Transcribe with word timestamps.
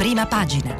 prima 0.00 0.24
pagina. 0.24 0.74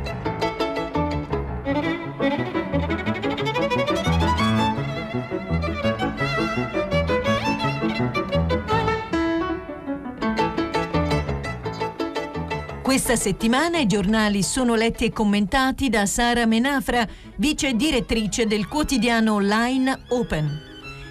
Questa 12.81 13.15
settimana 13.17 13.79
i 13.79 13.87
giornali 13.87 14.43
sono 14.43 14.75
letti 14.75 15.05
e 15.05 15.13
commentati 15.13 15.91
da 15.91 16.07
Sara 16.07 16.47
Menafra, 16.47 17.07
vice 17.37 17.75
direttrice 17.75 18.47
del 18.47 18.69
quotidiano 18.69 19.35
online 19.35 20.01
Open. 20.09 20.49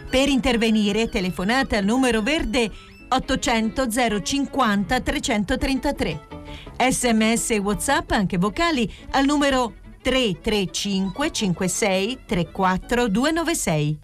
Per 0.10 0.28
intervenire 0.30 1.10
telefonate 1.10 1.78
al 1.78 1.86
numero 1.86 2.24
verde 2.24 2.72
800 3.08 3.88
050 3.88 5.00
333. 5.00 6.29
Sms 6.78 7.52
e 7.52 7.58
WhatsApp 7.60 8.12
anche 8.12 8.38
vocali 8.38 8.92
al 9.12 9.26
numero 9.26 9.74
335 10.02 11.32
56 11.32 12.20
34 12.26 13.08
296. 13.08 14.00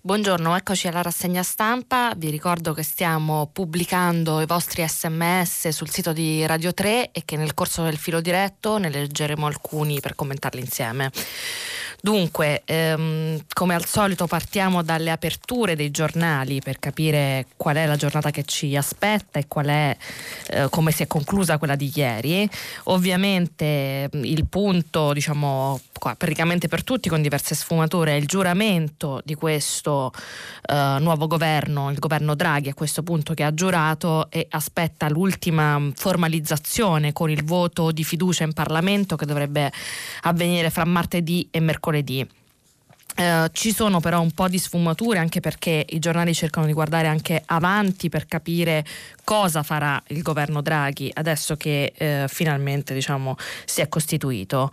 Buongiorno, 0.00 0.56
eccoci 0.56 0.88
alla 0.88 1.02
rassegna 1.02 1.42
stampa. 1.42 2.14
Vi 2.16 2.30
ricordo 2.30 2.72
che 2.72 2.82
stiamo 2.82 3.50
pubblicando 3.52 4.40
i 4.40 4.46
vostri 4.46 4.86
sms 4.86 5.68
sul 5.68 5.90
sito 5.90 6.12
di 6.12 6.46
Radio 6.46 6.72
3 6.72 7.10
e 7.10 7.22
che 7.24 7.36
nel 7.36 7.54
corso 7.54 7.82
del 7.82 7.98
filo 7.98 8.20
diretto 8.20 8.78
ne 8.78 8.88
leggeremo 8.88 9.46
alcuni 9.46 10.00
per 10.00 10.14
commentarli 10.14 10.60
insieme. 10.60 11.10
Dunque, 12.00 12.62
ehm, 12.64 13.40
come 13.52 13.74
al 13.74 13.84
solito 13.84 14.28
partiamo 14.28 14.82
dalle 14.82 15.10
aperture 15.10 15.74
dei 15.74 15.90
giornali 15.90 16.60
per 16.60 16.78
capire 16.78 17.46
qual 17.56 17.74
è 17.74 17.86
la 17.86 17.96
giornata 17.96 18.30
che 18.30 18.44
ci 18.44 18.76
aspetta 18.76 19.40
e 19.40 19.46
è, 19.48 19.96
eh, 20.50 20.68
come 20.70 20.92
si 20.92 21.02
è 21.02 21.08
conclusa 21.08 21.58
quella 21.58 21.74
di 21.74 21.90
ieri. 21.92 22.48
Ovviamente 22.84 24.08
il 24.12 24.46
punto, 24.46 25.12
diciamo, 25.12 25.80
praticamente 26.16 26.68
per 26.68 26.84
tutti 26.84 27.08
con 27.08 27.20
diverse 27.20 27.56
sfumature, 27.56 28.12
è 28.12 28.14
il 28.14 28.26
giuramento 28.26 29.20
di 29.24 29.34
questo 29.34 30.12
eh, 30.66 30.96
nuovo 31.00 31.26
governo, 31.26 31.90
il 31.90 31.98
governo 31.98 32.36
Draghi 32.36 32.68
a 32.68 32.74
questo 32.74 33.02
punto 33.02 33.34
che 33.34 33.42
ha 33.42 33.52
giurato 33.52 34.30
e 34.30 34.46
aspetta 34.50 35.08
l'ultima 35.08 35.82
formalizzazione 35.96 37.12
con 37.12 37.28
il 37.28 37.42
voto 37.42 37.90
di 37.90 38.04
fiducia 38.04 38.44
in 38.44 38.52
Parlamento 38.52 39.16
che 39.16 39.26
dovrebbe 39.26 39.72
avvenire 40.22 40.70
fra 40.70 40.84
martedì 40.84 41.48
e 41.50 41.58
mercoledì. 41.58 41.86
Uh, 43.18 43.48
ci 43.50 43.72
sono 43.72 43.98
però 43.98 44.20
un 44.20 44.30
po' 44.30 44.46
di 44.46 44.58
sfumature 44.58 45.18
anche 45.18 45.40
perché 45.40 45.84
i 45.88 45.98
giornali 45.98 46.32
cercano 46.32 46.66
di 46.66 46.72
guardare 46.72 47.08
anche 47.08 47.42
avanti 47.46 48.08
per 48.08 48.26
capire 48.26 48.84
cosa 49.24 49.64
farà 49.64 50.00
il 50.08 50.22
governo 50.22 50.62
Draghi 50.62 51.10
adesso 51.12 51.56
che 51.56 51.92
uh, 51.98 52.28
finalmente 52.28 52.94
diciamo, 52.94 53.34
si 53.64 53.80
è 53.80 53.88
costituito. 53.88 54.70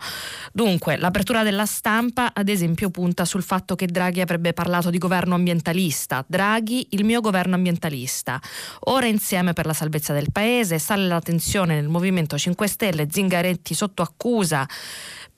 Dunque, 0.52 0.96
l'apertura 0.96 1.42
della 1.42 1.66
stampa 1.66 2.30
ad 2.32 2.48
esempio 2.48 2.88
punta 2.90 3.24
sul 3.24 3.42
fatto 3.42 3.74
che 3.74 3.86
Draghi 3.86 4.20
avrebbe 4.20 4.52
parlato 4.52 4.90
di 4.90 4.98
governo 4.98 5.34
ambientalista. 5.34 6.24
Draghi, 6.24 6.86
il 6.90 7.04
mio 7.04 7.20
governo 7.20 7.56
ambientalista. 7.56 8.40
Ora 8.84 9.06
insieme 9.06 9.54
per 9.54 9.66
la 9.66 9.74
salvezza 9.74 10.12
del 10.12 10.30
paese, 10.30 10.78
sale 10.78 11.08
la 11.08 11.20
tensione 11.20 11.74
nel 11.74 11.88
Movimento 11.88 12.38
5 12.38 12.68
Stelle, 12.68 13.08
Zingaretti 13.10 13.74
sotto 13.74 14.02
accusa 14.02 14.68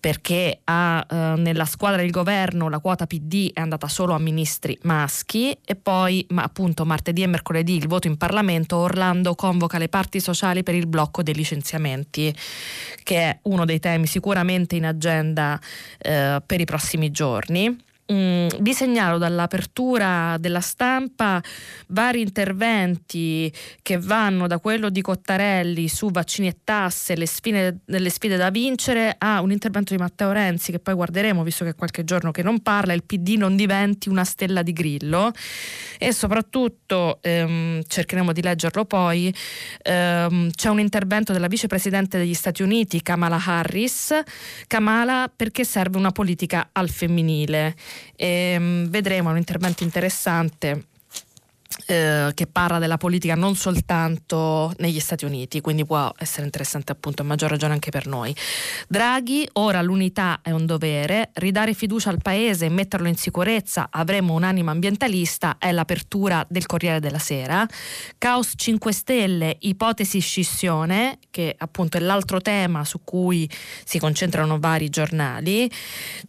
perché 0.01 0.61
ha 0.65 1.05
eh, 1.09 1.15
nella 1.37 1.65
squadra 1.65 2.01
del 2.01 2.11
governo 2.11 2.69
la 2.69 2.79
quota 2.79 3.07
PD 3.07 3.53
è 3.53 3.61
andata 3.61 3.89
solo 3.89 4.15
a 4.15 4.19
ministri 4.19 4.79
maschi 4.83 5.57
e 5.65 5.75
poi 5.75 6.25
ma 6.31 6.43
appunto 6.43 6.85
martedì 6.85 7.23
e 7.23 7.27
mercoledì 7.27 7.77
il 7.77 7.89
voto 7.89 8.07
in 8.07 8.17
Parlamento 8.17 8.77
Orlando 8.77 9.35
convoca 9.35 9.79
le 9.79 9.89
parti 9.89 10.21
sociali 10.21 10.63
per 10.63 10.75
il 10.75 10.87
blocco 10.87 11.23
dei 11.23 11.35
licenziamenti 11.35 12.35
che 13.03 13.17
è 13.17 13.39
uno 13.43 13.65
dei 13.65 13.81
temi 13.81 14.07
sicuramente 14.07 14.77
in 14.77 14.87
agenda 14.87 15.59
eh, 15.99 16.41
per 16.45 16.61
i 16.61 16.65
prossimi 16.65 17.11
giorni. 17.11 17.87
Mm, 18.11 18.48
vi 18.61 18.73
segnalo 18.73 19.19
dall'apertura 19.19 20.39
della 20.41 20.63
stampa 20.63 21.42
vari 21.89 22.23
interventi 22.23 23.52
che 23.83 23.98
vanno 23.98 24.46
da 24.46 24.58
quello 24.61 24.89
di 24.89 25.02
Cottarelli 25.02 25.89
su 25.89 26.11
vaccini 26.11 26.48
e 26.48 26.57
tasse, 26.64 27.17
le 27.17 27.27
sfide, 27.27 27.80
le 27.85 28.08
sfide 28.08 28.39
da 28.39 28.48
vincere, 28.48 29.14
a 29.19 29.42
un 29.42 29.52
intervento 29.52 29.95
di 29.95 30.01
Matteo 30.01 30.33
Renzi 30.33 30.73
che 30.73 30.79
poi 30.79 30.95
guarderemo 30.95 31.42
visto 31.42 31.64
che 31.64 31.70
è 31.70 31.74
qualche 31.74 32.02
giorno 32.05 32.30
che 32.30 32.42
non 32.42 32.61
parla, 32.61 32.95
il 32.95 33.05
PD 33.05 33.36
non 33.36 33.57
diventi 33.57 34.08
una 34.08 34.25
stella 34.25 34.63
di 34.63 34.73
grillo 34.73 35.30
e 35.98 36.11
soprattutto 36.14 37.19
ehm, 37.20 37.83
cercheremo 37.86 38.33
di 38.33 38.40
leggerlo 38.40 38.86
poi, 38.86 39.35
ehm, 39.83 40.51
c'è 40.52 40.70
un 40.70 40.80
intervento 40.80 41.35
della 41.35 41.46
vicepresidente 41.46 42.17
degli 42.17 42.33
Stati 42.33 42.63
Uniti 42.63 43.02
Kamala 43.02 43.39
Harris, 43.45 44.19
Kamala 44.67 45.30
perché 45.35 45.64
serve 45.64 45.98
una 45.98 46.11
politica 46.11 46.70
al 46.73 46.89
femminile. 46.89 47.75
E, 48.17 48.57
um, 48.59 48.89
vedremo 48.89 49.31
un 49.31 49.36
intervento 49.36 49.85
interessante 49.85 50.85
eh, 51.86 52.30
che 52.33 52.46
parla 52.46 52.79
della 52.79 52.96
politica 52.96 53.34
non 53.34 53.55
soltanto 53.55 54.73
negli 54.79 55.01
Stati 55.01 55.27
Uniti, 55.27 55.61
quindi 55.61 55.84
può 55.84 56.11
essere 56.17 56.46
interessante 56.46 56.92
appunto 56.92 57.23
a 57.23 57.24
maggior 57.27 57.51
ragione 57.51 57.74
anche 57.74 57.90
per 57.90 58.06
noi. 58.06 58.34
Draghi, 58.89 59.46
ora 59.55 59.83
l'unità 59.83 60.40
è 60.42 60.51
un 60.51 60.64
dovere, 60.64 61.30
ridare 61.34 61.74
fiducia 61.74 62.08
al 62.08 62.23
paese 62.23 62.64
e 62.67 62.68
metterlo 62.70 63.07
in 63.07 63.17
sicurezza, 63.17 63.89
avremo 63.90 64.33
un'anima 64.33 64.70
ambientalista, 64.70 65.57
è 65.58 65.70
l'apertura 65.70 66.45
del 66.48 66.64
Corriere 66.64 67.01
della 67.01 67.18
Sera. 67.18 67.67
Caos 68.17 68.55
5 68.57 68.92
Stelle, 68.92 69.57
ipotesi 69.61 70.20
scissione, 70.20 71.18
che 71.30 71.55
appunto 71.57 71.98
è 71.98 72.01
l'altro 72.01 72.40
tema 72.40 72.84
su 72.84 73.01
cui 73.05 73.48
si 73.84 73.98
concentrano 73.98 74.58
vari 74.58 74.89
giornali. 74.89 75.70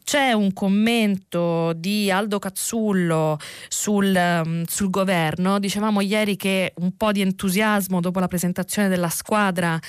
C'è 0.04 0.34
un 0.34 0.52
commento 0.52 1.72
di 1.74 2.12
Aldo 2.12 2.40
Cazzullo 2.40 3.40
sul, 3.70 4.64
sul 4.68 4.90
governo 4.90 5.29
no? 5.38 5.60
Dicevamo 5.60 6.02
ieri 6.02 6.36
che 6.36 6.74
un 6.78 6.96
po' 6.98 7.12
di 7.12 7.22
entusiasmo 7.22 8.00
dopo 8.02 8.20
la 8.20 8.28
presentazione 8.28 8.88
della 8.88 9.10
squadra 9.10 9.80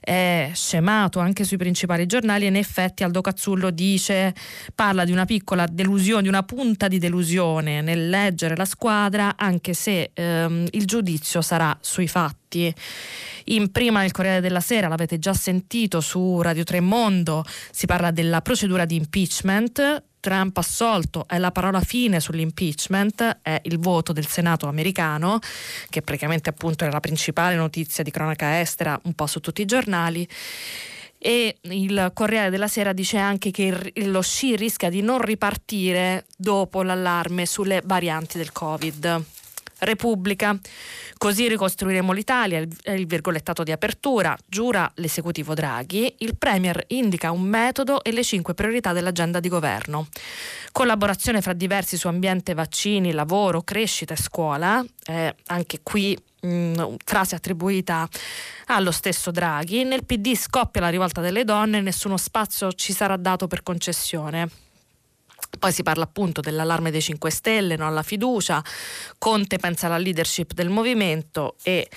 è 0.00 0.50
scemato 0.54 1.18
anche 1.18 1.44
sui 1.44 1.56
principali 1.56 2.06
giornali 2.06 2.44
e 2.44 2.48
in 2.48 2.56
effetti 2.56 3.02
Aldo 3.02 3.20
Cazzullo 3.20 3.70
dice, 3.70 4.34
parla 4.74 5.04
di 5.04 5.12
una 5.12 5.24
piccola 5.24 5.66
delusione, 5.66 6.22
di 6.22 6.28
una 6.28 6.42
punta 6.42 6.88
di 6.88 6.98
delusione 6.98 7.80
nel 7.80 8.08
leggere 8.08 8.56
la 8.56 8.64
squadra, 8.64 9.34
anche 9.36 9.74
se 9.74 10.10
ehm, 10.12 10.66
il 10.72 10.84
giudizio 10.84 11.40
sarà 11.40 11.76
sui 11.80 12.08
fatti. 12.08 12.74
In 13.44 13.70
prima 13.70 14.00
nel 14.00 14.10
Corriere 14.10 14.40
della 14.40 14.60
Sera, 14.60 14.88
l'avete 14.88 15.18
già 15.18 15.32
sentito 15.32 16.00
su 16.00 16.40
Radio 16.42 16.64
Tremondo, 16.64 17.44
si 17.70 17.86
parla 17.86 18.10
della 18.10 18.42
procedura 18.42 18.84
di 18.84 18.96
impeachment 18.96 20.08
Trump 20.20 20.56
assolto 20.58 21.24
è 21.26 21.38
la 21.38 21.50
parola 21.50 21.80
fine 21.80 22.20
sull'impeachment, 22.20 23.38
è 23.42 23.60
il 23.64 23.78
voto 23.78 24.12
del 24.12 24.26
Senato 24.26 24.68
americano, 24.68 25.38
che 25.88 26.02
praticamente 26.02 26.50
appunto 26.50 26.84
è 26.84 26.90
la 26.90 27.00
principale 27.00 27.56
notizia 27.56 28.04
di 28.04 28.10
cronaca 28.10 28.60
estera 28.60 28.98
un 29.04 29.14
po' 29.14 29.26
su 29.26 29.40
tutti 29.40 29.62
i 29.62 29.66
giornali. 29.66 30.28
E 31.22 31.58
il 31.62 32.10
Corriere 32.14 32.48
della 32.48 32.68
Sera 32.68 32.92
dice 32.92 33.18
anche 33.18 33.50
che 33.50 33.92
lo 34.06 34.22
sci 34.22 34.56
rischia 34.56 34.88
di 34.88 35.02
non 35.02 35.20
ripartire 35.20 36.24
dopo 36.36 36.82
l'allarme 36.82 37.44
sulle 37.44 37.82
varianti 37.84 38.38
del 38.38 38.52
Covid. 38.52 39.24
Repubblica. 39.80 40.58
Così 41.16 41.48
ricostruiremo 41.48 42.12
l'Italia, 42.12 42.66
è 42.82 42.92
il 42.92 43.06
virgolettato 43.06 43.62
di 43.62 43.72
apertura, 43.72 44.36
giura 44.46 44.90
l'esecutivo 44.94 45.54
Draghi, 45.54 46.14
il 46.18 46.36
Premier 46.36 46.84
indica 46.88 47.30
un 47.30 47.42
metodo 47.42 48.02
e 48.02 48.12
le 48.12 48.24
cinque 48.24 48.54
priorità 48.54 48.92
dell'agenda 48.92 49.40
di 49.40 49.48
governo. 49.48 50.08
Collaborazione 50.72 51.42
fra 51.42 51.52
diversi 51.52 51.96
su 51.96 52.08
ambiente, 52.08 52.54
vaccini, 52.54 53.12
lavoro, 53.12 53.62
crescita 53.62 54.14
e 54.14 54.16
scuola, 54.16 54.84
eh, 55.06 55.34
anche 55.46 55.80
qui 55.82 56.16
mh, 56.40 56.48
mm, 56.48 56.94
frase 57.04 57.34
attribuita 57.34 58.08
allo 58.66 58.90
stesso 58.90 59.30
Draghi, 59.30 59.84
nel 59.84 60.04
PD 60.04 60.34
scoppia 60.34 60.80
la 60.80 60.88
rivolta 60.88 61.20
delle 61.20 61.44
donne, 61.44 61.80
nessuno 61.80 62.16
spazio 62.16 62.72
ci 62.72 62.92
sarà 62.92 63.16
dato 63.16 63.46
per 63.46 63.62
concessione. 63.62 64.48
Poi 65.58 65.72
si 65.72 65.82
parla 65.82 66.04
appunto 66.04 66.40
dell'allarme 66.40 66.90
dei 66.90 67.02
5 67.02 67.30
Stelle, 67.30 67.76
no 67.76 67.86
alla 67.86 68.02
fiducia, 68.02 68.62
Conte 69.18 69.58
pensa 69.58 69.86
alla 69.86 69.98
leadership 69.98 70.52
del 70.52 70.70
movimento 70.70 71.56
e 71.62 71.88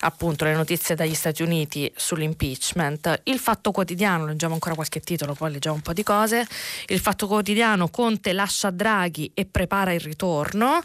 appunto 0.00 0.44
le 0.44 0.54
notizie 0.54 0.94
dagli 0.94 1.14
Stati 1.14 1.42
Uniti 1.42 1.90
sull'impeachment. 1.94 3.22
Il 3.24 3.38
Fatto 3.38 3.70
Quotidiano, 3.72 4.26
leggiamo 4.26 4.54
ancora 4.54 4.74
qualche 4.74 5.00
titolo, 5.00 5.34
poi 5.34 5.52
leggiamo 5.52 5.76
un 5.76 5.82
po' 5.82 5.92
di 5.92 6.02
cose. 6.02 6.46
Il 6.86 7.00
Fatto 7.00 7.26
Quotidiano, 7.26 7.88
Conte 7.88 8.32
lascia 8.32 8.70
Draghi 8.70 9.30
e 9.34 9.44
prepara 9.44 9.92
il 9.92 10.00
ritorno, 10.00 10.80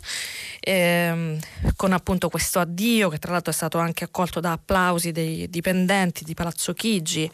ehm, 0.60 1.40
con 1.76 1.94
appunto 1.94 2.30
questo 2.30 2.60
addio 2.60 3.10
che 3.10 3.20
tra 3.20 3.32
l'altro 3.32 3.52
è 3.52 3.56
stato 3.56 3.78
anche 3.78 4.04
accolto 4.04 4.40
da 4.40 4.54
applausi 4.54 5.12
dei 5.12 5.50
dipendenti 5.50 6.24
di 6.24 6.34
Palazzo 6.34 6.74
Chigi 6.74 7.30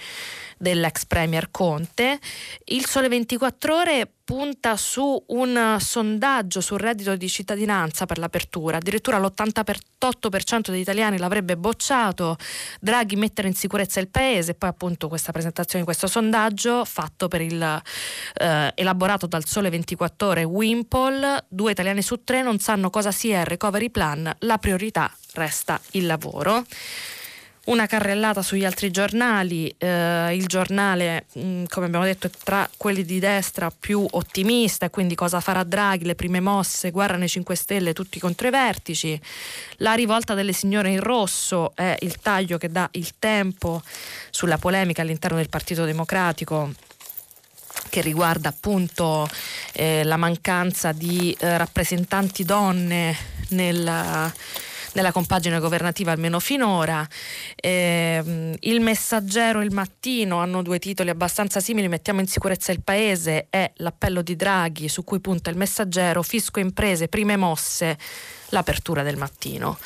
dell'ex 0.62 1.06
premier 1.06 1.50
Conte. 1.50 2.20
Il 2.66 2.86
Sole 2.86 3.10
24 3.10 3.76
ore 3.76 4.12
punta 4.24 4.78
su 4.78 5.22
un 5.28 5.76
sondaggio 5.80 6.62
sul 6.62 6.80
reddito 6.80 7.16
di 7.18 7.28
cittadinanza 7.28 8.06
per 8.06 8.18
l'apertura, 8.18 8.78
addirittura 8.78 9.18
l'88% 9.18 10.70
degli 10.70 10.80
italiani 10.80 11.18
l'avrebbe 11.18 11.58
bocciato, 11.58 12.38
Draghi 12.80 13.18
mettere 13.18 13.50
in 13.50 13.56
sicurezza 13.56 14.00
il 14.00 14.08
paese, 14.08 14.54
poi 14.54 14.70
appunto 14.70 15.10
questa 15.10 15.34
presentazione 15.34 15.80
di 15.80 15.86
questo 15.86 16.08
sondaggio 16.08 16.86
fatto 16.86 17.28
per 17.28 17.42
il 17.42 17.62
eh, 18.36 18.72
elaborato 18.76 19.28
dal 19.28 19.46
Sole 19.46 19.70
24 19.70 20.28
Ore 20.30 20.44
Wimpole, 20.44 21.46
due 21.50 21.72
italiani 21.72 22.02
su 22.02 22.24
tre 22.24 22.42
non 22.42 22.60
sanno 22.60 22.90
cosa 22.90 23.12
sia 23.12 23.42
il 23.42 23.46
recovery 23.46 23.90
plan, 23.90 24.34
la 24.40 24.58
priorità 24.58 25.12
resta 25.34 25.82
il 25.92 26.06
lavoro 26.06 26.64
una 27.66 27.86
carrellata 27.86 28.42
sugli 28.42 28.66
altri 28.66 28.90
giornali, 28.90 29.74
eh, 29.78 30.36
il 30.36 30.48
giornale 30.48 31.26
mh, 31.34 31.42
mm, 31.42 31.64
come 31.70 31.86
abbiamo 31.86 32.06
detto 32.06 32.28
è 32.28 32.32
tra 32.44 32.68
quelli 32.76 33.04
di 33.06 33.20
destra 33.20 33.72
più 33.72 34.06
ottimista, 34.10 34.90
quindi 34.90 35.14
cosa 35.14 35.40
farà 35.40 35.64
Draghi, 35.64 36.06
le 36.06 36.16
prime 36.16 36.40
mosse, 36.40 36.90
guardano 36.90 37.24
i 37.24 37.30
5 37.30 37.56
Stelle 37.56 37.94
tutti 37.94 38.20
contro 38.20 38.48
i 38.48 38.52
vertici, 38.52 39.20
la 39.78 39.94
rivolta 39.94 40.34
delle 40.34 40.54
signore 40.54 40.90
in 40.90 41.00
rosso 41.02 41.74
è 41.76 41.96
il 42.00 42.18
taglio 42.20 42.58
che 42.58 42.70
dà 42.70 42.88
il 42.94 43.12
tempo 43.20 43.84
sulla 44.32 44.58
polemica 44.58 45.04
all'interno 45.04 45.38
del 45.38 45.50
Partito 45.50 45.86
Democratico 45.86 46.74
che 47.90 48.02
riguarda 48.02 48.50
appunto 48.50 49.30
eh, 49.74 50.04
la 50.04 50.18
mancanza 50.18 50.92
di 50.92 51.36
eh, 51.40 51.58
rappresentanti 51.58 52.44
donne 52.44 53.16
nel 53.50 54.32
nella 54.94 55.12
compagine 55.12 55.60
governativa 55.60 56.12
almeno 56.12 56.40
finora. 56.40 57.08
Eh, 57.56 58.58
il 58.60 58.82
messaggero 58.82 59.62
e 59.62 59.66
il 59.66 59.72
mattino 59.72 60.40
hanno 60.40 60.62
due 60.62 60.80
titoli 60.80 61.10
abbastanza 61.10 61.60
simili, 61.60 61.88
mettiamo 61.88 62.20
in 62.20 62.28
sicurezza 62.28 62.72
il 62.72 62.82
paese, 62.82 63.48
è 63.50 63.72
l'appello 63.76 64.22
di 64.22 64.36
Draghi 64.36 64.88
su 64.88 65.04
cui 65.04 65.20
punta 65.20 65.50
il 65.50 65.58
messaggero, 65.58 66.22
fisco 66.22 66.60
imprese, 66.60 67.08
prime 67.08 67.36
mosse, 67.36 67.98
l'apertura 68.50 69.04
del 69.04 69.18
mattino. 69.18 69.78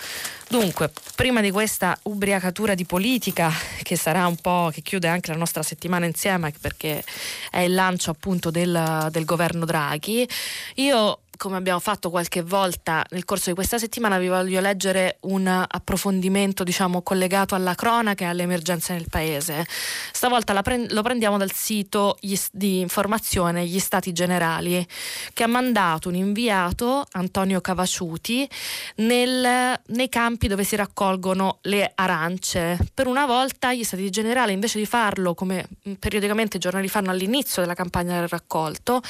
Dunque, 0.48 0.92
prima 1.16 1.42
di 1.42 1.50
questa 1.50 1.98
ubriacatura 2.04 2.76
di 2.76 2.86
politica, 2.86 3.52
che 3.82 3.96
sarà 3.96 4.28
un 4.28 4.36
po' 4.36 4.70
che 4.72 4.82
chiude 4.82 5.08
anche 5.08 5.32
la 5.32 5.38
nostra 5.38 5.64
settimana 5.64 6.06
insieme, 6.06 6.54
perché 6.62 7.04
è 7.50 7.62
il 7.62 7.74
lancio 7.74 8.12
appunto 8.12 8.52
del, 8.52 9.08
del 9.10 9.26
governo 9.26 9.66
Draghi, 9.66 10.28
io 10.76 11.22
come 11.38 11.58
abbiamo 11.58 11.80
fatto 11.80 12.10
qualche 12.10 12.42
volta 12.42 13.06
nel 13.10 13.26
corso 13.26 13.50
di 13.50 13.56
questa 13.56 13.78
settimana, 13.78 14.18
vi 14.18 14.28
voglio 14.28 14.60
leggere 14.60 15.18
un 15.22 15.48
approfondimento 15.48 16.64
diciamo, 16.64 17.02
collegato 17.02 17.56
alla 17.56 17.76
cronaca 17.76 18.26
e 18.26 18.28
alle 18.28 18.44
emergenze 18.44 18.94
nel 18.94 19.08
paese. 19.10 19.66
Stavolta 20.12 20.62
pre- 20.62 20.88
lo 20.90 21.02
prendiamo 21.02 21.38
dal 21.38 21.52
sito 21.52 22.18
di 22.52 22.80
informazione 22.80 23.66
Gli 23.66 23.80
Stati 23.80 24.12
Generali, 24.12 24.86
che 25.34 25.44
ha 25.44 25.48
mandato 25.48 26.10
un 26.10 26.16
inviato, 26.16 27.06
Antonio 27.12 27.62
Cavasciuti, 27.62 28.50
nel, 28.98 29.80
nei 29.86 30.10
campi 30.10 30.48
dove 30.48 30.64
si 30.64 30.76
raccolgono 30.76 31.60
le 31.64 31.92
arance. 31.96 32.78
Per 32.94 33.08
una 33.08 33.26
volta 33.26 33.74
gli 33.74 33.84
Stati 33.84 34.10
Generali, 34.10 34.54
invece 34.54 34.80
di 34.80 34.86
farlo 34.86 35.34
come 35.34 35.68
periodicamente 36.00 36.58
i 36.58 36.60
giornali 36.60 36.88
fanno 36.88 37.12
all'inizio 37.12 37.62
della 37.62 37.74
campagna 37.74 38.20
del 38.20 38.28
raccolto, 38.28 39.02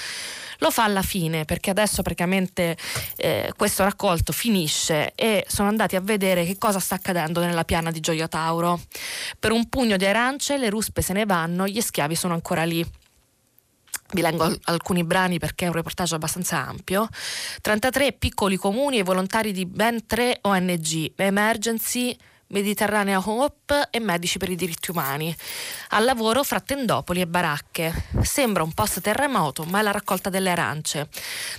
lo 0.59 0.71
fa 0.71 0.83
alla 0.83 1.01
fine 1.01 1.45
perché 1.45 1.69
adesso 1.69 2.01
praticamente 2.15 2.77
eh, 3.17 3.51
questo 3.55 3.83
raccolto 3.83 4.31
finisce 4.31 5.11
e 5.13 5.45
sono 5.47 5.67
andati 5.67 5.97
a 5.97 5.99
vedere 5.99 6.45
che 6.45 6.57
cosa 6.57 6.79
sta 6.79 6.95
accadendo 6.95 7.41
nella 7.41 7.65
piana 7.65 7.91
di 7.91 7.99
Gioia 7.99 8.29
Tauro. 8.29 8.79
Per 9.37 9.51
un 9.51 9.67
pugno 9.67 9.97
di 9.97 10.05
arance 10.05 10.57
le 10.57 10.69
ruspe 10.69 11.01
se 11.01 11.11
ne 11.13 11.25
vanno, 11.25 11.67
gli 11.67 11.81
schiavi 11.81 12.15
sono 12.15 12.33
ancora 12.33 12.63
lì. 12.63 12.83
Vi 14.13 14.21
leggo 14.21 14.55
alcuni 14.65 15.03
brani 15.03 15.39
perché 15.39 15.65
è 15.65 15.67
un 15.67 15.73
reportage 15.73 16.15
abbastanza 16.15 16.65
ampio. 16.65 17.07
33 17.61 18.13
piccoli 18.13 18.55
comuni 18.55 18.99
e 18.99 19.03
volontari 19.03 19.51
di 19.51 19.65
ben 19.65 20.05
tre 20.05 20.37
ONG, 20.41 21.11
Emergency, 21.15 22.17
Mediterranea 22.47 23.21
Hope 23.23 23.87
e 23.89 23.99
Medici 23.99 24.37
per 24.37 24.49
i 24.49 24.55
diritti 24.55 24.91
umani. 24.91 25.35
Al 25.89 26.03
lavoro 26.03 26.43
fra 26.43 26.59
tendopoli 26.59 27.21
e 27.21 27.27
baracche. 27.27 28.07
Sembra 28.21 28.63
un 28.63 28.73
post 28.73 29.01
terremoto, 29.01 29.63
ma 29.63 29.79
è 29.79 29.81
la 29.81 29.91
raccolta 29.91 30.29
delle 30.29 30.51
arance. 30.51 31.09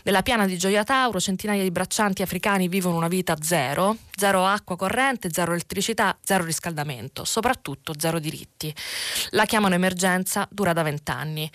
Nella 0.04 0.22
piana 0.22 0.46
di 0.46 0.56
Gioia 0.56 0.84
Tauro 0.84 1.20
centinaia 1.20 1.62
di 1.62 1.70
braccianti 1.70 2.22
africani 2.22 2.68
vivono 2.68 2.96
una 2.96 3.08
vita 3.08 3.36
zero, 3.40 3.96
zero 4.14 4.44
acqua 4.44 4.76
corrente, 4.76 5.28
zero 5.32 5.52
elettricità, 5.52 6.16
zero 6.22 6.44
riscaldamento, 6.44 7.24
soprattutto 7.24 7.94
zero 7.98 8.18
diritti. 8.18 8.74
La 9.30 9.44
chiamano 9.44 9.74
emergenza, 9.74 10.46
dura 10.50 10.72
da 10.72 10.82
vent'anni. 10.82 11.50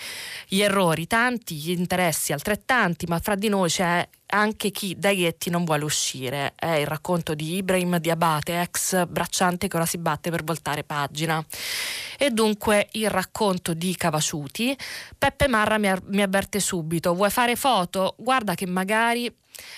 Gli 0.48 0.62
errori 0.62 1.07
tanti, 1.07 1.56
gli 1.56 1.72
interessi 1.72 2.33
altrettanti, 2.33 3.06
ma 3.07 3.19
fra 3.19 3.36
di 3.36 3.48
noi 3.48 3.69
c'è 3.69 4.07
anche 4.31 4.72
chi 4.72 4.95
dai 4.98 5.18
ghetti 5.18 5.50
non 5.50 5.63
vuole 5.63 5.83
uscire. 5.83 6.54
È 6.56 6.72
il 6.72 6.88
racconto 6.88 7.36
di 7.36 7.56
Ibrahim 7.57 7.98
Diabate, 7.98 8.62
ex 8.62 9.06
bracciante 9.06 9.68
che 9.68 9.75
ora 9.75 9.86
si 9.86 9.98
batte 9.98 10.30
per 10.30 10.44
voltare 10.44 10.83
pagina. 10.83 11.44
E 12.18 12.30
dunque 12.30 12.88
il 12.94 13.10
racconto 13.10 13.74
di 13.74 13.95
Cavasciuti. 13.95 14.78
Peppe 15.18 15.48
Marra 15.48 15.78
mi, 15.78 15.92
mi 16.07 16.22
avverte 16.22 16.60
subito: 16.60 17.13
vuoi 17.13 17.30
fare 17.30 17.56
foto? 17.56 18.16
Guarda 18.18 18.56
che 18.56 18.66
magari 18.66 19.33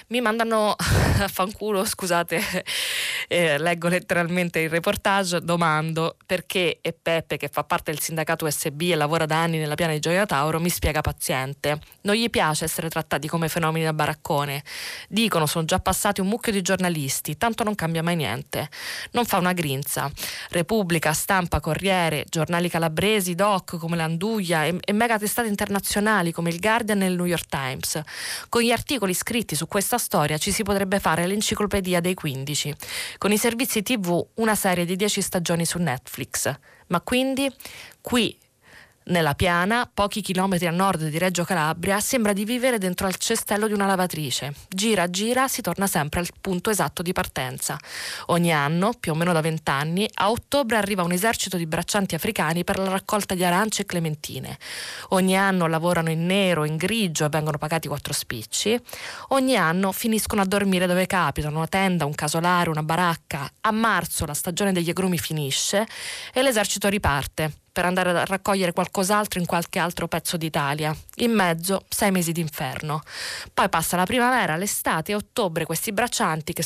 mi 0.08 0.22
mandano 0.22 0.76
a 0.78 1.28
fanculo, 1.28 1.86
scusate, 1.86 2.42
eh, 3.28 3.58
leggo 3.58 3.88
letteralmente 3.88 4.60
il 4.60 4.70
reportage, 4.70 5.42
domando 5.42 6.18
perché 6.26 6.80
e 6.82 6.94
Peppe, 6.94 7.38
che 7.38 7.50
fa 7.52 7.64
parte 7.64 7.92
del 7.92 8.00
sindacato 8.00 8.46
USB 8.46 8.82
e 8.82 8.96
lavora 8.96 9.26
da 9.26 9.42
anni 9.42 9.58
nella 9.58 9.76
piana 9.76 9.94
di 9.94 10.00
Gioia 10.00 10.26
Tauro, 10.26 10.60
mi 10.60 10.70
spiega 10.70 11.02
paziente. 11.02 11.80
Non 12.02 12.16
gli 12.16 12.30
piace 12.30 12.66
essere 12.66 12.90
trattati 12.90 13.28
come 13.28 13.48
fenomeni 13.48 13.86
da 13.86 13.94
baraccone. 13.94 14.64
Dicono 15.08 15.46
sono 15.46 15.66
già 15.66 15.80
passati 15.80 16.22
un 16.22 16.28
mucchio 16.28 16.52
di 16.52 16.62
giornalisti, 16.62 17.38
tanto 17.38 17.64
non 17.64 17.76
cambia 17.76 18.04
mai 18.04 18.16
niente. 18.16 18.70
Non 19.12 19.26
fa 19.26 19.38
una 19.38 19.54
grinza. 19.54 20.12
Repubblica, 20.50 21.14
Stampa, 21.14 21.60
Corriere, 21.60 22.26
giornali 22.30 22.70
calabresi, 22.70 23.36
doc 23.36 23.78
come 23.78 23.96
l'Anduglia 23.96 24.66
e, 24.66 24.78
e 24.80 24.94
mega 24.94 25.18
testate 25.18 25.48
internazionali 25.48 26.32
come 26.32 26.50
il 26.50 26.60
Guardian 26.60 27.02
e 27.02 27.08
il 27.08 27.16
New 27.16 27.26
York 27.26 27.48
Times. 27.48 28.02
Con 28.50 28.62
gli 28.62 28.72
articoli 28.72 29.14
scritti 29.14 29.56
su 29.56 29.68
questa 29.74 29.98
storia 29.98 30.38
ci 30.38 30.52
si 30.52 30.62
potrebbe 30.62 31.00
fare 31.00 31.26
l'enciclopedia 31.26 32.00
dei 32.00 32.14
15. 32.14 32.76
Con 33.18 33.32
i 33.32 33.40
servizi 33.40 33.82
TV 33.82 34.24
una 34.36 34.54
serie 34.54 34.86
di 34.86 34.96
10 34.96 35.20
stagioni 35.20 35.66
su 35.66 35.80
Netflix. 35.80 36.56
Ma 36.90 37.02
quindi 37.02 37.52
qui 38.00 38.38
nella 39.06 39.34
piana, 39.34 39.90
pochi 39.92 40.22
chilometri 40.22 40.68
a 40.68 40.72
nord 40.72 41.08
di 41.08 41.18
Reggio 41.18 41.44
Calabria, 41.44 42.00
sembra 42.00 42.32
di 42.34 42.46
vivere 42.46 42.78
dentro 42.78 43.08
al 43.08 43.16
cestello 43.18 43.68
di 43.68 43.74
una 43.74 43.86
lavatrice. 43.86 44.54
Gira, 44.70 45.10
gira, 45.10 45.48
si 45.48 45.62
torna 45.62 45.88
sempre 45.88 46.22
al 46.22 46.30
punto 46.40 46.70
esatto 46.70 47.02
di 47.02 47.12
partenza. 47.12 47.78
Ogni 48.28 48.54
anno, 48.54 48.94
più 49.00 49.12
o 49.12 49.16
meno 49.16 49.34
da 49.34 49.42
vent'anni, 49.42 50.10
a 50.16 50.30
ottobre 50.30 50.78
arriva 50.78 51.04
un 51.04 51.12
esercito 51.12 51.58
di 51.58 51.66
braccianti 51.66 52.16
africani 52.16 52.64
per 52.64 52.78
la 52.78 52.90
raccolta 52.90 53.36
di 53.36 53.44
arance 53.44 53.82
e 53.82 53.86
clementine. 53.86 54.58
Ogni 55.10 55.38
anno 55.38 55.68
lavorano 55.68 56.10
in 56.10 56.26
nero, 56.26 56.64
in 56.64 56.78
grigio 56.78 57.26
e 57.26 57.30
vengono 57.30 57.58
pagati 57.58 57.88
quattro 57.88 58.14
spicci. 58.14 58.80
Ogni 59.30 59.56
anno 59.56 59.92
finiscono 59.92 60.42
a 60.42 60.46
dormire 60.46 60.88
dove 60.88 61.08
capitano, 61.08 61.58
una 61.58 61.68
tenda, 61.68 62.06
un 62.06 62.16
casolare, 62.16 62.70
una 62.70 62.84
baracca. 62.84 63.50
A 63.62 63.72
marzo 63.72 64.26
la 64.26 64.34
stagione 64.34 64.72
degli 64.72 64.90
agrumi 64.90 65.18
finisce 65.18 65.86
e 66.34 66.42
l'esercito 66.42 66.88
riparte 66.88 67.63
per 67.74 67.86
andare 67.86 68.12
a 68.12 68.24
raccogliere 68.24 68.72
qualcos'altro 68.72 69.40
in 69.40 69.48
qualche 69.48 69.80
altro 69.80 70.08
pezzo 70.08 70.38
d'Italia. 70.38 70.96
In 71.16 71.32
mezzo, 71.32 71.86
sei 71.90 72.12
mesi 72.12 72.32
d'inferno. 72.32 73.02
Poi 73.52 73.68
passa 73.68 73.98
la 73.98 74.06
primavera, 74.06 74.56
l'estate 74.56 75.12
e 75.12 75.16
ottobre 75.16 75.66
questi 75.66 75.92
braccianti 75.92 76.54
che 76.54 76.62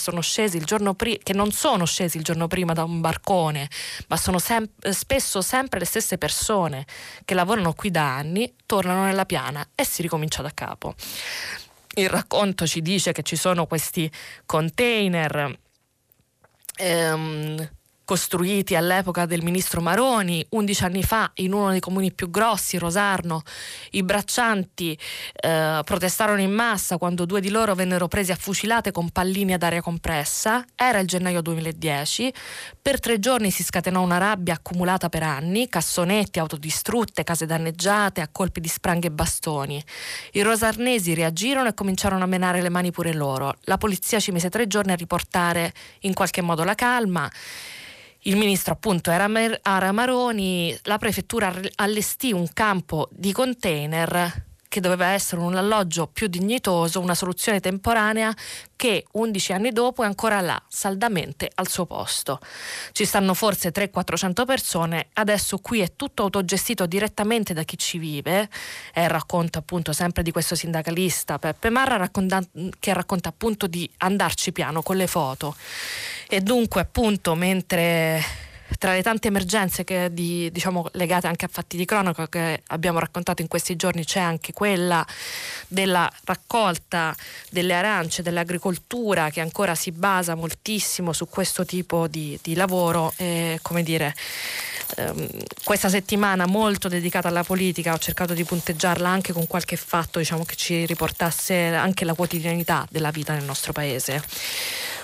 prima, 0.95 1.17
che 1.23 1.31
non 1.33 1.51
sono 1.51 1.85
scesi 1.85 2.17
il 2.17 2.23
giorno 2.23 2.47
prima 2.47 2.73
da 2.73 2.83
un 2.83 2.99
barcone, 2.99 3.69
ma 4.07 4.17
sono 4.17 4.37
sem- 4.37 4.69
spesso 4.91 5.41
sempre 5.41 5.79
le 5.79 5.85
stesse 5.85 6.17
persone 6.17 6.85
che 7.23 7.33
lavorano 7.33 7.73
qui 7.73 7.89
da 7.89 8.17
anni, 8.17 8.53
tornano 8.65 9.05
nella 9.05 9.25
piana 9.25 9.65
e 9.75 9.85
si 9.85 10.01
ricomincia 10.01 10.41
da 10.41 10.51
capo. 10.53 10.93
Il 11.95 12.09
racconto 12.09 12.67
ci 12.67 12.81
dice 12.81 13.13
che 13.13 13.23
ci 13.23 13.37
sono 13.37 13.65
questi 13.65 14.11
container 14.45 15.57
ehm, 16.75 17.69
costruiti 18.07 18.73
all'epoca 18.73 19.25
del 19.25 19.43
ministro 19.43 19.81
Maroni, 19.81 20.43
11 20.51 20.83
anni 20.85 21.03
fa 21.03 21.29
in 21.35 21.51
uno 21.51 21.71
dei 21.71 21.81
comuni 21.81 22.13
più 22.13 22.29
grossi, 22.29 22.77
Rosarno, 22.77 23.41
i 23.91 24.01
braccianti 24.01 24.97
eh, 25.35 25.81
protestarono 25.83 26.39
in 26.39 26.51
massa 26.51 26.97
quando 26.97 27.25
due 27.25 27.41
di 27.41 27.49
loro 27.49 27.75
vennero 27.75 28.07
presi 28.07 28.31
a 28.31 28.37
fucilate 28.37 28.93
con 28.93 29.09
pallini 29.09 29.51
ad 29.51 29.61
aria 29.61 29.81
compressa, 29.81 30.63
era 30.73 30.99
il 30.99 31.07
gennaio 31.07 31.41
2010, 31.41 32.33
per 32.81 33.01
tre 33.01 33.19
giorni 33.19 33.51
si 33.51 33.61
scatenò 33.61 34.01
una 34.01 34.17
rabbia 34.17 34.53
accumulata 34.53 35.09
per 35.09 35.23
anni, 35.23 35.67
cassonetti, 35.67 36.39
autodistrutte, 36.39 37.25
case 37.25 37.45
danneggiate 37.45 38.21
a 38.21 38.29
colpi 38.31 38.61
di 38.61 38.69
spranghe 38.69 39.07
e 39.07 39.11
bastoni. 39.11 39.83
I 40.31 40.43
rosarnesi 40.43 41.13
reagirono 41.13 41.67
e 41.67 41.73
cominciarono 41.73 42.23
a 42.23 42.27
menare 42.27 42.61
le 42.61 42.69
mani 42.69 42.89
pure 42.89 43.13
loro. 43.13 43.55
La 43.63 43.77
polizia 43.77 44.21
ci 44.21 44.31
mise 44.31 44.49
tre 44.49 44.65
giorni 44.65 44.93
a 44.93 44.95
riportare 44.95 45.73
in 46.03 46.13
qualche 46.13 46.41
modo 46.41 46.63
la 46.63 46.73
calma 46.73 47.29
il 48.27 48.35
ministro 48.35 48.73
appunto 48.73 49.09
era 49.09 49.27
Ara 49.61 49.91
Maroni, 49.91 50.77
la 50.83 50.97
prefettura 50.97 51.53
allestì 51.75 52.33
un 52.33 52.47
campo 52.53 53.07
di 53.11 53.31
container 53.31 54.46
che 54.67 54.79
doveva 54.79 55.07
essere 55.07 55.41
un 55.41 55.55
alloggio 55.55 56.07
più 56.07 56.27
dignitoso, 56.27 56.99
una 56.99 57.15
soluzione 57.15 57.59
temporanea 57.59 58.33
che 58.75 59.05
11 59.11 59.53
anni 59.53 59.71
dopo 59.71 60.03
è 60.03 60.05
ancora 60.05 60.39
là, 60.39 60.61
saldamente 60.67 61.49
al 61.55 61.67
suo 61.67 61.85
posto. 61.85 62.39
Ci 62.91 63.05
stanno 63.05 63.33
forse 63.33 63.71
300-400 63.71 64.45
persone, 64.45 65.07
adesso 65.13 65.57
qui 65.57 65.79
è 65.79 65.95
tutto 65.95 66.23
autogestito 66.23 66.85
direttamente 66.85 67.53
da 67.53 67.63
chi 67.63 67.77
ci 67.77 67.97
vive, 67.97 68.49
e 68.93 69.07
racconta 69.07 69.59
appunto 69.59 69.93
sempre 69.93 70.21
di 70.23 70.31
questo 70.31 70.55
sindacalista 70.55 71.39
Peppe 71.39 71.69
Marra 71.69 71.97
racconta, 71.97 72.41
che 72.79 72.93
racconta 72.93 73.29
appunto 73.29 73.67
di 73.67 73.89
andarci 73.97 74.51
piano 74.51 74.81
con 74.81 74.95
le 74.95 75.07
foto. 75.07 75.55
E 76.27 76.41
dunque 76.41 76.81
appunto 76.81 77.35
mentre 77.35 78.46
tra 78.77 78.93
le 78.93 79.01
tante 79.01 79.27
emergenze 79.27 79.83
di, 80.11 80.49
diciamo, 80.51 80.87
legate 80.93 81.27
anche 81.27 81.45
a 81.45 81.49
fatti 81.51 81.77
di 81.77 81.85
cronaca 81.85 82.27
che 82.27 82.63
abbiamo 82.67 82.99
raccontato 82.99 83.41
in 83.41 83.47
questi 83.47 83.75
giorni 83.75 84.05
c'è 84.05 84.19
anche 84.19 84.53
quella 84.53 85.05
della 85.67 86.09
raccolta 86.23 87.15
delle 87.49 87.73
arance, 87.73 88.21
dell'agricoltura 88.21 89.29
che 89.29 89.41
ancora 89.41 89.75
si 89.75 89.91
basa 89.91 90.35
moltissimo 90.35 91.13
su 91.13 91.27
questo 91.27 91.65
tipo 91.65 92.07
di, 92.07 92.37
di 92.41 92.55
lavoro 92.55 93.13
e 93.17 93.59
come 93.61 93.83
dire 93.83 94.15
ehm, 94.97 95.27
questa 95.63 95.89
settimana 95.89 96.45
molto 96.45 96.87
dedicata 96.87 97.27
alla 97.27 97.43
politica 97.43 97.93
ho 97.93 97.97
cercato 97.97 98.33
di 98.33 98.43
punteggiarla 98.43 99.09
anche 99.09 99.33
con 99.33 99.47
qualche 99.47 99.75
fatto 99.75 100.19
diciamo, 100.19 100.45
che 100.45 100.55
ci 100.55 100.85
riportasse 100.85 101.67
anche 101.67 102.05
la 102.05 102.13
quotidianità 102.13 102.85
della 102.89 103.11
vita 103.11 103.33
nel 103.33 103.43
nostro 103.43 103.73
paese. 103.73 104.23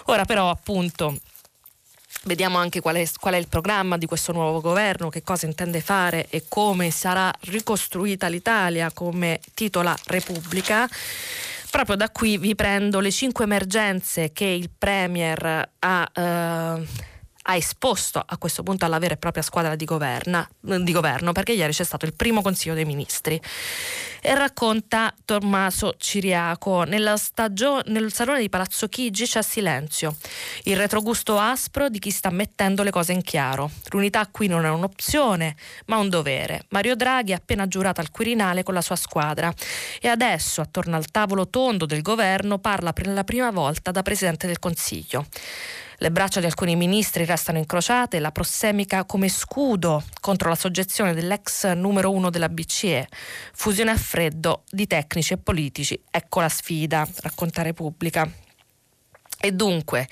Ora 0.05 0.25
però 0.25 0.49
appunto 0.49 1.17
Vediamo 2.25 2.57
anche 2.57 2.79
qual 2.79 2.95
è, 2.95 3.09
qual 3.19 3.33
è, 3.33 3.37
il 3.37 3.49
programma 3.49 3.97
di 3.97 4.05
questo 4.05 4.31
nuovo 4.31 4.61
governo, 4.61 5.09
che 5.09 5.23
cosa 5.23 5.45
intende 5.45 5.81
fare 5.81 6.27
e 6.29 6.45
come 6.47 6.89
sarà 6.89 7.33
ricostruita 7.41 8.27
l'Italia 8.27 8.91
come 8.91 9.41
titola 9.53 9.95
Repubblica. 10.05 10.87
Proprio 11.69 11.95
da 11.97 12.09
qui 12.09 12.37
vi 12.37 12.55
prendo 12.55 12.99
le 12.99 13.11
cinque 13.11 13.43
emergenze 13.43 14.31
che 14.31 14.45
il 14.45 14.69
Premier 14.69 15.69
ha. 15.79 16.11
Eh, 16.13 17.11
ha 17.43 17.55
esposto 17.55 18.23
a 18.25 18.37
questo 18.37 18.63
punto 18.63 18.85
alla 18.85 18.99
vera 18.99 19.15
e 19.15 19.17
propria 19.17 19.43
squadra 19.43 19.75
di, 19.75 19.85
governa, 19.85 20.47
di 20.59 20.91
governo 20.91 21.31
perché 21.31 21.53
ieri 21.53 21.73
c'è 21.73 21.83
stato 21.83 22.05
il 22.05 22.13
primo 22.13 22.41
Consiglio 22.41 22.75
dei 22.75 22.85
Ministri. 22.85 23.39
E 24.25 24.35
racconta 24.35 25.13
Tommaso 25.25 25.95
Ciriaco 25.97 26.85
stagio- 27.15 27.81
nel 27.87 28.13
salone 28.13 28.39
di 28.39 28.47
Palazzo 28.47 28.87
Chigi 28.87 29.25
c'è 29.25 29.41
silenzio. 29.41 30.15
Il 30.63 30.77
retrogusto 30.77 31.37
aspro 31.37 31.89
di 31.89 31.99
chi 31.99 32.09
sta 32.09 32.29
mettendo 32.29 32.83
le 32.83 32.91
cose 32.91 33.11
in 33.11 33.21
chiaro. 33.21 33.69
L'unità 33.89 34.25
qui 34.31 34.47
non 34.47 34.65
è 34.65 34.69
un'opzione 34.69 35.57
ma 35.87 35.97
un 35.97 36.07
dovere. 36.07 36.65
Mario 36.69 36.95
Draghi 36.95 37.33
ha 37.33 37.37
appena 37.37 37.67
giurato 37.67 37.99
al 37.99 38.11
Quirinale 38.11 38.63
con 38.63 38.73
la 38.73 38.81
sua 38.81 38.95
squadra. 38.95 39.53
E 39.99 40.07
adesso 40.07 40.61
attorno 40.61 40.95
al 40.95 41.11
tavolo 41.11 41.49
tondo 41.49 41.85
del 41.85 42.01
governo 42.01 42.59
parla 42.59 42.93
per 42.93 43.07
la 43.07 43.25
prima 43.25 43.51
volta 43.51 43.91
da 43.91 44.01
Presidente 44.03 44.47
del 44.47 44.59
Consiglio 44.59 45.25
le 46.03 46.11
braccia 46.11 46.41
di 46.41 46.45
alcuni 46.45 46.75
ministri 46.75 47.23
restano 47.23 47.59
incrociate, 47.59 48.19
la 48.19 48.33
prossemica 48.33 49.05
come 49.05 49.29
scudo 49.29 50.03
contro 50.19 50.49
la 50.49 50.55
soggezione 50.55 51.13
dell'ex 51.13 51.71
numero 51.71 52.11
uno 52.11 52.29
della 52.29 52.49
BCE. 52.49 53.07
Fusione 53.53 53.91
a 53.91 53.95
freddo 53.95 54.63
di 54.69 54.85
tecnici 54.85 55.31
e 55.31 55.37
politici. 55.37 55.97
Ecco 56.11 56.41
la 56.41 56.49
sfida, 56.49 57.07
racconta 57.21 57.61
Repubblica. 57.61 58.29
E 59.39 59.51
dunque, 59.53 60.09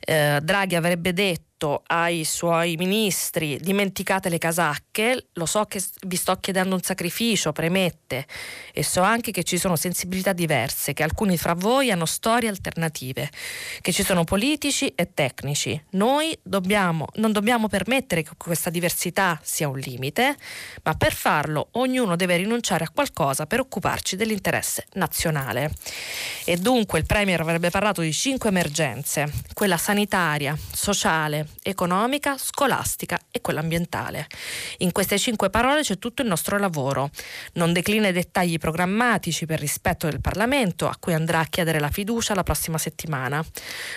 eh, 0.00 0.40
Draghi 0.42 0.76
avrebbe 0.76 1.12
detto 1.12 1.49
detto 1.60 1.82
ai 1.88 2.24
suoi 2.24 2.76
ministri 2.76 3.58
dimenticate 3.60 4.30
le 4.30 4.38
casacche, 4.38 5.26
lo 5.34 5.44
so 5.44 5.64
che 5.64 5.82
vi 6.06 6.16
sto 6.16 6.34
chiedendo 6.36 6.74
un 6.74 6.80
sacrificio, 6.80 7.52
premette, 7.52 8.26
e 8.72 8.82
so 8.82 9.02
anche 9.02 9.30
che 9.30 9.44
ci 9.44 9.58
sono 9.58 9.76
sensibilità 9.76 10.32
diverse, 10.32 10.94
che 10.94 11.02
alcuni 11.02 11.36
fra 11.36 11.52
voi 11.52 11.90
hanno 11.90 12.06
storie 12.06 12.48
alternative, 12.48 13.28
che 13.82 13.92
ci 13.92 14.02
sono 14.02 14.24
politici 14.24 14.90
e 14.94 15.12
tecnici. 15.12 15.80
Noi 15.90 16.36
dobbiamo, 16.42 17.06
non 17.16 17.32
dobbiamo 17.32 17.68
permettere 17.68 18.22
che 18.22 18.30
questa 18.38 18.70
diversità 18.70 19.38
sia 19.42 19.68
un 19.68 19.78
limite, 19.78 20.36
ma 20.82 20.94
per 20.94 21.12
farlo 21.12 21.68
ognuno 21.72 22.16
deve 22.16 22.38
rinunciare 22.38 22.84
a 22.84 22.90
qualcosa 22.90 23.44
per 23.46 23.60
occuparci 23.60 24.16
dell'interesse 24.16 24.86
nazionale. 24.94 25.72
E 26.46 26.56
dunque 26.56 26.98
il 26.98 27.06
Premier 27.06 27.40
avrebbe 27.40 27.68
parlato 27.68 28.00
di 28.00 28.12
cinque 28.12 28.48
emergenze, 28.48 29.30
quella 29.52 29.76
sanitaria, 29.76 30.56
sociale, 30.72 31.49
economica, 31.62 32.36
scolastica 32.38 33.18
e 33.30 33.40
quella 33.40 33.60
ambientale. 33.60 34.26
In 34.78 34.92
queste 34.92 35.18
cinque 35.18 35.50
parole 35.50 35.82
c'è 35.82 35.98
tutto 35.98 36.22
il 36.22 36.28
nostro 36.28 36.58
lavoro. 36.58 37.10
Non 37.54 37.72
declina 37.72 38.08
i 38.08 38.12
dettagli 38.12 38.58
programmatici 38.58 39.46
per 39.46 39.60
rispetto 39.60 40.08
del 40.08 40.20
Parlamento, 40.20 40.88
a 40.88 40.96
cui 40.98 41.14
andrà 41.14 41.40
a 41.40 41.44
chiedere 41.44 41.80
la 41.80 41.90
fiducia 41.90 42.34
la 42.34 42.42
prossima 42.42 42.78
settimana, 42.78 43.44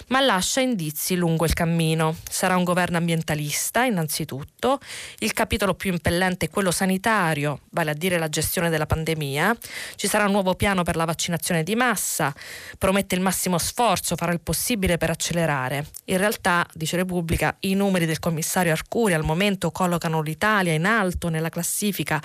ma 0.08 0.20
lascia 0.20 0.62
indizi 0.62 1.16
lungo 1.16 1.46
il 1.46 1.54
cammino. 1.54 2.16
Sarà 2.30 2.56
un 2.56 2.64
governo 2.64 2.98
ambientalista, 2.98 3.84
innanzitutto. 3.84 4.80
Il 5.20 5.34
capitolo 5.34 5.74
più 5.74 5.92
impellente 5.92 6.46
è 6.46 6.50
quello 6.50 6.72
sanitario, 6.72 7.62
vale 7.72 7.92
a 7.92 7.96
dire 7.96 8.18
la 8.18 8.30
gestione 8.30 8.70
della 8.70 8.86
pandemia. 8.86 9.56
Ci 9.96 10.08
sarà 10.08 10.26
un 10.26 10.32
nuovo 10.32 10.56
piano 10.56 10.84
per 10.84 10.96
la 10.96 11.06
vaccinazione 11.06 11.64
di 11.64 11.76
massa. 11.76 12.34
Promette 12.78 13.16
il 13.16 13.22
massimo 13.22 13.58
sforzo, 13.58 14.16
farà 14.16 14.32
il 14.32 14.42
possibile 14.42 14.98
per 14.98 15.10
accelerare. 15.10 15.86
In 16.06 16.18
realtà, 16.18 16.66
dice 16.74 16.96
Repubblica, 16.96 17.43
politica. 17.44 17.58
I 17.62 17.74
numeri 17.74 18.06
del 18.06 18.20
commissario 18.20 18.72
Arcuri 18.72 19.14
al 19.14 19.24
momento 19.24 19.72
collocano 19.72 20.22
l'Italia 20.22 20.74
in 20.74 20.86
alto 20.86 21.30
nella 21.30 21.50
classifica 21.50 22.22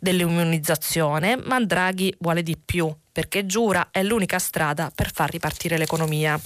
dell'immunizzazione, 0.00 1.36
ma 1.36 1.60
Draghi 1.60 2.14
vuole 2.18 2.42
di 2.42 2.56
più 2.62 2.92
perché 3.12 3.46
giura 3.46 3.88
è 3.90 4.02
l'unica 4.02 4.38
strada 4.38 4.90
per 4.94 5.10
far 5.12 5.30
ripartire 5.30 5.78
l'economia. 5.78 6.38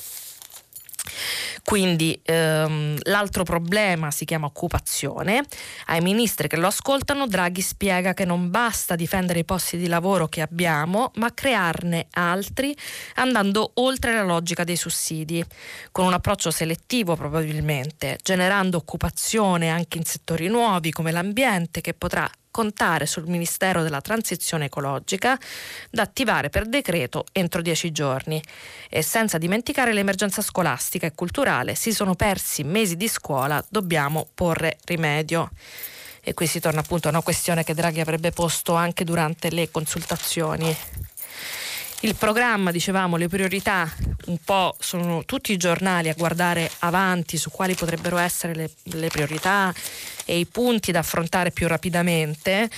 Quindi 1.64 2.18
ehm, 2.22 2.98
l'altro 3.02 3.44
problema 3.44 4.10
si 4.10 4.24
chiama 4.24 4.46
occupazione. 4.46 5.44
Ai 5.86 6.00
ministri 6.00 6.48
che 6.48 6.56
lo 6.56 6.66
ascoltano 6.66 7.26
Draghi 7.26 7.60
spiega 7.60 8.14
che 8.14 8.24
non 8.24 8.50
basta 8.50 8.96
difendere 8.96 9.40
i 9.40 9.44
posti 9.44 9.76
di 9.76 9.86
lavoro 9.86 10.28
che 10.28 10.40
abbiamo, 10.40 11.10
ma 11.16 11.32
crearne 11.32 12.06
altri 12.12 12.76
andando 13.16 13.72
oltre 13.74 14.14
la 14.14 14.22
logica 14.22 14.64
dei 14.64 14.76
sussidi, 14.76 15.44
con 15.92 16.06
un 16.06 16.12
approccio 16.12 16.50
selettivo 16.50 17.16
probabilmente, 17.16 18.18
generando 18.22 18.76
occupazione 18.76 19.68
anche 19.68 19.98
in 19.98 20.04
settori 20.04 20.48
nuovi 20.48 20.90
come 20.90 21.12
l'ambiente 21.12 21.80
che 21.80 21.94
potrà 21.94 22.28
contare 22.50 23.06
sul 23.06 23.26
Ministero 23.26 23.82
della 23.82 24.00
Transizione 24.00 24.66
Ecologica 24.66 25.38
da 25.90 26.02
attivare 26.02 26.50
per 26.50 26.66
decreto 26.66 27.26
entro 27.32 27.62
dieci 27.62 27.92
giorni. 27.92 28.42
E 28.88 29.02
senza 29.02 29.38
dimenticare 29.38 29.92
l'emergenza 29.92 30.42
scolastica 30.42 31.06
e 31.06 31.14
culturale, 31.14 31.74
si 31.74 31.92
sono 31.92 32.14
persi 32.14 32.64
mesi 32.64 32.96
di 32.96 33.08
scuola, 33.08 33.64
dobbiamo 33.68 34.26
porre 34.34 34.78
rimedio. 34.84 35.50
E 36.22 36.34
qui 36.34 36.46
si 36.46 36.60
torna 36.60 36.80
appunto 36.80 37.08
a 37.08 37.10
una 37.10 37.22
questione 37.22 37.64
che 37.64 37.74
Draghi 37.74 38.00
avrebbe 38.00 38.30
posto 38.30 38.74
anche 38.74 39.04
durante 39.04 39.50
le 39.50 39.70
consultazioni. 39.70 40.76
Il 42.02 42.14
programma, 42.14 42.70
dicevamo, 42.70 43.16
le 43.16 43.28
priorità, 43.28 43.86
un 44.26 44.38
po' 44.42 44.74
sono 44.78 45.22
tutti 45.26 45.52
i 45.52 45.58
giornali 45.58 46.08
a 46.08 46.14
guardare 46.14 46.70
avanti 46.78 47.36
su 47.36 47.50
quali 47.50 47.74
potrebbero 47.74 48.16
essere 48.16 48.54
le, 48.54 48.70
le 48.84 49.08
priorità 49.08 49.70
e 50.24 50.38
i 50.38 50.46
punti 50.46 50.92
da 50.92 51.00
affrontare 51.00 51.50
più 51.50 51.66
rapidamente, 51.66 52.70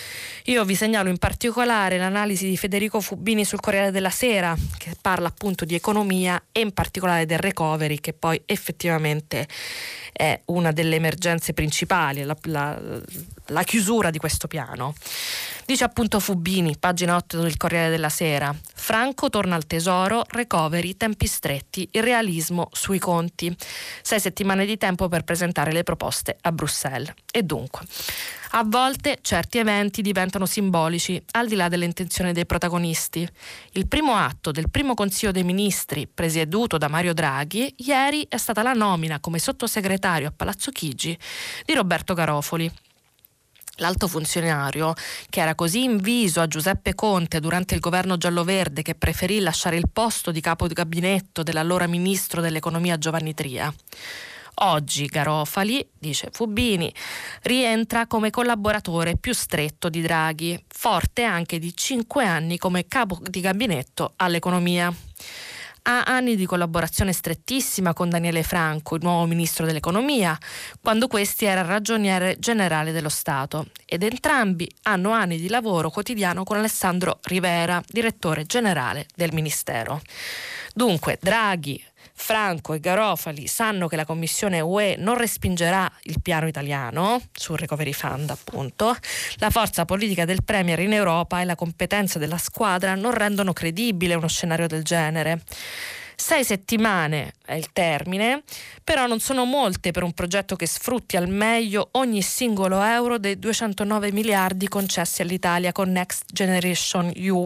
io 0.45 0.64
vi 0.64 0.75
segnalo 0.75 1.09
in 1.09 1.19
particolare 1.19 1.99
l'analisi 1.99 2.49
di 2.49 2.57
Federico 2.57 3.00
Fubini 3.00 3.45
sul 3.45 3.61
Corriere 3.61 3.91
della 3.91 4.11
Sera, 4.11 4.57
che 4.79 4.97
parla 5.00 5.29
appunto 5.29 5.64
di 5.64 5.75
economia 5.75 6.43
e 6.50 6.61
in 6.61 6.73
particolare 6.73 7.26
del 7.26 7.38
recovery, 7.38 8.00
che 8.00 8.14
poi 8.14 8.41
effettivamente 8.47 9.47
è 10.12 10.41
una 10.47 10.73
delle 10.73 10.97
emergenze 10.97 11.52
principali, 11.52 12.23
la, 12.25 12.37
la, 12.45 12.81
la 13.47 13.62
chiusura 13.62 14.11
di 14.11 14.19
questo 14.19 14.49
piano. 14.49 14.95
Dice 15.64 15.85
appunto 15.85 16.19
Fubini, 16.19 16.76
pagina 16.76 17.14
8 17.16 17.40
del 17.40 17.57
Corriere 17.57 17.88
della 17.88 18.09
Sera, 18.09 18.54
Franco 18.75 19.31
torna 19.31 19.54
al 19.54 19.66
tesoro, 19.66 20.25
recovery, 20.28 20.97
tempi 20.97 21.26
stretti, 21.26 21.88
il 21.92 22.02
realismo 22.02 22.69
sui 22.73 22.99
conti. 22.99 23.54
Sei 24.02 24.19
settimane 24.19 24.66
di 24.66 24.76
tempo 24.76 25.09
per 25.09 25.23
presentare 25.23 25.73
le 25.73 25.85
proposte 25.85 26.37
a 26.40 26.50
Bruxelles. 26.50 27.14
E 27.31 27.45
dunque, 27.45 27.87
a 28.50 28.64
volte 28.66 29.19
certi 29.23 29.59
eventi 29.59 30.02
diventano 30.02 30.47
simbolici, 30.47 31.23
al 31.31 31.47
di 31.47 31.54
là 31.54 31.69
delle 31.69 31.85
intenzioni 31.85 32.33
dei 32.33 32.45
protagonisti. 32.45 33.26
Il 33.73 33.87
primo 33.87 34.14
atto 34.14 34.50
del 34.50 34.69
primo 34.69 34.95
Consiglio 34.95 35.33
dei 35.33 35.45
Ministri, 35.45 36.09
presieduto 36.12 36.76
da 36.76 36.88
Mario 36.88 37.14
Draghi, 37.14 37.73
ieri 37.78 38.26
è 38.28 38.37
stata 38.37 38.62
la 38.62 38.73
nomina 38.73 39.21
come 39.21 39.38
sottosegretario 39.38 40.28
a 40.28 40.33
Palazzo 40.37 40.73
Chigi 40.73 41.16
di 41.64 41.73
Roberto 41.73 42.14
Garofoli. 42.14 42.71
L'alto 43.76 44.07
funzionario, 44.07 44.93
che 45.31 45.41
era 45.41 45.55
così 45.55 45.85
inviso 45.85 46.41
a 46.41 46.47
Giuseppe 46.47 46.95
Conte 46.95 47.41
durante 47.41 47.75
il 47.75 47.81
governo 47.81 48.19
giallo-verde 48.19 48.83
che 48.83 48.95
preferì 48.95 49.41
lasciare 49.41 49.76
il 49.76 49.88
posto 49.91 50.31
di 50.31 50.41
capo 50.41 50.67
di 50.69 50.75
gabinetto 50.75 51.43
dell'allora 51.43 51.87
ministro 51.87 52.43
dell'economia 52.43 52.99
Giovanni 52.99 53.33
Tria. 53.33 53.73
Oggi 54.57 55.07
Garofali, 55.07 55.88
dice 55.99 56.29
Fubini, 56.31 56.93
rientra 57.45 58.07
come 58.07 58.29
collaboratore 58.29 59.17
più 59.17 59.33
stretto 59.33 59.88
di 59.88 60.02
Draghi, 60.02 60.62
forte 60.69 61.23
anche 61.23 61.59
di 61.59 61.75
cinque 61.75 62.26
anni 62.26 62.59
come 62.59 62.87
capo 62.87 63.19
di 63.23 63.41
gabinetto 63.41 64.12
all'economia 64.17 64.95
ha 65.82 66.02
anni 66.04 66.36
di 66.36 66.46
collaborazione 66.46 67.12
strettissima 67.12 67.92
con 67.92 68.08
Daniele 68.08 68.42
Franco, 68.42 68.94
il 68.94 69.02
nuovo 69.02 69.26
ministro 69.26 69.66
dell'economia, 69.66 70.38
quando 70.80 71.08
questi 71.08 71.44
era 71.44 71.62
ragioniere 71.62 72.36
generale 72.38 72.92
dello 72.92 73.08
Stato 73.08 73.66
ed 73.84 74.02
entrambi 74.02 74.70
hanno 74.82 75.10
anni 75.10 75.38
di 75.38 75.48
lavoro 75.48 75.90
quotidiano 75.90 76.44
con 76.44 76.56
Alessandro 76.56 77.18
Rivera, 77.22 77.82
direttore 77.88 78.44
generale 78.44 79.06
del 79.14 79.32
Ministero. 79.32 80.00
Dunque, 80.74 81.18
Draghi, 81.20 81.82
Franco 82.14 82.75
e 82.75 82.81
Garofali 82.81 83.47
sanno 83.47 83.88
che 83.88 83.97
la 83.97 84.04
Commissione 84.04 84.61
UE 84.61 84.97
non 84.99 85.16
respingerà 85.16 85.90
il 86.04 86.21
piano 86.21 86.47
italiano 86.47 87.21
sul 87.33 87.59
Recovery 87.59 87.92
Fund, 87.92 88.31
appunto, 88.31 88.97
la 89.37 89.50
forza 89.50 89.85
politica 89.85 90.25
del 90.25 90.45
Premier 90.45 90.78
in 90.81 90.92
Europa 90.92 91.40
e 91.40 91.45
la 91.45 91.54
competenza 91.54 92.19
della 92.19 92.38
squadra 92.38 92.95
non 92.95 93.12
rendono 93.12 93.52
credibile 93.52 94.14
uno 94.14 94.28
scenario 94.28 94.66
del 94.66 94.83
genere. 94.83 95.42
Sei 96.14 96.45
settimane 96.45 97.33
è 97.45 97.54
il 97.54 97.73
termine, 97.73 98.45
però 98.85 99.07
non 99.07 99.19
sono 99.19 99.45
molte 99.45 99.90
per 99.90 100.04
un 100.04 100.12
progetto 100.12 100.54
che 100.54 100.66
sfrutti 100.66 101.16
al 101.16 101.28
meglio 101.28 101.88
ogni 101.92 102.23
singolo 102.23 102.81
euro 102.81 103.19
dei 103.19 103.38
209 103.40 104.12
miliardi 104.12 104.69
concessi 104.69 105.23
all'Italia 105.23 105.73
con 105.73 105.90
Next 105.90 106.26
Generation 106.33 107.11
EU. 107.16 107.45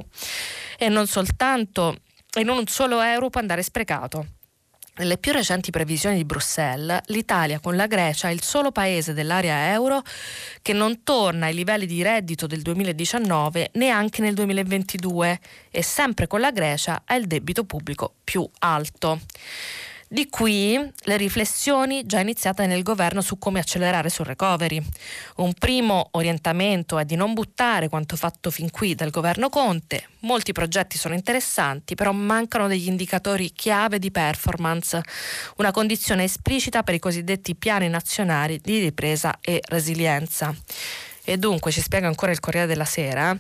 E 0.77 0.89
non 0.91 1.07
soltanto, 1.07 1.97
e 2.35 2.43
non 2.43 2.59
un 2.59 2.67
solo 2.67 3.01
euro 3.01 3.31
può 3.31 3.41
andare 3.41 3.63
sprecato. 3.63 4.36
Nelle 4.99 5.19
più 5.19 5.33
recenti 5.33 5.71
previsioni 5.71 6.17
di 6.17 6.25
Bruxelles, 6.25 7.01
l'Italia 7.09 7.61
con 7.61 7.77
la 7.77 7.87
Grecia 7.87 8.29
è 8.29 8.33
il 8.33 8.43
solo 8.43 8.73
paese 8.73 9.13
dell'area 9.13 9.73
euro 9.73 10.03
che 10.63 10.73
non 10.73 11.03
torna 11.03 11.47
ai 11.47 11.55
livelli 11.55 11.85
di 11.85 12.03
reddito 12.03 12.47
del 12.47 12.63
2019 12.63 13.73
neanche 13.75 14.23
nel 14.23 14.33
2022 14.33 15.39
e 15.71 15.83
sempre 15.83 16.27
con 16.27 16.41
la 16.41 16.51
Grecia 16.51 17.03
ha 17.05 17.15
il 17.15 17.27
debito 17.27 17.65
pubblico 17.65 18.15
più 18.25 18.49
alto. 18.61 19.21
Di 20.09 20.29
qui 20.29 20.79
le 21.01 21.17
riflessioni 21.17 22.07
già 22.07 22.21
iniziate 22.21 22.69
nel 22.69 22.85
governo 22.85 23.21
su 23.21 23.39
come 23.39 23.59
accelerare 23.59 24.09
sul 24.09 24.25
recovery. 24.25 24.81
Un 25.39 25.53
primo 25.53 26.11
orientamento 26.13 26.99
è 26.99 27.05
di 27.05 27.17
non 27.17 27.35
buttare 27.35 27.89
quanto 27.89 28.15
fatto 28.15 28.53
fin 28.53 28.71
qui 28.71 28.95
dal 28.95 29.11
governo 29.11 29.49
Conte. 29.49 30.11
Molti 30.21 30.53
progetti 30.53 30.97
sono 30.97 31.15
interessanti, 31.15 31.97
però 31.97 32.13
mancano 32.13 32.69
degli 32.69 32.87
indicatori 32.87 33.51
chiave 33.51 33.99
di 33.99 34.13
performance, 34.13 35.01
una 35.57 35.73
condizione 35.73 36.23
esplicita 36.23 36.85
per 36.85 36.95
i 36.95 37.01
cosiddetti 37.01 37.57
piani 37.57 37.89
nazionali 37.89 38.61
di 38.63 38.79
ripresa 38.79 39.39
e 39.41 39.61
resilienza. 39.67 40.55
E 41.25 41.37
dunque, 41.37 41.73
ci 41.73 41.81
spiega 41.81 42.07
ancora 42.07 42.31
il 42.31 42.39
Corriere 42.39 42.69
della 42.69 42.85
Sera, 42.85 43.37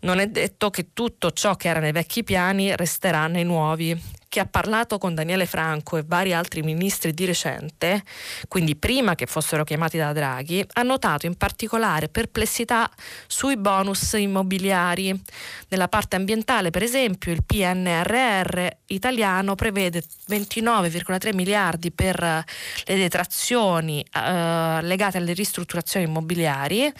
non 0.00 0.18
è 0.18 0.26
detto 0.26 0.68
che 0.68 0.88
tutto 0.92 1.30
ciò 1.30 1.56
che 1.56 1.68
era 1.68 1.80
nei 1.80 1.92
vecchi 1.92 2.22
piani 2.22 2.76
resterà 2.76 3.28
nei 3.28 3.44
nuovi 3.44 4.20
che 4.32 4.40
ha 4.40 4.46
parlato 4.46 4.96
con 4.96 5.14
Daniele 5.14 5.44
Franco 5.44 5.98
e 5.98 6.04
vari 6.06 6.32
altri 6.32 6.62
ministri 6.62 7.12
di 7.12 7.26
recente, 7.26 8.02
quindi 8.48 8.76
prima 8.76 9.14
che 9.14 9.26
fossero 9.26 9.62
chiamati 9.62 9.98
da 9.98 10.14
Draghi, 10.14 10.64
ha 10.72 10.80
notato 10.80 11.26
in 11.26 11.36
particolare 11.36 12.08
perplessità 12.08 12.90
sui 13.26 13.58
bonus 13.58 14.14
immobiliari. 14.14 15.22
Nella 15.68 15.86
parte 15.88 16.16
ambientale, 16.16 16.70
per 16.70 16.82
esempio, 16.82 17.30
il 17.30 17.44
PNRR 17.44 18.68
italiano 18.94 19.54
prevede 19.54 20.02
29,3 20.28 21.34
miliardi 21.34 21.90
per 21.90 22.20
le 22.20 22.96
detrazioni 22.96 24.04
eh, 24.12 24.78
legate 24.82 25.18
alle 25.18 25.32
ristrutturazioni 25.32 26.06
immobiliari 26.06 26.92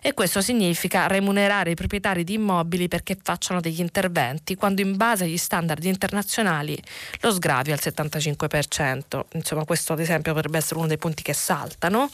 e 0.00 0.14
questo 0.14 0.40
significa 0.40 1.06
remunerare 1.06 1.70
i 1.70 1.74
proprietari 1.74 2.24
di 2.24 2.34
immobili 2.34 2.88
perché 2.88 3.16
facciano 3.20 3.60
degli 3.60 3.80
interventi 3.80 4.54
quando 4.54 4.80
in 4.80 4.96
base 4.96 5.24
agli 5.24 5.36
standard 5.36 5.84
internazionali 5.84 6.80
lo 7.20 7.32
sgravio 7.32 7.72
al 7.72 7.80
75%. 7.82 9.22
Insomma, 9.32 9.64
questo 9.64 9.92
ad 9.92 10.00
esempio 10.00 10.32
potrebbe 10.32 10.58
essere 10.58 10.78
uno 10.78 10.88
dei 10.88 10.98
punti 10.98 11.22
che 11.22 11.32
saltano. 11.32 12.10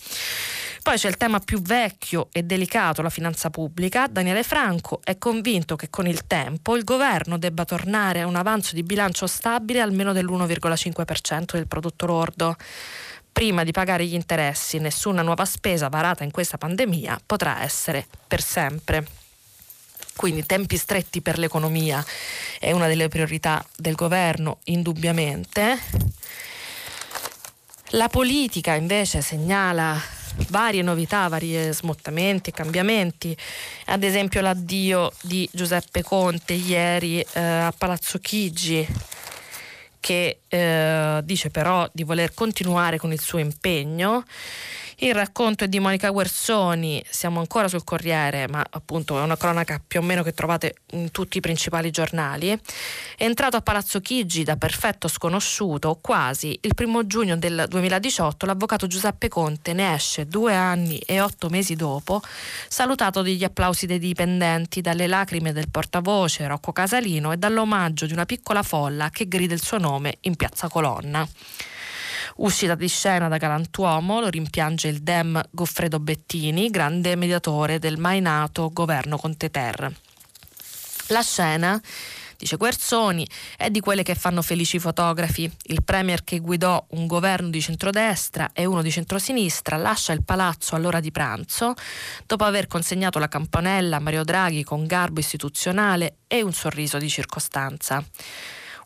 Poi 0.86 0.98
c'è 0.98 1.08
il 1.08 1.16
tema 1.16 1.40
più 1.40 1.60
vecchio 1.60 2.28
e 2.30 2.44
delicato, 2.44 3.02
la 3.02 3.10
finanza 3.10 3.50
pubblica. 3.50 4.06
Daniele 4.06 4.44
Franco 4.44 5.00
è 5.02 5.18
convinto 5.18 5.74
che 5.74 5.90
con 5.90 6.06
il 6.06 6.28
tempo 6.28 6.76
il 6.76 6.84
governo 6.84 7.38
debba 7.38 7.64
tornare 7.64 8.20
a 8.20 8.26
un 8.28 8.36
avanzo 8.36 8.72
di 8.76 8.84
bilancio 8.84 9.26
stabile 9.26 9.80
almeno 9.80 10.12
dell'1,5% 10.12 11.54
del 11.54 11.66
prodotto 11.66 12.06
lordo. 12.06 12.54
Prima 13.32 13.64
di 13.64 13.72
pagare 13.72 14.06
gli 14.06 14.14
interessi, 14.14 14.78
nessuna 14.78 15.22
nuova 15.22 15.44
spesa 15.44 15.88
varata 15.88 16.22
in 16.22 16.30
questa 16.30 16.56
pandemia 16.56 17.20
potrà 17.26 17.64
essere 17.64 18.06
per 18.28 18.40
sempre. 18.40 19.04
Quindi 20.14 20.46
tempi 20.46 20.76
stretti 20.76 21.20
per 21.20 21.38
l'economia 21.38 22.02
è 22.60 22.70
una 22.70 22.86
delle 22.86 23.08
priorità 23.08 23.66
del 23.75 23.96
governo, 23.96 24.58
indubbiamente. 24.66 25.80
La 27.90 28.08
politica 28.08 28.75
invece 28.75 29.22
segnala 29.22 29.96
varie 30.49 30.82
novità, 30.82 31.28
vari 31.28 31.72
smottamenti, 31.72 32.50
cambiamenti, 32.50 33.36
ad 33.86 34.02
esempio 34.02 34.40
l'addio 34.40 35.12
di 35.22 35.49
Giuseppe 35.52 36.02
Conte 36.02 36.52
ieri 36.54 37.20
eh, 37.20 37.40
a 37.40 37.72
Palazzo 37.76 38.18
Chigi 38.18 38.86
che 40.00 40.40
eh, 40.49 41.20
dice 41.25 41.50
però 41.50 41.88
di 41.92 42.02
voler 42.02 42.34
continuare 42.34 42.99
con 42.99 43.12
il 43.12 43.20
suo 43.20 43.38
impegno 43.38 44.25
il 45.00 45.15
racconto 45.15 45.65
è 45.65 45.69
di 45.69 45.78
Monica 45.78 46.09
Guersoni, 46.09 47.04
siamo 47.06 47.41
ancora 47.41 47.69
sul 47.69 47.85
Corriere, 47.85 48.49
ma 48.49 48.65
appunto 48.71 49.19
è 49.19 49.23
una 49.23 49.37
cronaca 49.37 49.78
più 49.87 50.00
o 50.00 50.02
meno 50.02 50.23
che 50.23 50.32
trovate 50.32 50.76
in 50.93 51.11
tutti 51.11 51.37
i 51.37 51.41
principali 51.41 51.91
giornali. 51.91 52.49
È 52.49 53.25
entrato 53.25 53.59
a 53.59 53.61
Palazzo 53.61 54.00
Chigi 54.00 54.43
da 54.43 54.56
perfetto 54.56 55.06
sconosciuto, 55.09 55.99
quasi 56.00 56.59
il 56.63 56.75
primo 56.75 57.06
giugno 57.06 57.37
del 57.37 57.67
2018 57.69 58.47
l'avvocato 58.47 58.87
Giuseppe 58.87 59.28
Conte 59.28 59.75
ne 59.75 59.93
esce 59.93 60.26
due 60.26 60.54
anni 60.54 60.97
e 60.99 61.21
otto 61.21 61.50
mesi 61.50 61.75
dopo, 61.75 62.23
salutato 62.69 63.21
degli 63.21 63.45
applausi 63.45 63.85
dei 63.85 63.99
dipendenti, 63.99 64.80
dalle 64.80 65.06
lacrime 65.06 65.52
del 65.52 65.69
portavoce 65.69 66.47
Rocco 66.47 66.73
Casalino 66.73 67.32
e 67.32 67.37
dall'omaggio 67.37 68.06
di 68.06 68.15
una 68.15 68.25
piccola 68.25 68.63
folla 68.63 69.11
che 69.11 69.28
grida 69.28 69.52
il 69.52 69.63
suo 69.63 69.76
nome 69.76 70.17
in 70.21 70.37
piazza 70.37 70.69
Colonna. 70.69 71.28
Uscita 72.36 72.75
di 72.75 72.89
scena 72.89 73.28
da 73.28 73.36
galantuomo 73.36 74.21
lo 74.21 74.28
rimpiange 74.28 74.89
il 74.89 75.02
Dem 75.02 75.41
Goffredo 75.50 76.00
Bettini, 76.00 76.71
grande 76.71 77.17
mediatore 77.17 77.78
del 77.78 77.99
mai 77.99 78.21
nato 78.21 78.71
governo 78.73 79.17
Conte 79.17 79.50
Ter. 79.50 79.93
La 81.08 81.23
scena 81.23 81.80
dice 82.36 82.56
Guerzoni, 82.56 83.26
è 83.56 83.71
di 83.71 83.80
quelle 83.80 84.02
che 84.02 84.15
fanno 84.15 84.43
felici 84.43 84.76
i 84.76 84.80
fotografi. 84.80 85.50
Il 85.65 85.82
premier 85.82 86.25
che 86.25 86.39
guidò 86.39 86.84
un 86.91 87.06
governo 87.06 87.49
di 87.49 87.60
centrodestra 87.60 88.50
e 88.52 88.65
uno 88.65 88.82
di 88.82 88.91
centrosinistra 88.91 89.76
lascia 89.76 90.12
il 90.12 90.23
palazzo 90.23 90.75
all'ora 90.75 91.00
di 91.00 91.10
pranzo 91.10 91.75
dopo 92.26 92.45
aver 92.45 92.67
consegnato 92.67 93.19
la 93.19 93.28
campanella 93.28 93.97
a 93.97 94.00
Mario 94.00 94.25
Draghi 94.25 94.65
con 94.65 94.86
garbo 94.86 95.21
istituzionale 95.21 96.19
e 96.26 96.43
un 96.43 96.52
sorriso 96.52 96.99
di 96.99 97.08
circostanza. 97.08 98.04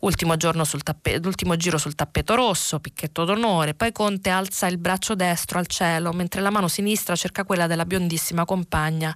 Ultimo, 0.00 0.34
tappe- 0.82 1.20
ultimo 1.22 1.56
giro 1.56 1.76
sul 1.76 1.94
tappeto 1.94 2.34
rosso, 2.34 2.80
picchetto 2.80 3.24
d'onore, 3.24 3.74
poi 3.74 3.92
Conte 3.92 4.30
alza 4.30 4.66
il 4.66 4.78
braccio 4.78 5.14
destro 5.14 5.58
al 5.58 5.66
cielo 5.66 6.12
mentre 6.12 6.40
la 6.40 6.50
mano 6.50 6.68
sinistra 6.68 7.14
cerca 7.14 7.44
quella 7.44 7.66
della 7.66 7.84
biondissima 7.84 8.46
compagna 8.46 9.14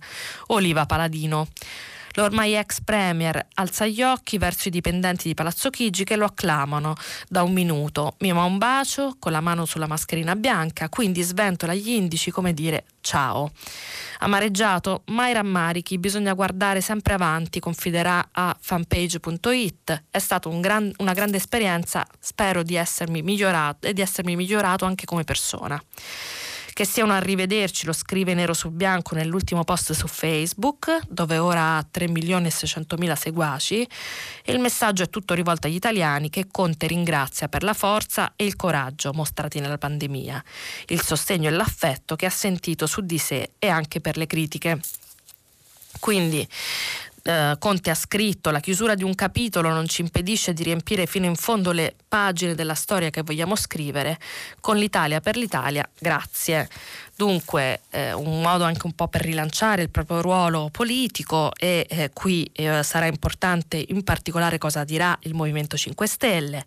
Oliva 0.49 0.85
Paladino. 0.85 1.49
L'ormai 2.17 2.55
ex 2.55 2.81
premier 2.81 3.45
alza 3.55 3.87
gli 3.87 4.01
occhi 4.01 4.39
verso 4.39 4.69
i 4.69 4.71
dipendenti 4.71 5.27
di 5.27 5.35
Palazzo 5.35 5.69
Chigi 5.71 6.05
che 6.05 6.15
lo 6.15 6.27
acclamano 6.27 6.95
da 7.29 7.43
un 7.43 7.53
minuto, 7.53 8.15
mima 8.19 8.45
un 8.45 8.57
bacio 8.57 9.17
con 9.19 9.33
la 9.33 9.41
mano 9.41 9.65
sulla 9.65 9.89
mascherina 9.89 10.37
bianca, 10.37 10.89
quindi 10.89 11.23
sventola 11.23 11.75
gli 11.75 11.91
indici 11.91 12.31
come 12.31 12.55
dire 12.55 12.85
ciao. 13.01 13.51
Amareggiato, 14.21 15.03
mai 15.07 15.33
rammarichi, 15.33 15.99
bisogna 15.99 16.35
guardare 16.35 16.81
sempre 16.81 17.15
avanti, 17.15 17.59
confiderà 17.59 18.29
a 18.31 18.57
fanpage.it. 18.59 20.05
È 20.09 20.19
stata 20.21 20.49
un 20.49 20.61
gran, 20.61 20.93
una 20.99 21.15
grande 21.15 21.39
esperienza, 21.39 22.07
spero 22.21 22.63
di 22.63 22.77
essermi 22.77 23.23
migliorato 23.23 23.89
e 23.89 23.93
di 23.93 24.01
essermi 24.01 24.37
migliorato 24.37 24.85
anche 24.85 25.05
come 25.05 25.25
persona. 25.25 25.83
Che 26.75 26.85
sia 26.85 27.05
un 27.05 27.13
arrivederci, 27.13 27.87
lo 27.87 27.93
scrive 27.93 28.35
nero 28.35 28.53
su 28.53 28.69
bianco 28.69 29.15
nell'ultimo 29.15 29.63
post 29.63 29.93
su 29.93 30.09
Facebook, 30.09 31.03
dove 31.09 31.39
ora 31.39 31.77
ha 31.77 31.87
3 31.89 32.09
milioni 32.09 32.49
e 32.49 32.51
600 32.51 32.97
mila 32.97 33.15
seguaci. 33.15 33.89
E 34.45 34.53
il 34.53 34.59
messaggio 34.59 35.05
è 35.05 35.09
tutto 35.09 35.35
rivolto 35.35 35.69
agli 35.69 35.77
italiani 35.77 36.31
che 36.31 36.49
Conte 36.51 36.89
ringrazia 36.89 37.47
per 37.47 37.63
la 37.63 37.75
forza 37.75 38.33
e 38.35 38.45
il 38.45 38.57
coraggio 38.57 39.13
mostrati 39.13 39.61
nella 39.61 39.79
pandemia, 39.79 40.43
il 40.89 41.01
sostegno 41.01 41.49
e 41.49 41.53
l'affetto 41.53 42.17
che 42.17 42.27
ha 42.27 42.31
sentito 42.31 42.89
su 42.89 43.03
di 43.03 43.19
sé 43.19 43.51
e 43.61 43.69
anche 43.69 44.01
per 44.01 44.17
le 44.17 44.27
critiche. 44.27 44.81
Quindi 46.01 46.45
eh, 47.27 47.57
Conte 47.59 47.91
ha 47.91 47.95
scritto 47.95 48.51
la 48.51 48.61
chiusura 48.61 48.95
di 48.95 49.03
un 49.03 49.15
capitolo 49.15 49.71
non 49.71 49.89
ci 49.89 50.03
impedisce 50.03 50.53
di 50.53 50.63
riempire 50.63 51.07
fino 51.07 51.25
in 51.25 51.37
fondo 51.37 51.73
le 51.73 51.95
pagine 52.07 52.55
della 52.55 52.75
storia 52.75 53.09
che 53.09 53.23
vogliamo 53.23 53.57
scrivere 53.57 54.19
con 54.61 54.77
l'Italia 54.77 55.21
per 55.21 55.37
l'Italia, 55.37 55.89
grazie. 55.99 56.69
Dunque 57.17 57.81
eh, 57.91 58.13
un 58.13 58.43
modo 58.43 58.65
anche 58.65 58.87
un 58.87 58.93
po' 58.93 59.09
per 59.09 59.23
rilanciare 59.23 59.83
il 59.83 59.91
proprio 59.91 60.21
ruolo 60.21 60.69
politico 60.71 61.53
e 61.57 61.87
eh, 61.89 62.11
qui 62.13 62.51
eh, 62.53 62.83
sarà 62.83 63.07
importante 63.07 63.83
in 63.89 64.03
particolare 64.05 64.59
cosa 64.59 64.85
dirà 64.85 65.17
il 65.23 65.35
Movimento 65.35 65.77
5 65.77 66.07
Stelle. 66.07 66.65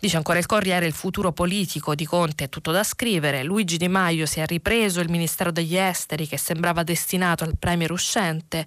Dice 0.00 0.16
ancora 0.16 0.38
il 0.38 0.46
Corriere, 0.46 0.86
il 0.86 0.92
futuro 0.92 1.32
politico 1.32 1.96
di 1.96 2.04
Conte 2.04 2.44
è 2.44 2.48
tutto 2.48 2.70
da 2.70 2.84
scrivere. 2.84 3.42
Luigi 3.42 3.78
Di 3.78 3.88
Maio 3.88 4.26
si 4.26 4.38
è 4.38 4.46
ripreso 4.46 5.00
il 5.00 5.10
Ministero 5.10 5.50
degli 5.50 5.76
Esteri 5.76 6.28
che 6.28 6.38
sembrava 6.38 6.84
destinato 6.84 7.42
al 7.42 7.58
premier 7.58 7.90
uscente 7.90 8.64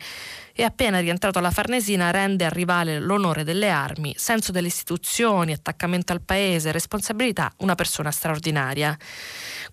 e 0.54 0.64
appena 0.64 1.00
rientrato 1.00 1.40
alla 1.40 1.50
Farnesina 1.50 2.12
rende 2.12 2.44
al 2.44 2.52
rivale 2.52 3.00
l'onore 3.00 3.46
delle 3.46 3.70
armi, 3.70 4.14
senso 4.18 4.52
delle 4.52 4.68
istituzioni, 4.68 5.54
attaccamento 5.54 6.12
al 6.12 6.22
paese, 6.22 6.74
responsabilità, 6.74 7.50
una 7.60 7.76
persona 7.76 8.12
straordinaria. 8.12 8.98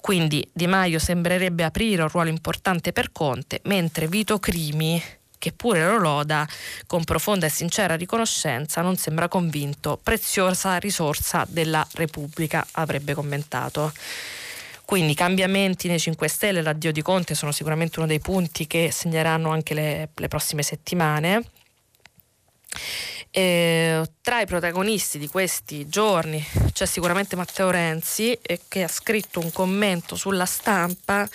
Quindi 0.01 0.49
Di 0.53 0.68
Maio 0.68 1.01
sembrerebbe 1.01 1.64
aprire 1.64 2.03
un 2.03 2.09
ruolo 2.09 2.29
importante 2.29 2.92
per 2.92 3.11
Conte, 3.11 3.62
mentre 3.64 4.07
Vito 4.07 4.38
Crimi 4.38 5.03
che 5.38 5.53
pure 5.53 5.85
lo 5.87 5.98
loda 5.98 6.46
con 6.87 7.05
profonda 7.05 7.46
e 7.46 7.51
sincera 7.51 7.96
riconoscenza, 7.96 8.83
non 8.83 8.96
sembra 8.96 9.29
convinto, 9.29 9.98
preziosa 10.03 10.77
risorsa 10.79 11.46
della 11.48 11.87
Repubblica, 11.92 12.66
avrebbe 12.72 13.14
commentato. 13.14 13.92
Quindi 14.85 15.14
cambiamenti 15.14 15.87
nei 15.87 15.98
5 15.98 16.29
Stelle, 16.29 16.62
l'addio 16.62 16.92
di 16.92 17.03
Conte 17.03 17.35
sono 17.35 17.53
sicuramente 17.53 17.98
uno 17.98 18.09
dei 18.09 18.20
punti 18.20 18.66
che 18.66 18.90
segneranno 18.90 19.51
anche 19.51 19.74
le, 19.74 20.09
le 20.14 20.29
prossime 20.29 20.62
settimane. 20.62 21.44
E 23.31 24.11
tra 24.22 24.40
i 24.40 24.46
protagonisti 24.46 25.18
di 25.18 25.29
questi 25.29 25.87
giorni 25.88 26.42
c'è 26.72 26.87
sicuramente 26.87 27.37
Matteo 27.37 27.70
Renzi 27.70 28.38
che 28.68 28.83
ha 28.83 28.88
scritto 28.88 29.40
un 29.40 29.53
commento 29.53 30.16
sulla 30.16 30.46
stampa 30.46 31.29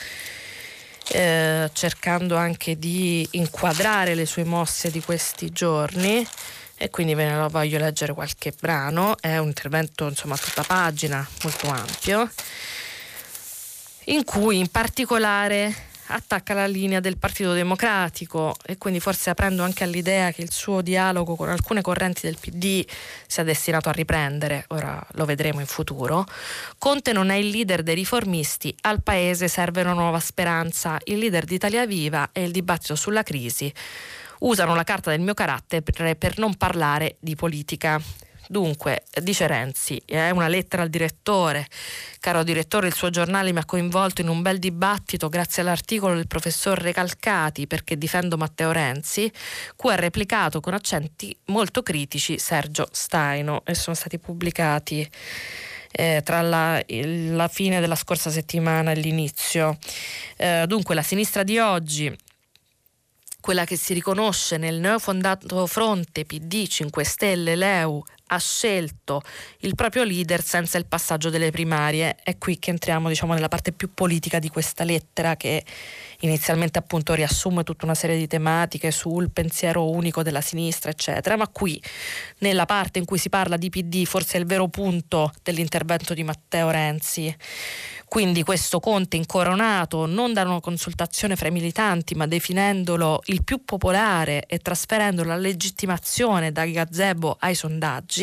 eh, 1.14 1.70
cercando 1.74 2.36
anche 2.36 2.78
di 2.80 3.28
inquadrare 3.32 4.16
le 4.16 4.26
sue 4.26 4.44
mosse 4.44 4.90
di 4.90 5.02
questi 5.02 5.52
giorni. 5.52 6.28
E 6.76 6.90
quindi 6.90 7.14
ve 7.14 7.26
ne 7.26 7.48
voglio 7.50 7.78
leggere 7.78 8.14
qualche 8.14 8.52
brano, 8.60 9.16
è 9.22 9.38
un 9.38 9.48
intervento 9.48 10.08
insomma 10.08 10.34
a 10.34 10.38
tutta 10.38 10.64
pagina, 10.64 11.26
molto 11.44 11.70
ampio, 11.70 12.30
in 14.06 14.24
cui 14.26 14.58
in 14.58 14.68
particolare 14.68 15.74
attacca 16.14 16.54
la 16.54 16.68
linea 16.68 17.00
del 17.00 17.18
Partito 17.18 17.54
Democratico 17.54 18.56
e 18.66 18.78
quindi 18.78 19.00
forse 19.00 19.30
aprendo 19.30 19.64
anche 19.64 19.84
all'idea 19.84 20.32
che 20.32 20.42
il 20.42 20.52
suo 20.52 20.82
dialogo 20.82 21.36
con 21.36 21.50
alcune 21.50 21.82
correnti 21.82 22.22
del 22.24 22.38
PD 22.40 22.86
sia 23.28 23.44
destinato 23.44 23.90
a 23.90 23.92
riprendere, 23.92 24.66
ora 24.70 25.06
lo 25.14 25.26
vedremo 25.26 25.60
in 25.60 25.66
futuro. 25.66 26.26
Conte 26.78 27.14
non 27.14 27.30
è 27.30 27.36
il 27.36 27.50
leader 27.50 27.84
dei 27.84 27.96
riformisti, 27.96 28.76
al 28.82 29.02
Paese 29.02 29.48
serve 29.48 29.82
una 29.82 29.94
nuova 29.94 30.20
speranza, 30.20 31.00
il 31.06 31.18
leader 31.18 31.46
di 31.46 31.56
Italia 31.56 31.86
Viva 31.86 32.30
e 32.32 32.44
il 32.44 32.52
dibattito 32.52 32.96
sulla 32.96 33.24
crisi 33.24 33.74
usano 34.40 34.76
la 34.76 34.84
carta 34.84 35.10
del 35.10 35.22
mio 35.22 35.34
carattere 35.34 35.82
per 35.82 36.38
non 36.38 36.56
parlare 36.56 37.16
di 37.20 37.36
politica. 37.36 38.02
Dunque, 38.54 39.06
dice 39.24 39.48
Renzi, 39.48 40.00
è 40.06 40.30
una 40.30 40.48
lettera 40.48 40.84
al 40.84 40.90
direttore. 40.90 41.68
Caro 42.20 42.44
direttore, 42.44 42.86
il 42.86 42.94
suo 42.94 43.10
giornale 43.10 43.52
mi 43.52 43.58
ha 43.58 43.66
coinvolto 43.66 44.22
in 44.22 44.28
un 44.28 44.44
bel 44.44 44.60
dibattito 44.60 45.28
grazie 45.28 45.64
all'articolo 45.64 46.14
del 46.14 46.28
professor 46.28 46.78
Recalcati 46.78 47.66
perché 47.66 47.98
difendo 47.98 48.38
Matteo 48.38 48.72
Renzi, 48.72 49.32
cui 49.76 49.92
ha 49.92 49.96
replicato 49.96 50.60
con 50.60 50.76
accenti 50.76 51.36
molto 51.46 51.82
critici 51.82 52.38
Sergio 52.38 52.88
Staino 52.92 53.64
e 53.66 53.74
sono 53.74 53.96
stati 53.96 54.20
pubblicati 54.20 55.10
eh, 55.90 56.22
tra 56.24 56.44
la, 56.44 56.80
la, 56.88 57.48
fine 57.48 57.80
della 57.80 57.96
scorsa 57.96 58.30
settimana 58.30 58.92
e 58.92 58.96
l'inizio. 58.98 59.80
Eh, 60.38 60.66
dunque, 60.68 60.94
la 60.94 61.02
sinistra 61.02 61.42
di 61.42 61.58
oggi 61.58 62.16
quella 63.44 63.66
che 63.66 63.76
si 63.76 63.94
riconosce 63.94 64.56
nel 64.56 64.80
neofondato 64.80 65.68
fronte 65.68 66.24
PD 66.24 66.66
5 66.66 67.04
Stelle 67.04 67.58
Leu 67.58 68.02
ha 68.28 68.38
scelto 68.38 69.22
il 69.60 69.76
proprio 69.76 70.04
leader 70.04 70.44
senza 70.44 70.78
il 70.78 70.86
passaggio 70.86 71.30
delle 71.30 71.52
primarie. 71.52 72.16
È 72.24 72.38
qui 72.38 72.58
che 72.58 72.72
entriamo 72.72 73.08
diciamo, 73.10 73.34
nella 73.34 73.48
parte 73.48 73.72
più 73.72 73.94
politica 73.94 74.40
di 74.40 74.50
questa 74.50 74.84
lettera 74.84 75.36
che 75.36 75.64
inizialmente 76.22 76.80
appunto 76.80 77.14
riassume 77.14 77.64
tutta 77.64 77.86
una 77.86 77.96
serie 77.96 78.18
di 78.18 78.28
tematiche 78.28 78.92
sul 78.92 79.30
pensiero 79.32 79.90
unico 79.90 80.24
della 80.24 80.42
sinistra, 80.42 80.92
eccetera, 80.92 81.36
ma 81.36 81.48
qui 81.48 81.82
nella 82.40 82.66
parte 82.66 83.00
in 83.00 83.06
cui 83.06 83.18
si 83.18 83.30
parla 83.30 83.58
di 83.58 83.70
PD 83.70 84.06
forse 84.06 84.38
è 84.38 84.40
il 84.40 84.46
vero 84.46 84.68
punto 84.68 85.32
dell'intervento 85.44 86.14
di 86.14 86.24
Matteo 86.24 86.70
Renzi. 86.70 87.36
Quindi 88.14 88.44
questo 88.44 88.80
Conte 88.80 89.18
incoronato 89.18 90.06
non 90.06 90.34
da 90.34 90.44
una 90.44 90.60
consultazione 90.60 91.36
fra 91.36 91.48
i 91.48 91.52
militanti, 91.52 92.14
ma 92.14 92.28
definendolo 92.28 93.22
il 93.26 93.44
più 93.44 93.66
popolare 93.66 94.46
e 94.46 94.60
trasferendo 94.60 95.24
la 95.24 95.36
legittimazione 95.36 96.52
dai 96.52 96.74
gazebo 96.74 97.36
ai 97.40 97.56
sondaggi. 97.56 98.23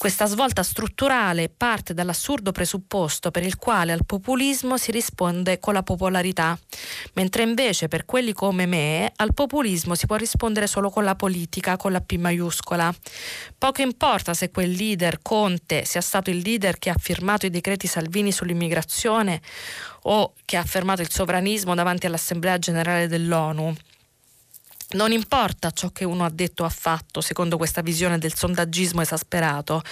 Questa 0.00 0.24
svolta 0.24 0.62
strutturale 0.62 1.50
parte 1.54 1.92
dall'assurdo 1.92 2.52
presupposto 2.52 3.30
per 3.30 3.42
il 3.42 3.56
quale 3.56 3.92
al 3.92 4.06
populismo 4.06 4.78
si 4.78 4.90
risponde 4.92 5.58
con 5.58 5.74
la 5.74 5.82
popolarità, 5.82 6.58
mentre 7.12 7.42
invece 7.42 7.86
per 7.86 8.06
quelli 8.06 8.32
come 8.32 8.64
me 8.64 9.12
al 9.14 9.34
populismo 9.34 9.94
si 9.94 10.06
può 10.06 10.16
rispondere 10.16 10.66
solo 10.66 10.88
con 10.88 11.04
la 11.04 11.16
politica, 11.16 11.76
con 11.76 11.92
la 11.92 12.00
P 12.00 12.16
maiuscola. 12.16 12.90
Poco 13.58 13.82
importa 13.82 14.32
se 14.32 14.50
quel 14.50 14.70
leader, 14.70 15.18
Conte, 15.20 15.84
sia 15.84 16.00
stato 16.00 16.30
il 16.30 16.38
leader 16.38 16.78
che 16.78 16.88
ha 16.88 16.96
firmato 16.98 17.44
i 17.44 17.50
decreti 17.50 17.86
Salvini 17.86 18.32
sull'immigrazione 18.32 19.42
o 20.04 20.32
che 20.46 20.56
ha 20.56 20.60
affermato 20.60 21.02
il 21.02 21.10
sovranismo 21.10 21.74
davanti 21.74 22.06
all'Assemblea 22.06 22.58
generale 22.58 23.06
dell'ONU. 23.06 23.76
Non 24.92 25.12
importa 25.12 25.70
ciò 25.70 25.90
che 25.90 26.04
uno 26.04 26.24
ha 26.24 26.30
detto 26.30 26.64
o 26.64 26.66
ha 26.66 26.70
fatto, 26.70 27.20
secondo 27.20 27.56
questa 27.56 27.80
visione 27.80 28.18
del 28.18 28.34
sondaggismo 28.34 29.00
esasperato, 29.00 29.82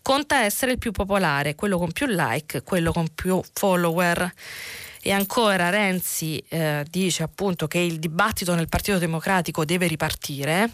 conta 0.00 0.44
essere 0.44 0.72
il 0.72 0.78
più 0.78 0.92
popolare, 0.92 1.56
quello 1.56 1.76
con 1.76 1.90
più 1.90 2.06
like, 2.06 2.62
quello 2.62 2.92
con 2.92 3.08
più 3.12 3.40
follower. 3.52 4.32
E 5.02 5.10
ancora 5.10 5.70
Renzi 5.70 6.42
eh, 6.48 6.86
dice 6.88 7.24
appunto 7.24 7.66
che 7.66 7.78
il 7.78 7.98
dibattito 7.98 8.54
nel 8.54 8.68
Partito 8.68 8.98
Democratico 8.98 9.64
deve 9.64 9.88
ripartire. 9.88 10.70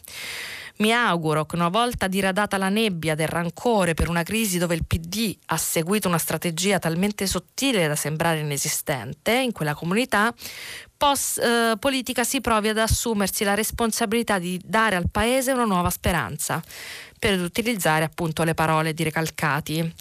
Mi 0.77 0.93
auguro 0.93 1.45
che 1.45 1.57
una 1.57 1.69
volta 1.69 2.07
diradata 2.07 2.57
la 2.57 2.69
nebbia 2.69 3.15
del 3.15 3.29
rancore 3.29 3.95
per 3.95 4.09
una 4.09 4.23
crisi 4.23 4.57
dove 4.57 4.75
il 4.75 4.87
PD 4.87 5.37
ha 5.47 5.57
seguito 5.59 6.09
una 6.09 6.17
strategia 6.17 6.79
talmente 6.79 7.27
sottile 7.27 7.87
da 7.87 7.97
sembrare 7.97 8.39
inesistente 8.41 9.33
in 9.33 9.53
quella 9.53 9.75
comunità, 9.75 10.33
post 11.01 11.39
eh, 11.39 11.77
politica 11.79 12.25
si 12.25 12.43
provi 12.43 12.69
ad 12.69 12.77
assumersi 12.77 13.43
la 13.43 13.55
responsabilità 13.55 14.39
di 14.39 14.61
dare 14.63 14.97
al 14.97 15.09
Paese 15.11 15.51
una 15.51 15.65
nuova 15.65 15.89
speranza, 15.89 16.63
per 17.19 17.41
utilizzare 17.41 18.05
appunto 18.05 18.43
le 18.43 18.53
parole 18.53 18.93
di 18.93 19.03
Recalcati. 19.03 19.95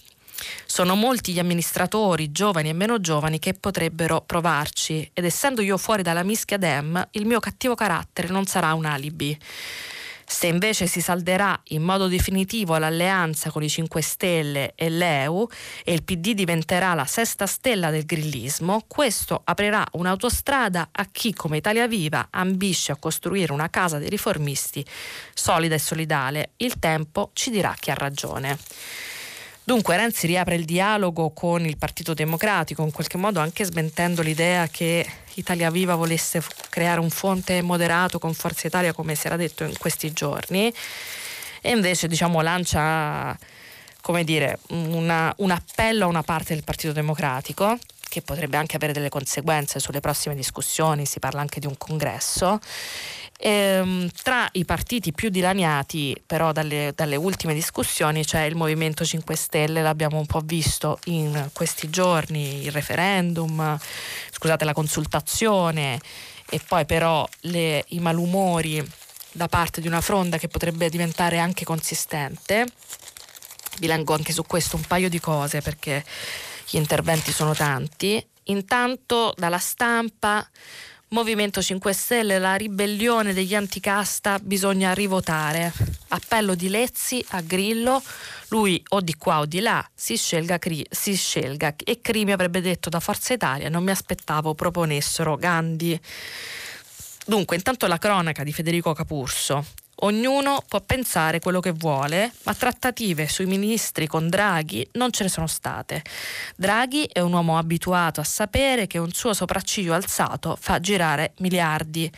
Sono 0.65 0.95
molti 0.95 1.31
gli 1.31 1.39
amministratori, 1.39 2.33
giovani 2.33 2.67
e 2.67 2.73
meno 2.73 2.99
giovani, 2.99 3.39
che 3.39 3.53
potrebbero 3.53 4.19
provarci 4.19 5.09
ed 5.13 5.23
essendo 5.23 5.61
io 5.61 5.77
fuori 5.77 6.01
dalla 6.01 6.23
mischia 6.23 6.57
Dem, 6.57 7.07
il 7.11 7.25
mio 7.25 7.39
cattivo 7.39 7.75
carattere 7.75 8.27
non 8.27 8.45
sarà 8.45 8.73
un 8.73 8.83
alibi. 8.83 9.37
Se 10.31 10.45
invece 10.45 10.85
si 10.85 11.01
salderà 11.01 11.59
in 11.69 11.81
modo 11.81 12.07
definitivo 12.07 12.77
l'alleanza 12.77 13.49
con 13.49 13.63
i 13.63 13.67
5 13.67 13.99
Stelle 13.99 14.73
e 14.75 14.87
l'EU 14.87 15.47
e 15.83 15.91
il 15.91 16.03
PD 16.03 16.33
diventerà 16.35 16.93
la 16.93 17.05
sesta 17.05 17.47
stella 17.47 17.89
del 17.89 18.05
grillismo, 18.05 18.83
questo 18.87 19.41
aprirà 19.43 19.83
un'autostrada 19.93 20.89
a 20.91 21.07
chi 21.11 21.33
come 21.33 21.57
Italia 21.57 21.87
Viva 21.87 22.27
ambisce 22.29 22.91
a 22.91 22.97
costruire 22.97 23.51
una 23.51 23.71
casa 23.71 23.97
dei 23.97 24.07
riformisti 24.07 24.85
solida 25.33 25.73
e 25.73 25.79
solidale. 25.79 26.51
Il 26.57 26.77
tempo 26.77 27.31
ci 27.33 27.49
dirà 27.49 27.75
chi 27.77 27.89
ha 27.89 27.95
ragione. 27.95 28.59
Dunque 29.69 29.97
Renzi 29.97 30.25
riapre 30.25 30.55
il 30.55 30.65
dialogo 30.65 31.29
con 31.29 31.63
il 31.63 31.77
Partito 31.77 32.15
Democratico, 32.15 32.81
in 32.81 32.89
qualche 32.89 33.17
modo 33.17 33.39
anche 33.39 33.63
smentendo 33.63 34.23
l'idea 34.23 34.65
che 34.65 35.05
Italia 35.35 35.69
Viva 35.69 35.93
volesse 35.93 36.41
creare 36.69 36.99
un 36.99 37.11
fonte 37.11 37.61
moderato 37.61 38.17
con 38.17 38.33
Forza 38.33 38.65
Italia, 38.65 38.93
come 38.93 39.13
si 39.13 39.27
era 39.27 39.35
detto 39.35 39.63
in 39.63 39.77
questi 39.77 40.11
giorni, 40.11 40.73
e 41.61 41.69
invece 41.69 42.07
diciamo, 42.07 42.41
lancia 42.41 43.37
come 44.01 44.23
dire, 44.23 44.57
una, 44.69 45.31
un 45.37 45.51
appello 45.51 46.05
a 46.05 46.07
una 46.07 46.23
parte 46.23 46.55
del 46.55 46.63
Partito 46.63 46.91
Democratico 46.91 47.77
che 48.09 48.23
potrebbe 48.23 48.57
anche 48.57 48.75
avere 48.75 48.91
delle 48.91 49.09
conseguenze 49.09 49.79
sulle 49.79 49.99
prossime 49.99 50.33
discussioni, 50.33 51.05
si 51.05 51.19
parla 51.19 51.41
anche 51.41 51.59
di 51.59 51.67
un 51.67 51.77
congresso 51.77 52.59
Ehm, 53.41 54.09
tra 54.21 54.49
i 54.51 54.65
partiti 54.65 55.13
più 55.13 55.29
dilaniati 55.29 56.21
però 56.25 56.51
dalle, 56.51 56.91
dalle, 56.93 57.15
ultime 57.15 57.53
discussioni 57.53 58.25
c'è 58.25 58.41
il 58.41 58.57
Movimento 58.57 59.05
5 59.05 59.33
Stelle, 59.33 59.81
l'abbiamo 59.81 60.17
un 60.17 60.25
po' 60.25 60.41
visto 60.43 60.99
in 61.05 61.49
questi 61.53 61.89
giorni, 61.89 62.65
il 62.65 62.71
referendum, 62.71 63.79
scusate 64.31 64.65
la 64.65 64.73
consultazione 64.73 66.01
e 66.49 66.59
poi 66.67 66.85
però 66.85 67.25
le, 67.41 67.85
i 67.89 67.99
malumori 67.99 68.85
da 69.31 69.47
parte 69.47 69.79
di 69.79 69.87
una 69.87 70.01
fronda 70.01 70.37
che 70.37 70.49
potrebbe 70.49 70.89
diventare 70.89 71.39
anche 71.39 71.63
consistente. 71.63 72.65
Vi 73.77 73.87
leggo 73.87 74.13
anche 74.15 74.33
su 74.33 74.43
questo 74.43 74.75
un 74.75 74.83
paio 74.83 75.07
di 75.07 75.21
cose 75.21 75.61
perché 75.61 76.03
gli 76.69 76.75
interventi 76.75 77.31
sono 77.31 77.53
tanti. 77.53 78.21
Intanto 78.45 79.33
dalla 79.37 79.59
stampa 79.59 80.45
Movimento 81.11 81.59
5 81.59 81.91
Stelle, 81.91 82.37
la 82.37 82.53
ribellione 82.53 83.33
degli 83.33 83.55
anticasta 83.55 84.37
bisogna 84.37 84.93
rivotare. 84.93 85.73
Appello 86.09 86.53
di 86.53 86.69
Lezzi 86.69 87.25
a 87.29 87.41
Grillo, 87.41 87.99
lui 88.49 88.79
o 88.89 89.01
di 89.01 89.15
qua 89.15 89.39
o 89.39 89.47
di 89.47 89.59
là 89.59 89.83
si 89.91 90.17
scelga, 90.17 90.59
si 90.87 91.15
scelga. 91.15 91.73
E 91.83 91.99
Crimi 92.01 92.31
avrebbe 92.31 92.61
detto 92.61 92.89
da 92.89 92.99
Forza 92.99 93.33
Italia, 93.33 93.69
non 93.69 93.83
mi 93.83 93.89
aspettavo 93.89 94.53
proponessero 94.53 95.35
Gandhi. 95.35 95.99
Dunque, 97.25 97.55
intanto 97.55 97.87
la 97.87 97.97
cronaca 97.97 98.43
di 98.43 98.53
Federico 98.53 98.93
Capurso. 98.93 99.65
Ognuno 100.01 100.63
può 100.67 100.79
pensare 100.79 101.39
quello 101.39 101.59
che 101.59 101.71
vuole, 101.71 102.31
ma 102.43 102.53
trattative 102.53 103.27
sui 103.27 103.45
ministri 103.45 104.07
con 104.07 104.29
Draghi 104.29 104.87
non 104.93 105.11
ce 105.11 105.23
ne 105.23 105.29
sono 105.29 105.47
state. 105.47 106.03
Draghi 106.55 107.09
è 107.11 107.19
un 107.19 107.33
uomo 107.33 107.57
abituato 107.57 108.21
a 108.21 108.23
sapere 108.23 108.87
che 108.87 108.97
un 108.97 109.11
suo 109.11 109.33
sopracciglio 109.33 109.93
alzato 109.93 110.57
fa 110.57 110.79
girare 110.79 111.33
miliardi. 111.39 112.09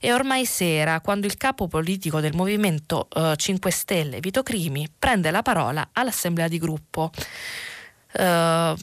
E 0.00 0.12
ormai 0.12 0.44
sera, 0.44 1.00
quando 1.00 1.26
il 1.26 1.36
capo 1.36 1.68
politico 1.68 2.20
del 2.20 2.34
Movimento 2.34 3.06
eh, 3.14 3.34
5 3.36 3.70
Stelle, 3.70 4.18
Vito 4.18 4.42
Crimi, 4.42 4.90
prende 4.98 5.30
la 5.30 5.42
parola 5.42 5.90
all'assemblea 5.92 6.48
di 6.48 6.58
gruppo. 6.58 7.12
Eh, 8.12 8.74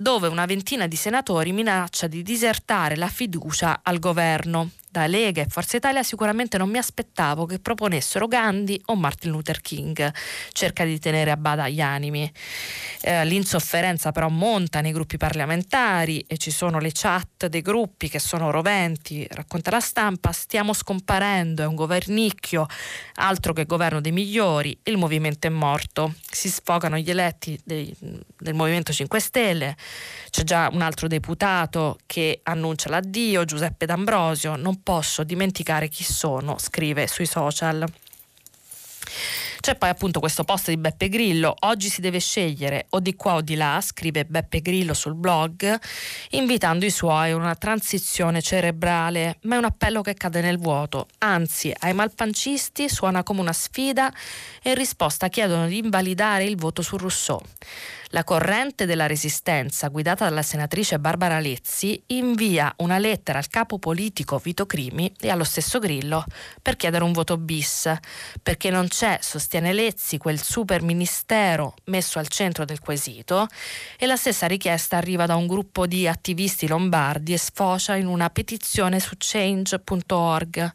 dove 0.00 0.28
una 0.28 0.46
ventina 0.46 0.86
di 0.86 0.96
senatori 0.96 1.52
minaccia 1.52 2.06
di 2.06 2.22
disertare 2.22 2.96
la 2.96 3.08
fiducia 3.08 3.80
al 3.82 3.98
governo 3.98 4.70
da 4.90 5.06
Lega 5.06 5.40
e 5.40 5.46
Forza 5.48 5.76
Italia 5.76 6.02
sicuramente 6.02 6.58
non 6.58 6.68
mi 6.68 6.78
aspettavo 6.78 7.46
che 7.46 7.60
proponessero 7.60 8.26
Gandhi 8.26 8.80
o 8.86 8.96
Martin 8.96 9.30
Luther 9.30 9.60
King. 9.60 10.12
Cerca 10.52 10.84
di 10.84 10.98
tenere 10.98 11.30
a 11.30 11.36
bada 11.36 11.68
gli 11.68 11.80
animi. 11.80 12.30
Eh, 13.02 13.24
l'insofferenza 13.24 14.10
però 14.10 14.28
monta 14.28 14.80
nei 14.80 14.90
gruppi 14.90 15.16
parlamentari 15.16 16.24
e 16.26 16.38
ci 16.38 16.50
sono 16.50 16.80
le 16.80 16.90
chat 16.92 17.46
dei 17.46 17.62
gruppi 17.62 18.08
che 18.08 18.18
sono 18.18 18.50
roventi. 18.50 19.24
Racconta 19.30 19.70
la 19.70 19.80
stampa, 19.80 20.32
stiamo 20.32 20.72
scomparendo, 20.72 21.62
è 21.62 21.66
un 21.66 21.76
governicchio, 21.76 22.66
altro 23.14 23.52
che 23.52 23.66
governo 23.66 24.00
dei 24.00 24.12
migliori, 24.12 24.76
il 24.84 24.96
movimento 24.96 25.46
è 25.46 25.50
morto. 25.50 26.14
Si 26.28 26.48
sfogano 26.48 26.96
gli 26.98 27.10
eletti 27.10 27.58
dei, 27.64 27.94
del 27.98 28.54
Movimento 28.54 28.92
5 28.92 29.20
Stelle, 29.20 29.76
c'è 30.30 30.42
già 30.42 30.68
un 30.72 30.82
altro 30.82 31.06
deputato 31.06 31.98
che 32.06 32.40
annuncia 32.42 32.88
l'addio, 32.88 33.44
Giuseppe 33.44 33.86
D'Ambrosio, 33.86 34.56
non 34.56 34.79
posso 34.82 35.24
dimenticare 35.24 35.88
chi 35.88 36.04
sono, 36.04 36.58
scrive 36.58 37.06
sui 37.06 37.26
social. 37.26 37.84
C'è 39.60 39.76
poi 39.76 39.90
appunto 39.90 40.20
questo 40.20 40.42
post 40.42 40.70
di 40.70 40.78
Beppe 40.78 41.10
Grillo, 41.10 41.54
oggi 41.60 41.90
si 41.90 42.00
deve 42.00 42.18
scegliere 42.18 42.86
o 42.90 43.00
di 43.00 43.14
qua 43.14 43.34
o 43.34 43.40
di 43.42 43.56
là, 43.56 43.78
scrive 43.82 44.24
Beppe 44.24 44.62
Grillo 44.62 44.94
sul 44.94 45.14
blog, 45.14 45.78
invitando 46.30 46.86
i 46.86 46.90
suoi 46.90 47.32
a 47.32 47.36
una 47.36 47.54
transizione 47.54 48.40
cerebrale, 48.40 49.36
ma 49.42 49.56
è 49.56 49.58
un 49.58 49.64
appello 49.64 50.00
che 50.00 50.14
cade 50.14 50.40
nel 50.40 50.58
vuoto, 50.58 51.08
anzi 51.18 51.74
ai 51.80 51.92
malpancisti 51.92 52.88
suona 52.88 53.22
come 53.22 53.40
una 53.40 53.52
sfida 53.52 54.10
e 54.62 54.70
in 54.70 54.76
risposta 54.76 55.28
chiedono 55.28 55.66
di 55.66 55.76
invalidare 55.76 56.44
il 56.44 56.56
voto 56.56 56.80
su 56.80 56.96
Rousseau. 56.96 57.42
La 58.12 58.24
corrente 58.24 58.86
della 58.86 59.06
resistenza, 59.06 59.86
guidata 59.86 60.24
dalla 60.24 60.42
senatrice 60.42 60.98
Barbara 60.98 61.38
Lezzi, 61.38 62.02
invia 62.06 62.74
una 62.78 62.98
lettera 62.98 63.38
al 63.38 63.46
capo 63.46 63.78
politico 63.78 64.38
Vito 64.38 64.66
Crimi 64.66 65.12
e 65.20 65.30
allo 65.30 65.44
stesso 65.44 65.78
Grillo 65.78 66.24
per 66.60 66.74
chiedere 66.74 67.04
un 67.04 67.12
voto 67.12 67.36
bis, 67.36 67.88
perché 68.42 68.70
non 68.70 68.88
c'è, 68.88 69.20
sostiene 69.22 69.72
Lezzi, 69.72 70.18
quel 70.18 70.42
super 70.42 70.82
ministero 70.82 71.74
messo 71.84 72.18
al 72.18 72.26
centro 72.26 72.64
del 72.64 72.80
quesito 72.80 73.46
e 73.96 74.06
la 74.06 74.16
stessa 74.16 74.48
richiesta 74.48 74.96
arriva 74.96 75.26
da 75.26 75.36
un 75.36 75.46
gruppo 75.46 75.86
di 75.86 76.08
attivisti 76.08 76.66
lombardi 76.66 77.32
e 77.32 77.38
sfocia 77.38 77.94
in 77.94 78.08
una 78.08 78.28
petizione 78.28 78.98
su 78.98 79.14
change.org 79.16 80.72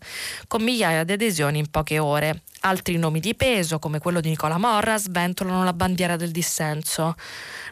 con 0.48 0.64
migliaia 0.64 1.04
di 1.04 1.12
adesioni 1.12 1.60
in 1.60 1.70
poche 1.70 2.00
ore. 2.00 2.44
Altri 2.66 2.98
nomi 2.98 3.20
di 3.20 3.36
peso, 3.36 3.78
come 3.78 4.00
quello 4.00 4.22
di 4.22 4.30
Nicola 4.30 4.58
Morra, 4.58 4.98
sventolano 4.98 5.64
la 5.64 5.74
bandiera 5.74 6.16
del 6.16 6.32
dissenso. 6.32 7.14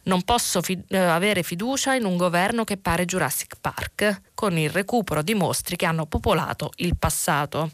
Non 0.04 0.22
posso 0.22 0.62
fi- 0.62 0.80
eh, 0.90 0.98
avere 0.98 1.42
fiducia 1.42 1.96
in 1.96 2.06
un 2.06 2.16
governo 2.16 2.64
che 2.64 2.78
pare 2.78 3.06
Jurassic 3.06 3.56
Park, 3.60 4.22
con 4.36 4.56
il 4.56 4.70
recupero 4.70 5.24
di 5.24 5.34
mostri 5.34 5.78
che 5.78 5.88
hanno 5.88 6.06
popolato 6.06 6.70
il 6.76 6.96
passato. 6.96 7.72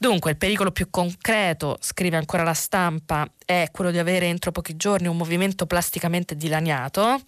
Dunque, 0.00 0.30
il 0.30 0.36
pericolo 0.36 0.70
più 0.70 0.90
concreto, 0.90 1.76
scrive 1.80 2.16
ancora 2.16 2.44
la 2.44 2.54
stampa, 2.54 3.28
è 3.44 3.68
quello 3.72 3.90
di 3.90 3.98
avere 3.98 4.26
entro 4.26 4.52
pochi 4.52 4.76
giorni 4.76 5.08
un 5.08 5.16
movimento 5.16 5.66
plasticamente 5.66 6.36
dilaniato 6.36 7.20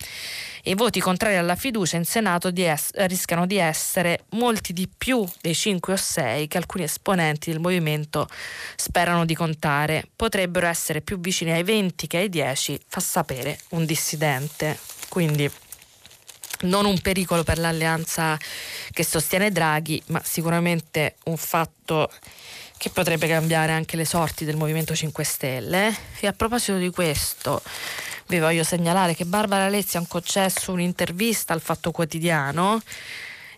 e 0.62 0.70
i 0.70 0.74
voti 0.74 1.00
contrari 1.00 1.34
alla 1.34 1.56
fiducia 1.56 1.96
in 1.96 2.04
Senato 2.04 2.52
di 2.52 2.64
es- 2.64 2.92
rischiano 2.94 3.44
di 3.44 3.56
essere 3.56 4.26
molti 4.30 4.72
di 4.72 4.88
più 4.88 5.26
dei 5.40 5.54
5 5.54 5.94
o 5.94 5.96
6 5.96 6.46
che 6.46 6.58
alcuni 6.58 6.84
esponenti 6.84 7.50
del 7.50 7.58
movimento 7.58 8.28
sperano 8.76 9.24
di 9.24 9.34
contare. 9.34 10.04
Potrebbero 10.14 10.68
essere 10.68 11.00
più 11.00 11.18
vicini 11.18 11.50
ai 11.50 11.64
20 11.64 12.06
che 12.06 12.18
ai 12.18 12.28
10, 12.28 12.78
fa 12.86 13.00
sapere 13.00 13.58
un 13.70 13.84
dissidente. 13.84 14.78
Quindi 15.08 15.50
non 16.62 16.84
un 16.84 17.00
pericolo 17.00 17.42
per 17.42 17.58
l'alleanza 17.58 18.38
che 18.90 19.04
sostiene 19.04 19.50
Draghi, 19.50 20.02
ma 20.06 20.20
sicuramente 20.22 21.16
un 21.24 21.36
fatto 21.36 22.10
che 22.80 22.88
potrebbe 22.88 23.28
cambiare 23.28 23.72
anche 23.72 23.94
le 23.94 24.06
sorti 24.06 24.46
del 24.46 24.56
Movimento 24.56 24.94
5 24.94 25.22
Stelle. 25.22 25.94
E 26.18 26.26
a 26.26 26.32
proposito 26.32 26.78
di 26.78 26.88
questo, 26.88 27.60
vi 28.28 28.38
voglio 28.38 28.64
segnalare 28.64 29.14
che 29.14 29.26
Barbara 29.26 29.68
Lezzi 29.68 29.98
ha 29.98 30.04
concesso 30.08 30.72
un'intervista 30.72 31.52
al 31.52 31.60
Fatto 31.60 31.90
Quotidiano. 31.90 32.80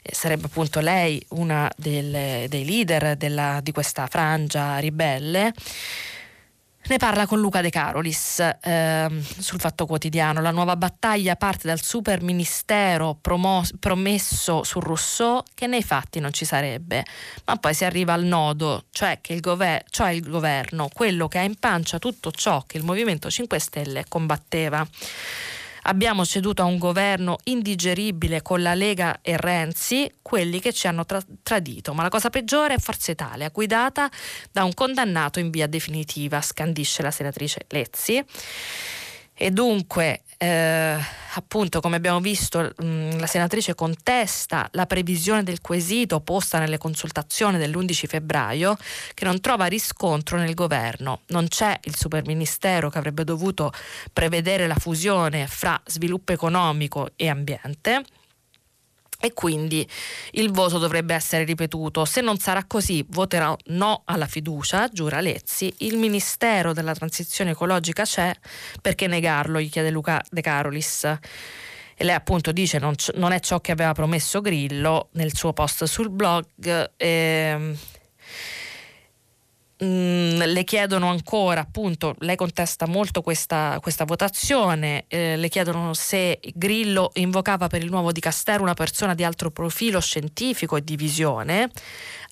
Sarebbe 0.03 0.47
appunto 0.47 0.81
lei 0.81 1.25
una 1.29 1.71
delle, 1.77 2.47
dei 2.49 2.65
leader 2.65 3.15
della, 3.15 3.61
di 3.63 3.71
questa 3.71 4.09
frangia 4.09 4.79
ribelle 4.79 5.55
ne 6.89 6.97
parla 6.97 7.27
con 7.27 7.41
Luca 7.41 7.61
De 7.61 7.71
Carolis 7.71 8.41
eh, 8.61 9.09
sul 9.39 9.61
Fatto 9.61 9.87
Quotidiano. 9.87 10.41
La 10.41 10.51
nuova 10.51 10.77
battaglia 10.77 11.37
parte 11.37 11.67
dal 11.67 11.81
super 11.81 12.23
ministero 12.23 13.17
promos- 13.21 13.73
promesso 13.79 14.65
su 14.65 14.81
Rousseau 14.81 15.43
che 15.55 15.67
nei 15.67 15.83
fatti 15.83 16.21
non 16.21 16.33
ci 16.33 16.45
sarebbe, 16.45 17.05
ma 17.45 17.57
poi 17.57 17.75
si 17.75 17.85
arriva 17.85 18.13
al 18.13 18.25
nodo, 18.25 18.85
cioè 18.91 19.19
che 19.21 19.33
il, 19.33 19.41
gover- 19.41 19.85
cioè 19.91 20.11
il 20.11 20.29
governo, 20.29 20.89
quello 20.93 21.29
che 21.29 21.39
ha 21.39 21.43
in 21.43 21.57
pancia 21.57 21.99
tutto 21.99 22.31
ciò 22.31 22.63
che 22.67 22.79
il 22.79 22.85
Movimento 22.85 23.31
5 23.31 23.59
Stelle 23.59 24.05
combatteva. 24.09 24.87
Abbiamo 25.83 26.25
ceduto 26.25 26.63
a 26.63 26.67
un 26.67 26.79
governo 26.79 27.39
indigeribile 27.45 28.43
con 28.43 28.63
la 28.63 28.75
Lega 28.75 29.19
e 29.21 29.37
Renzi, 29.37 30.11
quelli 30.23 30.61
che 30.61 30.73
ci 30.73 30.87
hanno 30.87 31.05
tra- 31.05 31.23
tradito. 31.43 31.93
Ma 31.95 32.03
la 32.03 32.09
cosa 32.09 32.31
peggiore 32.31 32.75
è 32.75 32.79
Forza 32.79 33.11
Italia, 33.11 33.49
guidata 33.49 34.09
da 34.51 34.65
un 34.65 34.75
condannato 34.75 35.41
in 35.41 35.51
via 35.51 35.67
definitiva, 35.67 36.41
scandisce 36.41 37.03
la 37.03 37.11
senatrice 37.11 37.65
Lezzi. 37.69 38.25
E 39.35 39.51
dunque, 39.51 40.23
eh, 40.43 40.99
appunto, 41.35 41.81
come 41.81 41.95
abbiamo 41.95 42.19
visto, 42.19 42.73
mh, 42.77 42.85
mm, 42.85 43.19
la 43.21 43.29
senatrice 43.29 43.77
contesta 43.77 44.69
la 44.73 44.87
previsione 44.87 45.45
del 45.45 45.61
quesito 45.61 46.19
posta 46.19 46.59
nelle 46.59 46.79
consultazioni 46.79 47.59
dell'11 47.59 48.07
febbraio 48.09 48.77
che 49.15 49.25
non 49.25 49.41
trova 49.41 49.67
riscontro 49.67 50.39
nel 50.39 50.55
governo. 50.55 51.21
Non 51.29 51.47
c'è 51.47 51.79
il 51.85 51.95
superministero 51.95 52.91
che 52.91 52.99
avrebbe 52.99 53.23
dovuto 53.23 53.73
prevedere 54.13 54.67
la 54.67 54.75
fusione 54.75 55.47
fra 55.47 55.81
sviluppo 55.87 56.33
economico 56.33 57.11
e 57.15 57.29
ambiente 57.29 58.03
e 59.25 59.33
quindi 59.35 59.89
il 60.33 60.51
voto 60.51 60.79
dovrebbe 60.79 61.15
essere 61.15 61.45
ripetuto. 61.45 62.05
Se 62.05 62.21
non 62.21 62.39
sarà 62.39 62.65
così, 62.65 63.07
voterò 63.11 63.57
no 63.67 64.03
alla 64.05 64.27
fiducia, 64.27 64.89
giura 64.89 65.21
Lezzi. 65.21 65.73
Il 65.79 65.97
Ministero 65.97 66.73
della 66.73 66.93
Transizione 66.93 67.53
Ecologica 67.53 68.03
c'è, 68.03 68.35
perché 68.81 69.07
negarlo? 69.07 69.61
gli 69.61 69.71
chiede 69.71 69.91
Luca 69.91 70.21
De 70.29 70.41
Carolis. 70.41 71.05
E 71.05 72.05
lei 72.05 72.17
appunto 72.17 72.51
dice 72.51 72.81
non, 72.81 72.95
non 73.15 73.31
è 73.31 73.39
ciò 73.39 73.61
che 73.61 73.71
aveva 73.71 73.93
promesso 73.93 74.41
Grillo 74.41 75.11
nel 75.13 75.37
suo 75.37 75.53
post 75.53 75.85
sul 75.85 76.11
blog. 76.11 76.91
Eh, 76.97 77.77
Mm, 79.85 80.43
le 80.43 80.63
chiedono 80.63 81.09
ancora, 81.09 81.61
appunto, 81.63 82.15
lei 82.21 82.37
contesta 82.37 82.87
molto 82.87 83.21
questa, 83.21 83.79
questa 83.83 84.05
votazione, 84.05 85.07
eh, 85.09 85.37
le 85.37 85.49
chiedono 85.49 85.93
se 85.93 86.39
Grillo 86.55 87.11
invocava 87.15 87.67
per 87.67 87.83
il 87.83 87.91
nuovo 87.91 88.13
Dicastero 88.13 88.63
una 88.63 88.75
persona 88.75 89.15
di 89.15 89.25
altro 89.25 89.51
profilo 89.51 90.01
scientifico 90.01 90.77
e 90.77 90.85
di 90.85 90.95
visione. 90.95 91.71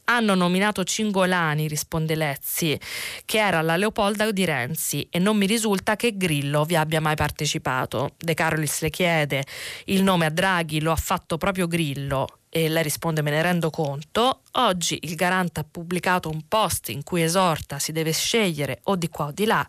Hanno 0.05 0.35
nominato 0.35 0.85
Cingolani, 0.85 1.67
risponde 1.67 2.15
Lezzi, 2.15 2.79
che 3.25 3.39
era 3.39 3.63
la 3.63 3.77
Leopolda 3.77 4.31
di 4.31 4.45
Renzi 4.45 5.07
e 5.11 5.19
non 5.19 5.37
mi 5.37 5.47
risulta 5.47 5.97
che 5.97 6.17
Grillo 6.17 6.65
vi 6.65 6.77
abbia 6.77 7.01
mai 7.01 7.17
partecipato. 7.17 8.15
De 8.17 8.35
Carolis 8.35 8.81
le 8.81 8.91
chiede 8.91 9.45
il 9.87 10.03
nome 10.03 10.27
a 10.27 10.31
Draghi 10.31 10.81
lo 10.81 10.93
ha 10.93 10.97
fatto 10.97 11.37
proprio 11.37 11.67
Grillo 11.67 12.27
e 12.49 12.69
lei 12.69 12.83
risponde 12.83 13.23
me 13.23 13.31
ne 13.31 13.43
rendo 13.43 13.71
conto 13.71 14.41
Oggi 14.55 14.99
il 15.03 15.15
garante 15.15 15.61
ha 15.61 15.67
pubblicato 15.71 16.29
un 16.29 16.43
post 16.49 16.89
in 16.89 17.05
cui 17.05 17.23
esorta 17.23 17.79
si 17.79 17.93
deve 17.93 18.13
scegliere 18.13 18.81
o 18.85 18.97
di 18.97 19.09
qua 19.09 19.27
o 19.27 19.33
di 19.33 19.45
là. 19.45 19.65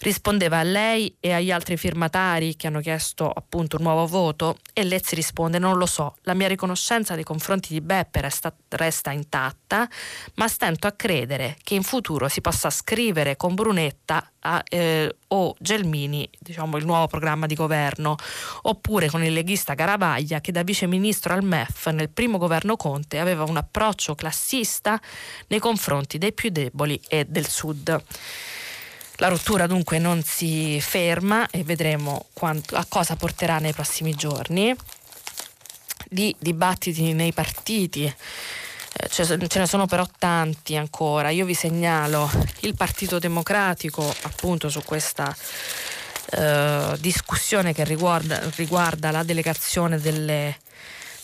Rispondeva 0.00 0.58
a 0.58 0.64
lei 0.64 1.14
e 1.20 1.32
agli 1.32 1.52
altri 1.52 1.76
firmatari 1.76 2.56
che 2.56 2.66
hanno 2.66 2.80
chiesto 2.80 3.30
appunto 3.30 3.76
un 3.76 3.84
nuovo 3.84 4.06
voto 4.06 4.58
e 4.72 4.82
Lezzi 4.82 5.14
risponde 5.14 5.60
non 5.60 5.78
lo 5.78 5.86
so, 5.86 6.16
la 6.22 6.34
mia 6.34 6.48
riconoscenza 6.48 7.14
nei 7.14 7.22
confronti 7.22 7.72
di 7.72 7.80
Beppe 7.80 8.20
resta, 8.20 8.52
resta 8.70 9.12
intatta, 9.12 9.88
ma 10.34 10.48
stento 10.48 10.88
a 10.88 10.92
credere 10.92 11.56
che 11.62 11.74
in 11.74 11.82
futuro 11.84 12.28
si 12.28 12.40
possa 12.40 12.70
scrivere 12.70 13.36
con 13.36 13.54
Brunetta 13.54 14.32
a, 14.40 14.62
eh, 14.68 15.16
o 15.28 15.54
Gelmini, 15.58 16.28
diciamo 16.38 16.76
il 16.76 16.84
nuovo 16.84 17.06
programma 17.06 17.46
di 17.46 17.54
governo, 17.54 18.16
oppure 18.62 19.08
con 19.10 19.22
il 19.24 19.32
leghista 19.32 19.74
Garavaglia 19.74 20.40
che 20.40 20.52
da 20.52 20.62
viceministro 20.62 21.34
al 21.34 21.42
MEF 21.42 21.88
nel 21.88 22.08
primo 22.08 22.38
governo 22.38 22.76
Conte 22.76 23.18
aveva 23.18 23.44
un 23.44 23.56
approccio 23.56 24.07
classista 24.14 25.00
nei 25.48 25.58
confronti 25.58 26.18
dei 26.18 26.32
più 26.32 26.50
deboli 26.50 27.00
e 27.08 27.24
del 27.26 27.48
Sud. 27.48 28.02
La 29.16 29.28
rottura 29.28 29.66
dunque 29.66 29.98
non 29.98 30.22
si 30.22 30.80
ferma 30.80 31.48
e 31.50 31.64
vedremo 31.64 32.26
quanto, 32.32 32.76
a 32.76 32.86
cosa 32.88 33.16
porterà 33.16 33.58
nei 33.58 33.72
prossimi 33.72 34.14
giorni. 34.14 34.74
Di 36.10 36.34
dibattiti 36.38 37.12
nei 37.12 37.32
partiti 37.32 38.04
eh, 38.04 39.08
ce 39.08 39.36
ne 39.36 39.66
sono 39.66 39.86
però 39.86 40.06
tanti 40.18 40.76
ancora. 40.76 41.30
Io 41.30 41.44
vi 41.44 41.54
segnalo 41.54 42.30
il 42.60 42.74
Partito 42.74 43.18
Democratico 43.18 44.08
appunto 44.22 44.68
su 44.68 44.82
questa 44.84 45.34
eh, 46.30 46.96
discussione 46.98 47.72
che 47.72 47.84
riguarda, 47.84 48.40
riguarda 48.56 49.10
la 49.10 49.22
delegazione 49.22 49.98
delle, 49.98 50.58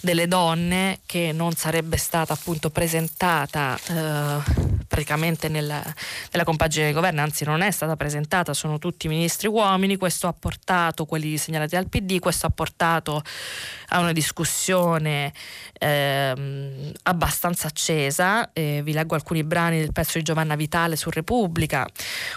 delle, 0.05 0.29
donne 0.29 1.01
che 1.07 1.33
non 1.33 1.53
sarebbe 1.53 1.97
stata 1.97 2.33
appunto 2.33 2.71
presentata 2.71 3.77
eh, 3.89 4.83
praticamente 4.87 5.49
nella, 5.49 5.83
nella 6.31 6.45
compagine 6.45 6.87
di 6.87 6.93
governo, 6.93 7.23
anzi 7.23 7.45
non 7.45 7.63
è 7.63 7.71
stata 7.71 7.97
presentata, 7.97 8.55
sono 8.55 8.79
tutti 8.79 9.09
ministri 9.09 9.49
uomini, 9.49 9.97
questo 9.97 10.29
ha 10.29 10.33
portato, 10.33 11.05
quelli 11.05 11.37
segnalati 11.37 11.77
al 11.77 11.89
PD, 11.89 12.19
questo 12.19 12.47
ha 12.47 12.51
portato 12.51 13.23
a 13.95 14.01
una 14.01 14.13
discussione 14.13 15.33
ehm, 15.79 16.93
abbastanza 17.05 17.69
accesa, 17.69 18.53
eh, 18.53 18.81
vi 18.83 18.93
leggo 18.93 19.15
alcuni 19.15 19.45
brani 19.45 19.79
del 19.79 19.93
pezzo 19.93 20.19
di 20.19 20.25
Giovanna 20.25 20.57
Vitale 20.57 20.97
su 20.97 21.11
Repubblica, 21.11 21.87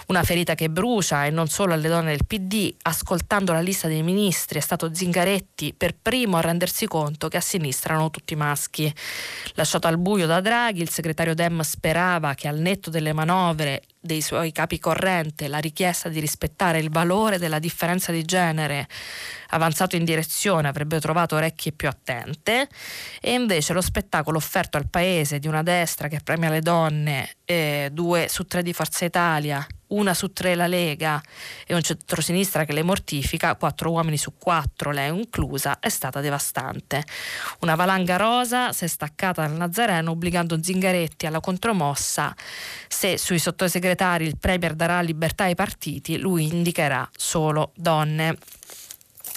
una 0.07 0.23
ferita 0.23 0.53
che 0.53 0.69
brucia 0.69 1.25
e 1.25 1.31
non 1.31 1.47
solo 1.47 1.73
alle 1.73 1.87
donne 1.87 2.11
del 2.11 2.25
PD, 2.25 2.73
ascoltando 2.83 3.53
la 3.53 3.59
lista 3.59 3.87
dei 3.87 4.03
ministri 4.03 4.59
è 4.59 4.61
stato 4.61 4.93
Zingaretti 4.93 5.73
per 5.75 5.95
primo 5.99 6.37
a 6.37 6.41
rendersi 6.41 6.85
conto 6.85 7.27
che 7.27 7.37
a 7.37 7.41
sinistra 7.41 7.93
erano 7.93 8.11
tutti 8.11 8.35
maschi. 8.35 8.93
Lasciato 9.55 9.87
al 9.87 9.97
buio 9.97 10.27
da 10.27 10.39
Draghi, 10.39 10.81
il 10.81 10.89
segretario 10.89 11.33
Dem 11.33 11.61
sperava 11.61 12.35
che 12.35 12.47
al 12.47 12.59
netto 12.59 12.91
delle 12.91 13.13
manovre 13.13 13.81
dei 14.07 14.21
suoi 14.21 14.51
capi 14.51 14.79
corrente 14.79 15.47
la 15.47 15.59
richiesta 15.59 16.09
di 16.09 16.19
rispettare 16.19 16.79
il 16.79 16.89
valore 16.89 17.37
della 17.37 17.59
differenza 17.59 18.11
di 18.11 18.23
genere 18.23 18.87
avanzato 19.49 19.95
in 19.95 20.03
direzione 20.03 20.67
avrebbe 20.67 20.99
trovato 20.99 21.35
orecchie 21.35 21.73
più 21.73 21.87
attente 21.87 22.67
e 23.21 23.33
invece 23.33 23.73
lo 23.73 23.81
spettacolo 23.81 24.37
offerto 24.37 24.77
al 24.77 24.89
paese 24.89 25.37
di 25.37 25.47
una 25.47 25.61
destra 25.61 26.07
che 26.07 26.21
premia 26.23 26.49
le 26.49 26.61
donne, 26.61 27.35
eh, 27.45 27.89
due 27.91 28.27
su 28.27 28.45
tre 28.45 28.63
di 28.63 28.73
Forza 28.73 29.05
Italia, 29.05 29.65
una 29.87 30.13
su 30.13 30.33
tre 30.33 30.55
la 30.55 30.67
Lega 30.67 31.21
e 31.65 31.73
un 31.73 31.81
centrosinistra 31.81 32.65
che 32.65 32.73
le 32.73 32.83
mortifica, 32.83 33.55
quattro 33.55 33.91
uomini 33.91 34.17
su 34.17 34.33
quattro, 34.37 34.91
lei 34.91 35.09
inclusa, 35.09 35.79
è 35.79 35.89
stata 35.89 36.19
devastante. 36.21 37.03
Una 37.61 37.75
valanga 37.75 38.17
rosa 38.17 38.71
si 38.73 38.85
è 38.85 38.87
staccata 38.87 39.45
dal 39.45 39.55
Nazareno 39.55 40.11
obbligando 40.11 40.61
Zingaretti 40.61 41.25
alla 41.25 41.39
contromossa. 41.39 42.35
Se 42.87 43.17
sui 43.17 43.39
sottosegretari 43.39 44.25
il 44.25 44.37
Premier 44.37 44.73
darà 44.73 45.01
libertà 45.01 45.45
ai 45.45 45.55
partiti, 45.55 46.17
lui 46.17 46.45
indicherà 46.47 47.07
solo 47.15 47.71
donne. 47.75 48.37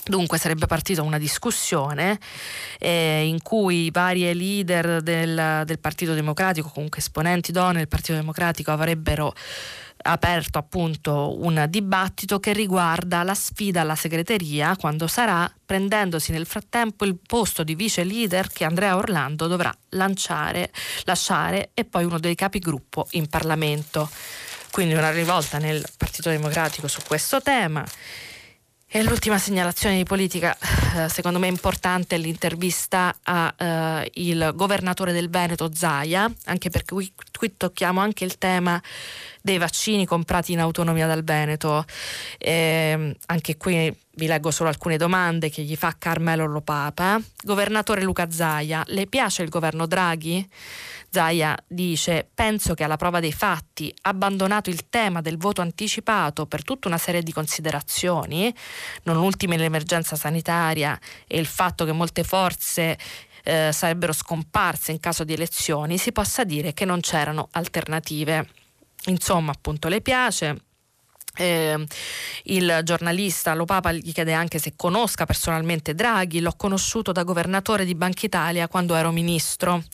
Dunque 0.03 0.39
sarebbe 0.39 0.67
partita 0.67 1.03
una 1.03 1.19
discussione 1.19 2.19
eh, 2.79 3.27
in 3.27 3.43
cui 3.43 3.91
varie 3.93 4.35
leader 4.35 5.03
del, 5.03 5.63
del 5.65 5.79
Partito 5.79 6.15
Democratico, 6.15 6.71
comunque 6.71 6.99
esponenti 6.99 7.53
donne 7.53 7.79
del 7.79 7.89
Partito 7.89 8.15
Democratico, 8.15 8.73
avrebbero 8.73 9.33
aperto 10.03 10.59
appunto 10.59 11.43
un 11.43 11.67
dibattito 11.69 12.41
che 12.41 12.53
riguarda 12.53 13.23
la 13.23 13.35
sfida 13.35 13.81
alla 13.83 13.95
segreteria 13.95 14.77
quando 14.77 15.07
sarà, 15.07 15.51
prendendosi 15.65 16.33
nel 16.33 16.47
frattempo 16.47 17.05
il 17.05 17.19
posto 17.25 17.63
di 17.63 17.75
vice 17.75 18.05
leader 18.05 18.49
che 18.49 18.65
Andrea 18.65 18.97
Orlando 18.97 19.47
dovrà 19.47 19.73
lanciare, 19.91 20.71
lasciare 21.05 21.71
e 21.75 21.85
poi 21.85 22.05
uno 22.05 22.19
dei 22.19 22.35
capigruppo 22.35 23.09
in 23.13 23.29
Parlamento. 23.29 24.11
Quindi 24.71 24.95
una 24.95 25.11
rivolta 25.11 25.59
nel 25.59 25.85
Partito 25.97 26.31
Democratico 26.31 26.87
su 26.87 27.01
questo 27.07 27.43
tema. 27.43 27.85
E 28.93 29.05
l'ultima 29.05 29.39
segnalazione 29.39 29.99
di 29.99 30.03
politica, 30.03 30.53
eh, 30.97 31.09
secondo 31.09 31.39
me 31.39 31.47
importante, 31.47 32.17
è 32.17 32.19
l'intervista 32.19 33.15
al 33.23 33.55
eh, 33.57 34.53
governatore 34.53 35.13
del 35.13 35.31
Veneto 35.31 35.71
Zaia, 35.73 36.29
anche 36.47 36.71
perché 36.71 36.95
qui, 36.95 37.13
qui, 37.39 37.57
tocchiamo 37.57 38.01
anche 38.01 38.25
il 38.25 38.37
tema 38.37 38.83
dei 39.43 39.59
vaccini 39.59 40.07
comprati 40.07 40.51
in 40.51 40.59
autonomia 40.59 41.07
dal 41.07 41.23
Veneto. 41.23 41.85
Eh, 42.37 43.17
anche 43.27 43.57
qui 43.57 43.97
vi 44.17 44.27
leggo 44.27 44.51
solo 44.51 44.69
alcune 44.69 44.97
domande 44.97 45.51
che 45.51 45.63
gli 45.63 45.77
fa 45.77 45.95
Carmelo 45.97 46.47
Lopapa. 46.47 47.21
Governatore 47.45 48.03
Luca 48.03 48.29
Zaia, 48.29 48.83
le 48.89 49.07
piace 49.07 49.45
il 49.45 49.51
governo 49.51 49.87
Draghi? 49.87 50.45
Zaia 51.11 51.57
dice 51.67 52.29
penso 52.33 52.75
che 52.75 52.85
alla 52.85 52.97
prova 52.97 53.21
dei 53.21 53.33
fatti, 53.33 53.93
abbandonato 54.03 54.71
il 54.71 54.89
tema 54.89 55.21
del 55.21 55.37
voto 55.37 55.61
anticipato 55.61 56.47
per 56.47 56.63
tutta 56.63 56.89
una 56.89 56.99
serie 56.99 57.23
di 57.23 57.33
considerazioni, 57.33 58.55
non 59.03 59.17
ultime 59.17 59.57
l'emergenza 59.57 60.15
sanitaria 60.17 60.99
e 61.27 61.39
il 61.39 61.47
fatto 61.47 61.85
che 61.85 61.93
molte 61.93 62.23
forze 62.23 62.97
eh, 63.43 63.71
sarebbero 63.73 64.13
scomparse 64.13 64.93
in 64.93 65.01
caso 65.01 65.25
di 65.25 65.33
elezioni, 65.33 65.99
si 65.99 66.13
possa 66.13 66.45
dire 66.45 66.73
che 66.73 66.85
non 66.85 67.01
c'erano 67.01 67.49
alternative. 67.53 68.49
Insomma, 69.07 69.53
appunto, 69.53 69.89
le 69.89 70.01
piace 70.03 70.57
eh, 71.37 71.87
il 72.45 72.81
giornalista 72.83 73.55
Lo 73.55 73.65
Papa 73.65 73.93
gli 73.93 74.13
chiede 74.13 74.33
anche 74.33 74.59
se 74.59 74.75
conosca 74.77 75.27
personalmente 75.27 75.95
Draghi, 75.95 76.41
l'ho 76.41 76.55
conosciuto 76.57 77.13
da 77.13 77.23
governatore 77.23 77.85
di 77.85 77.95
Banca 77.95 78.27
Italia 78.27 78.69
quando 78.69 78.95
ero 78.95 79.11
ministro. 79.11 79.85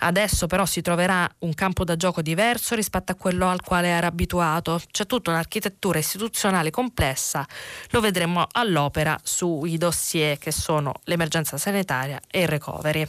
Adesso 0.00 0.46
però 0.46 0.64
si 0.64 0.80
troverà 0.80 1.28
un 1.40 1.54
campo 1.54 1.84
da 1.84 1.96
gioco 1.96 2.22
diverso 2.22 2.74
rispetto 2.74 3.12
a 3.12 3.16
quello 3.16 3.48
al 3.48 3.62
quale 3.62 3.88
era 3.88 4.06
abituato. 4.06 4.80
C'è 4.90 5.06
tutta 5.06 5.30
un'architettura 5.30 5.98
istituzionale 5.98 6.70
complessa, 6.70 7.46
lo 7.90 8.00
vedremo 8.00 8.46
all'opera 8.52 9.18
sui 9.22 9.76
dossier 9.76 10.38
che 10.38 10.52
sono 10.52 10.94
l'emergenza 11.04 11.56
sanitaria 11.58 12.20
e 12.30 12.42
il 12.42 12.48
recovery. 12.48 13.06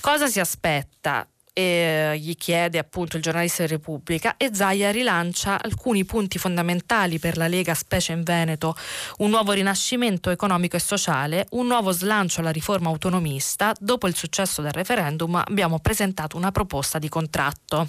Cosa 0.00 0.26
si 0.26 0.38
aspetta? 0.38 1.26
E 1.54 2.16
gli 2.18 2.36
chiede 2.36 2.78
appunto 2.78 3.16
il 3.16 3.22
giornalista 3.22 3.62
di 3.62 3.68
Repubblica 3.68 4.36
e 4.36 4.50
Zaia 4.52 4.90
rilancia 4.90 5.62
alcuni 5.62 6.04
punti 6.04 6.36
fondamentali 6.36 7.20
per 7.20 7.36
la 7.36 7.46
Lega, 7.46 7.74
specie 7.74 8.12
in 8.12 8.24
Veneto, 8.24 8.76
un 9.18 9.30
nuovo 9.30 9.52
rinascimento 9.52 10.30
economico 10.30 10.76
e 10.76 10.80
sociale, 10.80 11.46
un 11.50 11.68
nuovo 11.68 11.92
slancio 11.92 12.40
alla 12.40 12.50
riforma 12.50 12.88
autonomista. 12.88 13.72
Dopo 13.78 14.08
il 14.08 14.16
successo 14.16 14.62
del 14.62 14.72
referendum 14.72 15.36
abbiamo 15.36 15.78
presentato 15.78 16.36
una 16.36 16.50
proposta 16.50 16.98
di 16.98 17.08
contratto. 17.08 17.88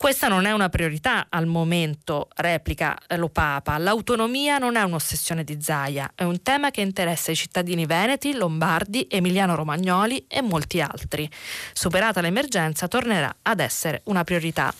Questa 0.00 0.28
non 0.28 0.46
è 0.46 0.52
una 0.52 0.70
priorità 0.70 1.26
al 1.28 1.44
momento, 1.44 2.30
replica 2.36 2.96
lo 3.16 3.28
Papa. 3.28 3.76
L'autonomia 3.76 4.56
non 4.56 4.76
è 4.76 4.82
un'ossessione 4.82 5.44
di 5.44 5.60
Zaia, 5.60 6.12
è 6.14 6.22
un 6.22 6.40
tema 6.40 6.70
che 6.70 6.80
interessa 6.80 7.30
i 7.32 7.36
cittadini 7.36 7.84
veneti, 7.84 8.32
lombardi, 8.32 9.06
emiliano-romagnoli 9.10 10.24
e 10.26 10.40
molti 10.40 10.80
altri. 10.80 11.30
Superata 11.74 12.22
l'emergenza 12.22 12.88
tornerà 12.88 13.30
ad 13.42 13.60
essere 13.60 14.00
una 14.04 14.24
priorità. 14.24 14.72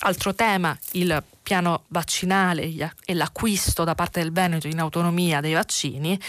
Altro 0.00 0.34
tema, 0.34 0.76
il 0.92 1.24
piano 1.48 1.84
vaccinale 1.88 2.62
e 3.06 3.14
l'acquisto 3.14 3.82
da 3.82 3.94
parte 3.94 4.20
del 4.20 4.32
Veneto 4.32 4.66
in 4.66 4.78
autonomia 4.78 5.40
dei 5.40 5.54
vaccini, 5.54 6.20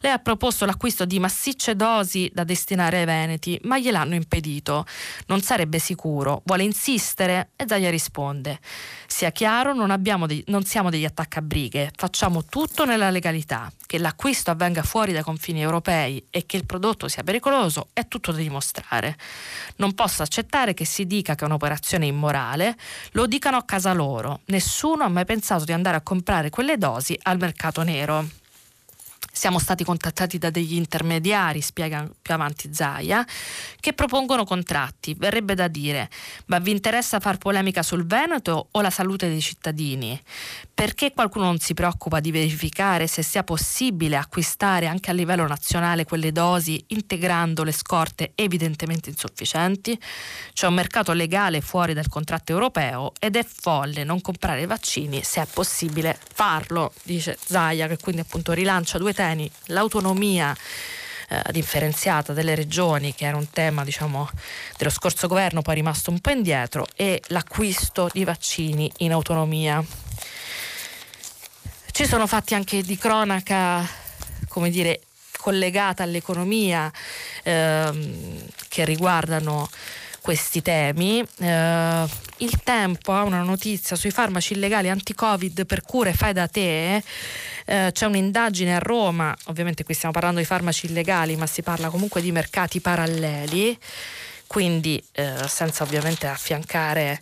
lei 0.00 0.10
ha 0.10 0.18
proposto 0.18 0.66
l'acquisto 0.66 1.04
di 1.04 1.20
massicce 1.20 1.76
dosi 1.76 2.28
da 2.34 2.42
destinare 2.42 2.98
ai 2.98 3.04
veneti, 3.04 3.56
ma 3.62 3.78
gliel'hanno 3.78 4.16
impedito. 4.16 4.84
Non 5.26 5.40
sarebbe 5.40 5.78
sicuro, 5.78 6.42
vuole 6.46 6.64
insistere 6.64 7.50
e 7.54 7.64
Zaia 7.68 7.90
risponde: 7.90 8.58
Sia 9.06 9.30
chiaro, 9.30 9.72
non, 9.72 9.94
dei, 10.26 10.42
non 10.48 10.64
siamo 10.64 10.90
degli 10.90 11.04
attaccabrighe, 11.04 11.92
facciamo 11.94 12.44
tutto 12.44 12.84
nella 12.84 13.10
legalità. 13.10 13.70
Che 13.86 13.98
l'acquisto 13.98 14.50
avvenga 14.50 14.82
fuori 14.82 15.12
dai 15.12 15.22
confini 15.22 15.62
europei 15.62 16.24
e 16.28 16.44
che 16.44 16.56
il 16.56 16.66
prodotto 16.66 17.06
sia 17.06 17.22
pericoloso 17.22 17.86
è 17.92 18.08
tutto 18.08 18.32
da 18.32 18.38
dimostrare. 18.38 19.16
Non 19.76 19.94
posso 19.94 20.24
accettare 20.24 20.74
che 20.74 20.84
si 20.84 21.06
dica 21.06 21.36
che 21.36 21.44
è 21.44 21.46
un'operazione 21.46 22.04
immorale, 22.04 22.76
lo 23.12 23.28
dicano 23.28 23.58
a 23.58 23.62
casa 23.62 23.92
loro 23.92 24.40
nessuno 24.56 25.04
ha 25.04 25.08
mai 25.08 25.26
pensato 25.26 25.64
di 25.64 25.72
andare 25.72 25.98
a 25.98 26.00
comprare 26.00 26.48
quelle 26.48 26.78
dosi 26.78 27.18
al 27.24 27.36
mercato 27.36 27.82
nero. 27.82 28.26
Siamo 29.36 29.58
stati 29.58 29.84
contattati 29.84 30.38
da 30.38 30.48
degli 30.48 30.76
intermediari, 30.76 31.60
spiega 31.60 32.10
più 32.22 32.32
avanti 32.32 32.72
Zaia, 32.72 33.22
che 33.78 33.92
propongono 33.92 34.44
contratti. 34.44 35.12
Verrebbe 35.12 35.54
da 35.54 35.68
dire, 35.68 36.08
ma 36.46 36.58
vi 36.58 36.70
interessa 36.70 37.20
far 37.20 37.36
polemica 37.36 37.82
sul 37.82 38.06
Veneto 38.06 38.68
o 38.70 38.80
la 38.80 38.88
salute 38.88 39.28
dei 39.28 39.42
cittadini? 39.42 40.18
Perché 40.72 41.12
qualcuno 41.12 41.44
non 41.44 41.58
si 41.58 41.74
preoccupa 41.74 42.18
di 42.18 42.30
verificare 42.30 43.06
se 43.06 43.22
sia 43.22 43.44
possibile 43.44 44.16
acquistare 44.16 44.86
anche 44.86 45.10
a 45.10 45.12
livello 45.12 45.46
nazionale 45.46 46.06
quelle 46.06 46.32
dosi 46.32 46.82
integrando 46.88 47.62
le 47.62 47.72
scorte 47.72 48.32
evidentemente 48.36 49.10
insufficienti? 49.10 50.00
C'è 50.54 50.66
un 50.66 50.74
mercato 50.74 51.12
legale 51.12 51.60
fuori 51.60 51.92
dal 51.92 52.08
contratto 52.08 52.52
europeo 52.52 53.12
ed 53.20 53.36
è 53.36 53.44
folle 53.44 54.02
non 54.02 54.22
comprare 54.22 54.64
vaccini 54.64 55.22
se 55.22 55.42
è 55.42 55.46
possibile 55.46 56.18
farlo, 56.32 56.94
dice 57.02 57.36
Zaia, 57.38 57.86
che 57.86 57.98
quindi 57.98 58.22
appunto 58.22 58.52
rilancia 58.52 58.96
due 58.96 59.12
temi 59.12 59.24
temi, 59.26 59.50
l'autonomia 59.66 60.56
eh, 61.28 61.42
differenziata 61.50 62.32
delle 62.32 62.54
regioni, 62.54 63.14
che 63.14 63.26
era 63.26 63.36
un 63.36 63.50
tema 63.50 63.84
diciamo, 63.84 64.28
dello 64.76 64.90
scorso 64.90 65.26
governo, 65.26 65.62
poi 65.62 65.74
rimasto 65.74 66.10
un 66.10 66.20
po' 66.20 66.30
indietro, 66.30 66.86
e 66.94 67.20
l'acquisto 67.28 68.08
di 68.12 68.24
vaccini 68.24 68.90
in 68.98 69.12
autonomia. 69.12 69.84
Ci 71.90 72.06
sono 72.06 72.26
fatti 72.26 72.54
anche 72.54 72.82
di 72.82 72.96
cronaca, 72.96 73.84
come 74.48 74.70
dire, 74.70 75.00
collegata 75.38 76.02
all'economia 76.02 76.90
ehm, 77.42 78.46
che 78.68 78.84
riguardano 78.84 79.68
questi 80.26 80.60
temi. 80.60 81.24
Eh, 81.38 82.04
il 82.38 82.60
tempo 82.64 83.12
ha 83.12 83.22
una 83.22 83.42
notizia 83.42 83.94
sui 83.94 84.10
farmaci 84.10 84.54
illegali 84.54 84.90
anti-Covid 84.90 85.64
per 85.66 85.82
cure 85.82 86.12
fai 86.14 86.32
da 86.32 86.48
te. 86.48 87.00
Eh, 87.64 87.90
c'è 87.92 88.06
un'indagine 88.06 88.74
a 88.74 88.80
Roma, 88.80 89.32
ovviamente 89.44 89.84
qui 89.84 89.94
stiamo 89.94 90.12
parlando 90.12 90.40
di 90.40 90.44
farmaci 90.44 90.86
illegali, 90.86 91.36
ma 91.36 91.46
si 91.46 91.62
parla 91.62 91.90
comunque 91.90 92.20
di 92.20 92.32
mercati 92.32 92.80
paralleli, 92.80 93.78
quindi 94.48 95.00
eh, 95.12 95.46
senza 95.46 95.84
ovviamente 95.84 96.26
affiancare 96.26 97.20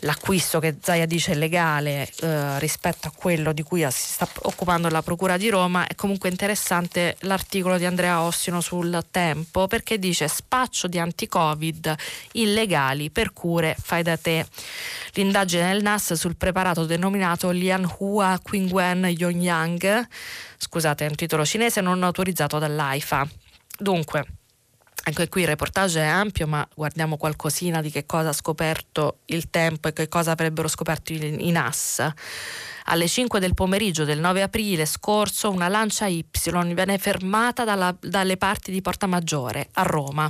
l'acquisto 0.00 0.58
che 0.60 0.76
Zaia 0.80 1.06
dice 1.06 1.34
legale 1.34 2.08
eh, 2.20 2.58
rispetto 2.58 3.08
a 3.08 3.12
quello 3.14 3.52
di 3.52 3.62
cui 3.62 3.80
si 3.90 4.12
sta 4.12 4.28
occupando 4.42 4.88
la 4.88 5.02
Procura 5.02 5.36
di 5.36 5.48
Roma, 5.48 5.86
è 5.86 5.94
comunque 5.94 6.28
interessante 6.28 7.16
l'articolo 7.20 7.78
di 7.78 7.84
Andrea 7.84 8.22
Ossino 8.22 8.60
sul 8.60 9.04
Tempo 9.10 9.66
perché 9.66 9.98
dice 9.98 10.28
spaccio 10.28 10.86
di 10.86 10.98
anti-Covid 10.98 11.94
illegali 12.32 13.10
per 13.10 13.32
cure 13.32 13.76
fai 13.78 14.02
da 14.02 14.16
te. 14.16 14.46
L'indagine 15.14 15.72
del 15.72 15.82
NAS 15.82 16.14
sul 16.14 16.36
preparato 16.36 16.84
denominato 16.84 17.50
Lianhua 17.50 18.40
Qingwen 18.42 19.04
Yongyang, 19.06 20.06
scusate 20.56 21.06
è 21.06 21.08
un 21.08 21.14
titolo 21.16 21.44
cinese 21.44 21.80
non 21.80 22.02
autorizzato 22.02 22.58
dall'AIFA. 22.58 23.28
Dunque, 23.78 24.26
anche 25.04 25.28
qui 25.28 25.42
il 25.42 25.46
reportage 25.46 26.00
è 26.00 26.06
ampio, 26.06 26.46
ma 26.46 26.66
guardiamo 26.74 27.16
qualcosina 27.16 27.80
di 27.80 27.90
che 27.90 28.06
cosa 28.06 28.30
ha 28.30 28.32
scoperto 28.32 29.18
il 29.26 29.48
tempo 29.50 29.88
e 29.88 29.92
che 29.92 30.08
cosa 30.08 30.32
avrebbero 30.32 30.68
scoperto 30.68 31.12
i 31.12 31.50
NAS. 31.50 32.06
Alle 32.92 33.06
5 33.06 33.38
del 33.38 33.54
pomeriggio 33.54 34.04
del 34.04 34.18
9 34.18 34.42
aprile 34.42 34.84
scorso 34.84 35.48
una 35.48 35.68
lancia 35.68 36.08
Y 36.08 36.24
viene 36.74 36.98
fermata 36.98 37.62
dalla, 37.62 37.96
dalle 38.00 38.36
parti 38.36 38.72
di 38.72 38.82
Porta 38.82 39.06
Maggiore 39.06 39.68
a 39.74 39.82
Roma. 39.82 40.28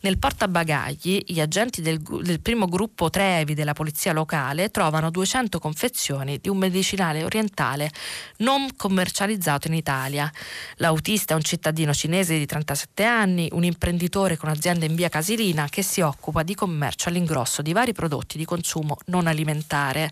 Nel 0.00 0.18
portabagagli 0.18 1.22
gli 1.24 1.38
agenti 1.38 1.80
del, 1.80 2.00
del 2.00 2.40
primo 2.40 2.66
gruppo 2.66 3.08
Trevi 3.08 3.54
della 3.54 3.72
polizia 3.72 4.12
locale 4.12 4.70
trovano 4.70 5.12
200 5.12 5.60
confezioni 5.60 6.38
di 6.40 6.48
un 6.48 6.56
medicinale 6.56 7.22
orientale 7.22 7.92
non 8.38 8.74
commercializzato 8.76 9.68
in 9.68 9.74
Italia. 9.74 10.28
L'autista 10.78 11.34
è 11.34 11.36
un 11.36 11.44
cittadino 11.44 11.94
cinese 11.94 12.36
di 12.36 12.46
37 12.46 13.04
anni, 13.04 13.48
un 13.52 13.62
imprenditore 13.62 14.36
con 14.36 14.48
azienda 14.48 14.86
in 14.86 14.96
via 14.96 15.08
Casilina 15.08 15.68
che 15.68 15.84
si 15.84 16.00
occupa 16.00 16.42
di 16.42 16.56
commercio 16.56 17.10
all'ingrosso 17.10 17.62
di 17.62 17.72
vari 17.72 17.92
prodotti 17.92 18.38
di 18.38 18.44
consumo 18.44 18.96
non 19.06 19.28
alimentare. 19.28 20.10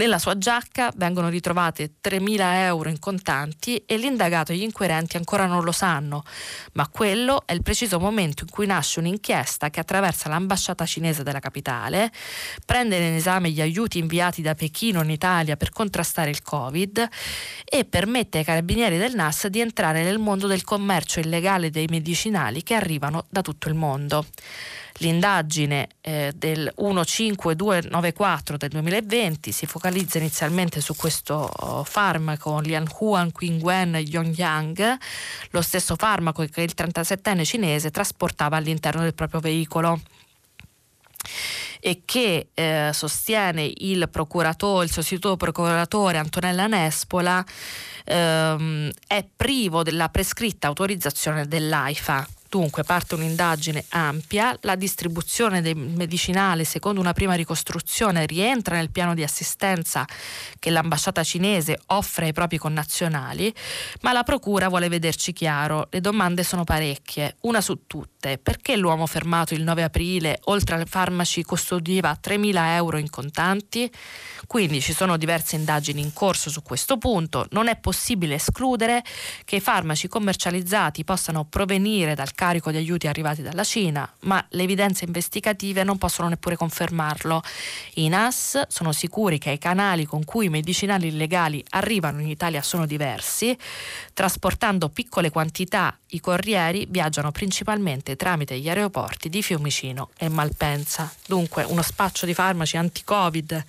Nella 0.00 0.20
sua 0.20 0.38
giacca 0.38 0.92
vengono 0.94 1.28
ritrovate 1.28 1.94
3.000 2.00 2.38
euro 2.66 2.88
in 2.88 3.00
contanti 3.00 3.82
e 3.84 3.96
l'indagato 3.96 4.52
e 4.52 4.56
gli 4.56 4.62
inquirenti 4.62 5.16
ancora 5.16 5.46
non 5.46 5.64
lo 5.64 5.72
sanno, 5.72 6.22
ma 6.74 6.86
quello 6.86 7.42
è 7.44 7.52
il 7.52 7.62
preciso 7.62 7.98
momento 7.98 8.44
in 8.44 8.50
cui 8.50 8.66
nasce 8.66 9.00
un'inchiesta 9.00 9.70
che 9.70 9.80
attraversa 9.80 10.28
l'ambasciata 10.28 10.86
cinese 10.86 11.24
della 11.24 11.40
capitale, 11.40 12.12
prende 12.64 12.96
in 12.96 13.14
esame 13.14 13.50
gli 13.50 13.60
aiuti 13.60 13.98
inviati 13.98 14.40
da 14.40 14.54
Pechino 14.54 15.02
in 15.02 15.10
Italia 15.10 15.56
per 15.56 15.70
contrastare 15.70 16.30
il 16.30 16.42
Covid 16.44 17.08
e 17.64 17.84
permette 17.84 18.38
ai 18.38 18.44
carabinieri 18.44 18.98
del 18.98 19.16
NAS 19.16 19.48
di 19.48 19.58
entrare 19.58 20.04
nel 20.04 20.18
mondo 20.18 20.46
del 20.46 20.62
commercio 20.62 21.18
illegale 21.18 21.70
dei 21.70 21.86
medicinali 21.90 22.62
che 22.62 22.74
arrivano 22.74 23.26
da 23.28 23.42
tutto 23.42 23.68
il 23.68 23.74
mondo. 23.74 24.26
L'indagine 24.98 25.88
eh, 26.00 26.32
del 26.34 26.72
15294 26.74 28.56
del 28.56 28.68
2020 28.70 29.52
si 29.52 29.66
focalizza 29.66 30.18
inizialmente 30.18 30.80
su 30.80 30.96
questo 30.96 31.34
oh, 31.34 31.84
farmaco 31.84 32.58
Lianhuan 32.58 33.30
Qingwen 33.30 33.94
Yongyang, 33.94 34.96
lo 35.50 35.62
stesso 35.62 35.94
farmaco 35.96 36.44
che 36.46 36.62
il 36.62 36.72
37enne 36.76 37.44
cinese 37.44 37.90
trasportava 37.90 38.56
all'interno 38.56 39.02
del 39.02 39.14
proprio 39.14 39.40
veicolo 39.40 40.00
e 41.80 42.02
che 42.04 42.48
eh, 42.54 42.90
sostiene 42.92 43.70
il 43.76 44.08
procuratore, 44.10 44.86
il 44.86 44.90
sostituto 44.90 45.36
procuratore 45.36 46.18
Antonella 46.18 46.66
Nespola, 46.66 47.44
ehm, 48.04 48.90
è 49.06 49.24
privo 49.36 49.82
della 49.82 50.08
prescritta 50.08 50.66
autorizzazione 50.66 51.46
dell'AIFA. 51.46 52.26
Dunque 52.50 52.82
parte 52.82 53.14
un'indagine 53.14 53.84
ampia, 53.90 54.56
la 54.62 54.74
distribuzione 54.74 55.60
del 55.60 55.76
medicinale 55.76 56.64
secondo 56.64 56.98
una 56.98 57.12
prima 57.12 57.34
ricostruzione 57.34 58.24
rientra 58.24 58.76
nel 58.76 58.90
piano 58.90 59.12
di 59.12 59.22
assistenza 59.22 60.06
che 60.58 60.70
l'ambasciata 60.70 61.22
cinese 61.22 61.78
offre 61.88 62.26
ai 62.26 62.32
propri 62.32 62.56
connazionali, 62.56 63.54
ma 64.00 64.12
la 64.12 64.22
procura 64.22 64.68
vuole 64.68 64.88
vederci 64.88 65.34
chiaro, 65.34 65.88
le 65.90 66.00
domande 66.00 66.42
sono 66.42 66.64
parecchie, 66.64 67.36
una 67.40 67.60
su 67.60 67.86
tutte, 67.86 68.38
perché 68.38 68.76
l'uomo 68.76 69.06
fermato 69.06 69.52
il 69.52 69.62
9 69.62 69.82
aprile 69.82 70.40
oltre 70.44 70.76
ai 70.76 70.86
farmaci 70.86 71.42
custodiva 71.42 72.18
3.000 72.18 72.54
euro 72.76 72.96
in 72.96 73.10
contanti? 73.10 73.92
Quindi 74.46 74.80
ci 74.80 74.94
sono 74.94 75.18
diverse 75.18 75.56
indagini 75.56 76.00
in 76.00 76.14
corso 76.14 76.48
su 76.48 76.62
questo 76.62 76.96
punto, 76.96 77.46
non 77.50 77.68
è 77.68 77.76
possibile 77.76 78.36
escludere 78.36 79.04
che 79.44 79.56
i 79.56 79.60
farmaci 79.60 80.08
commercializzati 80.08 81.04
possano 81.04 81.44
provenire 81.44 82.14
dal 82.14 82.36
carico 82.38 82.70
di 82.70 82.76
aiuti 82.76 83.08
arrivati 83.08 83.42
dalla 83.42 83.64
Cina, 83.64 84.08
ma 84.20 84.46
le 84.50 84.62
evidenze 84.62 85.04
investigative 85.04 85.82
non 85.82 85.98
possono 85.98 86.28
neppure 86.28 86.54
confermarlo. 86.54 87.42
I 87.94 88.06
NAS 88.08 88.68
sono 88.68 88.92
sicuri 88.92 89.38
che 89.38 89.50
i 89.50 89.58
canali 89.58 90.04
con 90.04 90.22
cui 90.22 90.46
i 90.46 90.48
medicinali 90.48 91.08
illegali 91.08 91.64
arrivano 91.70 92.20
in 92.20 92.28
Italia 92.28 92.62
sono 92.62 92.86
diversi. 92.86 93.58
Trasportando 94.14 94.88
piccole 94.88 95.30
quantità, 95.30 95.98
i 96.10 96.20
corrieri 96.20 96.86
viaggiano 96.88 97.32
principalmente 97.32 98.14
tramite 98.14 98.56
gli 98.56 98.68
aeroporti 98.68 99.28
di 99.28 99.42
Fiumicino 99.42 100.10
e 100.16 100.28
Malpensa. 100.28 101.12
Dunque 101.26 101.64
uno 101.64 101.82
spaccio 101.82 102.24
di 102.24 102.34
farmaci 102.34 102.76
anti-Covid 102.76 103.64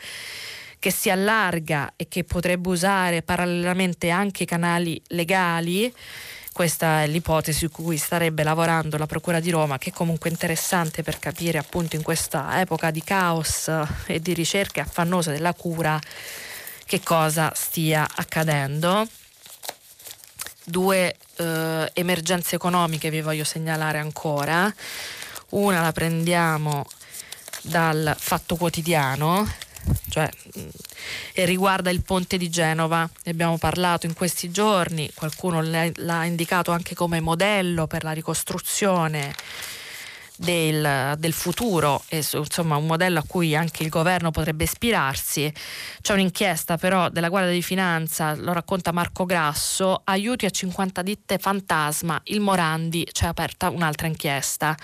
che 0.78 0.92
si 0.92 1.10
allarga 1.10 1.94
e 1.96 2.08
che 2.08 2.24
potrebbe 2.24 2.70
usare 2.70 3.24
parallelamente 3.24 4.12
anche 4.12 4.44
i 4.44 4.46
canali 4.46 5.02
legali 5.08 5.92
questa 6.52 7.04
è 7.04 7.08
l'ipotesi 7.08 7.60
su 7.60 7.72
cui 7.72 7.97
starebbe 7.97 8.43
lavorando 8.43 8.97
la 8.97 9.06
Procura 9.06 9.39
di 9.39 9.50
Roma, 9.50 9.78
che 9.78 9.89
è 9.89 9.93
comunque 9.93 10.30
interessante 10.30 11.04
per 11.04 11.20
capire 11.20 11.58
appunto 11.58 11.95
in 11.95 12.04
questa 12.04 12.60
epoca 12.60 12.91
di 12.91 13.04
caos 13.04 13.72
e 14.06 14.20
di 14.20 14.34
ricerche 14.34 14.82
affannose 14.82 15.32
della 15.32 15.54
cura 15.54 16.00
che 16.86 17.02
cosa 17.02 17.52
stia 17.56 18.08
accadendo. 18.16 19.08
Due 20.64 21.16
eh, 21.36 21.91
emergenze 21.93 22.56
economiche 22.56 23.10
vi 23.10 23.22
voglio 23.22 23.43
segnalare 23.43 24.00
ancora. 24.00 24.74
Una 25.50 25.82
la 25.82 25.91
prendiamo 25.91 26.86
dal 27.62 28.16
Fatto 28.18 28.56
Quotidiano 28.56 29.68
cioè, 30.10 30.30
e 31.34 31.46
riguarda 31.46 31.90
il 31.90 32.02
ponte 32.02 32.38
di 32.38 32.50
Genova. 32.50 33.10
Ne 33.24 33.32
abbiamo 33.32 33.58
parlato 33.58 34.06
in 34.06 34.14
questi 34.14 34.52
giorni, 34.52 35.10
qualcuno 35.14 35.62
l'ha 35.62 36.26
indicato 36.26 36.72
anche 36.72 36.96
come 36.96 37.20
modello 37.20 37.88
per 37.88 38.04
la 38.04 38.12
ricostruzione 38.12 39.36
del, 40.40 41.16
del, 41.18 41.34
futuro, 41.34 42.02
e, 42.08 42.24
insomma 42.32 42.78
un 42.78 42.86
modello 42.86 43.20
a 43.20 43.24
cui 43.28 43.56
anche 43.56 43.84
il 43.84 43.90
governo 43.90 44.32
potrebbe 44.32 44.64
ispirarsi. 44.64 45.52
C'è 46.02 46.14
un'inchiesta 46.14 46.78
però 46.78 47.10
della 47.10 47.28
Guardia 47.28 47.52
di 47.52 47.62
Finanza, 47.62 48.36
lo 48.36 48.54
racconta 48.54 48.94
Marco 48.94 49.26
Grasso, 49.26 50.02
aiuti 50.06 50.46
a 50.46 50.50
50 50.50 51.02
ditte 51.02 51.38
fantasma, 51.38 52.20
il 52.26 52.40
Morandi 52.40 53.06
c'è 53.12 53.28
aperta 53.28 53.70
un'altra 53.70 54.08
inchiesta. 54.08 54.78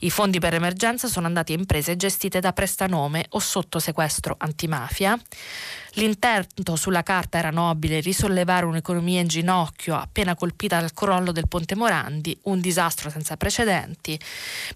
I 0.00 0.10
fondi 0.10 0.38
per 0.38 0.52
emergenza 0.52 1.08
sono 1.08 1.26
andati 1.26 1.52
a 1.52 1.56
imprese 1.56 1.96
gestite 1.96 2.40
da 2.40 2.52
prestanome 2.52 3.24
o 3.30 3.38
sotto 3.38 3.78
sequestro 3.78 4.34
antimafia. 4.38 5.18
L'intento 5.98 6.76
sulla 6.76 7.02
carta 7.02 7.38
era 7.38 7.50
nobile, 7.50 7.98
risollevare 7.98 8.64
un'economia 8.66 9.20
in 9.20 9.26
ginocchio 9.26 9.96
appena 9.96 10.36
colpita 10.36 10.78
dal 10.78 10.94
crollo 10.94 11.32
del 11.32 11.48
Ponte 11.48 11.74
Morandi, 11.74 12.38
un 12.44 12.60
disastro 12.60 13.10
senza 13.10 13.36
precedenti, 13.36 14.16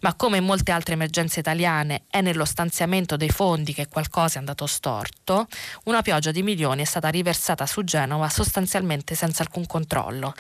ma 0.00 0.14
come 0.14 0.38
in 0.38 0.44
molte 0.44 0.72
altre 0.72 0.94
emergenze 0.94 1.38
italiane 1.38 2.06
è 2.10 2.20
nello 2.22 2.44
stanziamento 2.44 3.16
dei 3.16 3.30
fondi 3.30 3.72
che 3.72 3.86
qualcosa 3.86 4.34
è 4.34 4.38
andato 4.38 4.66
storto, 4.66 5.46
una 5.84 6.02
pioggia 6.02 6.32
di 6.32 6.42
milioni 6.42 6.82
è 6.82 6.86
stata 6.86 7.08
riversata 7.08 7.66
su 7.66 7.84
Genova 7.84 8.28
sostanzialmente 8.28 9.14
senza 9.14 9.44
alcun 9.44 9.64
controllo. 9.64 10.34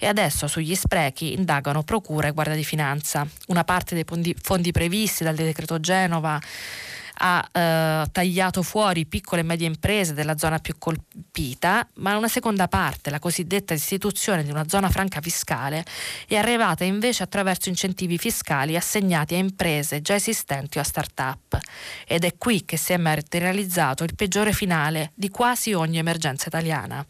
E 0.00 0.08
adesso 0.08 0.48
sugli 0.48 0.74
sprechi 0.74 1.34
indagano 1.34 1.84
procura 1.84 2.26
e 2.26 2.32
guardia 2.32 2.56
di 2.56 2.64
finanza. 2.64 3.24
Una 3.46 3.62
parte 3.62 3.94
dei 3.94 4.34
fondi 4.42 4.72
previsti 4.72 5.22
dal 5.22 5.36
decreto 5.36 5.78
Genova 5.78 6.40
ha 7.16 7.48
eh, 7.52 8.06
tagliato 8.10 8.62
fuori 8.62 9.06
piccole 9.06 9.42
e 9.42 9.44
medie 9.44 9.66
imprese 9.66 10.14
della 10.14 10.36
zona 10.36 10.58
più 10.58 10.74
colpita, 10.78 11.86
ma 11.96 12.16
una 12.16 12.28
seconda 12.28 12.68
parte, 12.68 13.10
la 13.10 13.18
cosiddetta 13.18 13.74
istituzione 13.74 14.42
di 14.42 14.50
una 14.50 14.68
zona 14.68 14.88
franca 14.90 15.20
fiscale, 15.20 15.84
è 16.26 16.36
arrivata 16.36 16.84
invece 16.84 17.22
attraverso 17.22 17.68
incentivi 17.68 18.18
fiscali 18.18 18.76
assegnati 18.76 19.34
a 19.34 19.38
imprese 19.38 20.00
già 20.00 20.14
esistenti 20.14 20.78
o 20.78 20.80
a 20.80 20.84
start-up. 20.84 21.58
Ed 22.06 22.24
è 22.24 22.36
qui 22.36 22.64
che 22.64 22.76
si 22.76 22.92
è 22.92 22.96
materializzato 22.96 24.04
il 24.04 24.14
peggiore 24.14 24.52
finale 24.52 25.12
di 25.14 25.28
quasi 25.28 25.72
ogni 25.72 25.98
emergenza 25.98 26.46
italiana. 26.48 27.04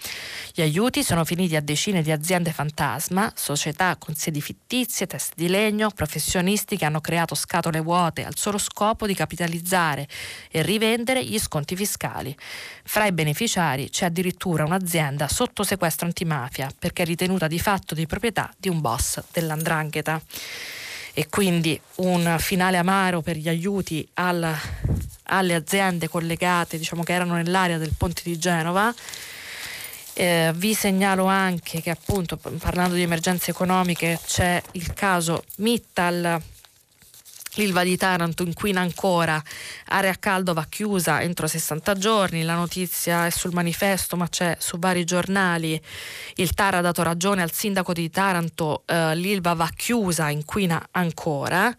Gli 0.52 0.60
aiuti 0.60 1.02
sono 1.02 1.24
finiti 1.24 1.56
a 1.56 1.60
decine 1.60 2.02
di 2.02 2.10
aziende 2.10 2.52
fantasma, 2.52 3.32
società 3.34 3.96
con 3.96 4.14
sedi 4.14 4.40
fittizie, 4.40 5.06
teste 5.06 5.34
di 5.36 5.48
legno, 5.48 5.90
professionisti 5.90 6.76
che 6.76 6.84
hanno 6.84 7.00
creato 7.00 7.34
scatole 7.34 7.80
vuote 7.80 8.24
al 8.24 8.36
solo 8.36 8.58
scopo 8.58 9.06
di 9.06 9.14
capitalizzare 9.14 9.93
pagare 9.94 10.08
e 10.50 10.62
rivendere 10.62 11.24
gli 11.24 11.38
sconti 11.38 11.76
fiscali. 11.76 12.36
Fra 12.84 13.06
i 13.06 13.12
beneficiari 13.12 13.88
c'è 13.88 14.06
addirittura 14.06 14.64
un'azienda 14.64 15.28
sotto 15.28 15.62
sequestro 15.62 16.06
antimafia 16.06 16.70
perché 16.76 17.02
è 17.02 17.06
ritenuta 17.06 17.46
di 17.46 17.58
fatto 17.58 17.94
di 17.94 18.06
proprietà 18.06 18.52
di 18.58 18.68
un 18.68 18.80
boss 18.80 19.22
dell'andrangheta. 19.32 20.20
E 21.16 21.28
quindi 21.28 21.80
un 21.96 22.36
finale 22.40 22.76
amaro 22.76 23.20
per 23.20 23.36
gli 23.36 23.48
aiuti 23.48 24.06
al, 24.14 24.52
alle 25.24 25.54
aziende 25.54 26.08
collegate, 26.08 26.76
diciamo 26.76 27.04
che 27.04 27.12
erano 27.12 27.34
nell'area 27.34 27.78
del 27.78 27.94
ponte 27.96 28.22
di 28.24 28.36
Genova. 28.36 28.92
Eh, 30.16 30.52
vi 30.56 30.74
segnalo 30.74 31.26
anche 31.26 31.80
che 31.80 31.90
appunto 31.90 32.36
parlando 32.36 32.94
di 32.94 33.02
emergenze 33.02 33.50
economiche 33.50 34.18
c'è 34.26 34.60
il 34.72 34.92
caso 34.92 35.44
Mittal 35.56 36.40
L'Ilva 37.56 37.84
di 37.84 37.96
Taranto 37.96 38.42
inquina 38.42 38.80
ancora, 38.80 39.40
area 39.86 40.16
caldo 40.18 40.54
va 40.54 40.66
chiusa 40.68 41.22
entro 41.22 41.46
60 41.46 41.94
giorni, 41.94 42.42
la 42.42 42.56
notizia 42.56 43.26
è 43.26 43.30
sul 43.30 43.52
manifesto 43.52 44.16
ma 44.16 44.28
c'è 44.28 44.56
su 44.58 44.76
vari 44.78 45.04
giornali, 45.04 45.80
il 46.34 46.52
TAR 46.52 46.74
ha 46.74 46.80
dato 46.80 47.04
ragione 47.04 47.42
al 47.42 47.52
sindaco 47.52 47.92
di 47.92 48.10
Taranto, 48.10 48.82
eh, 48.86 49.14
l'Ilva 49.14 49.54
va 49.54 49.70
chiusa, 49.72 50.30
inquina 50.30 50.84
ancora, 50.90 51.72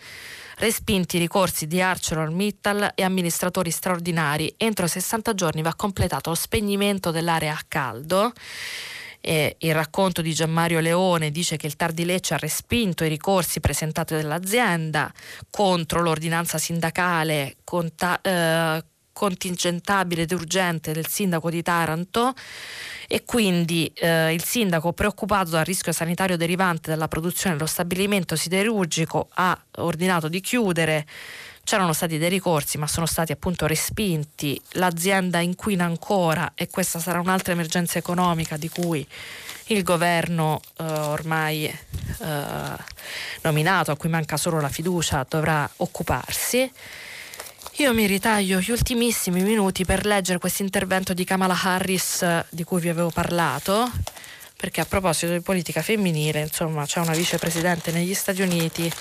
respinti 0.59 1.17
i 1.17 1.19
ricorsi 1.19 1.67
di 1.67 1.81
ArcelorMittal 1.81 2.93
e 2.95 3.03
amministratori 3.03 3.69
straordinari, 3.69 4.53
entro 4.55 4.87
60 4.87 5.33
giorni 5.33 5.61
va 5.61 5.75
completato 5.75 6.29
lo 6.29 6.35
spegnimento 6.35 7.11
dell'area 7.11 7.51
a 7.51 7.61
caldo. 7.67 8.31
Eh, 9.27 9.55
il 9.57 9.73
racconto 9.73 10.21
di 10.21 10.35
Gianmario 10.35 10.79
Leone 10.79 11.31
dice 11.31 11.57
che 11.57 11.65
il 11.65 11.75
TAR 11.75 11.93
di 11.93 12.05
Lecce 12.05 12.35
ha 12.35 12.37
respinto 12.37 13.03
i 13.03 13.09
ricorsi 13.09 13.59
presentati 13.59 14.13
dall'azienda 14.13 15.11
contro 15.49 16.03
l'ordinanza 16.03 16.59
sindacale 16.59 17.55
conta- 17.63 18.21
eh, 18.21 18.83
contingentabile 19.11 20.23
ed 20.23 20.31
urgente 20.31 20.91
del 20.91 21.07
sindaco 21.07 21.49
di 21.49 21.63
Taranto 21.63 22.35
e 23.07 23.23
quindi 23.25 23.91
eh, 23.95 24.31
il 24.31 24.43
sindaco 24.43 24.93
preoccupato 24.93 25.49
dal 25.49 25.65
rischio 25.65 25.91
sanitario 25.91 26.37
derivante 26.37 26.91
dalla 26.91 27.07
produzione 27.07 27.55
dello 27.55 27.67
stabilimento 27.67 28.35
siderurgico 28.35 29.29
ha 29.33 29.59
ordinato 29.77 30.27
di 30.27 30.39
chiudere 30.39 31.07
C'erano 31.65 31.93
stati 31.93 32.19
dei 32.19 32.29
ricorsi 32.29 32.77
ma 32.77 32.85
sono 32.85 33.07
stati 33.07 33.31
appunto 33.31 33.65
respinti, 33.65 34.61
l'azienda 34.73 35.39
inquina 35.39 35.83
ancora 35.83 36.51
e 36.53 36.69
questa 36.69 36.99
sarà 36.99 37.19
un'altra 37.19 37.53
emergenza 37.53 37.97
economica 37.97 38.55
di 38.55 38.69
cui 38.69 39.05
il 39.69 39.81
governo 39.81 40.61
eh, 40.77 40.83
ormai 40.83 41.65
eh, 41.65 42.75
nominato, 43.41 43.89
a 43.89 43.97
cui 43.97 44.09
manca 44.09 44.37
solo 44.37 44.61
la 44.61 44.69
fiducia, 44.69 45.25
dovrà 45.27 45.67
occuparsi. 45.77 46.71
Io 47.77 47.93
mi 47.95 48.05
ritaglio 48.05 48.59
gli 48.59 48.69
ultimissimi 48.69 49.41
minuti 49.41 49.85
per 49.85 50.05
leggere 50.05 50.37
questo 50.37 50.61
intervento 50.61 51.15
di 51.15 51.23
Kamala 51.23 51.59
Harris 51.59 52.45
di 52.49 52.63
cui 52.63 52.79
vi 52.79 52.89
avevo 52.89 53.09
parlato, 53.09 53.91
perché 54.55 54.81
a 54.81 54.85
proposito 54.85 55.31
di 55.31 55.41
politica 55.41 55.81
femminile, 55.81 56.41
insomma, 56.41 56.85
c'è 56.85 56.99
una 56.99 57.15
vicepresidente 57.15 57.91
negli 57.91 58.13
Stati 58.13 58.43
Uniti 58.43 58.91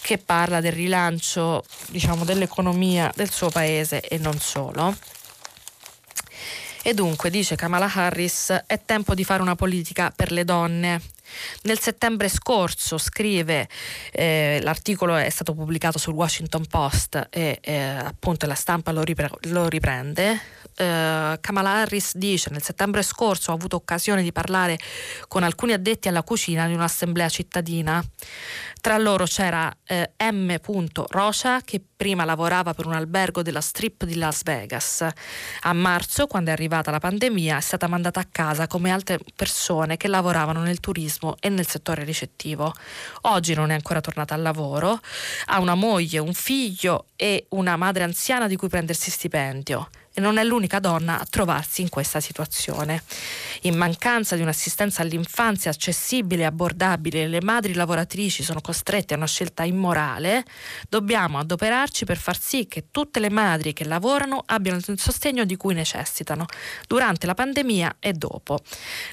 che 0.00 0.18
parla 0.18 0.60
del 0.60 0.72
rilancio 0.72 1.64
diciamo, 1.88 2.24
dell'economia 2.24 3.12
del 3.14 3.30
suo 3.30 3.48
paese 3.48 4.00
e 4.00 4.18
non 4.18 4.38
solo. 4.38 4.96
E 6.82 6.94
dunque, 6.94 7.28
dice 7.28 7.56
Kamala 7.56 7.90
Harris, 7.92 8.62
è 8.66 8.80
tempo 8.84 9.14
di 9.14 9.22
fare 9.22 9.42
una 9.42 9.54
politica 9.54 10.10
per 10.14 10.32
le 10.32 10.44
donne. 10.44 11.00
Nel 11.62 11.78
settembre 11.78 12.28
scorso 12.28 12.96
scrive, 12.96 13.68
eh, 14.10 14.60
l'articolo 14.62 15.14
è 15.16 15.28
stato 15.28 15.54
pubblicato 15.54 15.98
sul 15.98 16.14
Washington 16.14 16.66
Post 16.66 17.28
e 17.30 17.58
eh, 17.60 17.76
appunto 17.76 18.46
la 18.46 18.54
stampa 18.54 18.92
lo, 18.92 19.02
ripre- 19.02 19.30
lo 19.42 19.68
riprende. 19.68 20.40
Eh, 20.80 21.38
Kamala 21.42 21.82
Harris 21.82 22.16
dice 22.16 22.48
nel 22.48 22.62
settembre 22.62 23.02
scorso 23.02 23.50
ho 23.50 23.54
avuto 23.54 23.76
occasione 23.76 24.22
di 24.22 24.32
parlare 24.32 24.78
con 25.28 25.42
alcuni 25.42 25.74
addetti 25.74 26.08
alla 26.08 26.22
cucina 26.22 26.66
di 26.66 26.72
un'assemblea 26.72 27.28
cittadina. 27.28 28.02
Tra 28.80 28.96
loro 28.96 29.24
c'era 29.26 29.70
eh, 29.84 30.12
M. 30.32 30.56
Rocha 31.08 31.60
che 31.62 31.82
prima 31.94 32.24
lavorava 32.24 32.72
per 32.72 32.86
un 32.86 32.94
albergo 32.94 33.42
della 33.42 33.60
strip 33.60 34.04
di 34.04 34.14
Las 34.14 34.42
Vegas. 34.42 35.06
A 35.60 35.72
marzo, 35.74 36.26
quando 36.26 36.48
è 36.48 36.54
arrivata 36.54 36.90
la 36.90 36.98
pandemia, 36.98 37.58
è 37.58 37.60
stata 37.60 37.86
mandata 37.86 38.20
a 38.20 38.26
casa 38.30 38.66
come 38.66 38.90
altre 38.90 39.18
persone 39.36 39.98
che 39.98 40.08
lavoravano 40.08 40.62
nel 40.62 40.80
turismo 40.80 41.36
e 41.40 41.50
nel 41.50 41.66
settore 41.66 42.04
ricettivo. 42.04 42.72
Oggi 43.22 43.52
non 43.52 43.68
è 43.68 43.74
ancora 43.74 44.00
tornata 44.00 44.32
al 44.32 44.40
lavoro, 44.40 44.98
ha 45.46 45.60
una 45.60 45.74
moglie, 45.74 46.20
un 46.20 46.32
figlio 46.32 47.08
e 47.16 47.44
una 47.50 47.76
madre 47.76 48.04
anziana 48.04 48.46
di 48.46 48.56
cui 48.56 48.68
prendersi 48.68 49.10
stipendio 49.10 49.90
e 50.12 50.20
non 50.20 50.38
è 50.38 50.44
l'unica 50.44 50.78
donna 50.78 51.20
a 51.20 51.26
trovarsi 51.28 51.82
in 51.82 51.88
questa 51.88 52.20
situazione. 52.20 53.02
In 53.62 53.76
mancanza 53.76 54.36
di 54.36 54.42
un'assistenza 54.42 55.02
all'infanzia 55.02 55.70
accessibile 55.70 56.42
e 56.42 56.46
abbordabile, 56.46 57.28
le 57.28 57.40
madri 57.42 57.74
lavoratrici 57.74 58.42
sono 58.42 58.60
costrette 58.60 59.14
a 59.14 59.16
una 59.16 59.26
scelta 59.26 59.64
immorale, 59.64 60.44
dobbiamo 60.88 61.38
adoperarci 61.38 62.04
per 62.04 62.16
far 62.16 62.38
sì 62.38 62.66
che 62.66 62.86
tutte 62.90 63.20
le 63.20 63.30
madri 63.30 63.72
che 63.72 63.84
lavorano 63.84 64.42
abbiano 64.46 64.80
il 64.84 64.98
sostegno 64.98 65.44
di 65.44 65.56
cui 65.56 65.74
necessitano 65.74 66.46
durante 66.86 67.26
la 67.26 67.34
pandemia 67.34 67.96
e 68.00 68.12
dopo. 68.12 68.58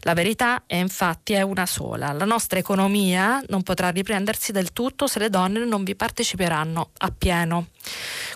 La 0.01 0.13
verità 0.13 0.63
è 0.65 0.75
infatti 0.75 1.33
è 1.33 1.41
una 1.41 1.65
sola. 1.65 2.11
La 2.13 2.25
nostra 2.25 2.59
economia 2.59 3.41
non 3.49 3.63
potrà 3.63 3.89
riprendersi 3.89 4.51
del 4.51 4.73
tutto 4.73 5.07
se 5.07 5.19
le 5.19 5.29
donne 5.29 5.65
non 5.65 5.83
vi 5.83 5.95
parteciperanno 5.95 6.91
appieno. 6.97 7.67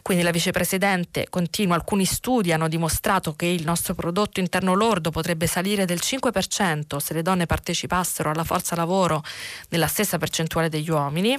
Quindi 0.02 0.24
la 0.24 0.32
vicepresidente 0.32 1.28
continua, 1.30 1.76
alcuni 1.76 2.06
studi 2.06 2.51
hanno 2.54 2.68
dimostrato 2.68 3.34
che 3.34 3.46
il 3.46 3.64
nostro 3.64 3.94
prodotto 3.94 4.40
interno 4.40 4.74
lordo 4.74 5.12
potrebbe 5.12 5.48
salire 5.48 5.86
del 5.86 6.00
5% 6.02 6.98
se 6.98 7.14
le 7.14 7.22
donne 7.22 7.46
partecipassero 7.46 8.30
alla 8.30 8.44
forza 8.44 8.76
lavoro 8.76 9.24
nella 9.70 9.88
stessa 9.88 10.18
percentuale 10.18 10.70
degli 10.70 10.90
uomini. 10.90 11.38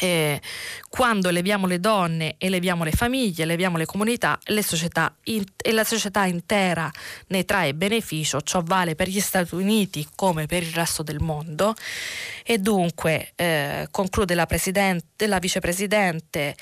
Eh, 0.00 0.40
quando 0.88 1.30
leviamo 1.30 1.66
le 1.66 1.78
donne 1.78 2.36
e 2.38 2.48
leviamo 2.48 2.82
le 2.82 2.92
famiglie, 2.92 3.44
leviamo 3.44 3.76
le 3.76 3.84
comunità 3.84 4.38
le 4.44 4.62
società 4.62 5.14
in, 5.24 5.44
e 5.56 5.70
la 5.70 5.84
società 5.84 6.24
intera 6.24 6.90
ne 7.28 7.44
trae 7.44 7.74
beneficio, 7.74 8.40
ciò 8.40 8.62
vale 8.64 8.94
per 8.94 9.08
gli 9.08 9.20
Stati 9.20 9.54
Uniti 9.54 10.08
come 10.16 10.46
per 10.46 10.62
il 10.62 10.72
resto 10.72 11.02
del 11.02 11.20
mondo 11.20 11.74
e 12.42 12.58
dunque 12.58 13.32
eh, 13.36 13.86
conclude 13.90 14.34
la, 14.34 14.46
la 15.26 15.38
vicepresidente 15.38 16.56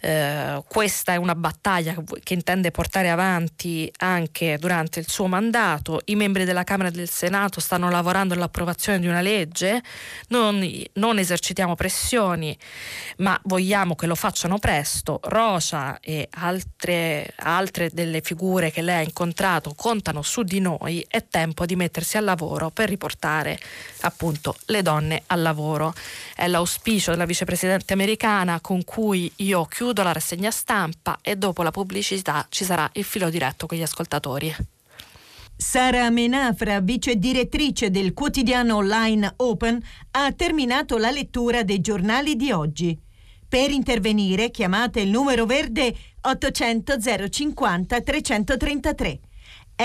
eh, 0.00 0.62
questa 0.68 1.12
è 1.12 1.16
una 1.16 1.34
battaglia 1.34 1.96
che 2.22 2.34
intende 2.34 2.70
portare 2.70 3.10
avanti 3.10 3.90
anche 3.98 4.56
durante 4.58 5.00
il 5.00 5.08
suo 5.08 5.26
mandato. 5.26 6.00
I 6.04 6.14
membri 6.14 6.44
della 6.44 6.62
Camera 6.62 6.88
e 6.88 6.92
del 6.92 7.08
Senato 7.08 7.58
stanno 7.60 7.90
lavorando 7.90 8.34
all'approvazione 8.34 9.00
di 9.00 9.08
una 9.08 9.20
legge, 9.20 9.82
non, 10.28 10.64
non 10.94 11.18
esercitiamo 11.18 11.74
pressioni, 11.74 12.56
ma 13.18 13.38
vogliamo 13.44 13.96
che 13.96 14.06
lo 14.06 14.14
facciano 14.14 14.58
presto. 14.58 15.18
Rocia 15.24 15.98
e 16.00 16.28
altre, 16.30 17.32
altre 17.36 17.90
delle 17.92 18.20
figure 18.20 18.70
che 18.70 18.82
lei 18.82 18.98
ha 18.98 19.02
incontrato 19.02 19.74
contano 19.74 20.22
su 20.22 20.42
di 20.42 20.60
noi, 20.60 21.04
è 21.08 21.26
tempo 21.28 21.66
di 21.66 21.74
mettersi 21.74 22.16
al 22.16 22.24
lavoro 22.24 22.70
per 22.70 22.88
riportare 22.88 23.58
appunto 24.02 24.56
le 24.66 24.82
donne 24.82 25.22
al 25.26 25.42
lavoro. 25.42 25.92
È 26.36 26.46
l'auspicio 26.46 27.10
della 27.10 27.24
vicepresidente 27.24 27.92
americana 27.92 28.60
con 28.60 28.84
cui 28.84 29.30
io 29.36 29.64
chiudo 29.64 29.87
chiudo 29.88 30.02
la 30.02 30.12
rassegna 30.12 30.50
stampa 30.50 31.18
e 31.22 31.36
dopo 31.36 31.62
la 31.62 31.70
pubblicità 31.70 32.44
ci 32.50 32.64
sarà 32.64 32.90
il 32.94 33.04
filo 33.04 33.30
diretto 33.30 33.66
con 33.66 33.78
gli 33.78 33.82
ascoltatori. 33.82 34.54
Sara 35.56 36.10
Menafra, 36.10 36.80
vice 36.80 37.16
direttrice 37.16 37.90
del 37.90 38.12
quotidiano 38.12 38.76
online 38.76 39.32
Open, 39.36 39.82
ha 40.10 40.30
terminato 40.32 40.98
la 40.98 41.10
lettura 41.10 41.62
dei 41.62 41.80
giornali 41.80 42.36
di 42.36 42.52
oggi. 42.52 42.98
Per 43.48 43.70
intervenire 43.70 44.50
chiamate 44.50 45.00
il 45.00 45.08
numero 45.08 45.46
verde 45.46 45.94
800 46.20 46.96
050 47.30 48.00
333. 48.02 49.20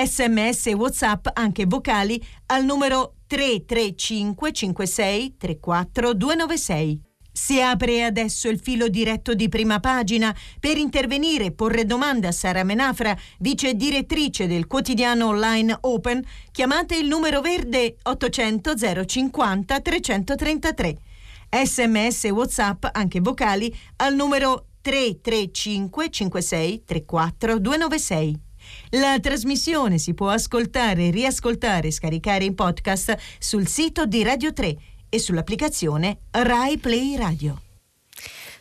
Sms 0.05 0.67
e 0.67 0.73
WhatsApp 0.73 1.27
anche 1.31 1.65
vocali 1.65 2.21
al 2.47 2.65
numero 2.65 3.15
335 3.27 4.51
56 4.51 5.37
34 5.37 6.13
296. 6.13 7.12
Si 7.36 7.59
apre 7.59 8.03
adesso 8.03 8.47
il 8.47 8.59
filo 8.59 8.88
diretto 8.88 9.34
di 9.34 9.49
prima 9.49 9.79
pagina 9.79 10.34
per 10.59 10.77
intervenire 10.77 11.45
e 11.45 11.51
porre 11.51 11.84
domande 11.84 12.27
a 12.27 12.31
Sara 12.31 12.63
Menafra, 12.63 13.17
vice 13.39 13.73
direttrice 13.73 14.45
del 14.45 14.67
quotidiano 14.67 15.29
online 15.29 15.75
Open. 15.81 16.23
Chiamate 16.51 16.95
il 16.95 17.07
numero 17.07 17.41
verde 17.41 17.97
800 18.03 19.05
050 19.05 19.79
333. 19.79 20.97
Sms 21.63 22.23
WhatsApp, 22.25 22.86
anche 22.91 23.19
vocali, 23.19 23.75
al 23.95 24.13
numero 24.13 24.67
335 24.81 26.11
56 26.11 26.84
34 26.86 27.57
296. 27.57 28.39
La 28.91 29.19
trasmissione 29.19 29.97
si 29.97 30.13
può 30.13 30.29
ascoltare, 30.29 31.09
riascoltare 31.09 31.88
e 31.88 31.91
scaricare 31.91 32.45
in 32.45 32.53
podcast 32.53 33.17
sul 33.39 33.67
sito 33.67 34.05
di 34.05 34.21
Radio 34.21 34.53
3 34.53 34.77
e 35.14 35.20
sull'applicazione 35.20 36.22
Rai 36.32 36.80
Play 36.80 37.16
Radio. 37.16 37.61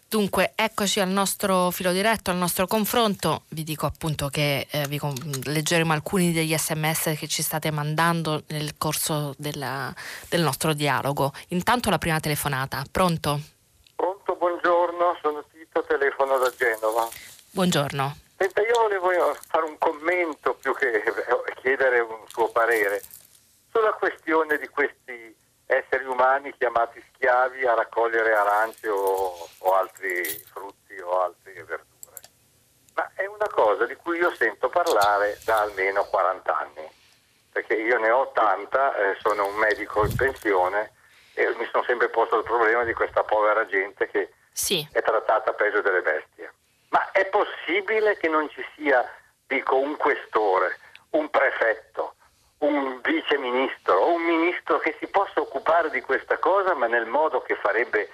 Dunque, 0.07 0.53
eccoci 0.55 1.01
al 1.01 1.09
nostro 1.09 1.71
filo 1.71 1.93
diretto, 1.93 2.31
al 2.31 2.37
nostro 2.37 2.67
confronto. 2.67 3.45
Vi 3.49 3.65
dico 3.65 3.87
appunto 3.87 4.29
che 4.29 4.67
eh, 4.71 4.87
vi 4.87 4.99
con- 4.99 5.15
leggeremo 5.45 5.95
alcuni 5.95 6.31
degli 6.31 6.55
sms 6.55 7.15
che 7.19 7.27
ci 7.27 7.41
state 7.41 7.71
mandando 7.71 8.43
nel 8.49 8.77
corso 8.77 9.35
della, 9.39 9.95
del 10.29 10.43
nostro 10.43 10.75
dialogo. 10.75 11.33
Intanto 11.49 11.89
la 11.89 11.97
prima 11.97 12.21
telefonata. 12.21 12.85
Pronto? 12.91 13.41
Pronto, 13.97 14.37
buongiorno, 14.37 15.17
sono 15.23 15.43
Tito, 15.51 15.83
telefono 15.89 16.37
da 16.37 16.53
Genova. 16.55 17.09
Buongiorno. 17.53 18.17
Senta, 18.37 18.61
io 18.61 18.79
volevo 18.79 19.35
fare 19.49 19.65
un 19.65 19.79
commento 19.79 20.59
più 20.61 20.75
che 20.75 21.03
chiedere 21.63 22.01
un 22.01 22.25
suo 22.27 22.51
parere 22.51 23.01
sulla 23.71 23.93
questione 23.95 24.59
di 24.59 24.69
questi 24.69 25.41
esseri 25.73 26.05
umani 26.05 26.55
chiamati 26.57 27.03
schiavi 27.15 27.67
a 27.67 27.75
raccogliere 27.75 28.35
arance 28.35 28.89
o, 28.89 29.49
o 29.59 29.75
altri 29.75 30.23
frutti 30.53 30.99
o 31.01 31.23
altre 31.23 31.53
verdure. 31.53 32.21
Ma 32.95 33.11
è 33.15 33.27
una 33.27 33.49
cosa 33.49 33.87
di 33.87 33.95
cui 33.97 34.19
io 34.19 34.35
sento 34.35 34.69
parlare 34.69 35.39
da 35.45 35.61
almeno 35.61 36.05
40 36.05 36.57
anni, 36.59 36.91
perché 37.51 37.75
io 37.75 37.99
ne 37.99 38.11
ho 38.11 38.21
80, 38.21 38.97
eh, 38.97 39.17
sono 39.21 39.47
un 39.47 39.55
medico 39.55 40.05
in 40.05 40.15
pensione 40.15 40.93
e 41.35 41.55
mi 41.57 41.67
sono 41.71 41.83
sempre 41.85 42.11
posto 42.11 42.37
il 42.37 42.45
problema 42.45 42.85
di 42.85 42.93
questa 42.93 43.23
povera 43.23 43.65
gente 43.67 44.09
che 44.09 44.33
sì. 44.53 44.87
è 44.93 45.01
trattata 45.03 45.55
peggio 45.55 45.81
delle 45.81 46.03
bestie. 46.03 46.53
Ma 46.91 47.11
è 47.13 47.25
possibile 47.27 48.19
che 48.19 48.29
non 48.29 48.51
ci 48.51 48.63
sia, 48.77 49.03
dico, 49.47 49.77
un 49.77 49.97
questore, 49.97 50.79
un 51.11 51.31
prefetto, 51.31 52.17
un 52.63 53.01
vice 53.01 53.39
ministro 53.39 53.95
o 53.95 54.15
un 54.15 54.23
ministro 54.23 54.79
che 54.79 54.97
si 54.99 55.07
possa 55.09 55.41
occupare 55.41 55.91
di 55.91 56.01
questa 56.01 56.39
cosa 56.39 56.75
ma 56.75 56.87
nel 56.87 57.07
modo 57.07 57.43
che 57.43 57.57
farebbe 57.57 58.09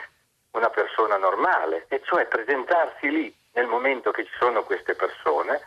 una 0.53 0.71
persona 0.71 1.17
normale, 1.17 1.87
e 1.89 2.01
cioè 2.05 2.27
presentarsi 2.27 3.11
lì 3.11 3.35
nel 3.53 3.67
momento 3.67 4.11
che 4.11 4.25
ci 4.25 4.33
sono 4.39 4.63
queste 4.65 4.95
persone, 4.95 5.61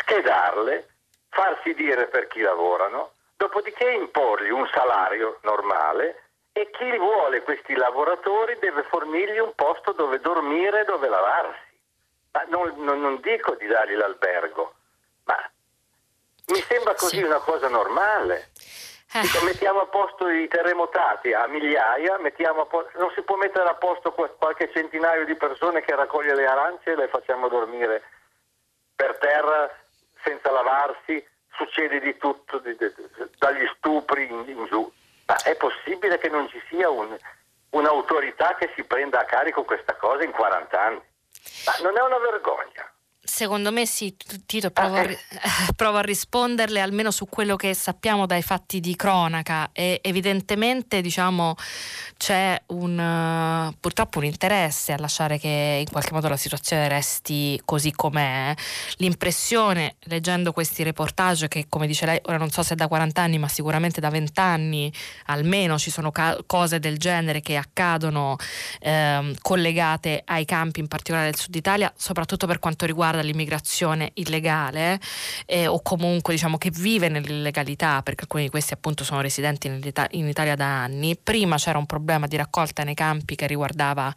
schedarle, 0.00 0.88
farsi 1.30 1.74
dire 1.74 2.06
per 2.06 2.28
chi 2.28 2.40
lavorano, 2.40 3.12
dopodiché 3.36 3.90
imporgli 3.90 4.50
un 4.50 4.68
salario 4.72 5.38
normale 5.42 6.22
e 6.52 6.70
chi 6.70 6.96
vuole 6.98 7.42
questi 7.42 7.74
lavoratori 7.74 8.58
deve 8.58 8.82
fornirgli 8.84 9.38
un 9.38 9.54
posto 9.54 9.92
dove 9.92 10.20
dormire 10.20 10.82
e 10.82 10.84
dove 10.84 11.08
lavarsi. 11.08 11.72
Ma 12.32 12.44
non, 12.48 12.74
non, 12.78 13.00
non 13.00 13.20
dico 13.20 13.54
di 13.54 13.66
dargli 13.66 13.94
l'albergo, 13.94 14.74
ma 15.24 15.50
mi 16.46 16.60
sembra 16.68 16.94
così 16.94 17.16
sì. 17.16 17.22
una 17.22 17.38
cosa 17.38 17.68
normale. 17.68 18.50
Eh. 19.12 19.20
Dico, 19.20 19.44
mettiamo 19.44 19.80
a 19.82 19.86
posto 19.86 20.28
i 20.28 20.48
terremotati 20.48 21.32
a 21.32 21.46
migliaia, 21.46 22.16
a 22.16 22.64
posto, 22.64 22.98
non 22.98 23.12
si 23.14 23.22
può 23.22 23.36
mettere 23.36 23.68
a 23.68 23.74
posto 23.74 24.12
qualche 24.12 24.70
centinaio 24.72 25.24
di 25.24 25.36
persone 25.36 25.82
che 25.82 25.94
raccoglie 25.94 26.34
le 26.34 26.46
arance 26.46 26.90
e 26.90 26.96
le 26.96 27.08
facciamo 27.08 27.48
dormire 27.48 28.02
per 28.96 29.16
terra 29.18 29.70
senza 30.24 30.50
lavarsi, 30.50 31.24
succede 31.52 32.00
di 32.00 32.16
tutto, 32.16 32.58
di, 32.58 32.76
di, 32.76 32.92
dagli 33.38 33.66
stupri 33.76 34.26
in, 34.26 34.44
in, 34.48 34.66
giù. 34.66 34.90
Ma 35.26 35.36
è 35.42 35.54
possibile 35.56 36.18
che 36.18 36.28
non 36.28 36.48
ci 36.48 36.60
sia 36.68 36.88
un, 36.88 37.16
un'autorità 37.70 38.56
che 38.56 38.72
si 38.74 38.84
prenda 38.84 39.20
a 39.20 39.24
carico 39.24 39.62
questa 39.64 39.94
cosa 39.94 40.24
in 40.24 40.32
40 40.32 40.80
anni? 40.80 41.02
Ma 41.66 41.72
non 41.82 41.96
è 41.96 42.02
una 42.02 42.18
vergogna. 42.18 42.93
Secondo 43.36 43.72
me 43.72 43.84
sì, 43.84 44.14
Tito, 44.46 44.70
provo, 44.70 44.94
a, 44.94 45.02
eh. 45.02 45.18
provo, 45.74 45.96
a, 45.96 46.02
risponderle 46.02 46.80
almeno 46.80 47.10
su 47.10 47.26
quello 47.26 47.56
che 47.56 47.74
sappiamo 47.74 48.26
dai 48.26 48.42
fatti 48.42 48.78
di 48.78 48.94
cronaca 48.94 49.70
e 49.72 49.98
evidentemente 50.04 51.00
diciamo, 51.00 51.56
c'è 52.16 52.56
un, 52.66 53.74
purtroppo 53.80 54.18
un 54.18 54.26
interesse 54.26 54.92
a 54.92 54.98
lasciare 54.98 55.40
che 55.40 55.82
in 55.84 55.90
qualche 55.90 56.12
modo 56.12 56.28
la 56.28 56.36
situazione 56.36 56.86
resti 56.86 57.60
così 57.64 57.90
com'è. 57.90 58.54
L'impressione, 58.98 59.96
leggendo 60.04 60.52
questi 60.52 60.84
reportage, 60.84 61.48
che 61.48 61.66
come 61.68 61.88
dice 61.88 62.06
lei, 62.06 62.20
ora 62.26 62.36
non 62.36 62.50
so 62.50 62.62
se 62.62 62.76
da 62.76 62.86
40 62.86 63.20
anni, 63.20 63.38
ma 63.38 63.48
sicuramente 63.48 64.00
da 64.00 64.10
20 64.10 64.38
anni 64.38 64.92
almeno 65.26 65.76
ci 65.76 65.90
sono 65.90 66.12
ca- 66.12 66.38
cose 66.46 66.78
del 66.78 66.98
genere 66.98 67.40
che 67.40 67.56
accadono 67.56 68.36
eh, 68.78 69.34
collegate 69.42 70.22
ai 70.24 70.44
campi, 70.44 70.78
in 70.78 70.86
particolare 70.86 71.32
del 71.32 71.36
sud 71.40 71.56
Italia, 71.56 71.92
soprattutto 71.96 72.46
per 72.46 72.60
quanto 72.60 72.86
riguarda 72.86 73.22
riguarda 73.24 73.32
l'immigrazione 73.32 74.10
illegale 74.14 75.00
eh, 75.46 75.66
o 75.66 75.80
comunque 75.82 76.34
diciamo 76.34 76.58
che 76.58 76.70
vive 76.70 77.08
nell'illegalità 77.08 78.02
perché 78.02 78.22
alcuni 78.22 78.44
di 78.44 78.50
questi 78.50 78.74
appunto 78.74 79.02
sono 79.04 79.20
residenti 79.20 79.66
in, 79.66 80.28
Italia 80.28 80.54
da 80.54 80.82
anni. 80.82 81.16
Prima 81.20 81.56
c'era 81.56 81.78
un 81.78 81.86
problema 81.86 82.26
di 82.26 82.36
raccolta 82.36 82.84
nei 82.84 82.94
campi 82.94 83.34
che 83.34 83.46
riguardava 83.46 84.12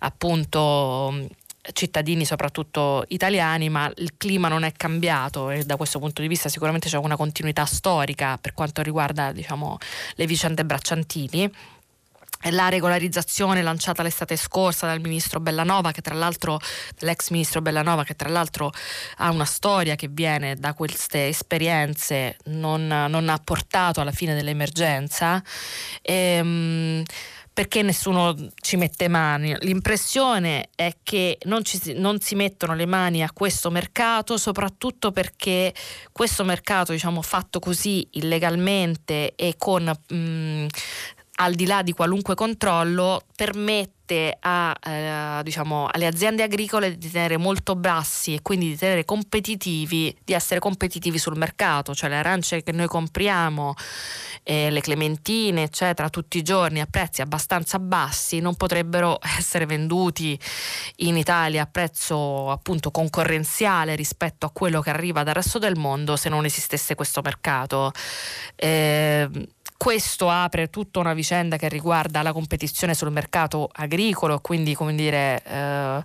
appunto 0.00 1.28
cittadini 1.72 2.26
soprattutto 2.26 3.04
italiani, 3.08 3.70
ma 3.70 3.90
il 3.96 4.16
clima 4.16 4.48
non 4.48 4.64
è 4.64 4.72
cambiato 4.72 5.50
e 5.50 5.64
da 5.64 5.76
questo 5.76 5.98
punto 5.98 6.20
di 6.20 6.28
vista 6.28 6.48
sicuramente 6.48 6.88
c'è 6.88 6.98
una 6.98 7.16
continuità 7.16 7.64
storica 7.64 8.36
per 8.38 8.52
quanto 8.52 8.82
riguarda 8.82 9.32
diciamo, 9.32 9.78
le 10.14 10.26
vicende 10.26 10.64
bracciantili 10.64 11.50
la 12.50 12.68
regolarizzazione 12.68 13.62
lanciata 13.62 14.02
l'estate 14.02 14.36
scorsa 14.36 14.86
dal 14.86 15.00
ministro 15.00 15.40
Bellanova, 15.40 15.92
che 15.92 16.00
tra 16.00 16.14
l'altro, 16.14 16.58
l'ex 17.00 17.30
ministro 17.30 17.62
Bellanova, 17.62 18.04
che 18.04 18.14
tra 18.14 18.28
l'altro 18.28 18.72
ha 19.18 19.30
una 19.30 19.44
storia 19.44 19.94
che 19.94 20.08
viene 20.08 20.56
da 20.56 20.74
queste 20.74 21.28
esperienze, 21.28 22.36
non, 22.46 22.86
non 22.86 23.28
ha 23.28 23.38
portato 23.42 24.00
alla 24.00 24.12
fine 24.12 24.34
dell'emergenza. 24.34 25.42
Ehm, 26.02 27.02
perché 27.54 27.82
nessuno 27.82 28.34
ci 28.60 28.76
mette 28.76 29.06
mani. 29.06 29.56
L'impressione 29.60 30.70
è 30.74 30.96
che 31.04 31.38
non, 31.44 31.62
ci, 31.62 31.94
non, 31.94 32.18
si 32.18 32.34
mettono 32.34 32.74
le 32.74 32.84
mani 32.84 33.22
a 33.22 33.30
questo 33.32 33.70
mercato, 33.70 34.36
soprattutto 34.36 35.12
perché 35.12 35.72
questo 36.10 36.42
mercato, 36.42 36.90
diciamo, 36.90 37.22
fatto 37.22 37.60
così 37.60 38.08
illegalmente 38.14 39.34
e 39.36 39.54
con 39.56 39.84
mh, 39.84 40.66
al 41.36 41.54
di 41.54 41.66
là 41.66 41.82
di 41.82 41.92
qualunque 41.92 42.34
controllo, 42.34 43.22
permette 43.34 44.36
a, 44.38 44.76
eh, 44.84 45.42
diciamo, 45.42 45.88
alle 45.90 46.06
aziende 46.06 46.42
agricole 46.42 46.96
di 46.96 47.10
tenere 47.10 47.38
molto 47.38 47.74
bassi 47.74 48.34
e 48.34 48.42
quindi 48.42 48.68
di 48.68 48.76
tenere 48.76 49.04
competitivi, 49.04 50.14
di 50.22 50.32
essere 50.32 50.60
competitivi 50.60 51.18
sul 51.18 51.36
mercato, 51.36 51.94
cioè 51.94 52.10
le 52.10 52.16
arance 52.16 52.62
che 52.62 52.70
noi 52.70 52.86
compriamo, 52.86 53.74
eh, 54.44 54.70
le 54.70 54.80
clementine, 54.80 55.62
eccetera, 55.62 56.10
tutti 56.10 56.38
i 56.38 56.42
giorni 56.42 56.80
a 56.80 56.86
prezzi 56.88 57.22
abbastanza 57.22 57.78
bassi 57.78 58.40
non 58.40 58.54
potrebbero 58.54 59.18
essere 59.38 59.66
venduti 59.66 60.38
in 60.96 61.16
Italia 61.16 61.62
a 61.62 61.66
prezzo 61.66 62.50
appunto 62.50 62.90
concorrenziale 62.90 63.96
rispetto 63.96 64.46
a 64.46 64.50
quello 64.50 64.80
che 64.82 64.90
arriva 64.90 65.24
dal 65.24 65.34
resto 65.34 65.58
del 65.58 65.76
mondo 65.76 66.16
se 66.16 66.28
non 66.28 66.44
esistesse 66.44 66.94
questo 66.94 67.22
mercato. 67.22 67.90
Eh, 68.54 69.28
questo 69.84 70.30
apre 70.30 70.70
tutta 70.70 71.00
una 71.00 71.12
vicenda 71.12 71.58
che 71.58 71.68
riguarda 71.68 72.22
la 72.22 72.32
competizione 72.32 72.94
sul 72.94 73.10
mercato 73.10 73.68
agricolo, 73.70 74.40
quindi 74.40 74.74
come 74.74 74.94
dire, 74.94 75.42
eh, 75.44 76.02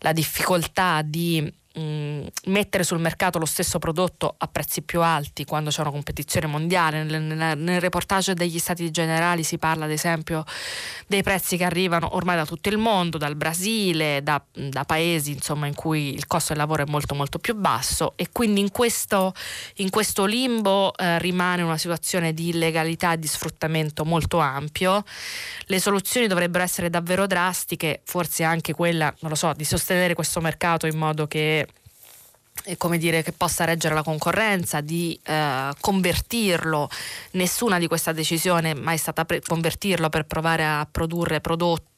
la 0.00 0.12
difficoltà 0.12 1.00
di 1.00 1.50
mettere 1.74 2.84
sul 2.84 2.98
mercato 2.98 3.38
lo 3.38 3.46
stesso 3.46 3.78
prodotto 3.78 4.34
a 4.36 4.46
prezzi 4.46 4.82
più 4.82 5.00
alti 5.00 5.44
quando 5.44 5.70
c'è 5.70 5.80
una 5.80 5.90
competizione 5.90 6.46
mondiale. 6.46 7.02
Nel, 7.02 7.22
nel, 7.22 7.58
nel, 7.58 7.80
reportage 7.80 8.34
degli 8.34 8.58
stati 8.58 8.90
generali 8.90 9.42
si 9.42 9.56
parla 9.58 9.86
ad 9.86 9.90
esempio 9.90 10.44
dei 11.06 11.22
prezzi 11.22 11.56
che 11.56 11.64
arrivano 11.64 12.14
ormai 12.14 12.36
da 12.36 12.44
tutto 12.44 12.68
il 12.68 12.76
mondo, 12.76 13.16
dal 13.16 13.36
Brasile, 13.36 14.22
da, 14.22 14.42
da 14.52 14.84
paesi 14.84 15.32
insomma, 15.32 15.66
in 15.66 15.74
cui 15.74 16.12
il 16.14 16.26
costo 16.26 16.52
del 16.52 16.58
lavoro 16.58 16.82
è 16.82 16.86
molto 16.88 17.14
molto 17.14 17.38
più 17.38 17.54
basso 17.54 18.12
e 18.16 18.28
quindi 18.30 18.60
in 18.60 18.70
questo, 18.70 19.32
in 19.76 19.88
questo 19.88 20.26
limbo 20.26 20.94
eh, 20.96 21.18
rimane 21.18 21.62
una 21.62 21.78
situazione 21.78 22.34
di 22.34 22.48
illegalità 22.48 23.12
e 23.12 23.18
di 23.18 23.26
sfruttamento 23.26 24.04
molto 24.04 24.38
ampio. 24.38 25.04
Le 25.64 25.80
soluzioni 25.80 26.26
dovrebbero 26.26 26.64
essere 26.64 26.90
davvero 26.90 27.26
drastiche, 27.26 28.02
forse 28.04 28.44
anche 28.44 28.74
quella, 28.74 29.12
non 29.20 29.30
lo 29.30 29.36
so, 29.36 29.52
di 29.54 29.64
sostenere 29.64 30.14
questo 30.14 30.40
mercato 30.40 30.86
in 30.86 30.98
modo 30.98 31.26
che 31.26 31.62
come 32.76 32.98
dire, 32.98 33.22
che 33.22 33.32
possa 33.32 33.64
reggere 33.64 33.94
la 33.94 34.02
concorrenza, 34.02 34.80
di 34.80 35.18
eh, 35.24 35.70
convertirlo. 35.80 36.88
Nessuna 37.32 37.78
di 37.78 37.86
questa 37.86 38.12
decisione 38.12 38.72
è 38.72 38.96
stata 38.96 39.24
pre- 39.24 39.40
convertirlo 39.40 40.08
per 40.08 40.26
provare 40.26 40.64
a 40.64 40.86
produrre 40.90 41.40
prodotti 41.40 41.91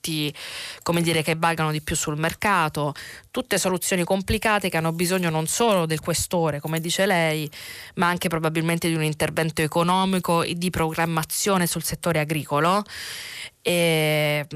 come 0.83 1.03
dire, 1.03 1.23
che 1.23 1.35
valgano 1.37 1.71
di 1.71 1.81
più 1.81 1.97
sul 1.97 2.19
mercato. 2.19 2.95
Tutte 3.31 3.59
soluzioni 3.59 4.05
complicate 4.05 4.69
che 4.69 4.77
hanno 4.77 4.93
bisogno 4.93 5.31
non 5.31 5.47
solo 5.47 5.87
del 5.87 6.01
questore, 6.01 6.61
come 6.61 6.81
dice 6.81 7.07
lei, 7.07 7.51
ma 7.95 8.09
anche 8.09 8.29
probabilmente 8.29 8.89
di 8.89 8.95
un 8.95 9.03
intervento 9.03 9.63
economico 9.63 10.43
e 10.43 10.55
di 10.55 10.71
programmazione 10.71 11.67
sul 11.67 11.83
settore 11.83 12.21
agricolo 12.21 12.85
e 13.67 14.47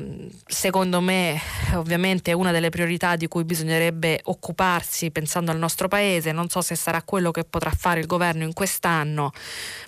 secondo 0.46 1.00
me 1.00 1.40
ovviamente 1.76 2.30
è 2.30 2.34
una 2.34 2.52
delle 2.52 2.68
priorità 2.68 3.16
di 3.16 3.26
cui 3.26 3.42
bisognerebbe 3.42 4.20
occuparsi 4.24 5.10
pensando 5.10 5.50
al 5.50 5.56
nostro 5.56 5.88
paese, 5.88 6.30
non 6.30 6.50
so 6.50 6.60
se 6.60 6.74
sarà 6.74 7.00
quello 7.00 7.30
che 7.30 7.44
potrà 7.44 7.70
fare 7.70 8.00
il 8.00 8.06
governo 8.06 8.42
in 8.42 8.52
quest'anno, 8.52 9.32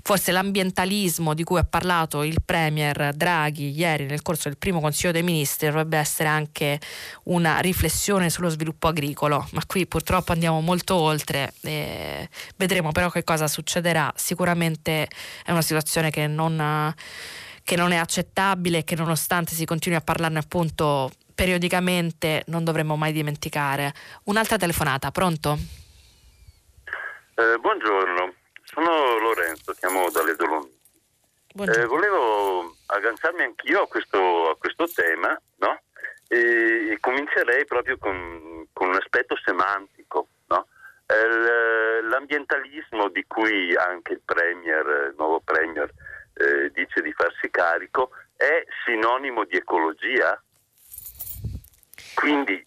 forse 0.02 0.32
l'ambientalismo 0.32 1.34
di 1.34 1.44
cui 1.44 1.58
ha 1.58 1.64
parlato 1.64 2.22
il 2.22 2.38
Premier 2.42 3.12
Draghi 3.14 3.76
ieri 3.76 4.06
nel 4.06 4.22
corso 4.22 4.48
del 4.48 4.56
primo 4.56 4.80
Consiglio 4.80 5.12
dei 5.12 5.22
Ministri 5.22 5.49
dovrebbe 5.58 5.98
essere 5.98 6.28
anche 6.28 6.80
una 7.24 7.58
riflessione 7.58 8.30
sullo 8.30 8.48
sviluppo 8.48 8.88
agricolo, 8.88 9.46
ma 9.52 9.62
qui 9.66 9.86
purtroppo 9.86 10.32
andiamo 10.32 10.60
molto 10.60 10.94
oltre, 10.94 11.52
e 11.62 12.28
vedremo 12.56 12.92
però 12.92 13.10
che 13.10 13.24
cosa 13.24 13.46
succederà, 13.46 14.12
sicuramente 14.16 15.08
è 15.44 15.50
una 15.50 15.62
situazione 15.62 16.10
che 16.10 16.26
non 16.26 16.94
che 17.62 17.76
non 17.76 17.92
è 17.92 17.96
accettabile 17.96 18.82
che 18.82 18.96
nonostante 18.96 19.54
si 19.54 19.64
continui 19.64 19.96
a 19.96 20.00
parlarne 20.00 20.38
appunto 20.38 21.10
periodicamente 21.32 22.42
non 22.46 22.64
dovremmo 22.64 22.96
mai 22.96 23.12
dimenticare. 23.12 23.94
Un'altra 24.24 24.56
telefonata, 24.56 25.10
pronto? 25.10 25.56
Eh, 27.34 27.58
buongiorno, 27.60 28.34
sono 28.64 29.18
Lorenzo, 29.18 29.72
chiamo 29.72 30.10
dalle 30.10 30.34
Dolomiti. 30.36 30.79
Eh, 31.52 31.84
volevo 31.86 32.76
agganciarmi 32.86 33.42
anch'io 33.42 33.82
a 33.82 33.88
questo, 33.88 34.50
a 34.50 34.56
questo 34.56 34.86
tema 34.86 35.38
no? 35.56 35.80
e, 36.28 36.96
comincerei 37.00 37.64
proprio 37.64 37.98
con, 37.98 38.66
con 38.72 38.88
un 38.88 38.94
aspetto 38.94 39.36
semantico. 39.44 40.28
No? 40.46 40.68
Eh, 41.06 42.02
l'ambientalismo 42.02 43.08
di 43.08 43.24
cui 43.26 43.74
anche 43.74 44.12
il 44.12 44.20
Premier, 44.24 45.08
il 45.08 45.14
nuovo 45.16 45.40
Premier, 45.40 45.92
eh, 46.34 46.70
dice 46.70 47.02
di 47.02 47.12
farsi 47.12 47.50
carico, 47.50 48.10
è 48.36 48.64
sinonimo 48.84 49.44
di 49.44 49.56
ecologia? 49.56 50.40
Quindi 52.14 52.64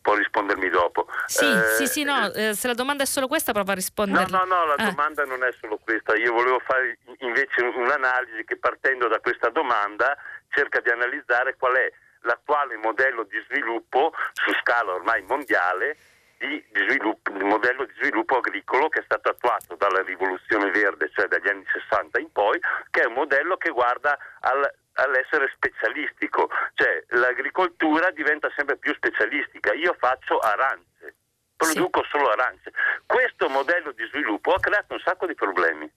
può 0.00 0.14
rispondermi 0.14 0.68
dopo. 0.68 1.06
Sì, 1.26 1.44
eh, 1.44 1.62
sì, 1.76 1.86
sì, 1.86 2.02
no, 2.02 2.32
eh, 2.32 2.54
se 2.54 2.66
la 2.66 2.74
domanda 2.74 3.02
è 3.02 3.06
solo 3.06 3.26
questa 3.26 3.52
prova 3.52 3.72
a 3.72 3.74
rispondere. 3.74 4.26
No, 4.30 4.44
no, 4.44 4.44
no, 4.44 4.66
la 4.66 4.74
ah. 4.74 4.84
domanda 4.90 5.24
non 5.24 5.44
è 5.44 5.50
solo 5.60 5.78
questa, 5.82 6.14
io 6.14 6.32
volevo 6.32 6.60
fare 6.60 6.98
invece 7.18 7.62
un'analisi 7.62 8.44
che 8.44 8.56
partendo 8.56 9.08
da 9.08 9.20
questa 9.20 9.50
domanda 9.50 10.16
cerca 10.50 10.80
di 10.80 10.90
analizzare 10.90 11.56
qual 11.56 11.74
è 11.74 11.92
l'attuale 12.22 12.76
modello 12.76 13.24
di 13.24 13.38
sviluppo 13.48 14.12
su 14.32 14.52
scala 14.60 14.94
ormai 14.94 15.22
mondiale 15.22 15.96
di, 16.38 16.64
di, 16.70 16.86
sviluppo, 16.88 17.30
di 17.30 17.44
modello 17.44 17.84
di 17.84 17.92
sviluppo 17.98 18.38
agricolo 18.38 18.88
che 18.88 19.00
è 19.00 19.02
stato 19.04 19.30
attuato 19.30 19.74
dalla 19.76 20.02
rivoluzione 20.02 20.70
verde, 20.70 21.10
cioè 21.12 21.26
dagli 21.26 21.48
anni 21.48 21.64
60 21.72 22.20
in 22.20 22.30
poi, 22.32 22.58
che 22.90 23.02
è 23.02 23.06
un 23.06 23.14
modello 23.14 23.56
che 23.56 23.70
guarda 23.70 24.16
al, 24.40 24.72
all'essere 24.98 25.50
specialistico, 25.54 26.48
cioè 26.74 27.04
l'agricoltura 27.08 28.10
diventa 28.10 28.50
sempre 28.56 28.76
più 28.76 28.92
specialistica. 28.94 29.72
Io 29.72 29.94
faccio 29.98 30.38
arance, 30.38 31.14
produco 31.56 32.02
sì. 32.02 32.08
solo 32.10 32.30
arance. 32.30 32.72
Questo 33.06 33.48
modello 33.48 33.92
di 33.92 34.04
sviluppo 34.06 34.52
ha 34.52 34.60
creato 34.60 34.94
un 34.94 35.00
sacco 35.00 35.26
di 35.26 35.34
problemi. 35.34 35.90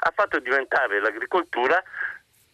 Ha 0.00 0.12
fatto 0.14 0.38
diventare 0.40 1.00
l'agricoltura 1.00 1.82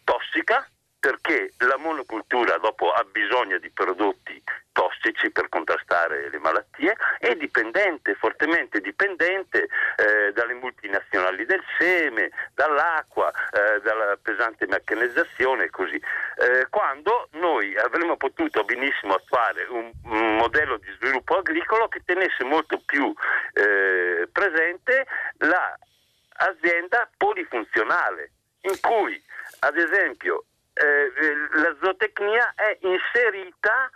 tossica 0.03 0.67
perché 1.03 1.51
la 1.57 1.75
monocultura 1.75 2.57
dopo 2.59 2.89
ha 2.93 3.03
bisogno 3.03 3.57
di 3.57 3.69
prodotti 3.71 4.41
tossici 4.71 5.31
per 5.31 5.49
contrastare 5.49 6.29
le 6.29 6.39
malattie, 6.39 6.95
è 7.19 7.35
dipendente, 7.35 8.15
fortemente 8.15 8.79
dipendente 8.79 9.67
eh, 9.97 10.31
dalle 10.31 10.53
multinazionali 10.53 11.45
del 11.45 11.61
seme, 11.77 12.31
dall'acqua, 12.55 13.29
eh, 13.29 13.81
dalla 13.81 14.17
pesante 14.21 14.65
meccanizzazione 14.65 15.65
e 15.65 15.69
così. 15.71 15.95
Eh, 15.95 16.67
quando 16.69 17.27
noi 17.31 17.75
avremmo 17.75 18.15
potuto 18.15 18.63
benissimo 18.63 19.15
attuare 19.15 19.65
un, 19.65 19.91
un, 20.05 20.35
modello 20.37 20.77
di 20.77 20.89
sviluppo 21.01 21.35
agricolo 21.35 21.89
che 21.89 22.01
tenesse 22.05 22.45
molto 22.45 22.81
più 22.85 23.13
eh, 23.55 24.29
presente 24.31 25.05
l'azienda 25.39 27.09
polifunzionale, 27.17 28.31
in 28.61 28.79
cui 28.79 29.21
ad 29.59 29.77
esempio 29.77 30.45
eh, 30.73 31.11
la 31.59 31.75
zootecnia 31.81 32.53
è 32.55 32.77
inserita 32.81 33.89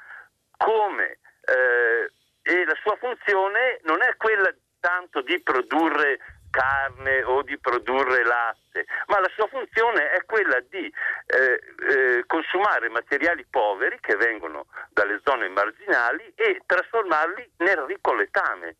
come 0.57 1.19
eh, 1.41 2.11
e 2.41 2.65
la 2.65 2.75
sua 2.81 2.95
funzione 2.97 3.79
non 3.83 4.01
è 4.01 4.15
quella 4.15 4.53
tanto 4.79 5.21
di 5.21 5.41
produrre 5.41 6.19
carne 6.49 7.23
o 7.23 7.41
di 7.43 7.57
produrre 7.59 8.23
latte, 8.23 8.85
ma 9.07 9.19
la 9.19 9.29
sua 9.35 9.47
funzione 9.47 10.11
è 10.11 10.23
quella 10.25 10.59
di 10.69 10.91
eh, 11.27 11.59
eh, 11.89 12.23
consumare 12.25 12.89
materiali 12.89 13.45
poveri 13.49 13.99
che 13.99 14.15
vengono 14.15 14.67
dalle 14.91 15.19
zone 15.23 15.49
marginali 15.49 16.31
e 16.35 16.61
trasformarli 16.65 17.51
nel 17.57 17.77
ricco 17.79 18.13
letame. 18.13 18.77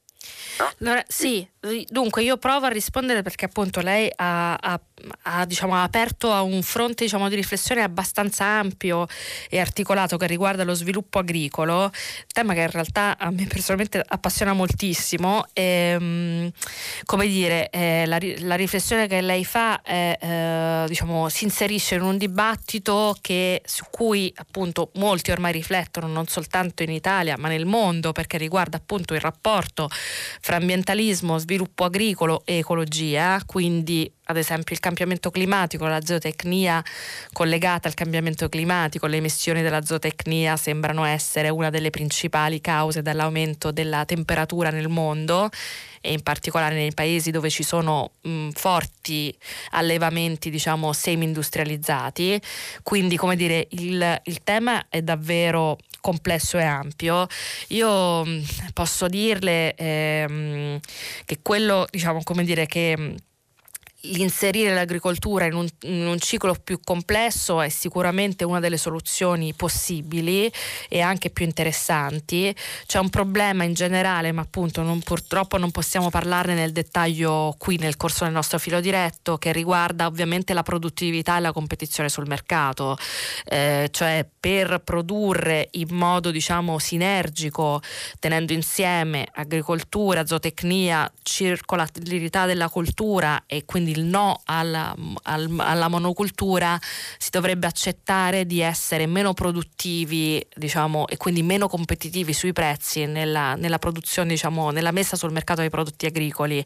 Allora, 0.80 1.03
sì, 1.07 1.47
dunque 1.88 2.24
io 2.24 2.38
provo 2.38 2.65
a 2.65 2.70
rispondere 2.70 3.22
perché 3.22 3.45
appunto 3.45 3.82
lei 3.82 4.11
ha, 4.15 4.53
ha, 4.53 4.80
ha, 5.24 5.45
diciamo, 5.45 5.76
aperto 5.82 6.32
a 6.32 6.41
un 6.41 6.61
fronte 6.61 7.03
diciamo, 7.03 7.30
di 7.30 7.36
riflessione 7.36 7.82
abbastanza 7.82 8.45
ampio 8.45 9.07
e 9.49 9.59
articolato 9.59 10.18
che 10.18 10.28
riguarda 10.28 10.63
lo 10.63 10.74
sviluppo 10.74 11.20
agricolo, 11.20 11.91
tema 12.32 12.53
che 12.53 12.61
in 12.61 12.72
realtà 12.72 13.18
a 13.18 13.30
me 13.32 13.45
personalmente 13.45 14.03
appassiona 14.05 14.53
moltissimo. 14.53 15.45
E, 15.53 15.63
ehm, 15.63 16.51
come 17.05 17.28
dire, 17.28 17.70
eh, 17.70 18.05
la, 18.05 18.18
la, 18.39 18.55
riflessione 18.55 19.07
che 19.07 19.22
lei 19.22 19.45
fa 19.45 19.82
è, 19.82 20.18
eh, 20.20 20.86
diciamo, 20.88 21.30
si 21.30 21.43
inserisce 21.43 21.95
in 21.95 22.01
un 22.01 22.18
dibattito 22.18 23.15
che, 23.22 23.61
su 23.65 23.86
cui 23.91 24.32
appunto 24.36 24.91
molti 24.95 25.32
ormai 25.32 25.51
riflettono 25.51 26.07
non 26.07 26.28
soltanto 26.28 26.84
in 26.84 26.91
Italia 26.91 27.36
ma 27.38 27.47
nel 27.47 27.65
mondo 27.65 28.11
perché 28.11 28.38
riguarda 28.38 28.78
appunto 28.78 29.13
il 29.13 29.20
rapporto 29.20 29.89
fra 30.39 30.57
ambientalismo, 30.57 31.38
sviluppo 31.38 31.84
agricolo 31.84 32.41
e 32.45 32.57
ecologia, 32.57 33.41
quindi 33.45 34.11
ad 34.30 34.38
esempio 34.38 34.76
il 34.76 34.82
cambiamento 34.82 35.30
climatico, 35.30 35.86
la 35.88 36.03
zootecnia 36.03 36.84
collegata 37.32 37.88
al 37.88 37.93
cambiamento 37.93 38.49
climatico, 38.49 39.07
le 39.07 39.18
emissioni 39.18 39.61
della 39.61 39.84
zootecnia 39.84 40.57
sembrano 40.57 41.05
essere 41.05 41.49
una 41.49 41.70
delle 41.70 41.89
principali 41.89 42.59
cause 42.61 43.01
dell'aumento 43.01 43.72
della 43.72 44.03
temperatura 44.05 44.70
nel 44.70 44.89
mondo 44.89 45.49
e 46.01 46.11
in 46.11 46.22
particolare 46.22 46.76
nei 46.76 46.93
paesi 46.93 47.32
dove 47.32 47.49
ci 47.49 47.63
sono 47.63 48.11
mh, 48.22 48.49
forti 48.51 49.36
allevamenti 49.72 50.49
diciamo 50.49 50.93
semi-industrializzati. 50.93 52.41
Quindi 52.84 53.18
come 53.18 53.36
dire 53.36 53.68
il, 53.72 54.22
il 54.24 54.43
tema 54.43 54.86
è 54.89 55.01
davvero 55.01 55.78
complesso 56.07 56.57
e 56.57 56.63
ampio. 56.63 57.27
Io 57.69 58.23
posso 58.73 59.07
dirle 59.07 59.75
ehm, 59.75 60.79
che 61.25 61.39
quello, 61.41 61.85
diciamo, 61.91 62.21
come 62.23 62.45
dire, 62.45 62.65
che 62.65 63.15
l'inserire 64.15 64.73
l'agricoltura 64.73 65.45
in 65.45 65.53
un, 65.53 65.67
in 65.81 66.05
un, 66.05 66.19
ciclo 66.19 66.55
più 66.61 66.79
complesso 66.83 67.61
è 67.61 67.69
sicuramente 67.69 68.43
una 68.43 68.59
delle 68.59 68.77
soluzioni 68.77 69.53
possibili 69.53 70.51
e 70.89 71.01
anche 71.01 71.29
più 71.29 71.45
interessanti. 71.45 72.55
C'è 72.85 72.99
un 72.99 73.09
problema 73.09 73.63
in 73.63 73.73
generale, 73.73 74.31
ma 74.31 74.41
appunto 74.41 74.81
non, 74.81 75.01
purtroppo 75.01 75.57
non 75.57 75.71
possiamo 75.71 76.09
parlarne 76.09 76.53
nel 76.53 76.71
dettaglio 76.71 77.55
qui 77.57 77.77
nel 77.77 77.97
corso 77.97 78.23
del 78.23 78.33
nostro 78.33 78.59
filo 78.59 78.79
diretto, 78.79 79.37
che 79.37 79.51
riguarda 79.51 80.05
ovviamente 80.05 80.53
la 80.53 80.63
produttività 80.63 81.37
e 81.37 81.41
la 81.41 81.51
competizione 81.51 82.09
sul 82.09 82.27
mercato. 82.27 82.97
Eh, 83.45 83.89
cioè 83.91 84.25
per 84.39 84.81
produrre 84.83 85.67
in 85.71 85.95
modo 85.95 86.31
diciamo 86.31 86.79
sinergico, 86.79 87.81
tenendo 88.19 88.53
insieme 88.53 89.27
agricoltura, 89.33 90.25
zootecnia, 90.25 91.11
circolarità 91.23 92.45
della 92.45 92.69
cultura 92.69 93.43
e 93.45 93.65
quindi 93.65 93.96
il 93.97 94.05
no 94.05 94.41
alla, 94.45 94.95
al, 95.23 95.53
alla 95.57 95.87
monocultura, 95.87 96.79
si 97.17 97.29
dovrebbe 97.29 97.67
accettare 97.67 98.45
di 98.45 98.61
essere 98.61 99.05
meno 99.05 99.33
produttivi 99.33 100.45
diciamo, 100.55 101.07
e 101.07 101.17
quindi 101.17 101.43
meno 101.43 101.67
competitivi 101.67 102.33
sui 102.33 102.53
prezzi 102.53 103.05
nella, 103.05 103.55
nella 103.55 103.79
produzione, 103.79 104.29
diciamo, 104.29 104.71
nella 104.71 104.91
messa 104.91 105.15
sul 105.15 105.31
mercato 105.31 105.61
dei 105.61 105.69
prodotti 105.69 106.05
agricoli. 106.05 106.63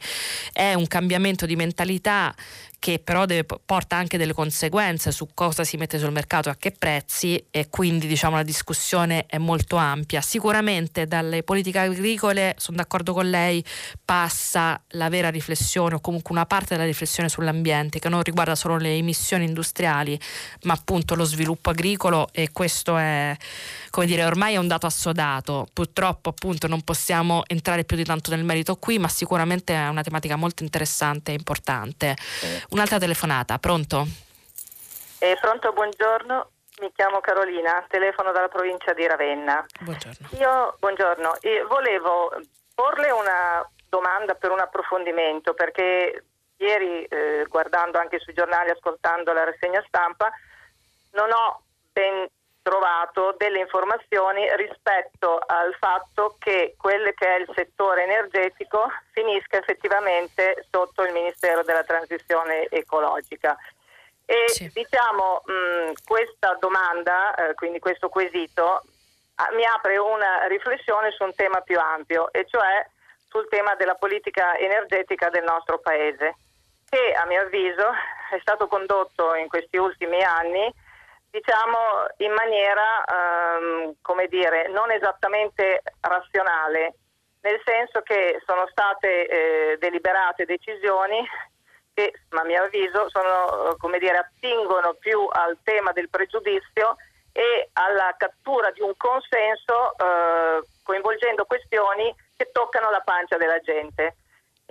È 0.51 0.73
un 0.73 0.87
cambiamento 0.87 1.45
di 1.45 1.55
mentalità 1.55 2.33
che 2.81 2.97
però 2.97 3.27
deve, 3.27 3.45
porta 3.63 3.95
anche 3.95 4.17
delle 4.17 4.33
conseguenze 4.33 5.11
su 5.11 5.27
cosa 5.35 5.63
si 5.63 5.77
mette 5.77 5.99
sul 5.99 6.11
mercato 6.11 6.49
e 6.49 6.53
a 6.53 6.55
che 6.55 6.71
prezzi 6.71 7.45
e 7.51 7.69
quindi 7.69 8.07
diciamo 8.07 8.37
la 8.37 8.41
discussione 8.41 9.27
è 9.27 9.37
molto 9.37 9.75
ampia. 9.75 10.19
Sicuramente 10.21 11.05
dalle 11.05 11.43
politiche 11.43 11.77
agricole, 11.77 12.55
sono 12.57 12.77
d'accordo 12.77 13.13
con 13.13 13.29
lei, 13.29 13.63
passa 14.03 14.81
la 14.93 15.09
vera 15.09 15.29
riflessione 15.29 15.93
o 15.93 15.99
comunque 15.99 16.33
una 16.33 16.47
parte 16.47 16.73
della 16.73 16.87
riflessione 16.87 17.29
sull'ambiente 17.29 17.99
che 17.99 18.09
non 18.09 18.23
riguarda 18.23 18.55
solo 18.55 18.77
le 18.77 18.95
emissioni 18.95 19.45
industriali 19.45 20.19
ma 20.63 20.73
appunto 20.73 21.13
lo 21.13 21.23
sviluppo 21.23 21.69
agricolo 21.69 22.29
e 22.31 22.49
questo 22.51 22.97
è 22.97 23.37
come 23.91 24.07
dire 24.07 24.25
ormai 24.25 24.55
è 24.55 24.57
un 24.57 24.67
dato 24.67 24.87
assodato. 24.87 25.67
Purtroppo 25.71 26.29
appunto 26.29 26.65
non 26.65 26.81
possiamo 26.81 27.43
entrare 27.45 27.83
più 27.83 27.95
di 27.95 28.05
tanto 28.05 28.31
nel 28.31 28.43
merito 28.43 28.75
qui 28.77 28.97
ma 28.97 29.07
sicuramente 29.07 29.75
è 29.75 29.87
una 29.87 30.01
tematica 30.01 30.35
molto 30.35 30.63
interessante 30.63 31.29
e 31.29 31.35
importante. 31.35 32.17
Un'altra 32.71 32.99
telefonata, 32.99 33.57
pronto? 33.57 34.05
Eh, 35.19 35.37
pronto, 35.41 35.73
buongiorno. 35.73 36.51
Mi 36.79 36.89
chiamo 36.95 37.19
Carolina, 37.19 37.85
telefono 37.89 38.31
dalla 38.31 38.47
provincia 38.47 38.93
di 38.93 39.05
Ravenna. 39.05 39.65
Buongiorno. 39.81 40.29
Io, 40.39 40.75
buongiorno. 40.79 41.37
Io 41.41 41.67
volevo 41.67 42.31
porle 42.73 43.11
una 43.11 43.69
domanda 43.89 44.35
per 44.35 44.51
un 44.51 44.59
approfondimento 44.59 45.53
perché 45.53 46.23
ieri 46.57 47.03
eh, 47.03 47.45
guardando 47.49 47.99
anche 47.99 48.19
sui 48.19 48.33
giornali, 48.33 48.69
ascoltando 48.69 49.33
la 49.33 49.43
rassegna 49.43 49.83
stampa, 49.85 50.31
non 51.11 51.29
ho 51.29 51.63
ben 51.91 52.25
trovato 52.61 53.33
delle 53.37 53.59
informazioni 53.59 54.47
rispetto 54.55 55.41
al 55.45 55.75
fatto 55.79 56.35
che 56.39 56.75
quello 56.77 57.11
che 57.15 57.27
è 57.27 57.39
il 57.39 57.51
settore 57.55 58.03
energetico 58.03 58.87
finisca 59.11 59.57
effettivamente 59.57 60.65
sotto 60.69 61.03
il 61.03 61.13
Ministero 61.13 61.63
della 61.63 61.83
Transizione 61.83 62.67
Ecologica. 62.69 63.57
E 64.25 64.47
sì. 64.47 64.69
diciamo 64.73 65.41
mh, 65.43 65.91
questa 66.05 66.55
domanda, 66.59 67.33
eh, 67.35 67.53
quindi 67.55 67.79
questo 67.79 68.09
quesito, 68.09 68.83
ah, 69.35 69.49
mi 69.53 69.65
apre 69.65 69.97
una 69.97 70.45
riflessione 70.47 71.11
su 71.11 71.23
un 71.23 71.33
tema 71.35 71.61
più 71.61 71.79
ampio, 71.79 72.31
e 72.31 72.45
cioè 72.47 72.85
sul 73.27 73.47
tema 73.49 73.75
della 73.75 73.95
politica 73.95 74.55
energetica 74.57 75.29
del 75.29 75.43
nostro 75.43 75.79
Paese, 75.79 76.35
che 76.87 77.13
a 77.13 77.25
mio 77.25 77.41
avviso 77.41 77.91
è 78.31 78.39
stato 78.39 78.67
condotto 78.67 79.35
in 79.35 79.47
questi 79.47 79.77
ultimi 79.77 80.21
anni 80.23 80.71
diciamo 81.31 82.05
in 82.17 82.33
maniera, 82.33 83.03
um, 83.07 83.93
come 84.01 84.27
dire, 84.27 84.67
non 84.67 84.91
esattamente 84.91 85.81
razionale, 86.01 86.95
nel 87.41 87.59
senso 87.65 88.01
che 88.01 88.39
sono 88.45 88.67
state 88.67 89.27
eh, 89.27 89.77
deliberate 89.79 90.45
decisioni 90.45 91.25
che, 91.93 92.13
a 92.29 92.43
mio 92.43 92.63
avviso, 92.63 93.09
sono, 93.09 93.75
come 93.79 93.97
dire, 93.97 94.17
attingono 94.17 94.93
più 94.99 95.25
al 95.31 95.57
tema 95.63 95.91
del 95.93 96.09
pregiudizio 96.09 96.95
e 97.31 97.69
alla 97.73 98.13
cattura 98.17 98.69
di 98.71 98.81
un 98.81 98.93
consenso 98.97 99.97
eh, 99.97 100.61
coinvolgendo 100.83 101.45
questioni 101.45 102.13
che 102.35 102.49
toccano 102.51 102.89
la 102.89 103.01
pancia 103.01 103.37
della 103.37 103.59
gente. 103.59 104.17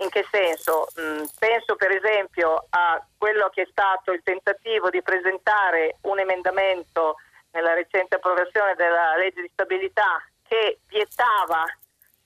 In 0.01 0.09
che 0.09 0.25
senso? 0.31 0.87
Mm, 0.99 1.25
penso 1.37 1.75
per 1.75 1.91
esempio 1.91 2.65
a 2.69 3.03
quello 3.17 3.49
che 3.49 3.63
è 3.63 3.67
stato 3.69 4.11
il 4.11 4.21
tentativo 4.23 4.89
di 4.89 5.01
presentare 5.03 5.97
un 6.01 6.19
emendamento 6.19 7.17
nella 7.51 7.73
recente 7.73 8.15
approvazione 8.15 8.73
della 8.75 9.15
legge 9.17 9.41
di 9.41 9.49
stabilità 9.53 10.23
che 10.47 10.79
vietava 10.87 11.65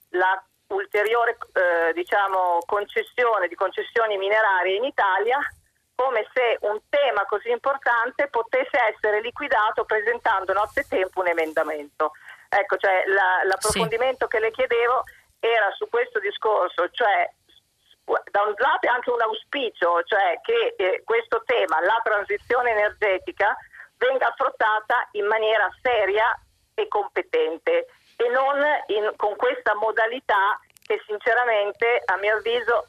la 0.09 0.41
ulteriore 0.67 1.37
eh, 1.53 1.93
diciamo, 1.93 2.59
concessione 2.65 3.47
di 3.49 3.55
concessioni 3.55 4.17
minerarie 4.17 4.77
in 4.77 4.85
Italia 4.85 5.37
come 5.95 6.27
se 6.33 6.57
un 6.61 6.79
tema 6.89 7.25
così 7.25 7.49
importante 7.49 8.27
potesse 8.27 8.77
essere 8.93 9.21
liquidato 9.21 9.85
presentando 9.85 10.53
nottetempo 10.53 11.21
un 11.21 11.27
emendamento. 11.27 12.11
Ecco, 12.47 12.77
cioè 12.77 13.03
la, 13.07 13.41
l'approfondimento 13.43 14.25
sì. 14.25 14.31
che 14.31 14.39
le 14.39 14.51
chiedevo 14.51 15.03
era 15.39 15.71
su 15.71 15.87
questo 15.89 16.19
discorso, 16.19 16.89
cioè 16.91 17.29
da 18.05 18.41
un 18.43 18.53
lato 18.57 18.85
è 18.85 18.89
anche 18.89 19.09
un 19.09 19.21
auspicio, 19.21 20.03
cioè 20.03 20.39
che 20.43 20.75
eh, 20.77 21.01
questo 21.03 21.41
tema, 21.45 21.81
la 21.81 21.99
transizione 22.03 22.71
energetica, 22.71 23.57
venga 23.97 24.27
affrontata 24.27 25.07
in 25.11 25.25
maniera 25.25 25.69
seria 25.81 26.37
e 26.73 26.87
competente 26.87 27.87
e 28.17 28.29
non 28.29 28.61
in, 28.87 29.11
con 29.15 29.35
questa 29.35 29.73
modalità 29.75 30.59
che 30.85 31.01
sinceramente 31.07 32.01
a 32.05 32.17
mio 32.17 32.37
avviso 32.37 32.87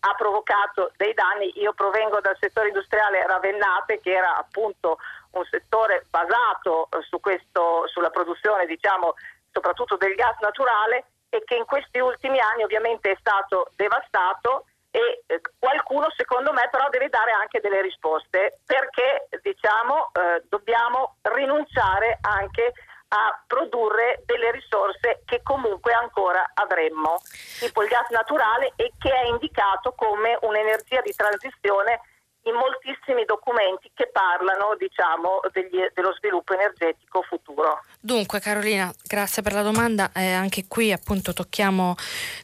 ha 0.00 0.14
provocato 0.14 0.92
dei 0.96 1.14
danni. 1.14 1.50
Io 1.60 1.72
provengo 1.72 2.20
dal 2.20 2.36
settore 2.38 2.68
industriale 2.68 3.26
Ravennate 3.26 4.00
che 4.00 4.12
era 4.12 4.36
appunto 4.36 4.98
un 5.32 5.44
settore 5.50 6.04
basato 6.10 6.88
eh, 6.90 7.02
su 7.02 7.20
questo, 7.20 7.86
sulla 7.88 8.10
produzione 8.10 8.66
diciamo 8.66 9.14
soprattutto 9.50 9.96
del 9.96 10.14
gas 10.14 10.36
naturale 10.40 11.04
e 11.28 11.42
che 11.44 11.56
in 11.56 11.64
questi 11.64 11.98
ultimi 11.98 12.38
anni 12.38 12.62
ovviamente 12.62 13.10
è 13.10 13.16
stato 13.18 13.70
devastato 13.76 14.64
e 14.90 15.22
eh, 15.26 15.40
qualcuno 15.58 16.06
secondo 16.16 16.52
me 16.52 16.68
però 16.70 16.88
deve 16.88 17.08
dare 17.08 17.32
anche 17.32 17.60
delle 17.60 17.82
risposte 17.82 18.60
perché 18.64 19.28
diciamo 19.42 20.10
eh, 20.12 20.42
dobbiamo 20.48 21.16
rinunciare 21.22 22.18
anche 22.22 22.72
a 23.08 23.42
produrre 23.46 24.22
delle 24.26 24.50
risorse 24.50 25.22
che 25.24 25.40
comunque 25.42 25.92
ancora 25.92 26.50
avremmo, 26.54 27.20
tipo 27.58 27.82
il 27.82 27.88
gas 27.88 28.08
naturale 28.10 28.72
e 28.76 28.92
che 28.98 29.10
è 29.10 29.26
indicato 29.26 29.92
come 29.92 30.36
un'energia 30.42 31.00
di 31.00 31.14
transizione 31.14 32.00
in 32.48 32.54
moltissimi 32.54 33.24
documenti 33.24 33.90
che 33.94 34.10
parlano 34.12 34.74
diciamo, 34.78 35.40
degli, 35.52 35.84
dello 35.94 36.14
sviluppo 36.16 36.54
energetico 36.54 37.22
futuro. 37.22 37.84
Dunque 38.00 38.40
Carolina, 38.40 38.92
grazie 39.06 39.42
per 39.42 39.52
la 39.52 39.62
domanda. 39.62 40.10
Eh, 40.14 40.32
anche 40.32 40.66
qui 40.66 40.92
appunto 40.92 41.32
tocchiamo 41.32 41.96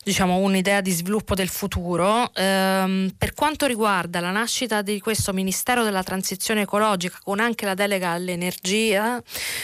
diciamo, 0.02 0.36
un'idea 0.36 0.80
di 0.80 0.90
sviluppo 0.90 1.34
del 1.34 1.48
futuro. 1.48 2.30
Ehm, 2.34 3.14
per 3.16 3.34
quanto 3.34 3.66
riguarda 3.66 4.20
la 4.20 4.30
nascita 4.30 4.82
di 4.82 5.00
questo 5.00 5.32
Ministero 5.32 5.82
della 5.82 6.02
Transizione 6.02 6.62
Ecologica 6.62 7.18
con 7.22 7.40
anche 7.40 7.64
la 7.64 7.74
delega 7.74 8.10
all'energia, 8.10 9.22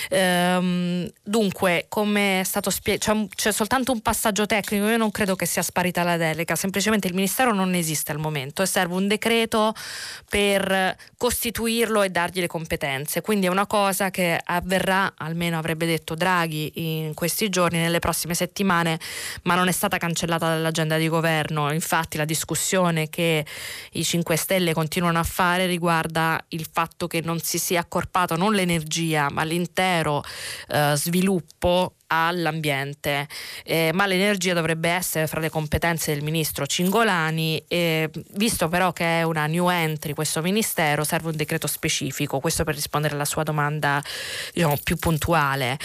ehm, 0.08 1.10
dunque 1.22 1.86
come 1.88 2.40
è 2.40 2.44
stato 2.44 2.70
spiegato, 2.70 3.12
c'è, 3.12 3.34
c'è 3.34 3.52
soltanto 3.52 3.92
un 3.92 4.00
passaggio 4.00 4.46
tecnico, 4.46 4.86
io 4.86 4.96
non 4.96 5.10
credo 5.10 5.36
che 5.36 5.46
sia 5.46 5.62
sparita 5.62 6.02
la 6.02 6.16
delega, 6.16 6.54
semplicemente 6.56 7.06
il 7.06 7.14
Ministero 7.14 7.52
non 7.52 7.74
esiste 7.74 8.12
al 8.12 8.18
momento 8.18 8.62
e 8.62 8.66
serve 8.66 8.94
un 8.94 9.08
decreto 9.08 9.74
per 10.30 10.96
costituirlo 11.16 12.02
e 12.02 12.08
dargli 12.08 12.38
le 12.38 12.46
competenze. 12.46 13.20
Quindi 13.20 13.46
è 13.46 13.48
una 13.48 13.66
cosa 13.66 14.10
che 14.10 14.40
avverrà, 14.40 15.14
almeno 15.16 15.58
avrebbe 15.58 15.86
detto 15.86 16.14
Draghi 16.14 16.70
in 16.74 17.14
questi 17.14 17.48
giorni, 17.48 17.78
nelle 17.78 17.98
prossime 17.98 18.34
settimane, 18.34 19.00
ma 19.42 19.56
non 19.56 19.66
è 19.66 19.72
stata 19.72 19.98
cancellata 19.98 20.46
dall'agenda 20.46 20.98
di 20.98 21.08
governo. 21.08 21.72
Infatti 21.72 22.16
la 22.16 22.24
discussione 22.24 23.08
che 23.08 23.44
i 23.94 24.04
5 24.04 24.36
Stelle 24.36 24.72
continuano 24.72 25.18
a 25.18 25.24
fare 25.24 25.66
riguarda 25.66 26.40
il 26.50 26.64
fatto 26.70 27.08
che 27.08 27.22
non 27.22 27.40
si 27.40 27.58
sia 27.58 27.80
accorpato 27.80 28.36
non 28.36 28.52
l'energia, 28.52 29.30
ma 29.32 29.42
l'intero 29.42 30.22
eh, 30.68 30.92
sviluppo 30.94 31.94
all'ambiente, 32.12 33.28
eh, 33.64 33.90
ma 33.94 34.06
l'energia 34.06 34.52
dovrebbe 34.52 34.88
essere 34.88 35.26
fra 35.26 35.40
le 35.40 35.48
competenze 35.48 36.12
del 36.12 36.22
ministro 36.22 36.66
Cingolani, 36.66 37.62
eh, 37.68 38.10
visto 38.34 38.68
però 38.68 38.92
che 38.92 39.20
è 39.20 39.22
una 39.22 39.46
new 39.46 39.68
entry 39.68 40.12
questo 40.12 40.42
ministero 40.42 41.04
serve 41.04 41.28
un 41.28 41.36
decreto 41.36 41.66
specifico, 41.66 42.40
questo 42.40 42.64
per 42.64 42.74
rispondere 42.74 43.14
alla 43.14 43.24
sua 43.24 43.42
domanda 43.42 44.02
diciamo, 44.52 44.78
più 44.82 44.96
puntuale. 44.96 45.78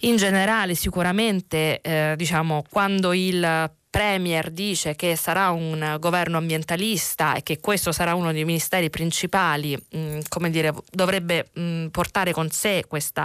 In 0.00 0.16
generale 0.16 0.74
sicuramente 0.74 1.80
eh, 1.80 2.14
diciamo, 2.16 2.64
quando 2.68 3.12
il 3.12 3.70
Premier 3.94 4.50
dice 4.50 4.96
che 4.96 5.14
sarà 5.14 5.50
un 5.50 5.98
governo 6.00 6.36
ambientalista 6.38 7.36
e 7.36 7.44
che 7.44 7.60
questo 7.60 7.92
sarà 7.92 8.16
uno 8.16 8.32
dei 8.32 8.44
ministeri 8.44 8.90
principali, 8.90 9.76
mh, 9.76 9.98
mm, 9.98 10.18
come 10.28 10.50
dire, 10.50 10.74
dovrebbe 10.90 11.50
mh, 11.52 11.62
mm, 11.62 11.86
portare 11.86 12.32
con 12.32 12.50
sé 12.50 12.86
questo 12.88 13.20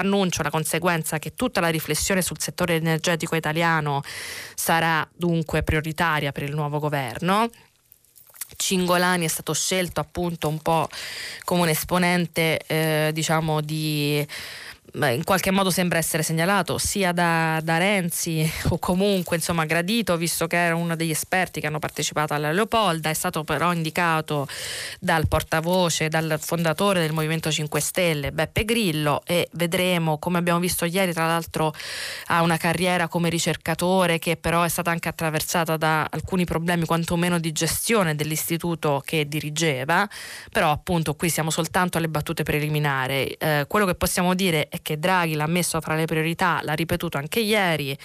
annuncio, 0.00 0.42
la 0.42 0.48
conseguenza 0.48 1.18
che 1.18 1.34
tutta 1.34 1.60
la 1.60 1.68
riflessione 1.68 2.22
sul 2.22 2.40
settore 2.40 2.76
energetico 2.76 3.36
italiano 3.36 4.00
sarà 4.54 5.06
dunque 5.14 5.62
prioritaria 5.62 6.32
per 6.32 6.44
il 6.44 6.54
nuovo 6.54 6.78
governo. 6.78 7.50
Cingolani 8.56 9.26
è 9.26 9.28
stato 9.28 9.52
scelto 9.52 10.00
appunto 10.00 10.48
un 10.48 10.60
po' 10.60 10.88
come 11.44 11.60
un 11.60 11.68
esponente 11.68 12.58
eh, 12.66 13.10
diciamo 13.12 13.60
di 13.60 14.26
in 15.04 15.24
qualche 15.24 15.50
modo 15.50 15.70
sembra 15.70 15.98
essere 15.98 16.22
segnalato 16.22 16.78
sia 16.78 17.12
da, 17.12 17.60
da, 17.62 17.76
Renzi 17.76 18.50
o 18.70 18.78
comunque 18.78 19.36
insomma 19.36 19.66
gradito 19.66 20.16
visto 20.16 20.46
che 20.46 20.56
era 20.56 20.74
uno 20.74 20.96
degli 20.96 21.10
esperti 21.10 21.60
che 21.60 21.66
hanno 21.66 21.78
partecipato 21.78 22.32
alla 22.32 22.50
Leopolda, 22.50 23.10
è 23.10 23.14
stato 23.14 23.44
però 23.44 23.74
indicato 23.74 24.48
dal 24.98 25.28
portavoce, 25.28 26.08
dal 26.08 26.38
fondatore 26.40 27.00
del 27.00 27.12
Movimento 27.12 27.50
5 27.50 27.80
Stelle 27.80 28.32
Beppe 28.32 28.64
Grillo 28.64 29.20
e 29.26 29.48
vedremo 29.52 30.18
come 30.18 30.38
abbiamo 30.38 30.60
visto 30.60 30.86
ieri 30.86 31.12
tra 31.12 31.26
l'altro 31.26 31.74
ha 32.26 32.40
una 32.40 32.56
carriera 32.56 33.06
come 33.06 33.28
ricercatore 33.28 34.18
che 34.18 34.36
però 34.38 34.62
è 34.62 34.68
stata 34.68 34.90
anche 34.90 35.08
attraversata 35.08 35.76
da 35.76 36.06
alcuni 36.10 36.46
problemi 36.46 36.86
quantomeno 36.86 37.38
di 37.38 37.52
gestione 37.52 38.14
dell'istituto 38.14 39.02
che 39.04 39.28
dirigeva, 39.28 40.08
però 40.50 40.70
appunto 40.70 41.14
qui 41.14 41.28
siamo 41.28 41.50
soltanto 41.50 41.98
alle 41.98 42.08
battute 42.08 42.44
preliminari. 42.44 43.26
Eh, 43.32 43.66
quello 43.68 43.84
che 43.84 43.94
possiamo 43.94 44.34
dire 44.34 44.68
è 44.68 44.80
che 44.86 45.00
Draghi 45.00 45.34
l'ha 45.34 45.48
messo 45.48 45.80
fra 45.80 45.96
le 45.96 46.04
priorità, 46.04 46.60
l'ha 46.62 46.74
ripetuto 46.74 47.18
anche 47.18 47.40
ieri, 47.40 47.98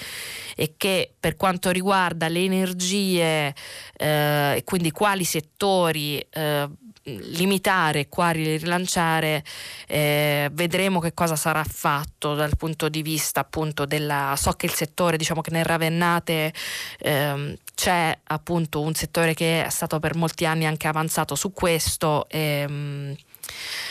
e 0.55 0.73
che 0.77 1.13
per 1.19 1.35
quanto 1.35 1.69
riguarda 1.69 2.27
le 2.27 2.43
energie 2.43 3.53
eh, 3.97 4.55
e 4.55 4.63
quindi 4.63 4.89
quali 4.89 5.23
settori 5.23 6.17
eh, 6.17 6.67
limitare, 7.03 8.09
quali 8.09 8.57
rilanciare, 8.57 9.43
eh, 9.87 10.49
vedremo 10.53 10.99
che 10.99 11.13
cosa 11.13 11.35
sarà 11.35 11.63
fatto 11.63 12.33
dal 12.33 12.57
punto 12.57 12.89
di 12.89 13.03
vista 13.03 13.41
appunto 13.41 13.85
della... 13.85 14.33
So 14.35 14.53
che 14.53 14.65
il 14.65 14.73
settore, 14.73 15.17
diciamo 15.17 15.41
che 15.41 15.51
nel 15.51 15.65
Ravennate 15.65 16.51
ehm, 16.99 17.55
c'è 17.75 18.17
appunto 18.23 18.81
un 18.81 18.95
settore 18.95 19.35
che 19.35 19.65
è 19.65 19.69
stato 19.69 19.99
per 19.99 20.15
molti 20.15 20.45
anni 20.47 20.65
anche 20.65 20.87
avanzato 20.87 21.35
su 21.35 21.51
questo. 21.51 22.27
Ehm, 22.29 23.15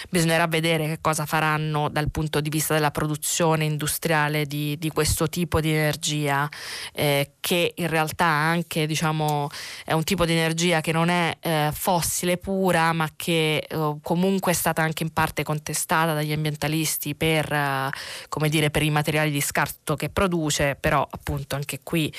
bisognerà 0.08 0.46
vedere 0.46 0.86
che 0.86 0.98
cosa 1.00 1.26
faranno 1.26 1.88
dal 1.88 2.10
punto 2.10 2.40
di 2.40 2.48
vista 2.48 2.74
della 2.74 2.90
produzione 2.90 3.64
industriale 3.64 4.46
di, 4.46 4.76
di 4.78 4.90
questo 4.90 5.28
tipo 5.28 5.60
di 5.60 5.70
energia, 5.70 6.48
eh, 6.92 7.32
che 7.40 7.72
in 7.76 7.88
realtà 7.88 8.26
anche 8.26 8.86
diciamo, 8.86 9.48
è 9.84 9.92
un 9.92 10.04
tipo 10.04 10.24
di 10.24 10.32
energia 10.32 10.80
che 10.80 10.92
non 10.92 11.08
è 11.08 11.36
eh, 11.40 11.70
fossile 11.72 12.36
pura, 12.36 12.92
ma 12.92 13.08
che 13.16 13.66
eh, 13.68 13.96
comunque 14.02 14.52
è 14.52 14.54
stata 14.54 14.82
anche 14.82 15.02
in 15.02 15.12
parte 15.12 15.42
contestata 15.42 16.14
dagli 16.14 16.32
ambientalisti 16.32 17.14
per, 17.14 17.52
eh, 17.52 18.48
dire, 18.48 18.70
per 18.70 18.82
i 18.82 18.90
materiali 18.90 19.30
di 19.30 19.40
scarto 19.40 19.96
che 19.96 20.08
produce, 20.08 20.76
però 20.78 21.06
appunto 21.08 21.56
anche 21.56 21.80
qui 21.82 22.12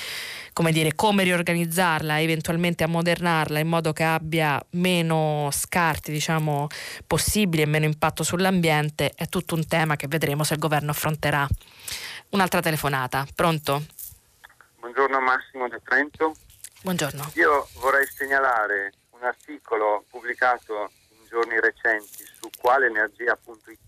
come 0.53 0.71
dire, 0.71 0.93
come 0.95 1.23
riorganizzarla, 1.23 2.19
eventualmente 2.19 2.83
ammodernarla 2.83 3.59
in 3.59 3.67
modo 3.67 3.93
che 3.93 4.03
abbia 4.03 4.61
meno 4.71 5.49
scarti, 5.51 6.11
diciamo, 6.11 6.67
possibili 7.07 7.61
e 7.61 7.65
meno 7.65 7.85
impatto 7.85 8.23
sull'ambiente, 8.23 9.11
è 9.15 9.27
tutto 9.27 9.55
un 9.55 9.65
tema 9.67 9.95
che 9.95 10.07
vedremo 10.07 10.43
se 10.43 10.53
il 10.53 10.59
governo 10.59 10.91
affronterà. 10.91 11.47
Un'altra 12.29 12.61
telefonata, 12.61 13.25
pronto? 13.35 13.83
Buongiorno 14.79 15.19
Massimo 15.19 15.67
da 15.67 15.79
Trento. 15.83 16.35
Buongiorno. 16.81 17.31
Io 17.35 17.67
vorrei 17.75 18.05
segnalare 18.07 18.93
un 19.11 19.23
articolo 19.23 20.03
pubblicato 20.09 20.91
in 21.09 21.27
giorni 21.29 21.59
recenti 21.59 22.23
su 22.39 22.49
qualenergia.it 22.59 23.79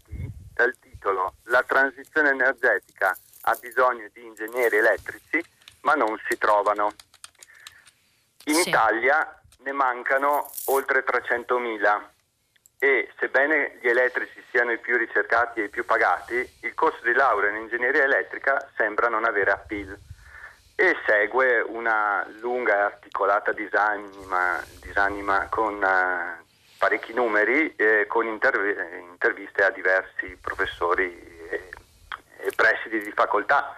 dal 0.53 0.75
titolo 0.79 1.35
La 1.45 1.63
transizione 1.63 2.29
energetica 2.29 3.17
ha 3.41 3.57
bisogno 3.59 4.07
di 4.13 4.23
ingegneri 4.23 4.77
elettrici 4.77 5.43
ma 5.83 5.93
non 5.93 6.19
si 6.27 6.37
trovano. 6.37 6.91
In 8.45 8.55
sì. 8.55 8.69
Italia 8.69 9.41
ne 9.59 9.71
mancano 9.71 10.49
oltre 10.65 11.03
300.000 11.05 12.01
e 12.79 13.09
sebbene 13.17 13.77
gli 13.79 13.87
elettrici 13.87 14.43
siano 14.49 14.73
i 14.73 14.79
più 14.79 14.97
ricercati 14.97 15.61
e 15.61 15.65
i 15.65 15.69
più 15.69 15.85
pagati, 15.85 16.35
il 16.61 16.73
corso 16.73 16.99
di 17.03 17.13
laurea 17.13 17.49
in 17.51 17.61
ingegneria 17.61 18.03
elettrica 18.03 18.69
sembra 18.75 19.07
non 19.07 19.23
avere 19.23 19.51
appeal 19.51 19.97
e 20.75 20.97
segue 21.05 21.61
una 21.61 22.27
lunga 22.41 22.75
e 22.75 22.81
articolata 22.81 23.53
disanima, 23.53 24.61
disanima 24.81 25.47
con 25.49 25.75
uh, 25.75 26.43
parecchi 26.77 27.13
numeri 27.13 27.73
e 27.77 28.05
con 28.07 28.25
interv- 28.25 28.99
interviste 29.11 29.63
a 29.63 29.69
diversi 29.69 30.37
professori 30.41 31.05
e, 31.49 31.69
e 32.39 32.51
presidi 32.53 33.01
di 33.01 33.11
facoltà 33.11 33.77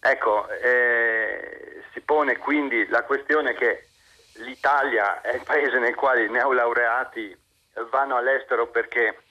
Ecco, 0.00 0.48
eh, 0.48 1.82
si 1.92 2.00
pone 2.00 2.36
quindi 2.36 2.86
la 2.88 3.02
questione 3.02 3.54
che 3.54 3.88
l'Italia 4.34 5.20
è 5.20 5.34
il 5.34 5.42
paese 5.42 5.78
nel 5.78 5.94
quale 5.94 6.24
i 6.24 6.30
neolaureati 6.30 7.36
vanno 7.90 8.16
all'estero 8.16 8.68
perché 8.68 9.22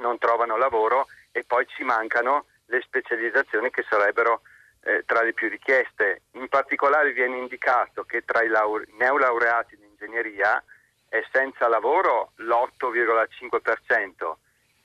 non 0.00 0.18
trovano 0.18 0.56
lavoro 0.56 1.06
e 1.32 1.44
poi 1.44 1.66
ci 1.66 1.82
mancano 1.82 2.46
le 2.66 2.80
specializzazioni 2.82 3.70
che 3.70 3.84
sarebbero 3.88 4.42
eh, 4.82 5.02
tra 5.04 5.22
le 5.22 5.32
più 5.32 5.48
richieste. 5.48 6.22
In 6.32 6.48
particolare 6.48 7.12
viene 7.12 7.38
indicato 7.38 8.04
che 8.04 8.24
tra 8.24 8.42
i 8.42 8.48
laure- 8.48 8.86
neolaureati 8.98 9.74
in 9.74 9.84
ingegneria 9.90 10.62
è 11.08 11.24
senza 11.32 11.68
lavoro 11.68 12.32
l'8,5%, 12.36 14.34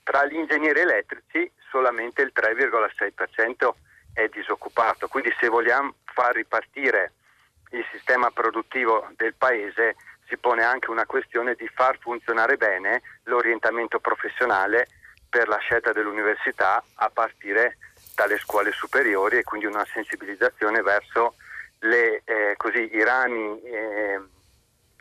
tra 0.02 0.24
gli 0.26 0.34
ingegneri 0.34 0.80
elettrici 0.80 1.50
solamente 1.70 2.22
il 2.22 2.32
3,6% 2.34 3.72
è 4.12 4.28
disoccupato. 4.28 5.08
Quindi 5.08 5.34
se 5.38 5.48
vogliamo 5.48 5.94
far 6.04 6.34
ripartire 6.34 7.12
il 7.70 7.84
sistema 7.90 8.30
produttivo 8.30 9.08
del 9.16 9.34
paese 9.34 9.96
si 10.28 10.36
pone 10.36 10.62
anche 10.62 10.90
una 10.90 11.06
questione 11.06 11.54
di 11.54 11.68
far 11.68 11.98
funzionare 11.98 12.56
bene 12.56 13.02
l'orientamento 13.24 13.98
professionale 13.98 14.88
per 15.28 15.48
la 15.48 15.58
scelta 15.58 15.92
dell'università 15.92 16.82
a 16.94 17.10
partire 17.10 17.78
dalle 18.14 18.38
scuole 18.38 18.72
superiori 18.72 19.38
e 19.38 19.42
quindi 19.44 19.66
una 19.66 19.84
sensibilizzazione 19.92 20.82
verso 20.82 21.34
le, 21.80 22.22
eh, 22.24 22.54
così, 22.56 22.94
i 22.94 23.02
rami 23.02 23.60
eh, 23.62 24.20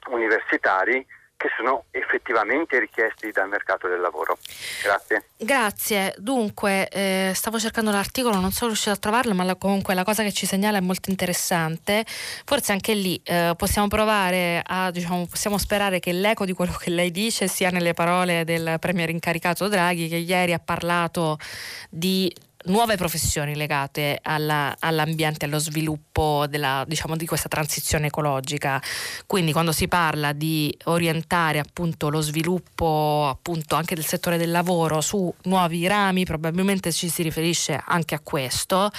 universitari 0.07 1.05
che 1.41 1.49
sono 1.57 1.85
effettivamente 1.89 2.77
richiesti 2.79 3.31
dal 3.31 3.49
mercato 3.49 3.87
del 3.87 3.99
lavoro. 3.99 4.37
Grazie. 4.83 5.23
Grazie. 5.37 6.13
Dunque, 6.17 6.87
eh, 6.89 7.31
stavo 7.33 7.57
cercando 7.57 7.89
l'articolo, 7.89 8.39
non 8.39 8.51
sono 8.51 8.67
riuscita 8.67 8.91
a 8.91 8.97
trovarlo, 8.97 9.33
ma 9.33 9.43
la, 9.43 9.55
comunque 9.55 9.95
la 9.95 10.03
cosa 10.03 10.21
che 10.21 10.31
ci 10.31 10.45
segnala 10.45 10.77
è 10.77 10.81
molto 10.81 11.09
interessante. 11.09 12.05
Forse 12.45 12.71
anche 12.71 12.93
lì 12.93 13.19
eh, 13.23 13.53
possiamo 13.57 13.87
provare 13.87 14.61
a, 14.63 14.91
diciamo, 14.91 15.25
possiamo 15.25 15.57
sperare 15.57 15.99
che 15.99 16.11
l'eco 16.11 16.45
di 16.45 16.53
quello 16.53 16.73
che 16.73 16.91
lei 16.91 17.09
dice 17.09 17.47
sia 17.47 17.71
nelle 17.71 17.95
parole 17.95 18.43
del 18.45 18.77
premier 18.79 19.09
incaricato 19.09 19.67
Draghi, 19.67 20.07
che 20.07 20.17
ieri 20.17 20.53
ha 20.53 20.59
parlato 20.59 21.39
di 21.89 22.31
nuove 22.66 22.95
professioni 22.95 23.55
legate 23.55 24.20
alla, 24.22 24.76
all'ambiente, 24.80 25.45
allo 25.45 25.59
sviluppo 25.59 26.45
della, 26.47 26.84
diciamo, 26.88 27.16
di 27.16 27.26
questa 27.26 27.47
transizione 27.49 28.07
ecologica. 28.07 28.82
Quindi 29.26 29.51
quando 29.51 29.72
si 29.72 29.88
parla 29.88 30.34
di 30.34 30.76
orientare 30.86 31.59
appunto 31.59 32.09
lo 32.09 32.22
sviluppo 32.22 33.28
appunto 33.30 33.76
anche 33.76 33.95
del 33.95 34.05
settore 34.05 34.38
del 34.38 34.51
lavoro 34.51 35.01
su 35.01 35.34
nuovi 35.43 35.88
rami, 35.88 36.26
probabilmente 36.26 36.91
ci 36.91 37.09
si 37.09 37.24
riferisce 37.24 37.82
anche 37.84 38.16
a 38.16 38.20
questo. 38.20 38.91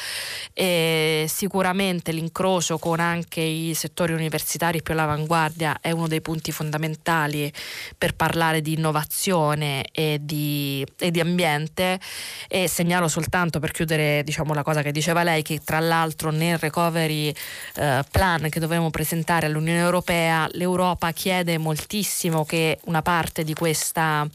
E 0.53 1.27
sicuramente 1.29 2.13
l'incrocio 2.13 2.79
con 2.79 3.01
anche 3.01 3.41
i 3.41 3.75
settori 3.75 4.13
universitari 4.13 4.83
più 4.83 4.95
all'avanguardia 4.95 5.79
è 5.81 5.91
uno 5.91 6.09
dei 6.09 6.21
punti 6.21 6.53
fondamentali 6.53 7.53
per 7.97 8.15
parlare 8.15 8.61
di 8.61 8.75
innovazione 8.75 9.85
e 9.93 10.19
di, 10.21 10.85
e 10.99 11.11
di 11.11 11.21
ambiente 11.21 12.01
e 12.49 12.69
segnalo 12.69 13.09
soltanto 13.09 13.52
soltanto 13.53 13.61
per 13.61 13.73
chiudere 13.73 14.23
diciamo, 14.25 14.55
la 14.55 14.63
cosa 14.63 14.83
che 14.83 14.93
diceva 14.93 15.23
lei, 15.23 15.43
che 15.43 15.61
tra 15.63 15.79
l'altro 15.81 16.31
nel 16.31 16.59
recovery 16.59 17.35
eh, 17.75 18.05
plan 18.11 18.49
che 18.49 18.61
dovremo 18.61 18.91
presentare 18.91 19.47
all'Unione 19.47 19.81
Europea, 19.81 20.49
l'Europa 20.53 21.13
chiede 21.13 21.59
moltissimo 21.59 22.45
che 22.45 22.79
una 22.85 23.03
parte 23.03 23.45
di 23.45 23.53
questa, 23.53 24.27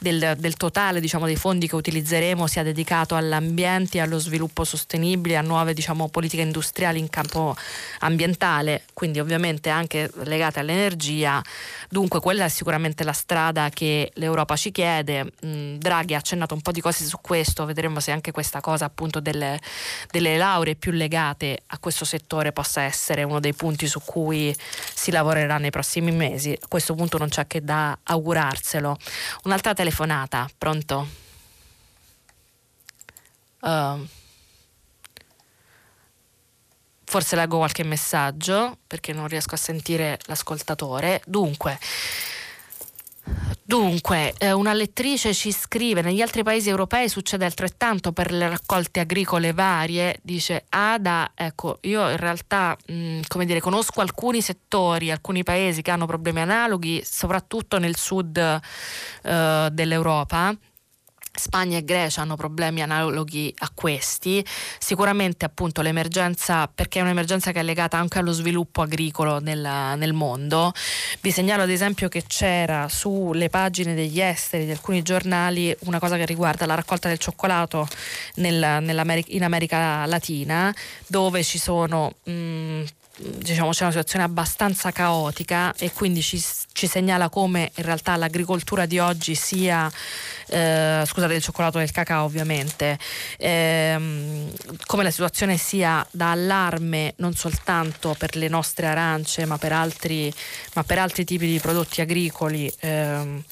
del, 0.00 0.34
del 0.38 0.56
totale 0.56 1.00
diciamo, 1.00 1.26
dei 1.26 1.36
fondi 1.36 1.68
che 1.68 1.76
utilizzeremo 1.76 2.46
sia 2.46 2.62
dedicato 2.62 3.14
all'ambiente, 3.14 4.00
allo 4.00 4.18
sviluppo 4.18 4.64
sostenibile, 4.64 5.36
a 5.36 5.42
nuove 5.42 5.74
diciamo, 5.74 6.08
politiche 6.08 6.42
industriali 6.42 6.98
in 6.98 7.08
campo 7.08 7.54
ambientale, 8.00 8.84
quindi 8.92 9.20
ovviamente 9.20 9.70
anche 9.70 10.10
legate 10.24 10.60
all'energia. 10.60 11.42
Dunque 11.88 12.20
quella 12.20 12.46
è 12.46 12.48
sicuramente 12.48 13.04
la 13.04 13.12
strada 13.12 13.68
che 13.70 14.10
l'Europa 14.14 14.56
ci 14.56 14.72
chiede. 14.72 15.32
Mm, 15.44 15.76
Draghi 15.76 16.14
ha 16.14 16.18
accennato 16.18 16.54
un 16.54 16.60
po' 16.60 16.72
di 16.72 16.80
cose 16.80 17.04
su 17.04 17.18
questo, 17.20 17.64
vedremo 17.66 18.00
se 18.00 18.10
anche 18.10 18.32
questa 18.32 18.60
cosa 18.64 18.86
appunto 18.86 19.20
delle, 19.20 19.60
delle 20.10 20.38
lauree 20.38 20.74
più 20.74 20.90
legate 20.90 21.64
a 21.66 21.78
questo 21.78 22.06
settore 22.06 22.50
possa 22.50 22.80
essere 22.80 23.22
uno 23.22 23.38
dei 23.38 23.52
punti 23.52 23.86
su 23.86 24.00
cui 24.02 24.56
si 24.94 25.10
lavorerà 25.10 25.58
nei 25.58 25.68
prossimi 25.68 26.12
mesi. 26.12 26.56
A 26.58 26.66
questo 26.66 26.94
punto 26.94 27.18
non 27.18 27.28
c'è 27.28 27.46
che 27.46 27.62
da 27.62 27.98
augurarselo. 28.02 28.96
Un'altra 29.42 29.74
telefonata, 29.74 30.48
pronto? 30.56 31.06
Uh, 33.60 34.06
forse 37.04 37.36
leggo 37.36 37.58
qualche 37.58 37.84
messaggio 37.84 38.78
perché 38.86 39.12
non 39.12 39.28
riesco 39.28 39.56
a 39.56 39.58
sentire 39.58 40.18
l'ascoltatore. 40.24 41.20
Dunque, 41.26 41.78
Dunque, 43.66 44.34
eh, 44.36 44.52
una 44.52 44.74
lettrice 44.74 45.32
ci 45.32 45.50
scrive: 45.50 46.02
negli 46.02 46.20
altri 46.20 46.42
paesi 46.42 46.68
europei 46.68 47.08
succede 47.08 47.46
altrettanto 47.46 48.12
per 48.12 48.30
le 48.30 48.50
raccolte 48.50 49.00
agricole 49.00 49.54
varie. 49.54 50.18
Dice 50.22 50.66
Ada, 50.68 51.32
ecco, 51.34 51.78
io 51.82 52.10
in 52.10 52.18
realtà, 52.18 52.76
mh, 52.86 52.94
mm, 52.94 53.20
come 53.26 53.46
dire, 53.46 53.60
conosco 53.60 54.02
alcuni 54.02 54.42
settori, 54.42 55.10
alcuni 55.10 55.42
paesi 55.44 55.80
che 55.80 55.90
hanno 55.90 56.04
problemi 56.04 56.40
analoghi, 56.40 57.02
soprattutto 57.02 57.78
nel 57.78 57.96
sud 57.96 58.36
eh, 58.36 59.68
dell'Europa 59.72 60.54
Spagna 61.36 61.78
e 61.78 61.84
Grecia 61.84 62.22
hanno 62.22 62.36
problemi 62.36 62.80
analoghi 62.80 63.52
a 63.58 63.70
questi, 63.74 64.44
sicuramente 64.78 65.44
appunto 65.44 65.82
l'emergenza, 65.82 66.68
perché 66.72 67.00
è 67.00 67.02
un'emergenza 67.02 67.50
che 67.50 67.60
è 67.60 67.62
legata 67.62 67.98
anche 67.98 68.18
allo 68.18 68.32
sviluppo 68.32 68.82
agricolo 68.82 69.40
nel, 69.40 69.96
nel 69.96 70.12
mondo. 70.12 70.72
Vi 71.20 71.30
segnalo 71.32 71.62
ad 71.62 71.70
esempio 71.70 72.08
che 72.08 72.22
c'era 72.26 72.88
sulle 72.88 73.48
pagine 73.48 73.94
degli 73.94 74.20
esteri 74.20 74.64
di 74.64 74.70
alcuni 74.70 75.02
giornali 75.02 75.74
una 75.80 75.98
cosa 75.98 76.16
che 76.16 76.24
riguarda 76.24 76.66
la 76.66 76.74
raccolta 76.74 77.08
del 77.08 77.18
cioccolato 77.18 77.88
nel, 78.36 79.22
in 79.28 79.42
America 79.42 80.06
Latina, 80.06 80.74
dove 81.06 81.42
ci 81.42 81.58
sono 81.58 82.14
mh, 82.24 82.82
diciamo, 83.16 83.70
c'è 83.70 83.82
una 83.82 83.92
situazione 83.92 84.24
abbastanza 84.24 84.90
caotica 84.90 85.72
e 85.76 85.92
quindi 85.92 86.20
ci, 86.20 86.42
ci, 86.72 86.86
segnala 86.88 87.28
come 87.28 87.70
in 87.76 87.84
realtà 87.84 88.16
l'agricoltura 88.16 88.86
di 88.86 88.98
oggi 88.98 89.36
sia, 89.36 89.90
eh, 90.48 91.02
scusate 91.06 91.34
il 91.34 91.42
cioccolato 91.42 91.78
e 91.78 91.84
il 91.84 91.92
cacao 91.92 92.24
ovviamente, 92.24 92.98
ehm, 93.38 94.50
come 94.86 95.04
la 95.04 95.10
situazione 95.10 95.56
sia 95.56 96.04
da 96.10 96.32
allarme 96.32 97.14
non 97.18 97.34
soltanto 97.34 98.16
per 98.18 98.34
le 98.36 98.48
nostre 98.48 98.86
arance 98.86 99.44
ma 99.44 99.58
per 99.58 99.72
altri, 99.72 100.32
ma 100.74 100.82
per 100.82 100.98
altri 100.98 101.24
tipi 101.24 101.46
di 101.46 101.60
prodotti 101.60 102.00
agricoli, 102.00 102.72
ehm, 102.80 103.42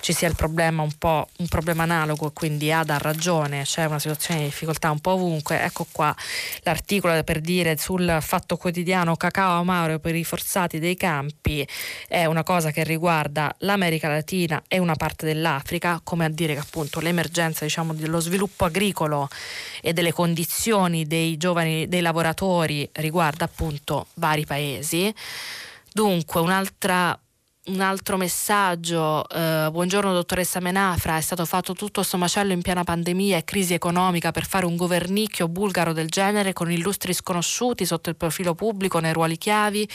ci 0.00 0.12
sia 0.12 0.28
il 0.28 0.34
problema 0.34 0.82
un 0.82 0.92
po' 0.98 1.28
un 1.38 1.46
problema 1.46 1.84
analogo 1.84 2.28
e 2.28 2.32
quindi 2.32 2.72
ha 2.72 2.82
da 2.82 2.98
ragione, 2.98 3.62
c'è 3.62 3.84
una 3.84 3.98
situazione 4.00 4.40
di 4.40 4.46
difficoltà 4.46 4.90
un 4.90 4.98
po' 4.98 5.12
ovunque, 5.12 5.62
ecco 5.62 5.86
qua 5.92 6.14
l'articolo 6.62 7.22
per 7.22 7.40
dire 7.40 7.76
sul 7.76 8.18
fatto 8.20 8.56
quotidiano 8.56 9.03
italiano 9.04 9.16
cacao 9.16 9.60
amaro 9.60 9.98
per 9.98 10.14
i 10.14 10.24
forzati 10.24 10.78
dei 10.78 10.96
campi 10.96 11.66
è 12.08 12.24
una 12.24 12.42
cosa 12.42 12.70
che 12.70 12.82
riguarda 12.84 13.54
l'America 13.58 14.08
Latina 14.08 14.62
e 14.66 14.78
una 14.78 14.94
parte 14.94 15.26
dell'Africa, 15.26 16.00
come 16.02 16.24
a 16.24 16.28
dire 16.28 16.54
che 16.54 16.60
appunto 16.60 17.00
l'emergenza 17.00 17.64
diciamo, 17.64 17.94
dello 17.94 18.20
sviluppo 18.20 18.64
agricolo 18.64 19.28
e 19.80 19.92
delle 19.92 20.12
condizioni 20.12 21.06
dei 21.06 21.36
giovani, 21.36 21.86
dei 21.86 22.00
lavoratori 22.00 22.88
riguarda 22.94 23.44
appunto 23.44 24.06
vari 24.14 24.44
paesi. 24.46 25.12
Dunque, 25.92 26.40
un'altra 26.40 27.16
un 27.66 27.80
altro 27.80 28.18
messaggio, 28.18 29.26
eh, 29.26 29.68
buongiorno 29.70 30.12
dottoressa 30.12 30.60
Menafra, 30.60 31.16
è 31.16 31.20
stato 31.22 31.46
fatto 31.46 31.72
tutto 31.72 32.00
questo 32.00 32.18
macello 32.18 32.52
in 32.52 32.60
piena 32.60 32.84
pandemia 32.84 33.38
e 33.38 33.44
crisi 33.44 33.72
economica 33.72 34.32
per 34.32 34.44
fare 34.44 34.66
un 34.66 34.76
governicchio 34.76 35.48
bulgaro 35.48 35.94
del 35.94 36.08
genere 36.08 36.52
con 36.52 36.70
illustri 36.70 37.14
sconosciuti 37.14 37.86
sotto 37.86 38.10
il 38.10 38.16
profilo 38.16 38.54
pubblico 38.54 38.98
nei 38.98 39.14
ruoli 39.14 39.38
chiavi, 39.38 39.88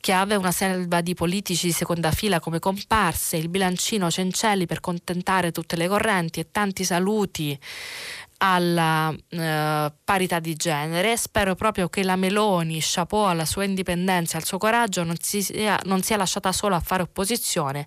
chiave, 0.00 0.34
una 0.34 0.50
selva 0.50 1.02
di 1.02 1.14
politici 1.14 1.66
di 1.66 1.72
seconda 1.72 2.10
fila 2.10 2.40
come 2.40 2.58
comparse, 2.58 3.36
il 3.36 3.48
bilancino 3.48 4.10
Cencelli 4.10 4.66
per 4.66 4.80
contentare 4.80 5.52
tutte 5.52 5.76
le 5.76 5.86
correnti 5.86 6.40
e 6.40 6.48
tanti 6.50 6.82
saluti 6.82 7.56
alla 8.38 9.14
eh, 9.28 9.92
parità 10.04 10.38
di 10.40 10.54
genere. 10.54 11.16
Spero 11.16 11.54
proprio 11.54 11.88
che 11.88 12.02
la 12.02 12.16
Meloni, 12.16 12.78
chapeau 12.80 13.24
alla 13.24 13.44
sua 13.44 13.64
indipendenza 13.64 14.36
e 14.36 14.40
al 14.40 14.46
suo 14.46 14.58
coraggio, 14.58 15.02
non, 15.04 15.16
sia, 15.20 15.78
non 15.84 16.02
sia, 16.02 16.16
lasciata 16.16 16.52
sola 16.52 16.76
a 16.76 16.80
fare 16.80 17.02
opposizione, 17.02 17.86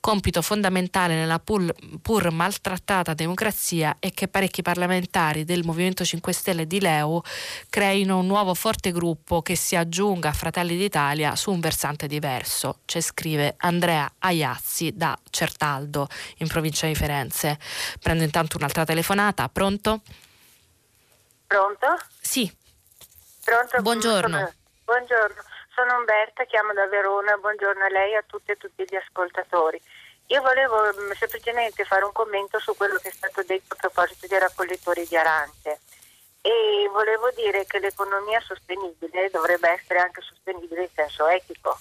compito 0.00 0.42
fondamentale 0.42 1.14
nella 1.14 1.38
pur, 1.38 1.72
pur, 2.02 2.30
maltrattata 2.30 3.14
democrazia 3.14 3.96
e 3.98 4.10
che 4.12 4.28
parecchi 4.28 4.62
parlamentari 4.62 5.44
del 5.44 5.64
Movimento 5.64 6.04
5 6.04 6.32
Stelle 6.32 6.66
di 6.66 6.80
Leu 6.80 7.20
creino 7.68 8.18
un 8.18 8.26
nuovo 8.26 8.54
forte 8.54 8.92
gruppo 8.92 9.42
che 9.42 9.56
si 9.56 9.76
aggiunga 9.76 10.28
a 10.28 10.32
Fratelli 10.32 10.76
d'Italia 10.76 11.36
su 11.36 11.50
un 11.50 11.60
versante 11.60 12.06
diverso. 12.06 12.80
C'è 12.84 13.00
scrive 13.00 13.54
Andrea 13.58 14.10
Aiazzi 14.18 14.92
da 14.94 15.16
Certaldo 15.30 16.08
in 16.38 16.46
provincia 16.46 16.86
di 16.86 16.94
Firenze. 16.94 17.58
Prendo 18.00 18.22
intanto 18.22 18.56
un'altra 18.56 18.84
telefonata. 18.84 19.48
Pronto? 19.48 19.95
Pronto? 21.46 21.96
Sì. 22.20 22.54
Pronto? 23.44 23.80
Buongiorno. 23.80 24.36
Sono, 24.36 24.52
buongiorno, 24.84 25.42
sono 25.74 25.96
Umberta, 25.98 26.44
chiamo 26.44 26.72
da 26.72 26.86
Verona, 26.86 27.36
buongiorno 27.36 27.84
a 27.84 27.88
lei 27.88 28.12
e 28.12 28.16
a 28.16 28.24
tutti 28.26 28.50
e 28.50 28.56
tutti 28.56 28.84
gli 28.88 28.96
ascoltatori. 28.96 29.80
Io 30.28 30.40
volevo 30.42 30.82
mh, 30.82 31.02
mm, 31.02 31.10
semplicemente 31.12 31.84
fare 31.84 32.04
un 32.04 32.12
commento 32.12 32.58
su 32.58 32.74
quello 32.76 32.98
che 32.98 33.08
è 33.08 33.12
stato 33.12 33.42
detto 33.44 33.74
a 33.74 33.76
proposito 33.76 34.26
dei 34.26 34.38
raccoglitori 34.40 35.06
di 35.06 35.16
arance 35.16 35.80
e 36.40 36.88
volevo 36.92 37.30
dire 37.30 37.64
che 37.66 37.78
l'economia 37.78 38.40
sostenibile 38.40 39.30
dovrebbe 39.30 39.68
essere 39.70 40.00
anche 40.00 40.20
sostenibile 40.22 40.82
in 40.82 40.90
senso 40.94 41.26
etico, 41.26 41.78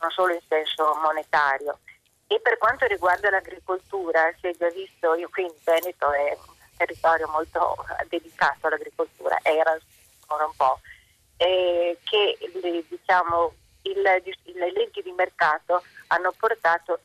non 0.00 0.10
solo 0.10 0.32
in 0.32 0.40
senso 0.46 0.94
monetario. 1.02 1.78
E 2.26 2.40
per 2.40 2.58
quanto 2.58 2.86
riguarda 2.86 3.30
l'agricoltura, 3.30 4.30
si 4.40 4.48
è 4.48 4.54
già 4.56 4.68
visto, 4.70 5.14
io 5.14 5.28
qui 5.28 5.44
in 5.44 5.54
Veneto 5.62 6.12
è 6.12 6.36
territorio 6.76 7.28
molto 7.28 7.76
dedicato 8.08 8.66
all'agricoltura, 8.66 9.38
era 9.42 9.76
ancora 10.20 10.46
un 10.46 10.56
po', 10.56 10.80
eh, 11.36 11.98
che 12.04 12.38
diciamo, 12.88 13.54
il, 13.82 14.00
le 14.00 14.72
leggi 14.72 15.02
di 15.02 15.12
mercato 15.12 15.82
hanno 16.08 16.32
portato, 16.36 17.00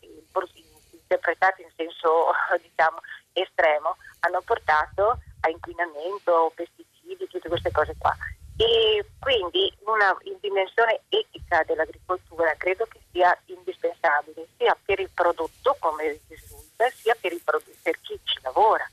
interpretate 0.92 1.62
in 1.62 1.70
senso 1.76 2.32
diciamo, 2.62 3.00
estremo, 3.34 3.98
hanno 4.20 4.42
portato 4.42 5.20
a 5.42 5.50
inquinamento, 5.50 6.52
pesticidi, 6.56 7.28
tutte 7.28 7.50
queste 7.50 7.72
cose 7.72 7.96
qua. 7.98 8.16
E 8.58 9.04
quindi 9.20 9.74
una 9.86 10.16
dimensione 10.40 11.02
etica 11.10 11.64
dell'agricoltura 11.64 12.54
credo 12.58 12.86
che 12.86 13.00
sia 13.12 13.36
indispensabile 13.46 14.48
sia 14.58 14.78
per 14.86 15.00
il 15.00 15.10
prodotto 15.10 15.76
come 15.80 16.20
risulta, 16.28 16.90
sia 16.92 17.16
per, 17.20 17.36
prodotto, 17.44 17.72
per 17.82 18.00
chi 18.02 18.20
ci 18.24 18.40
lavora. 18.44 18.88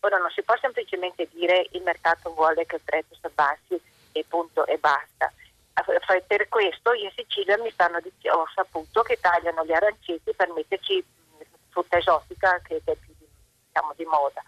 Ora 0.00 0.18
non 0.18 0.30
si 0.30 0.42
può 0.42 0.56
semplicemente 0.60 1.28
dire 1.32 1.66
il 1.72 1.82
mercato 1.82 2.32
vuole 2.32 2.66
che 2.66 2.76
il 2.76 2.82
prezzo 2.84 3.14
si 3.14 3.26
abbassi 3.26 3.80
e 4.12 4.24
punto 4.28 4.66
e 4.66 4.78
basta. 4.78 5.32
Per 6.26 6.48
questo 6.48 6.92
in 6.92 7.10
Sicilia 7.14 7.58
stanno 7.70 7.98
ho 7.98 8.46
saputo 8.54 9.02
che 9.02 9.18
tagliano 9.20 9.64
gli 9.64 9.72
aranceti 9.72 10.32
per 10.34 10.50
metterci 10.52 11.04
frutta 11.68 11.98
esotica 11.98 12.58
che 12.62 12.80
è 12.82 12.94
più 12.94 13.14
diciamo, 13.66 13.92
di 13.94 14.04
moda. 14.04 14.42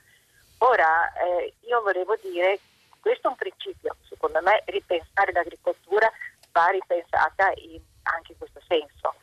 Ora 0.59 1.13
eh, 1.13 1.53
io 1.67 1.83
volevo 1.83 2.17
dire, 2.23 2.59
questo 3.01 3.29
è 3.29 3.31
un 3.31 3.37
principio, 3.37 3.97
secondo 4.09 4.41
me 4.43 4.63
ripensare 4.67 5.33
l'agricoltura 5.33 6.11
va 6.53 6.69
ripensata 6.69 7.53
in, 7.57 7.81
anche 8.05 8.33
in 8.33 8.39
questo 8.39 8.61
senso. 8.67 9.15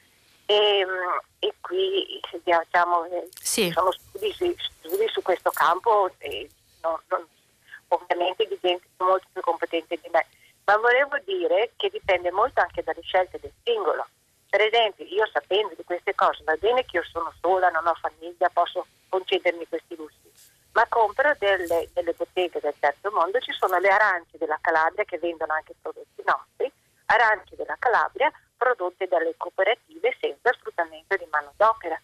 E, 0.48 0.86
e 1.39 1.54
qui 1.62 2.22
diciamo, 2.43 3.08
sì. 3.41 3.72
sono 3.72 3.91
studi, 3.91 4.32
studi, 4.32 5.08
su 5.08 5.22
questo 5.24 5.50
campo 5.50 6.12
e 6.20 6.48
non, 6.82 7.00
non, 7.08 7.26
ovviamente 7.88 8.46
di 8.48 8.58
gente 8.62 8.86
molto 8.98 9.26
più 9.32 9.41
competente 9.41 9.98
di 10.02 10.10
me, 10.12 10.26
ma 10.66 10.78
volevo 10.78 11.18
dire 11.26 11.72
che 11.78 11.89
dipende 11.89 12.32
molto 12.32 12.62
anche 12.62 12.84
dalle 12.84 13.02
scelte 13.02 13.39
del 13.39 13.52
singolo. 13.64 14.06
Per 14.50 14.62
esempio, 14.62 15.06
io 15.06 15.28
sapendo 15.32 15.74
di 15.76 15.84
queste 15.84 16.14
cose, 16.14 16.43
va 16.43 16.56
bene 16.58 16.86
che 16.86 16.98
io 16.98 17.04
sono 17.04 17.34
sola, 17.41 17.70
non 17.70 17.88
ho 17.88 17.96
famiglia, 17.96 18.50
posso 18.54 18.86
concedermi 19.10 19.68
questi 19.68 19.96
lussi, 19.96 20.32
ma 20.74 20.86
compro 20.88 21.34
delle, 21.39 21.89
delle 21.93 22.14
botteghe 22.14 22.60
del 22.60 22.74
terzo 22.80 23.10
mondo, 23.12 23.39
ci 23.39 23.52
sono 23.52 23.78
le 23.80 23.89
arance 23.89 24.38
della 24.38 24.60
Calabria 24.62 25.04
che 25.04 25.18
vendono 25.18 25.54
anche 25.54 25.74
prodotti 25.82 26.24
nostri, 26.24 26.72
arance 27.06 27.56
della 27.56 27.76
Calabria 27.80 28.32
prodotte 28.58 29.08
dalle 29.08 29.36
cooperative 29.38 30.16
senza 30.20 30.53
sfruttamento 30.53 31.16
di 31.16 31.28
manodopera. 31.30 31.99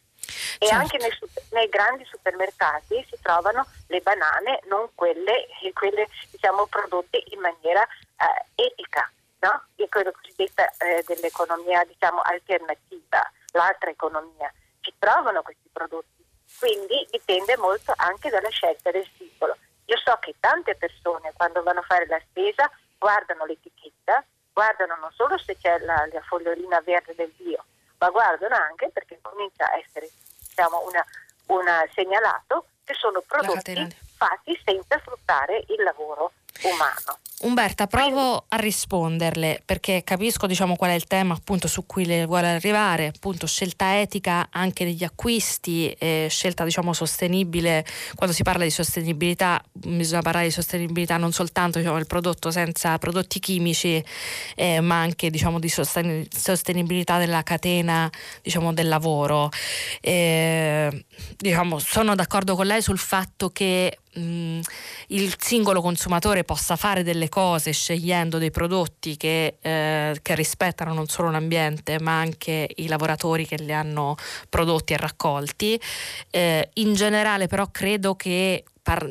E 0.60 0.68
certo. 0.68 0.76
anche 0.76 0.98
nei, 0.98 1.12
nei, 1.52 1.70
grandi 1.70 2.06
supermercati 2.06 3.04
si 3.10 3.18
trovano 3.22 3.66
le 3.88 4.00
banane, 4.02 4.60
non 4.66 4.90
quelle, 4.94 5.48
quelle 5.74 6.08
diciamo, 6.30 6.68
prodotte 6.68 7.24
in 7.30 7.40
maniera 7.40 7.82
eh, 7.84 8.64
etica, 8.64 9.10
no? 9.40 9.64
E 9.76 9.90
quello 9.90 10.12
cosiddetta 10.12 10.70
eh, 10.78 11.04
dell'economia 11.08 11.84
diciamo, 11.86 12.22
alternativa, 12.22 13.30
l'altra 13.54 13.90
economia. 13.90 14.54
Si 14.82 14.94
trovano 15.00 15.42
questi 15.42 15.70
prodotti, 15.72 16.24
quindi 16.60 17.08
dipende 17.10 17.58
molto 17.58 17.94
anche 17.98 18.30
dalla 18.30 18.50
scelta 18.50 18.92
del 18.92 19.08
singolo. 19.18 19.58
Io 19.86 19.98
so 19.98 20.16
che 20.20 20.36
tante 20.40 20.76
persone 20.76 21.34
quando 21.34 21.64
vanno 21.64 21.80
a 21.80 21.84
fare 21.84 22.06
la 22.06 22.22
spesa 22.30 22.70
guardano 22.98 23.46
l'etichetta, 23.46 24.24
guardano 24.54 24.96
non 25.00 25.12
solo 25.14 25.38
se 25.38 25.58
c'è 25.58 25.80
la, 25.80 26.08
la 26.12 26.22
fogliolina 26.22 26.82
verde 26.82 27.16
del 27.16 27.32
bio, 27.38 27.64
ma 27.98 28.10
guardano 28.10 28.56
anche 28.56 28.90
perché 28.90 29.20
comincia 29.22 29.66
a 29.66 29.78
essere 29.78 30.10
diciamo, 30.48 30.84
una, 30.86 31.06
una 31.48 31.88
segnalato 31.94 32.66
che 32.84 32.94
sono 32.94 33.22
prodotti 33.22 33.96
fatti 34.16 34.60
senza 34.64 35.00
sfruttare 35.00 35.64
il 35.68 35.84
lavoro 35.84 36.34
umano. 36.64 37.20
Umberta, 37.44 37.88
provo 37.88 38.46
a 38.50 38.56
risponderle 38.58 39.64
perché 39.66 40.04
capisco 40.04 40.46
diciamo, 40.46 40.76
qual 40.76 40.92
è 40.92 40.94
il 40.94 41.06
tema 41.06 41.34
appunto, 41.34 41.68
su 41.68 41.88
cui 41.88 42.06
le 42.06 42.26
vuole 42.26 42.48
arrivare, 42.50 43.08
appunto 43.08 43.48
scelta 43.48 44.00
etica 44.00 44.50
anche 44.52 44.84
negli 44.84 45.04
acquisti, 45.04 45.90
eh, 45.98 46.28
scelta 46.30 46.64
diciamo, 46.64 46.94
sostenibile, 46.94 47.84
quando 48.14 48.36
si 48.36 48.44
parla 48.44 48.64
di 48.64 48.70
sostenibilità 48.70 49.60
bisogna 49.72 50.22
parlare 50.22 50.46
di 50.46 50.52
sostenibilità 50.52 51.18
non 51.18 51.32
soltanto 51.32 51.80
diciamo, 51.80 51.98
del 51.98 52.06
prodotto 52.06 52.52
senza 52.52 53.00
prodotti 53.00 53.40
chimici, 53.40 54.04
eh, 54.56 54.80
ma 54.80 55.00
anche 55.02 55.32
diciamo, 55.32 55.60
di 55.60 55.70
sosten- 55.70 56.28
sostenibilità 56.30 57.18
della 57.18 57.42
catena 57.42 58.08
diciamo, 58.44 58.72
del 58.72 58.88
lavoro. 58.88 59.50
Eh, 60.00 61.06
diciamo, 61.38 61.80
sono 61.80 62.14
d'accordo 62.14 62.56
con 62.56 62.68
lei 62.68 62.84
sul 62.84 63.00
fatto 63.00 63.50
che 63.50 63.98
mh, 64.14 64.60
il 65.08 65.36
singolo 65.38 65.82
consumatore 65.82 66.44
possa 66.44 66.76
fare 66.76 67.04
delle 67.04 67.30
cose 67.30 67.72
scegliendo 67.72 68.38
dei 68.38 68.52
prodotti 68.52 69.18
che, 69.18 69.58
eh, 69.62 70.20
che, 70.22 70.36
rispettano 70.36 70.94
non 70.94 71.08
solo 71.08 71.32
l'ambiente 71.32 72.00
ma 72.00 72.20
anche 72.20 72.70
i 72.76 72.88
lavoratori 72.88 73.46
che 73.46 73.58
li 73.58 73.74
hanno 73.74 74.16
prodotti 74.50 74.94
e 74.94 74.98
raccolti. 74.98 75.80
Eh, 76.30 76.70
in 76.76 76.94
generale 76.94 77.48
però 77.48 77.68
credo 77.72 78.16
che 78.16 78.64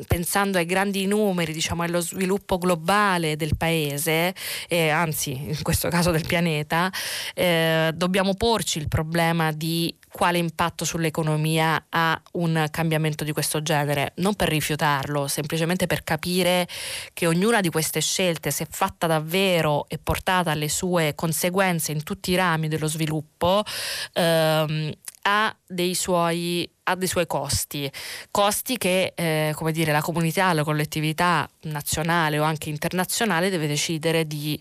pensando 0.07 0.57
ai 0.57 0.65
grandi 0.65 1.05
numeri, 1.07 1.53
diciamo 1.53 1.83
allo 1.83 2.01
sviluppo 2.01 2.57
globale 2.57 3.35
del 3.35 3.55
paese, 3.55 4.35
eh, 4.67 4.89
anzi 4.89 5.31
in 5.31 5.61
questo 5.61 5.89
caso 5.89 6.11
del 6.11 6.25
pianeta, 6.25 6.91
eh, 7.33 7.91
dobbiamo 7.95 8.33
porci 8.35 8.77
il 8.79 8.87
problema 8.87 9.51
di 9.51 9.95
quale 10.11 10.37
impatto 10.37 10.83
sull'economia 10.83 11.85
ha 11.89 12.21
un 12.33 12.67
cambiamento 12.69 13.23
di 13.23 13.31
questo 13.31 13.61
genere, 13.61 14.11
non 14.17 14.35
per 14.35 14.49
rifiutarlo, 14.49 15.27
semplicemente 15.27 15.87
per 15.87 16.03
capire 16.03 16.67
che 17.13 17.27
ognuna 17.27 17.61
di 17.61 17.69
queste 17.69 18.01
scelte, 18.01 18.51
se 18.51 18.67
fatta 18.69 19.07
davvero 19.07 19.87
e 19.87 19.97
portata 19.97 20.51
alle 20.51 20.69
sue 20.69 21.15
conseguenze 21.15 21.93
in 21.93 22.03
tutti 22.03 22.31
i 22.31 22.35
rami 22.35 22.67
dello 22.67 22.87
sviluppo, 22.87 23.63
ehm, 24.13 24.91
ha 25.23 25.55
dei 25.65 25.95
suoi 25.95 26.69
ha 26.83 26.95
dei 26.95 27.07
suoi 27.07 27.27
costi, 27.27 27.91
costi 28.31 28.77
che 28.77 29.13
eh, 29.15 29.51
come 29.55 29.71
dire, 29.71 29.91
la 29.91 30.01
comunità, 30.01 30.51
la 30.53 30.63
collettività 30.63 31.47
nazionale 31.63 32.39
o 32.39 32.43
anche 32.43 32.69
internazionale 32.69 33.49
deve 33.49 33.67
decidere 33.67 34.25
di, 34.25 34.59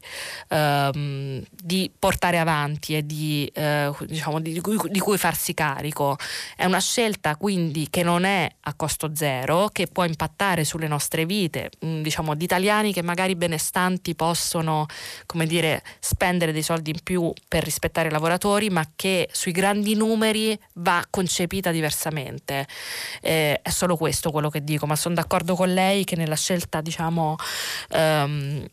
ehm, 0.49 1.43
di 1.51 1.91
portare 1.99 2.39
avanti 2.39 2.95
e 2.95 3.07
di, 3.07 3.51
eh, 3.55 3.91
diciamo, 4.07 4.41
di, 4.41 4.61
di, 4.91 4.99
cui 5.01 5.19
farsi 5.19 5.55
carico. 5.55 6.17
È 6.57 6.67
una 6.67 6.81
scelta 6.81 7.37
quindi 7.37 7.89
che 7.89 8.03
non 8.03 8.25
è 8.25 8.49
a 8.61 8.75
costo 8.75 9.15
zero, 9.15 9.69
che 9.73 9.87
può 9.87 10.05
impattare 10.05 10.65
sulle 10.65 10.89
nostre 10.89 11.25
vite, 11.25 11.71
mm, 11.85 12.03
diciamo, 12.03 12.35
di 12.35 12.45
italiani 12.45 12.93
che 12.93 13.03
magari 13.03 13.35
benestanti 13.35 14.15
possono 14.15 14.87
come 15.25 15.47
dire, 15.47 15.83
spendere 16.01 16.53
dei 16.53 16.63
soldi 16.63 16.91
in 16.91 17.01
più 17.03 17.33
per 17.49 17.65
rispettare 17.65 18.09
i 18.09 18.13
lavoratori, 18.13 18.69
ma 18.69 18.87
che 18.95 19.29
sui 19.33 19.53
grandi 19.53 19.95
numeri 19.95 20.59
va 20.75 21.03
concepita 21.09 21.71
diversamente 21.71 22.10
diversamente. 22.11 22.67
Eh, 23.21 23.61
è 23.63 23.71
solo 23.71 23.97
questo 23.97 24.31
quello 24.31 24.51
che 24.51 24.63
dico, 24.63 24.87
ma 24.87 24.97
sono 24.97 25.15
d'accordo 25.15 25.55
con 25.55 25.73
lei 25.73 26.05
che 26.05 26.17
nella 26.17 26.37
scelta, 26.37 26.81
diciamo, 26.81 27.37
um, 27.91 28.67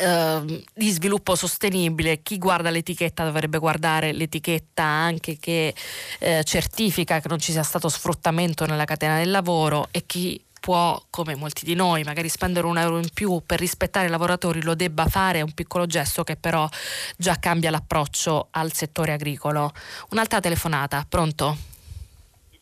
Uh, 0.00 0.62
di 0.74 0.90
sviluppo 0.90 1.34
sostenibile, 1.34 2.22
chi 2.22 2.36
guarda 2.36 2.68
l'etichetta 2.70 3.24
dovrebbe 3.24 3.58
guardare 3.58 4.12
l'etichetta 4.12 4.82
anche 4.84 5.38
che 5.38 5.74
uh, 6.20 6.42
certifica 6.42 7.20
che 7.20 7.26
non 7.26 7.40
ci 7.40 7.52
sia 7.52 7.62
stato 7.62 7.88
sfruttamento 7.88 8.66
nella 8.66 8.84
catena 8.84 9.16
del 9.16 9.30
lavoro 9.30 9.88
e 9.90 10.04
chi 10.06 10.40
può, 10.60 11.02
come 11.10 11.34
molti 11.34 11.64
di 11.64 11.74
noi, 11.74 12.02
magari 12.02 12.28
spendere 12.28 12.66
un 12.66 12.78
euro 12.78 12.98
in 12.98 13.08
più 13.12 13.42
per 13.44 13.58
rispettare 13.58 14.06
i 14.06 14.10
lavoratori, 14.10 14.62
lo 14.62 14.74
debba 14.74 15.06
fare, 15.06 15.38
è 15.38 15.42
un 15.42 15.52
piccolo 15.52 15.86
gesto 15.86 16.22
che 16.22 16.36
però 16.36 16.68
già 17.16 17.36
cambia 17.38 17.70
l'approccio 17.70 18.48
al 18.50 18.72
settore 18.72 19.12
agricolo. 19.12 19.72
Un'altra 20.10 20.40
telefonata, 20.40 21.04
pronto? 21.08 21.77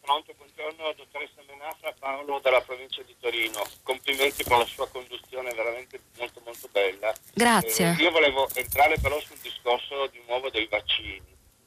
Pronto, 0.07 0.33
buongiorno 0.37 0.93
dottoressa 0.93 1.43
Menafra, 1.49 1.93
Paolo 1.99 2.39
dalla 2.39 2.61
provincia 2.61 3.03
di 3.03 3.16
Torino. 3.19 3.61
Complimenti 3.83 4.45
per 4.45 4.59
la 4.59 4.65
sua 4.65 4.89
conduzione 4.89 5.53
veramente 5.53 5.99
molto 6.16 6.41
molto 6.45 6.69
bella. 6.70 7.12
Grazie. 7.35 7.97
Eh, 7.99 8.03
io 8.05 8.12
volevo 8.12 8.49
entrare 8.55 8.99
però 9.03 9.19
sul 9.19 9.39
discorso 9.43 10.07
di 10.07 10.23
nuovo 10.28 10.49
dei 10.49 10.66
vaccini, 10.66 11.20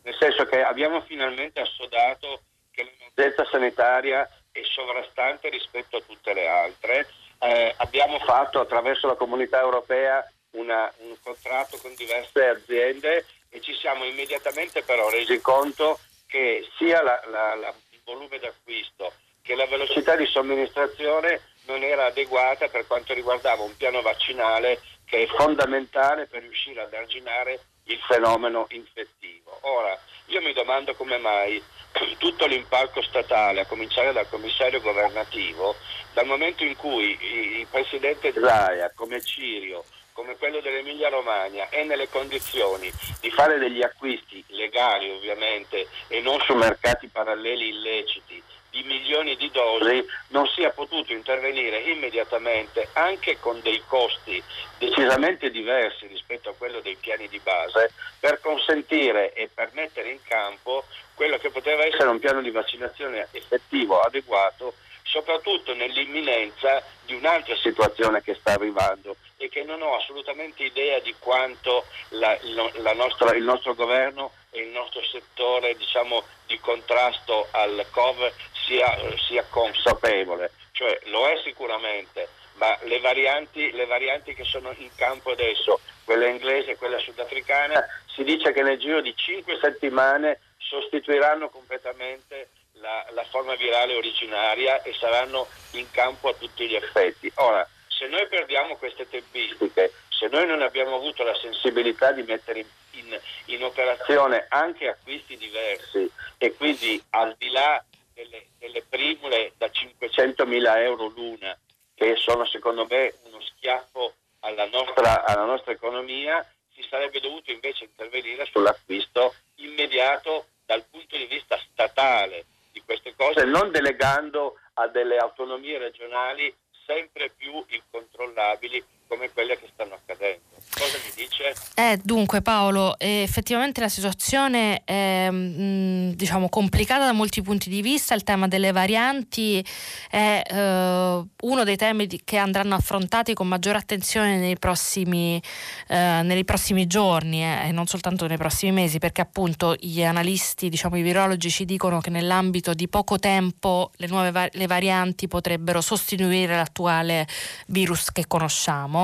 nel 0.04 0.16
senso 0.18 0.46
che 0.46 0.64
abbiamo 0.64 1.02
finalmente 1.02 1.60
assodato 1.60 2.44
che 2.72 2.84
l'emergenza 2.86 3.46
sanitaria 3.52 4.26
è 4.54 4.62
sovrastante 4.64 5.50
rispetto 5.50 5.98
a 5.98 6.02
tutte 6.08 6.34
le 6.34 6.48
altre. 6.48 7.10
Eh, 7.40 7.74
abbiamo 7.76 8.20
fatto 8.20 8.62
attraverso 8.62 9.06
la 9.08 9.16
comunità 9.16 9.60
europea 9.60 10.26
una, 10.52 10.90
un 11.00 11.14
contratto 11.22 11.78
con 11.80 11.94
diverse 11.96 12.48
aziende 12.48 13.26
e 13.50 13.60
ci 13.60 13.74
siamo 13.74 14.06
immediatamente 14.06 14.82
però 14.82 15.10
resi 15.10 15.42
conto 15.42 16.00
che 16.26 16.66
sia 16.78 17.02
la, 17.02 17.22
la, 17.30 17.56
la 17.56 17.74
volume 18.10 18.40
d'acquisto, 18.40 19.14
che 19.44 19.56
la 19.56 19.68
velocità 19.68 20.16
di 20.16 20.26
somministrazione 20.26 21.42
non 21.66 21.84
era 21.84 22.06
adeguata 22.06 22.68
per 22.68 22.88
quanto 22.88 23.14
riguardava 23.14 23.62
un 23.62 23.78
piano 23.78 24.02
vaccinale 24.02 24.82
che 25.06 25.24
è 25.24 25.28
fondamentale 25.28 26.26
per 26.26 26.42
riuscire 26.42 26.82
ad 26.82 26.94
arginare 26.94 27.60
il 27.86 28.00
fenomeno 28.08 28.66
infettivo. 28.70 29.58
Ora, 29.62 29.98
io 30.28 30.42
mi 30.42 30.54
domando 30.54 30.94
come 30.96 31.18
mai 31.18 31.62
tutto 32.18 32.46
l'impalco 32.46 33.02
statale, 33.02 33.62
a 33.62 33.66
cominciare 33.66 34.12
dal 34.12 34.30
commissario 34.30 34.82
governativo, 34.82 35.76
dal 36.14 36.26
momento 36.26 36.64
in 36.64 36.76
cui 36.76 37.18
il 37.60 37.68
presidente 37.68 38.34
Zaia, 38.34 38.92
come 38.96 39.22
Cirio, 39.22 39.84
come 40.20 40.36
quello 40.36 40.60
dell'Emilia 40.60 41.08
Romagna 41.08 41.70
è 41.70 41.86
nelle 41.86 42.10
condizioni 42.10 42.92
di 43.22 43.32
fare 43.32 43.58
degli 43.58 43.82
acquisti 43.82 44.44
legali 44.48 45.10
ovviamente 45.10 45.88
e 46.10 46.20
non 46.20 46.42
su 46.42 46.54
mercati 46.56 47.08
paralleli 47.08 47.70
illeciti 47.70 48.44
di 48.70 48.84
milioni 48.84 49.38
di 49.38 49.50
dosi 49.50 50.06
non 50.28 50.46
sia 50.48 50.72
potuto 50.72 51.14
intervenire 51.14 51.80
immediatamente 51.84 52.90
anche 52.94 53.40
con 53.40 53.62
dei 53.62 53.82
costi 53.88 54.44
decisamente 54.78 55.50
diversi 55.52 56.06
rispetto 56.08 56.50
a 56.50 56.54
quello 56.58 56.82
dei 56.82 56.98
piani 57.00 57.30
di 57.30 57.40
base 57.40 57.94
per 58.20 58.42
consentire 58.42 59.32
e 59.32 59.50
per 59.54 59.70
mettere 59.72 60.12
in 60.12 60.20
campo 60.28 60.84
quello 61.14 61.38
che 61.38 61.50
poteva 61.50 61.86
essere 61.86 62.10
un 62.10 62.20
piano 62.20 62.42
di 62.42 62.52
vaccinazione 62.52 63.26
effettivo, 63.32 64.02
adeguato 64.02 64.74
soprattutto 65.10 65.74
nell'imminenza 65.74 66.84
di 67.06 67.16
un'altra 67.16 67.56
situazione 67.56 68.22
che 68.22 68.36
sta 68.36 68.54
arrivando 68.54 69.16
e 69.38 69.50
che 69.50 69.64
non 69.64 69.82
ho 69.82 69.96
assolutamente 69.96 70.64
idea 70.64 71.00
di 71.00 71.16
quanto 71.18 71.86
la, 72.10 72.38
la 72.76 72.94
nostra, 72.94 73.36
il 73.36 73.44
nostro 73.44 73.74
governo 73.74 74.32
e 74.52 74.62
il 74.62 74.70
nostro 74.70 75.02
settore 75.04 75.76
diciamo, 75.76 76.24
di 76.46 76.60
contrasto 76.60 77.48
al 77.52 77.86
Covid 77.90 78.32
sia, 78.66 78.96
sia, 79.28 79.44
consapevole, 79.50 80.52
cioè 80.72 81.00
lo 81.06 81.28
è 81.28 81.40
sicuramente, 81.44 82.30
ma 82.56 82.78
le 82.84 83.00
varianti, 83.00 83.72
le 83.72 83.86
varianti 83.86 84.36
che 84.36 84.44
sono 84.44 84.74
in 84.78 84.90
campo 84.96 85.32
adesso, 85.32 85.80
quella 86.04 86.28
inglese 86.28 86.72
e 86.72 86.76
quella 86.76 87.00
sudafricana, 87.00 87.84
si 88.14 88.24
dice 88.24 88.52
che 88.52 88.62
nel 88.62 88.78
giro 88.78 89.02
di 89.02 89.16
5 89.16 89.58
settimane 89.60 90.40
sostituiranno 90.58 91.50
completamente 91.50 92.50
la, 92.82 93.06
la, 93.12 93.24
forma 93.26 93.56
virale 93.56 93.96
originaria 93.96 94.82
e 94.82 94.94
saranno 94.94 95.48
in 95.72 95.90
campo 95.92 96.30
a 96.30 96.34
tutti 96.34 96.68
gli 96.68 96.76
effetti. 96.76 97.32
Ora, 97.36 97.68
se 97.88 98.08
noi 98.08 98.28
perdiamo 98.28 98.78
queste 98.78 99.08
tempistiche, 99.10 99.94
se 100.10 100.28
noi 100.28 100.46
non 100.48 100.62
abbiamo 100.62 100.96
avuto 100.96 101.24
la 101.24 101.36
sensibilità 101.36 102.12
di 102.12 102.24
mettere 102.24 102.60
in, 102.60 102.68
in, 102.92 103.20
in 103.46 103.64
operazione 103.64 104.46
anche 104.50 104.88
acquisti 104.88 105.38
diversi 105.38 106.10
e 106.38 106.54
quindi 106.54 107.02
al 107.12 107.36
di 107.38 107.50
là 107.50 107.84
delle, 108.14 108.48
delle 108.58 108.84
primule 108.88 109.54
da 109.58 109.68
500.000 109.68 110.78
euro 110.78 111.08
l'una, 111.08 111.58
che 111.96 112.16
sono 112.16 112.46
secondo 112.46 112.86
me 112.90 113.16
uno 113.24 113.42
schiaffo 113.42 114.14
alla 114.40 114.66
nostra, 114.68 115.26
alla 115.26 115.46
nostra 115.46 115.74
economia, 115.74 116.46
si 116.74 116.86
sarebbe 116.90 117.20
dovuto 117.20 117.52
invece 117.52 117.86
intervenire 117.86 118.46
sull'acquisto 118.46 119.36
immediato 119.56 120.48
dal 120.66 120.86
punto 120.90 121.18
di 121.18 121.26
vista 121.26 121.60
statale 121.72 122.46
di 122.72 122.82
queste 122.86 123.16
cose, 123.16 123.46
non 123.46 123.72
delegando 123.72 124.56
a 124.74 124.88
delle 124.88 125.18
autonomie 125.18 125.78
regionali 125.78 126.54
sempre 126.86 127.32
più 127.36 127.64
incontrollabili 127.68 128.84
come 129.10 129.32
quelle 129.32 129.58
che 129.58 129.68
stanno 129.74 129.96
accadendo. 129.96 130.40
Cosa 130.72 130.98
mi 131.04 131.12
dice? 131.16 131.56
Eh, 131.74 132.00
dunque 132.04 132.42
Paolo, 132.42 132.96
effettivamente 133.00 133.82
la 133.82 133.90
situazione 133.90 134.84
è 134.86 135.28
mm, 135.32 136.12
diciamo, 136.12 136.48
complicata 136.48 137.06
da 137.06 137.12
molti 137.12 137.42
punti 137.42 137.70
di 137.70 137.82
vista, 137.82 138.14
il 138.14 138.24
tema 138.24 138.48
delle 138.48 138.72
varianti 138.72 139.66
è 140.10 140.44
eh, 140.48 141.24
uno 141.42 141.64
dei 141.64 141.76
temi 141.76 142.08
che 142.24 142.38
andranno 142.38 142.76
affrontati 142.76 143.34
con 143.34 143.48
maggiore 143.48 143.80
attenzione 143.80 144.38
nei 144.38 144.60
prossimi, 144.60 145.42
eh, 145.88 146.22
nei 146.22 146.46
prossimi 146.46 146.86
giorni 146.86 147.44
eh, 147.44 147.70
e 147.70 147.72
non 147.72 147.88
soltanto 147.88 148.28
nei 148.28 148.38
prossimi 148.38 148.72
mesi, 148.72 149.00
perché 149.00 149.22
appunto 149.22 149.76
gli 149.80 150.04
analisti, 150.04 150.70
diciamo, 150.70 150.98
i 150.98 151.02
virologi 151.02 151.50
ci 151.50 151.66
dicono 151.66 152.00
che 152.00 152.12
nell'ambito 152.12 152.74
di 152.76 152.88
poco 152.88 153.18
tempo 153.18 153.90
le 153.96 154.08
nuove 154.08 154.32
va- 154.32 154.50
le 154.52 154.68
varianti 154.68 155.28
potrebbero 155.28 155.82
sostituire 155.82 156.56
l'attuale 156.56 157.28
virus 157.68 158.12
che 158.12 158.28
conosciamo. 158.28 158.99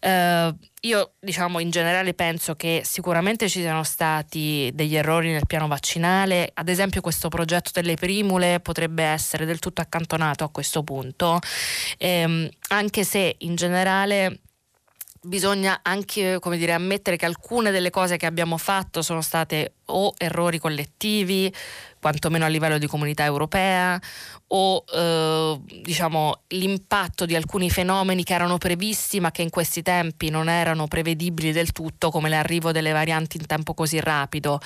Eh, 0.00 0.54
io 0.82 1.12
diciamo 1.20 1.58
in 1.58 1.70
generale 1.70 2.14
penso 2.14 2.54
che 2.56 2.82
sicuramente 2.84 3.48
ci 3.48 3.60
siano 3.60 3.82
stati 3.82 4.70
degli 4.72 4.96
errori 4.96 5.30
nel 5.30 5.46
piano 5.46 5.68
vaccinale, 5.68 6.50
ad 6.54 6.68
esempio 6.68 7.00
questo 7.00 7.28
progetto 7.28 7.70
delle 7.74 7.96
primule 7.96 8.60
potrebbe 8.60 9.02
essere 9.02 9.44
del 9.44 9.58
tutto 9.58 9.82
accantonato 9.82 10.44
a 10.44 10.50
questo 10.50 10.82
punto, 10.82 11.38
ehm, 11.98 12.48
anche 12.68 13.04
se 13.04 13.36
in 13.40 13.56
generale 13.56 14.40
bisogna 15.22 15.80
anche 15.82 16.38
dire, 16.52 16.72
ammettere 16.72 17.16
che 17.16 17.26
alcune 17.26 17.70
delle 17.70 17.90
cose 17.90 18.16
che 18.16 18.26
abbiamo 18.26 18.56
fatto 18.56 19.02
sono 19.02 19.20
state 19.20 19.74
o 19.86 20.14
errori 20.16 20.58
collettivi, 20.58 21.52
quantomeno 22.00 22.44
a 22.44 22.48
livello 22.48 22.78
di 22.78 22.86
comunità 22.86 23.24
europea, 23.24 24.00
o 24.48 24.84
eh, 24.92 25.60
diciamo, 25.82 26.42
l'impatto 26.48 27.26
di 27.26 27.34
alcuni 27.34 27.70
fenomeni 27.70 28.24
che 28.24 28.34
erano 28.34 28.56
previsti 28.56 29.20
ma 29.20 29.30
che 29.30 29.42
in 29.42 29.50
questi 29.50 29.82
tempi 29.82 30.30
non 30.30 30.48
erano 30.48 30.86
prevedibili 30.86 31.52
del 31.52 31.72
tutto, 31.72 32.10
come 32.10 32.28
l'arrivo 32.28 32.72
delle 32.72 32.92
varianti 32.92 33.36
in 33.36 33.46
tempo 33.46 33.74
così 33.74 34.00
rapido. 34.00 34.60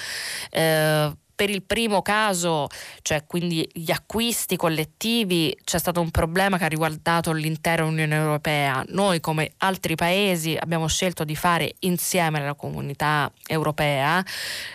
Eh, 0.50 1.12
per 1.34 1.50
il 1.50 1.62
primo 1.62 2.00
caso, 2.02 2.68
cioè 3.02 3.24
quindi 3.26 3.68
gli 3.72 3.90
acquisti 3.90 4.56
collettivi, 4.56 5.56
c'è 5.64 5.78
stato 5.78 6.00
un 6.00 6.10
problema 6.10 6.58
che 6.58 6.64
ha 6.64 6.68
riguardato 6.68 7.32
l'intera 7.32 7.84
Unione 7.84 8.14
Europea. 8.14 8.84
Noi 8.88 9.20
come 9.20 9.52
altri 9.58 9.96
paesi 9.96 10.56
abbiamo 10.58 10.86
scelto 10.86 11.24
di 11.24 11.34
fare 11.34 11.74
insieme 11.80 12.40
alla 12.40 12.54
comunità 12.54 13.30
europea. 13.46 14.24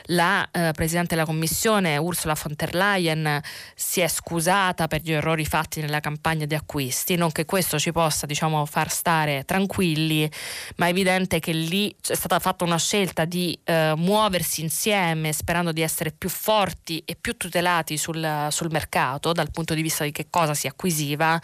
La 0.06 0.48
eh, 0.52 0.72
Presidente 0.74 1.16
della 1.16 1.26
Commissione 1.26 1.98
Ursula 1.98 2.36
von 2.42 2.54
der 2.56 2.76
Leyen 2.76 3.42
si 3.76 4.02
è 4.02 4.08
scusata 4.08 4.88
per 4.88 5.02
gli 5.02 5.14
errori 5.14 5.46
fatti 5.46 5.80
nella 5.80 6.02
campagna 6.02 6.46
di 6.46 6.56
acquisti, 6.56 7.16
non 7.16 7.32
che 7.32 7.46
questo 7.46 7.80
ci 7.80 7.92
possa 7.92 8.26
diciamo, 8.26 8.66
far 8.66 8.92
stare 8.92 9.46
tranquilli, 9.46 10.30
ma 10.76 10.88
è 10.88 10.90
evidente 10.90 11.40
che 11.40 11.54
lì 11.54 11.96
è 12.06 12.16
stata 12.16 12.40
fatta 12.40 12.66
una 12.66 12.78
scelta 12.78 13.24
di 13.24 13.58
eh, 13.64 13.94
muoversi 13.96 14.62
insieme 14.62 15.32
sperando 15.32 15.72
di 15.72 15.82
essere 15.82 16.12
più 16.12 16.28
forti 16.28 16.48
forti 16.50 17.04
e 17.06 17.16
più 17.16 17.38
tutelati 17.38 17.96
sul, 17.96 18.48
sul, 18.50 18.72
mercato 18.72 19.34
dal 19.34 19.52
punto 19.52 19.76
di 19.76 19.84
vista 19.84 20.04
di 20.04 20.12
che 20.12 20.32
cosa 20.32 20.56
si 20.56 20.66
acquisiva 20.66 21.40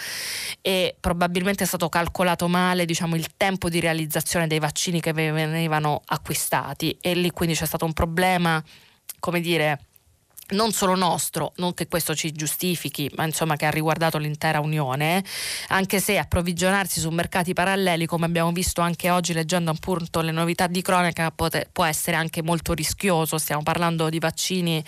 e 0.62 0.96
probabilmente 1.00 1.64
è 1.64 1.68
stato 1.68 1.90
calcolato 1.90 2.48
male 2.48 2.86
diciamo, 2.86 3.16
il 3.16 3.28
tempo 3.38 3.70
di 3.70 3.80
realizzazione 3.80 4.48
dei 4.48 4.58
vaccini 4.58 5.02
che 5.02 5.14
venivano 5.14 6.02
acquistati 6.06 6.98
e 7.00 7.14
lì 7.14 7.30
quindi 7.30 7.54
c'è 7.54 7.68
stato 7.68 7.86
un 7.86 7.94
problema 7.94 8.64
come 9.20 9.42
dire 9.42 9.80
non 10.50 10.72
solo 10.72 10.96
nostro, 10.96 11.54
non 11.56 11.74
che 11.74 11.88
questo 11.88 12.14
ci 12.14 12.32
giustifichi, 12.32 13.10
ma 13.16 13.26
insomma 13.26 13.56
che 13.56 13.66
ha 13.66 13.72
riguardato 13.72 14.20
l'intera 14.20 14.60
Unione, 14.60 15.24
anche 15.70 16.00
se 16.00 16.20
approvvigionarsi 16.20 17.00
su 17.00 17.10
mercati 17.10 17.54
paralleli, 17.54 18.06
come 18.06 18.26
abbiamo 18.26 18.52
visto 18.52 18.82
anche 18.82 19.10
oggi 19.10 19.34
leggendo 19.34 19.72
appunto 19.72 20.22
le 20.22 20.32
novità 20.32 20.68
di 20.68 20.84
cronaca, 20.84 21.32
può 21.32 21.86
essere 21.86 22.16
anche 22.16 22.44
molto 22.44 22.74
rischioso. 22.74 23.40
Stiamo 23.40 23.64
parlando 23.64 24.10
di 24.10 24.20
vaccini 24.20 24.84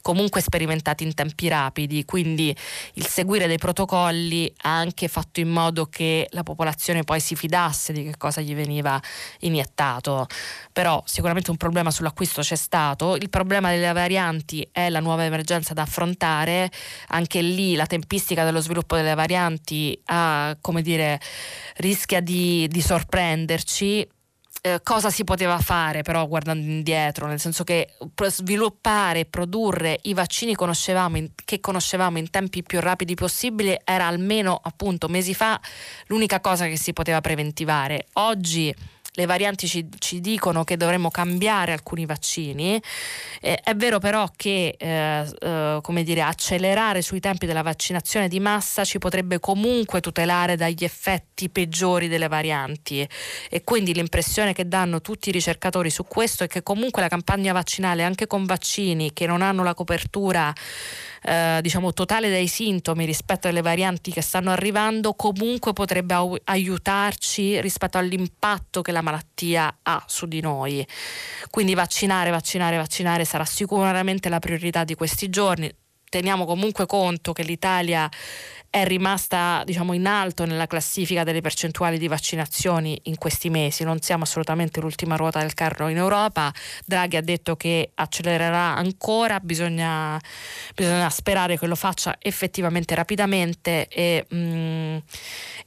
comunque 0.00 0.40
sperimentati 0.40 1.04
in 1.04 1.12
tempi 1.12 1.48
rapidi, 1.48 2.06
quindi 2.06 2.56
il 2.94 3.06
seguire 3.06 3.46
dei 3.46 3.58
protocolli 3.58 4.52
ha 4.62 4.76
anche 4.76 5.08
fatto 5.08 5.40
in 5.40 5.50
modo 5.50 5.86
che 5.86 6.26
la 6.30 6.42
popolazione 6.42 7.04
poi 7.04 7.20
si 7.20 7.36
fidasse 7.36 7.92
di 7.92 8.04
che 8.04 8.16
cosa 8.16 8.40
gli 8.40 8.54
veniva 8.54 9.00
iniettato. 9.40 10.26
Però 10.72 11.02
sicuramente 11.04 11.50
un 11.50 11.58
problema 11.58 11.90
sull'acquisto 11.90 12.40
c'è 12.40 12.56
stato. 12.56 13.16
Il 13.16 13.28
problema 13.28 13.70
delle 13.70 13.92
varianti 13.92 14.66
è 14.72 14.88
la 14.88 15.00
nuova 15.02 15.24
emergenza 15.24 15.74
da 15.74 15.82
affrontare, 15.82 16.70
anche 17.08 17.42
lì 17.42 17.74
la 17.74 17.86
tempistica 17.86 18.44
dello 18.44 18.60
sviluppo 18.60 18.96
delle 18.96 19.14
varianti 19.14 20.00
ha, 20.06 20.56
dire, 20.80 21.20
rischia 21.76 22.20
di, 22.20 22.66
di 22.68 22.80
sorprenderci. 22.80 24.08
Eh, 24.64 24.78
cosa 24.84 25.10
si 25.10 25.24
poteva 25.24 25.58
fare 25.58 26.02
però 26.02 26.24
guardando 26.28 26.64
indietro, 26.64 27.26
nel 27.26 27.40
senso 27.40 27.64
che 27.64 27.94
sviluppare 28.28 29.20
e 29.20 29.24
produrre 29.24 29.98
i 30.02 30.14
vaccini 30.14 30.54
conoscevamo 30.54 31.16
in, 31.16 31.30
che 31.44 31.58
conoscevamo 31.58 32.18
in 32.18 32.30
tempi 32.30 32.62
più 32.62 32.78
rapidi 32.78 33.14
possibili 33.14 33.76
era 33.82 34.06
almeno 34.06 34.60
appunto 34.62 35.08
mesi 35.08 35.34
fa 35.34 35.60
l'unica 36.06 36.38
cosa 36.38 36.66
che 36.66 36.78
si 36.78 36.92
poteva 36.92 37.20
preventivare. 37.20 38.06
Oggi 38.14 38.72
le 39.14 39.26
varianti 39.26 39.68
ci, 39.68 39.86
ci 39.98 40.20
dicono 40.20 40.64
che 40.64 40.78
dovremmo 40.78 41.10
cambiare 41.10 41.72
alcuni 41.72 42.06
vaccini. 42.06 42.80
Eh, 43.40 43.60
è 43.62 43.74
vero 43.74 43.98
però 43.98 44.30
che 44.34 44.74
eh, 44.78 45.30
eh, 45.40 45.78
come 45.82 46.02
dire, 46.02 46.22
accelerare 46.22 47.02
sui 47.02 47.20
tempi 47.20 47.44
della 47.44 47.62
vaccinazione 47.62 48.28
di 48.28 48.40
massa 48.40 48.84
ci 48.84 48.98
potrebbe 48.98 49.38
comunque 49.38 50.00
tutelare 50.00 50.56
dagli 50.56 50.82
effetti 50.82 51.50
peggiori 51.50 52.08
delle 52.08 52.28
varianti 52.28 53.06
e 53.50 53.62
quindi 53.64 53.92
l'impressione 53.92 54.54
che 54.54 54.66
danno 54.66 55.02
tutti 55.02 55.28
i 55.28 55.32
ricercatori 55.32 55.90
su 55.90 56.04
questo 56.04 56.44
è 56.44 56.46
che 56.46 56.62
comunque 56.62 57.02
la 57.02 57.08
campagna 57.08 57.52
vaccinale 57.52 58.04
anche 58.04 58.26
con 58.26 58.46
vaccini 58.46 59.12
che 59.12 59.26
non 59.26 59.42
hanno 59.42 59.62
la 59.62 59.74
copertura 59.74 60.52
eh, 61.24 61.60
diciamo, 61.62 61.92
totale 61.92 62.28
dei 62.28 62.48
sintomi 62.48 63.04
rispetto 63.04 63.48
alle 63.48 63.62
varianti 63.62 64.10
che 64.10 64.20
stanno 64.20 64.50
arrivando, 64.50 65.14
comunque 65.14 65.72
potrebbe 65.72 66.14
au- 66.14 66.36
aiutarci 66.44 67.60
rispetto 67.60 67.98
all'impatto 67.98 68.82
che 68.82 68.92
la 68.92 69.02
malattia 69.02 69.78
ha 69.82 70.02
su 70.06 70.26
di 70.26 70.40
noi. 70.40 70.86
Quindi 71.50 71.74
vaccinare, 71.74 72.30
vaccinare, 72.30 72.76
vaccinare 72.76 73.24
sarà 73.24 73.44
sicuramente 73.44 74.28
la 74.28 74.38
priorità 74.38 74.84
di 74.84 74.94
questi 74.94 75.28
giorni. 75.28 75.72
Teniamo 76.08 76.44
comunque 76.44 76.84
conto 76.86 77.32
che 77.32 77.42
l'Italia 77.42 78.08
è 78.72 78.86
rimasta 78.86 79.64
diciamo, 79.66 79.92
in 79.92 80.06
alto 80.06 80.46
nella 80.46 80.66
classifica 80.66 81.24
delle 81.24 81.42
percentuali 81.42 81.98
di 81.98 82.08
vaccinazioni 82.08 82.98
in 83.02 83.18
questi 83.18 83.50
mesi, 83.50 83.84
non 83.84 84.00
siamo 84.00 84.22
assolutamente 84.22 84.80
l'ultima 84.80 85.14
ruota 85.16 85.40
del 85.40 85.52
carro 85.52 85.88
in 85.88 85.98
Europa, 85.98 86.50
Draghi 86.86 87.18
ha 87.18 87.20
detto 87.20 87.54
che 87.54 87.90
accelererà 87.92 88.74
ancora, 88.74 89.40
bisogna, 89.40 90.18
bisogna 90.74 91.10
sperare 91.10 91.58
che 91.58 91.66
lo 91.66 91.74
faccia 91.74 92.16
effettivamente 92.18 92.94
rapidamente 92.94 93.88
e, 93.88 94.26
mm, 94.34 94.96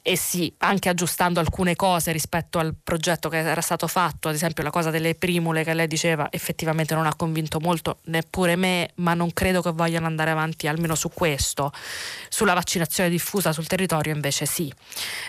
e 0.02 0.18
sì, 0.18 0.52
anche 0.58 0.90
aggiustando 0.90 1.40
alcune 1.40 1.76
cose 1.76 2.12
rispetto 2.12 2.58
al 2.58 2.74
progetto 2.84 3.30
che 3.30 3.38
era 3.38 3.62
stato 3.62 3.86
fatto, 3.86 4.30
ad 4.30 4.34
esempio 4.34 4.64
la 4.64 4.72
cosa 4.72 4.90
delle 4.90 5.14
primule 5.14 5.64
che 5.64 5.76
lei 5.76 5.86
diceva 5.86 6.28
effettivamente 6.32 6.96
non 6.96 7.06
ha 7.06 7.14
convinto 7.14 7.60
molto 7.60 8.00
neppure 8.06 8.56
me, 8.56 8.90
ma 8.96 9.14
non 9.14 9.32
credo 9.32 9.62
che 9.62 9.70
vogliano 9.70 10.08
andare 10.08 10.32
avanti 10.32 10.68
almeno 10.68 10.96
su 10.96 11.12
questo, 11.14 11.72
sulla 12.30 12.56
vaccinazione 12.56 12.94
vaccinazione 12.96 13.10
diffusa 13.10 13.52
sul 13.52 13.68
territorio 13.68 14.14
invece 14.14 14.46
sì. 14.46 14.74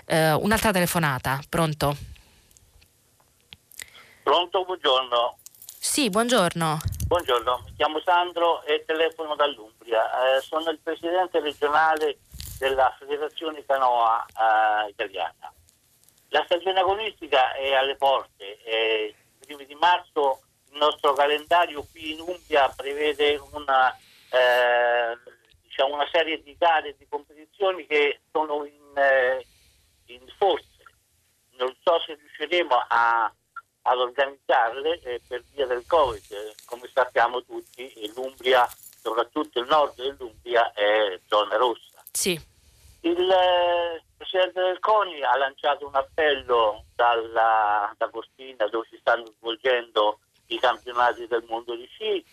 Eh, 0.06 0.32
un'altra 0.32 0.70
telefonata, 0.70 1.40
pronto? 1.48 1.96
Pronto, 4.22 4.64
buongiorno. 4.64 5.38
Sì, 5.78 6.08
buongiorno. 6.08 6.78
Buongiorno, 7.06 7.62
mi 7.64 7.74
chiamo 7.76 8.00
Sandro 8.00 8.62
e 8.64 8.84
telefono 8.86 9.34
dall'Umbria. 9.34 10.36
Eh, 10.36 10.40
sono 10.40 10.70
il 10.70 10.78
presidente 10.82 11.40
regionale 11.40 12.18
della 12.58 12.94
Federazione 12.98 13.64
Canoa 13.64 14.24
eh, 14.26 14.90
Italiana. 14.90 15.52
La 16.30 16.42
stagione 16.44 16.80
agonistica 16.80 17.54
è 17.54 17.74
alle 17.74 17.96
porte. 17.96 18.62
Eh, 18.64 19.14
I 19.40 19.46
primi 19.46 19.66
di 19.66 19.74
marzo 19.74 20.40
il 20.70 20.78
nostro 20.78 21.12
calendario 21.14 21.86
qui 21.90 22.12
in 22.12 22.20
Umbria 22.20 22.68
prevede 22.68 23.40
una 23.52 23.96
eh, 24.30 25.16
c'è 25.76 25.82
una 25.82 26.08
serie 26.10 26.42
di 26.42 26.56
gare 26.56 26.88
e 26.88 26.96
di 26.96 27.06
competizioni 27.06 27.86
che 27.86 28.20
sono 28.32 28.64
in, 28.64 28.96
eh, 28.96 29.46
in 30.06 30.22
forse. 30.38 30.64
Non 31.58 31.74
so 31.82 32.00
se 32.00 32.14
riusciremo 32.14 32.74
a, 32.88 33.30
ad 33.82 33.98
organizzarle 33.98 35.00
eh, 35.00 35.20
per 35.28 35.44
via 35.52 35.66
del 35.66 35.84
Covid. 35.86 36.54
Come 36.64 36.90
sappiamo 36.92 37.44
tutti, 37.44 37.92
l'Umbria, 38.14 38.66
soprattutto 39.02 39.60
il 39.60 39.66
nord 39.68 39.94
dell'Umbria, 39.96 40.72
è 40.72 41.20
zona 41.26 41.56
rossa. 41.56 42.02
Sì. 42.10 42.32
Il 43.00 43.30
eh, 43.30 44.02
Presidente 44.16 44.62
del 44.62 44.78
CONI 44.78 45.22
ha 45.22 45.36
lanciato 45.36 45.86
un 45.86 45.94
appello 45.94 46.86
dalla, 46.94 47.94
da 47.98 48.08
Costina 48.08 48.66
dove 48.68 48.86
si 48.90 48.96
stanno 48.98 49.26
svolgendo 49.38 50.20
i 50.46 50.58
campionati 50.58 51.26
del 51.26 51.44
mondo 51.48 51.76
di 51.76 51.86
sci 51.86 52.24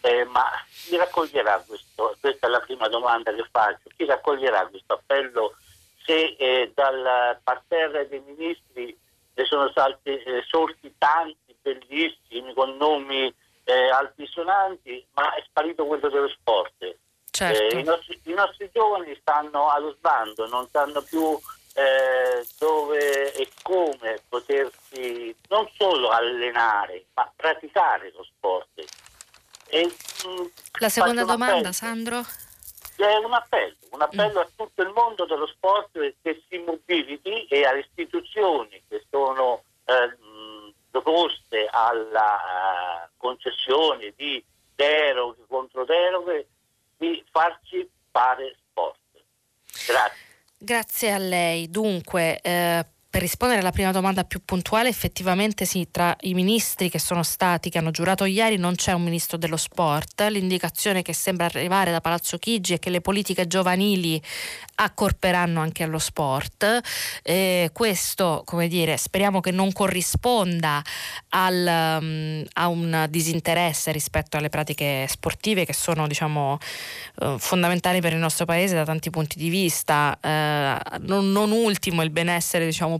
eh, 0.00 0.24
ma 0.24 0.44
chi 0.70 0.96
raccoglierà 0.96 1.62
questo? 1.66 2.16
Questa 2.20 2.46
è 2.46 2.50
la 2.50 2.60
prima 2.60 2.88
domanda 2.88 3.32
che 3.32 3.46
faccio. 3.50 3.90
Chi 3.96 4.04
raccoglierà 4.04 4.66
questo 4.66 4.94
appello 4.94 5.56
se 6.04 6.36
eh, 6.38 6.72
dal 6.74 7.38
parterre 7.42 8.08
dei 8.08 8.22
ministri 8.26 8.98
ne 9.34 9.44
sono 9.44 9.68
stati 9.70 10.10
eh, 10.10 10.42
sorti 10.46 10.94
tanti 10.98 11.54
bellissimi 11.60 12.52
con 12.54 12.76
nomi 12.76 13.32
eh, 13.64 13.90
altisonanti, 13.90 15.06
ma 15.14 15.34
è 15.34 15.42
sparito 15.46 15.86
quello 15.86 16.08
dello 16.08 16.28
sport. 16.28 16.96
Certo. 17.30 17.76
Eh, 17.76 17.78
i, 17.78 17.82
nostri, 17.84 18.20
I 18.24 18.32
nostri 18.32 18.70
giovani 18.72 19.16
stanno 19.20 19.68
allo 19.68 19.92
sbando, 19.92 20.48
non 20.48 20.68
sanno 20.70 21.00
più 21.02 21.38
eh, 21.74 22.44
dove 22.58 23.32
e 23.32 23.48
come 23.62 24.20
potersi 24.28 25.34
non 25.48 25.68
solo 25.76 26.08
allenare, 26.08 27.04
ma 27.14 27.30
praticare 27.34 28.12
lo 28.16 28.24
sport. 28.24 28.68
E, 29.70 29.86
mm, 29.86 30.46
La 30.80 30.88
seconda 30.88 31.24
domanda, 31.24 31.54
appello. 31.54 31.72
Sandro? 31.72 32.26
È 32.96 33.16
un 33.16 33.32
appello, 33.32 33.76
un 33.92 34.02
appello 34.02 34.40
mm. 34.40 34.42
a 34.42 34.48
tutto 34.54 34.82
il 34.82 34.92
mondo 34.94 35.24
dello 35.24 35.46
sport 35.46 35.92
che 36.22 36.42
si 36.48 36.58
mobiliti 36.58 37.46
e 37.46 37.64
alle 37.64 37.80
istituzioni 37.80 38.82
che 38.88 39.04
sono 39.08 39.62
eh, 39.86 40.16
proposte 40.90 41.68
alla 41.70 42.34
uh, 42.34 43.08
concessione 43.16 44.12
di 44.16 44.44
deroghe 44.74 45.44
contro 45.48 45.84
deroghe 45.84 46.48
di 46.96 47.24
farci 47.30 47.88
fare 48.10 48.56
sport. 48.68 48.98
Grazie. 49.86 50.28
Grazie 50.58 51.12
a 51.12 51.18
lei. 51.18 51.70
Dunque, 51.70 52.40
eh, 52.42 52.84
per 53.10 53.22
rispondere 53.22 53.60
alla 53.60 53.72
prima 53.72 53.90
domanda 53.90 54.22
più 54.22 54.40
puntuale, 54.44 54.88
effettivamente 54.88 55.64
sì, 55.64 55.88
tra 55.90 56.16
i 56.20 56.32
ministri 56.32 56.88
che 56.88 57.00
sono 57.00 57.24
stati, 57.24 57.68
che 57.68 57.78
hanno 57.78 57.90
giurato 57.90 58.24
ieri, 58.24 58.56
non 58.56 58.76
c'è 58.76 58.92
un 58.92 59.02
ministro 59.02 59.36
dello 59.36 59.56
sport. 59.56 60.20
L'indicazione 60.30 61.02
che 61.02 61.12
sembra 61.12 61.46
arrivare 61.46 61.90
da 61.90 62.00
Palazzo 62.00 62.38
Chigi 62.38 62.74
è 62.74 62.78
che 62.78 62.88
le 62.88 63.00
politiche 63.00 63.48
giovanili 63.48 64.22
accorperanno 64.76 65.60
anche 65.60 65.82
allo 65.82 65.98
sport. 65.98 66.80
Eh, 67.24 67.70
questo, 67.72 68.42
come 68.44 68.68
dire, 68.68 68.96
speriamo 68.96 69.40
che 69.40 69.50
non 69.50 69.72
corrisponda 69.72 70.80
al, 71.30 71.98
um, 72.00 72.44
a 72.52 72.68
un 72.68 73.06
disinteresse 73.10 73.90
rispetto 73.90 74.36
alle 74.36 74.50
pratiche 74.50 75.06
sportive 75.08 75.64
che 75.64 75.72
sono, 75.74 76.06
diciamo, 76.06 76.58
uh, 77.22 77.38
fondamentali 77.38 78.00
per 78.00 78.12
il 78.12 78.20
nostro 78.20 78.44
paese 78.44 78.76
da 78.76 78.84
tanti 78.84 79.10
punti 79.10 79.36
di 79.36 79.48
vista. 79.48 80.16
Uh, 80.22 80.98
non, 81.06 81.32
non 81.32 81.50
ultimo 81.50 82.02
il 82.02 82.10
benessere, 82.10 82.64
diciamo, 82.64 82.99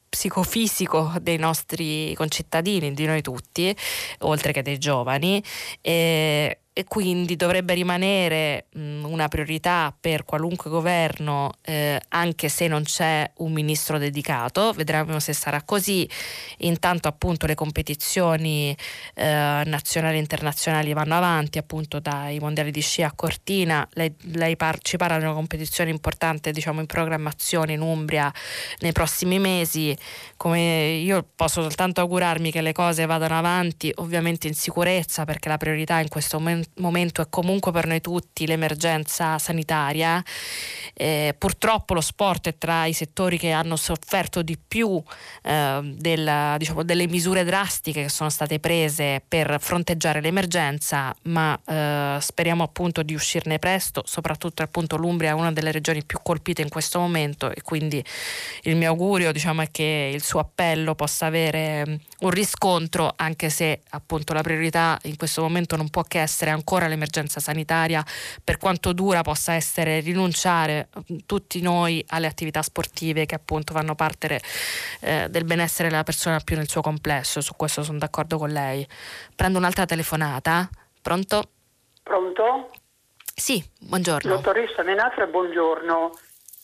psicofisico 0.11 1.13
dei 1.21 1.37
nostri 1.37 2.13
concittadini, 2.15 2.93
di 2.93 3.05
noi 3.05 3.21
tutti, 3.21 3.73
oltre 4.19 4.51
che 4.51 4.61
dei 4.61 4.77
giovani. 4.77 5.41
E 5.79 6.57
e 6.73 6.85
quindi 6.85 7.35
dovrebbe 7.35 7.73
rimanere 7.73 8.67
mh, 8.71 9.03
una 9.03 9.27
priorità 9.27 9.93
per 9.97 10.23
qualunque 10.23 10.69
governo 10.69 11.51
eh, 11.63 11.99
anche 12.09 12.47
se 12.47 12.67
non 12.67 12.83
c'è 12.83 13.29
un 13.37 13.51
ministro 13.51 13.97
dedicato. 13.97 14.71
Vedremo 14.71 15.19
se 15.19 15.33
sarà 15.33 15.63
così. 15.63 16.09
Intanto 16.59 17.09
appunto 17.09 17.45
le 17.45 17.55
competizioni 17.55 18.75
eh, 19.15 19.63
nazionali 19.65 20.15
e 20.15 20.19
internazionali 20.19 20.93
vanno 20.93 21.15
avanti 21.15 21.57
appunto 21.57 21.99
dai 21.99 22.39
mondiali 22.39 22.71
di 22.71 22.81
sci 22.81 23.03
a 23.03 23.11
Cortina. 23.13 23.85
Lei, 23.91 24.15
lei 24.33 24.55
par- 24.55 24.79
ci 24.81 24.95
parla 24.95 25.17
di 25.17 25.25
una 25.25 25.33
competizione 25.33 25.89
importante 25.89 26.51
diciamo 26.51 26.79
in 26.79 26.85
programmazione 26.85 27.73
in 27.73 27.81
Umbria 27.81 28.31
nei 28.79 28.93
prossimi 28.93 29.39
mesi 29.39 29.93
come 30.37 30.99
io 31.01 31.25
posso 31.35 31.61
soltanto 31.61 32.01
augurarmi 32.01 32.51
che 32.51 32.61
le 32.61 32.71
cose 32.71 33.05
vadano 33.05 33.37
avanti 33.37 33.91
ovviamente 33.95 34.47
in 34.47 34.55
sicurezza 34.55 35.25
perché 35.25 35.49
la 35.49 35.57
priorità 35.57 35.99
in 35.99 36.07
questo 36.07 36.41
momento 36.75 37.21
è 37.21 37.25
comunque 37.29 37.71
per 37.71 37.85
noi 37.85 38.01
tutti 38.01 38.47
l'emergenza 38.47 39.37
sanitaria. 39.37 40.23
Eh, 40.93 41.35
purtroppo 41.37 41.93
lo 41.93 42.01
sport 42.01 42.47
è 42.49 42.57
tra 42.57 42.85
i 42.85 42.93
settori 42.93 43.37
che 43.37 43.51
hanno 43.51 43.75
sofferto 43.75 44.41
di 44.41 44.57
più 44.57 45.01
eh, 45.43 45.79
della, 45.83 46.55
diciamo, 46.57 46.83
delle 46.83 47.07
misure 47.07 47.43
drastiche 47.43 48.03
che 48.03 48.09
sono 48.09 48.29
state 48.29 48.59
prese 48.59 49.21
per 49.27 49.57
fronteggiare 49.59 50.21
l'emergenza, 50.21 51.15
ma 51.23 51.59
eh, 51.65 52.17
speriamo 52.19 52.63
appunto 52.63 53.03
di 53.03 53.13
uscirne 53.13 53.59
presto, 53.59 54.03
soprattutto 54.05 54.63
appunto 54.63 54.97
l'Umbria 54.97 55.31
è 55.31 55.33
una 55.33 55.51
delle 55.51 55.71
regioni 55.71 56.03
più 56.03 56.19
colpite 56.23 56.61
in 56.61 56.69
questo 56.69 56.99
momento 56.99 57.51
e 57.51 57.61
quindi 57.61 58.03
il 58.63 58.75
mio 58.75 58.89
augurio 58.89 59.31
diciamo, 59.31 59.61
è 59.61 59.69
che 59.71 59.90
il 59.91 60.23
suo 60.23 60.39
appello 60.39 60.95
possa 60.95 61.25
avere 61.25 61.83
mm, 61.87 61.95
un 62.21 62.29
riscontro 62.29 63.13
anche 63.15 63.49
se 63.49 63.81
appunto 63.89 64.33
la 64.33 64.41
priorità 64.41 64.97
in 65.03 65.17
questo 65.17 65.41
momento 65.41 65.75
non 65.75 65.89
può 65.89 66.03
che 66.03 66.19
essere 66.19 66.51
ancora 66.51 66.87
l'emergenza 66.87 67.39
sanitaria, 67.39 68.03
per 68.43 68.57
quanto 68.57 68.93
dura 68.93 69.21
possa 69.21 69.53
essere 69.53 69.99
rinunciare 69.99 70.89
mm, 71.11 71.17
tutti 71.25 71.61
noi 71.61 72.03
alle 72.09 72.27
attività 72.27 72.61
sportive 72.61 73.25
che 73.25 73.35
appunto 73.35 73.73
fanno 73.73 73.95
parte 73.95 74.41
eh, 75.01 75.27
del 75.29 75.45
benessere 75.45 75.89
della 75.89 76.03
persona 76.03 76.39
più 76.39 76.55
nel 76.55 76.69
suo 76.69 76.81
complesso, 76.81 77.41
su 77.41 77.55
questo 77.55 77.83
sono 77.83 77.97
d'accordo 77.97 78.37
con 78.37 78.49
lei. 78.49 78.87
Prendo 79.35 79.57
un'altra 79.57 79.85
telefonata. 79.85 80.69
Pronto? 81.01 81.49
Pronto? 82.03 82.71
Sì, 83.33 83.63
buongiorno. 83.79 84.35
Dottoressa 84.35 84.83
Menafra, 84.83 85.25
buongiorno. 85.25 86.11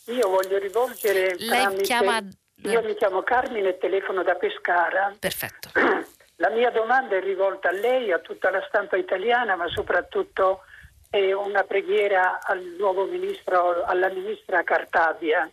Io 0.06 0.30
voglio 0.30 0.58
rivolgere 0.58 1.36
Lei 1.38 1.62
tramite... 1.62 1.82
chiama... 1.84 2.20
Io 2.64 2.82
mi 2.82 2.96
chiamo 2.96 3.22
Carmine 3.22 3.70
e 3.70 3.78
telefono 3.78 4.24
da 4.24 4.36
Pescara. 4.36 5.16
Perfetto. 5.20 5.70
La 6.40 6.50
mia 6.50 6.70
domanda 6.70 7.16
è 7.16 7.22
rivolta 7.22 7.70
a 7.70 7.72
lei, 7.72 8.12
a 8.12 8.20
tutta 8.20 8.52
la 8.52 8.64
stampa 8.68 8.96
italiana, 8.96 9.56
ma 9.56 9.68
soprattutto 9.70 10.62
è 11.10 11.32
una 11.32 11.64
preghiera 11.64 12.40
al 12.44 12.76
nuovo 12.78 13.06
ministro, 13.06 13.84
alla 13.84 14.10
ministra 14.10 14.64
Cartabia. 14.64 15.50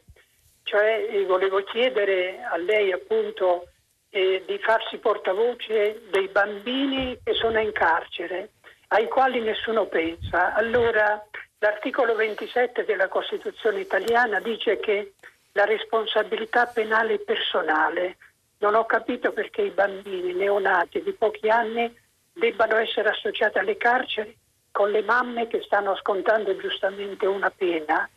Cioè 0.63 1.07
eh, 1.11 1.25
volevo 1.25 1.63
chiedere 1.65 2.43
a 2.43 2.57
lei 2.57 2.93
appunto 2.93 3.69
eh, 4.11 4.43
di 4.47 4.59
farsi 4.59 4.99
portavoce 4.99 6.03
dei 6.11 6.29
bambini 6.29 7.19
che 7.23 7.35
sono 7.35 7.59
in 7.61 7.73
carcere, 7.73 8.51
ai 8.89 9.09
quali 9.09 9.41
nessuno 9.41 9.87
pensa. 9.87 10.55
Allora 10.55 11.23
l'articolo 11.59 12.15
27 12.15 12.85
della 12.85 13.09
Costituzione 13.09 13.81
italiana 13.81 14.39
dice 14.41 14.79
che 14.79 15.15
la 15.55 15.65
responsabilità 15.65 16.67
penale 16.67 17.19
personale 17.19 18.17
non 18.59 18.75
ho 18.75 18.87
capito 18.87 19.33
perché 19.33 19.63
i 19.63 19.71
bambini 19.71 20.33
neonati 20.33 21.03
di 21.03 21.13
pochi 21.13 21.49
anni 21.49 21.93
debbano 22.33 22.77
essere 22.77 23.09
associati 23.11 23.59
alle 23.59 23.77
carceri 23.77 24.37
con 24.71 24.91
le 24.91 25.03
mamme 25.03 25.47
che 25.47 25.63
stanno 25.63 25.95
scontando 25.97 26.57
giustamente 26.57 27.27
una 27.27 27.51
pena. 27.51 28.09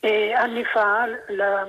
E 0.00 0.32
anni 0.32 0.64
fa 0.64 1.06
la, 1.28 1.68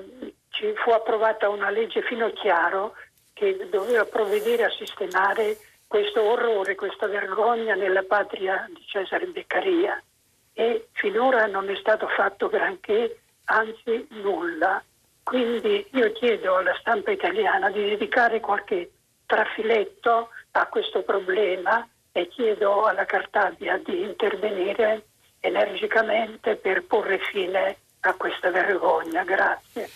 ci 0.50 0.74
fu 0.76 0.92
approvata 0.92 1.50
una 1.50 1.70
legge 1.70 2.02
fino 2.04 2.32
chiaro 2.32 2.96
che 3.34 3.68
doveva 3.70 4.06
provvedere 4.06 4.64
a 4.64 4.70
sistemare 4.70 5.58
questo 5.88 6.22
orrore, 6.22 6.76
questa 6.76 7.08
vergogna 7.08 7.76
nella 7.76 8.04
patria 8.04 8.66
di 8.70 8.84
Cesare 8.86 9.26
Beccaria 9.26 10.02
e 10.54 10.88
finora 10.94 11.46
non 11.48 11.70
è 11.70 11.76
stato 11.76 12.08
fatto 12.08 12.48
granché, 12.48 13.20
anzi 13.46 14.08
nulla. 14.12 14.82
Quindi 15.24 15.88
io 15.91 16.12
chiedo 16.12 16.58
alla 16.58 16.76
stampa 16.80 17.12
italiana 17.12 17.72
di 17.72 17.82
dedicare 17.82 18.40
qualche 18.40 18.91
trafiletto 19.26 20.30
a 20.52 20.68
questo 20.68 21.02
problema 21.02 21.88
e 22.12 22.28
chiedo 22.28 22.86
alla 22.86 23.06
Cartabia 23.06 23.82
di 23.84 24.02
intervenire 24.02 25.06
energicamente 25.40 26.56
per 26.56 26.84
porre 26.84 27.20
fine 27.32 27.78
a 28.02 28.14
questa 28.14 28.52
vergogna. 28.52 29.24
Grazie. 29.24 29.90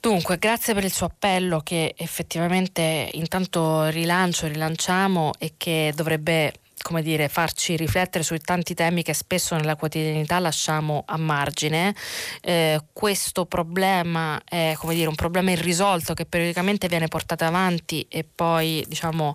Dunque, 0.00 0.38
grazie 0.38 0.72
per 0.72 0.84
il 0.84 0.92
suo 0.92 1.06
appello 1.06 1.60
che 1.60 1.94
effettivamente 1.96 3.10
intanto 3.12 3.88
rilancio, 3.88 4.46
rilanciamo 4.46 5.32
e 5.38 5.54
che 5.56 5.92
dovrebbe 5.94 6.52
come 6.82 7.02
dire, 7.02 7.28
farci 7.28 7.76
riflettere 7.76 8.24
sui 8.24 8.40
tanti 8.40 8.74
temi 8.74 9.02
che 9.02 9.12
spesso 9.12 9.54
nella 9.54 9.76
quotidianità 9.76 10.38
lasciamo 10.38 11.04
a 11.06 11.16
margine. 11.16 11.94
Eh, 12.40 12.80
questo 12.92 13.44
problema 13.44 14.40
è 14.44 14.74
come 14.76 14.94
dire, 14.94 15.08
un 15.08 15.14
problema 15.14 15.50
irrisolto 15.50 16.14
che 16.14 16.24
periodicamente 16.24 16.88
viene 16.88 17.08
portato 17.08 17.44
avanti 17.44 18.06
e 18.08 18.24
poi 18.24 18.84
diciamo, 18.88 19.32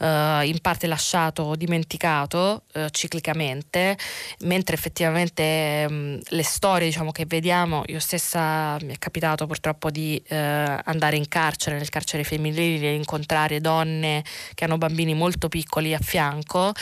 eh, 0.00 0.42
in 0.44 0.58
parte 0.60 0.86
lasciato 0.86 1.54
dimenticato 1.56 2.64
eh, 2.72 2.88
ciclicamente, 2.90 3.96
mentre 4.40 4.74
effettivamente 4.76 5.88
mh, 5.88 5.94
mm, 5.94 6.18
le 6.28 6.42
storie 6.42 6.86
diciamo, 6.88 7.12
che 7.12 7.24
vediamo, 7.26 7.82
io 7.86 7.98
stessa 7.98 8.76
mi 8.82 8.92
è 8.94 8.98
capitato 8.98 9.46
purtroppo 9.46 9.90
di 9.90 10.22
eh, 10.28 10.36
andare 10.36 11.16
in 11.16 11.28
carcere, 11.28 11.76
nel 11.78 11.88
carcere 11.88 12.24
femminile, 12.24 12.92
incontrare 12.92 13.60
donne 13.60 14.22
che 14.54 14.64
hanno 14.64 14.78
bambini 14.78 15.14
molto 15.14 15.48
piccoli 15.48 15.94
a 15.94 15.98
fianco 15.98 16.72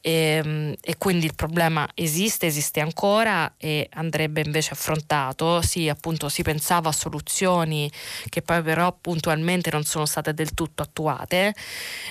e, 0.00 0.10
ehm, 0.42 0.74
e, 0.80 0.96
quindi 0.98 1.26
il 1.26 1.34
problema 1.34 1.88
esiste, 1.94 2.46
esiste 2.46 2.80
ancora 2.80 3.54
e 3.58 3.88
andrebbe 3.92 4.42
invece 4.44 4.72
affrontato. 4.72 5.62
Sì, 5.62 5.88
appunto 5.88 6.28
si 6.28 6.42
pensava 6.42 6.88
a 6.90 6.92
soluzioni 6.92 7.90
che 8.28 8.42
poi 8.42 8.62
però 8.62 8.96
puntualmente 9.00 9.70
non 9.70 9.84
sono 9.84 10.06
state 10.06 10.34
del 10.34 10.54
tutto 10.54 10.82
attuate. 10.82 11.54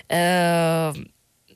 Eh, 0.07 1.11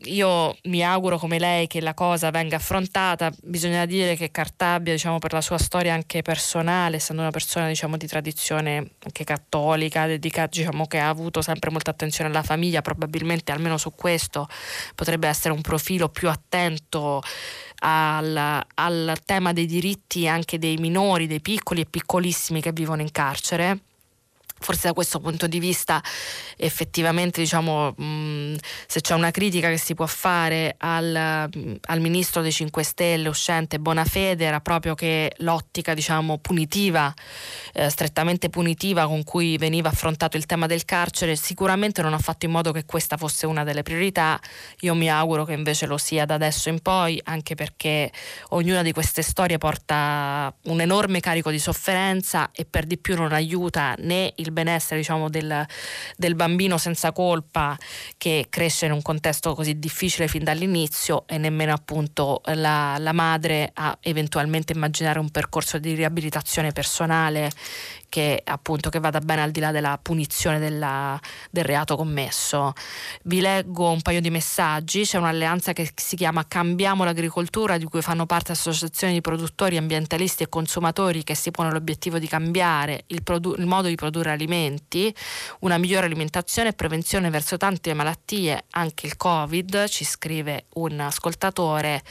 io 0.06 0.58
mi 0.64 0.84
auguro 0.84 1.18
come 1.18 1.38
lei 1.38 1.68
che 1.68 1.82
la 1.82 1.94
cosa 1.94 2.32
venga 2.32 2.56
affrontata. 2.56 3.32
Bisogna 3.44 3.86
dire 3.86 4.16
che 4.16 4.32
Cartabia, 4.32 4.94
diciamo, 4.94 5.20
per 5.20 5.34
la 5.34 5.42
sua 5.42 5.58
storia 5.58 5.94
anche 5.94 6.22
personale, 6.22 6.98
essendo 6.98 7.22
una 7.22 7.32
persona 7.32 7.68
diciamo, 7.68 7.98
di 7.98 8.08
tradizione 8.08 8.92
anche 9.04 9.24
cattolica, 9.24 10.08
dedica, 10.08 10.48
diciamo, 10.48 10.88
che 10.88 11.00
ha 11.00 11.10
avuto 11.10 11.42
sempre 11.42 11.70
molta 11.70 11.92
attenzione 11.92 12.30
alla 12.30 12.44
famiglia, 12.44 12.82
probabilmente 12.82 13.52
almeno 13.52 13.78
su 13.78 13.94
questo 13.94 14.48
potrebbe 14.96 15.28
essere 15.28 15.54
un 15.54 15.62
profilo 15.62 16.10
più 16.10 16.30
attento 16.30 17.22
al, 17.84 18.64
al 18.76 19.18
tema 19.26 19.54
dei 19.54 19.66
diritti 19.66 20.28
anche 20.28 20.58
dei 20.58 20.78
minori, 20.78 21.28
dei 21.28 21.42
piccoli 21.42 21.82
e 21.82 21.86
piccolissimi 21.86 22.62
che 22.62 22.72
vivono 22.72 23.02
in 23.02 23.12
carcere 23.12 23.80
forse 24.62 24.88
da 24.88 24.94
questo 24.94 25.20
punto 25.20 25.48
di 25.48 25.60
vista 25.60 26.02
effettivamente 26.56 27.42
diciamo 27.42 27.92
mh, 27.92 28.56
se 28.88 29.02
c'è 29.02 29.14
una 29.14 29.32
critica 29.32 29.70
che 29.70 29.78
si 29.78 29.94
può 29.94 30.06
fare 30.06 30.76
al, 30.78 31.16
al, 31.16 32.00
ministro 32.00 32.42
dei 32.42 32.52
5 32.52 32.84
Stelle 32.84 33.28
uscente 33.28 33.80
Bonafede 33.80 34.46
era 34.46 34.62
proprio 34.62 34.96
che 34.96 35.34
l'ottica 35.40 35.94
diciamo 35.94 36.38
punitiva 36.38 37.14
eh, 37.74 37.90
strettamente 37.90 38.50
punitiva 38.50 39.08
con 39.08 39.24
cui 39.24 39.58
veniva 39.58 39.90
affrontato 39.90 40.38
il 40.38 40.46
tema 40.46 40.68
del 40.68 40.86
carcere 40.86 41.36
sicuramente 41.36 42.02
non 42.02 42.14
ha 42.14 42.20
fatto 42.20 42.46
in 42.46 42.52
modo 42.52 42.72
che 42.72 42.86
questa 42.86 43.18
fosse 43.18 43.46
una 43.46 43.64
delle 43.64 43.84
priorità. 43.84 44.40
Io 44.82 44.94
mi 44.94 45.10
auguro 45.10 45.46
che 45.46 45.54
invece 45.54 45.86
lo 45.86 45.98
sia 45.98 46.26
da 46.26 46.36
adesso 46.36 46.70
in 46.70 46.80
poi 46.82 47.20
anche 47.24 47.56
perché 47.56 48.12
ognuna 48.50 48.82
di 48.82 48.92
queste 48.92 49.22
storie 49.22 49.58
porta 49.58 50.54
un 50.66 50.82
enorme 50.82 51.20
carico 51.20 51.52
di 51.52 51.60
sofferenza 51.60 52.52
e 52.52 52.66
per 52.66 52.86
di 52.86 52.98
più 52.98 53.16
non 53.16 53.32
aiuta 53.32 53.96
né 54.00 54.34
il 54.36 54.51
il 54.52 54.54
benessere 54.54 55.00
diciamo, 55.00 55.30
del, 55.30 55.66
del, 56.18 56.36
bambino 56.36 56.78
senza 56.78 57.12
colpa 57.12 57.78
che 58.18 58.48
cresce 58.50 58.86
in 58.86 58.92
un 58.92 59.02
contesto 59.02 59.56
così 59.56 59.80
difficile 59.80 60.28
fin 60.28 60.44
dall'inizio 60.44 61.24
e 61.28 61.38
nemmeno 61.38 61.74
appunto 61.74 62.42
la, 62.46 62.98
la 63.00 63.14
madre 63.14 63.72
a 63.74 63.98
eventualmente 64.02 64.74
immaginare 64.74 65.20
un 65.20 65.30
percorso 65.30 65.80
di 65.80 65.94
riabilitazione 65.94 66.72
personale 66.72 67.50
che 68.12 68.42
appunto 68.44 68.90
che 68.90 69.00
vada 69.00 69.22
bene 69.22 69.42
al 69.42 69.52
di 69.52 69.62
là 69.62 69.72
della 69.72 69.98
punizione 70.00 70.60
della, 70.60 71.18
del 71.50 71.64
reato 71.64 71.96
commesso. 71.96 72.74
Vi 73.24 73.40
leggo 73.40 73.90
un 73.90 74.02
paio 74.02 74.20
di 74.20 74.30
messaggi, 74.30 75.04
c'è 75.04 75.18
un'alleanza 75.18 75.72
che 75.72 75.94
si 75.96 76.18
chiama 76.18 76.46
Cambiamo 76.46 77.06
l'agricoltura 77.06 77.78
di 77.78 77.86
cui 77.86 78.02
fanno 78.02 78.26
parte 78.26 78.52
associazioni 78.52 79.14
di 79.14 79.22
produttori, 79.22 79.78
ambientalisti 79.78 80.44
e 80.44 80.50
consumatori 80.50 81.24
che 81.24 81.36
si 81.36 81.52
pone 81.52 81.72
l'obiettivo 81.72 82.20
di 82.20 82.28
cambiare 82.28 83.06
il, 83.08 83.24
produ- 83.24 83.58
il 83.58 83.66
modo 83.66 83.88
di 83.88 83.96
produrre 83.96 84.32
alimenti, 84.32 85.16
una 85.60 85.78
migliore 85.78 86.08
alimentazione 86.08 86.70
e 86.70 86.74
prevenzione 86.74 87.30
verso 87.30 87.56
tante 87.56 87.94
malattie, 87.94 88.66
anche 88.72 89.06
il 89.06 89.16
Covid, 89.16 89.88
ci 89.88 90.04
scrive 90.04 90.66
un 90.74 91.00
ascoltatore 91.00 92.04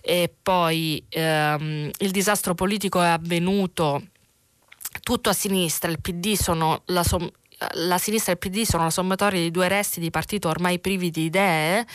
e 0.00 0.34
poi 0.42 1.00
ehm, 1.08 1.90
il 1.96 2.10
disastro 2.10 2.54
politico 2.54 3.00
è 3.00 3.06
avvenuto 3.06 4.02
tutto 5.02 5.28
a 5.28 5.32
sinistra, 5.32 5.90
il 5.90 6.00
PD 6.00 6.34
sono 6.34 6.82
la, 6.86 7.02
som- 7.02 7.30
la 7.72 7.98
sinistra 7.98 8.32
e 8.32 8.38
il 8.40 8.50
PD 8.50 8.62
sono 8.62 8.84
la 8.84 8.90
sommatoria 8.90 9.40
di 9.40 9.50
due 9.50 9.68
resti 9.68 9.98
di 10.00 10.10
partito 10.10 10.48
ormai 10.48 10.78
privi 10.78 11.10
di 11.10 11.24
idee. 11.24 11.86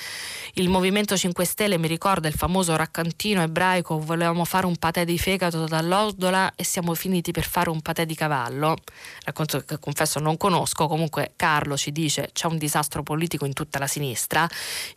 Il 0.53 0.69
Movimento 0.69 1.15
5 1.15 1.45
Stelle 1.45 1.77
mi 1.77 1.87
ricorda 1.87 2.27
il 2.27 2.33
famoso 2.33 2.75
raccantino 2.75 3.41
ebraico, 3.41 3.97
volevamo 3.99 4.43
fare 4.45 4.65
un 4.65 4.75
patè 4.75 5.05
di 5.05 5.17
fegato 5.17 5.65
dall'Osdola 5.65 6.53
e 6.55 6.63
siamo 6.63 6.93
finiti 6.93 7.31
per 7.31 7.45
fare 7.45 7.69
un 7.69 7.81
patè 7.81 8.05
di 8.05 8.15
cavallo. 8.15 8.75
Racconto 9.23 9.59
che 9.61 9.79
confesso 9.79 10.19
non 10.19 10.37
conosco, 10.37 10.87
comunque 10.87 11.33
Carlo 11.35 11.77
ci 11.77 11.91
dice 11.91 12.29
c'è 12.33 12.47
un 12.47 12.57
disastro 12.57 13.01
politico 13.03 13.45
in 13.45 13.53
tutta 13.53 13.79
la 13.79 13.87
sinistra. 13.87 14.47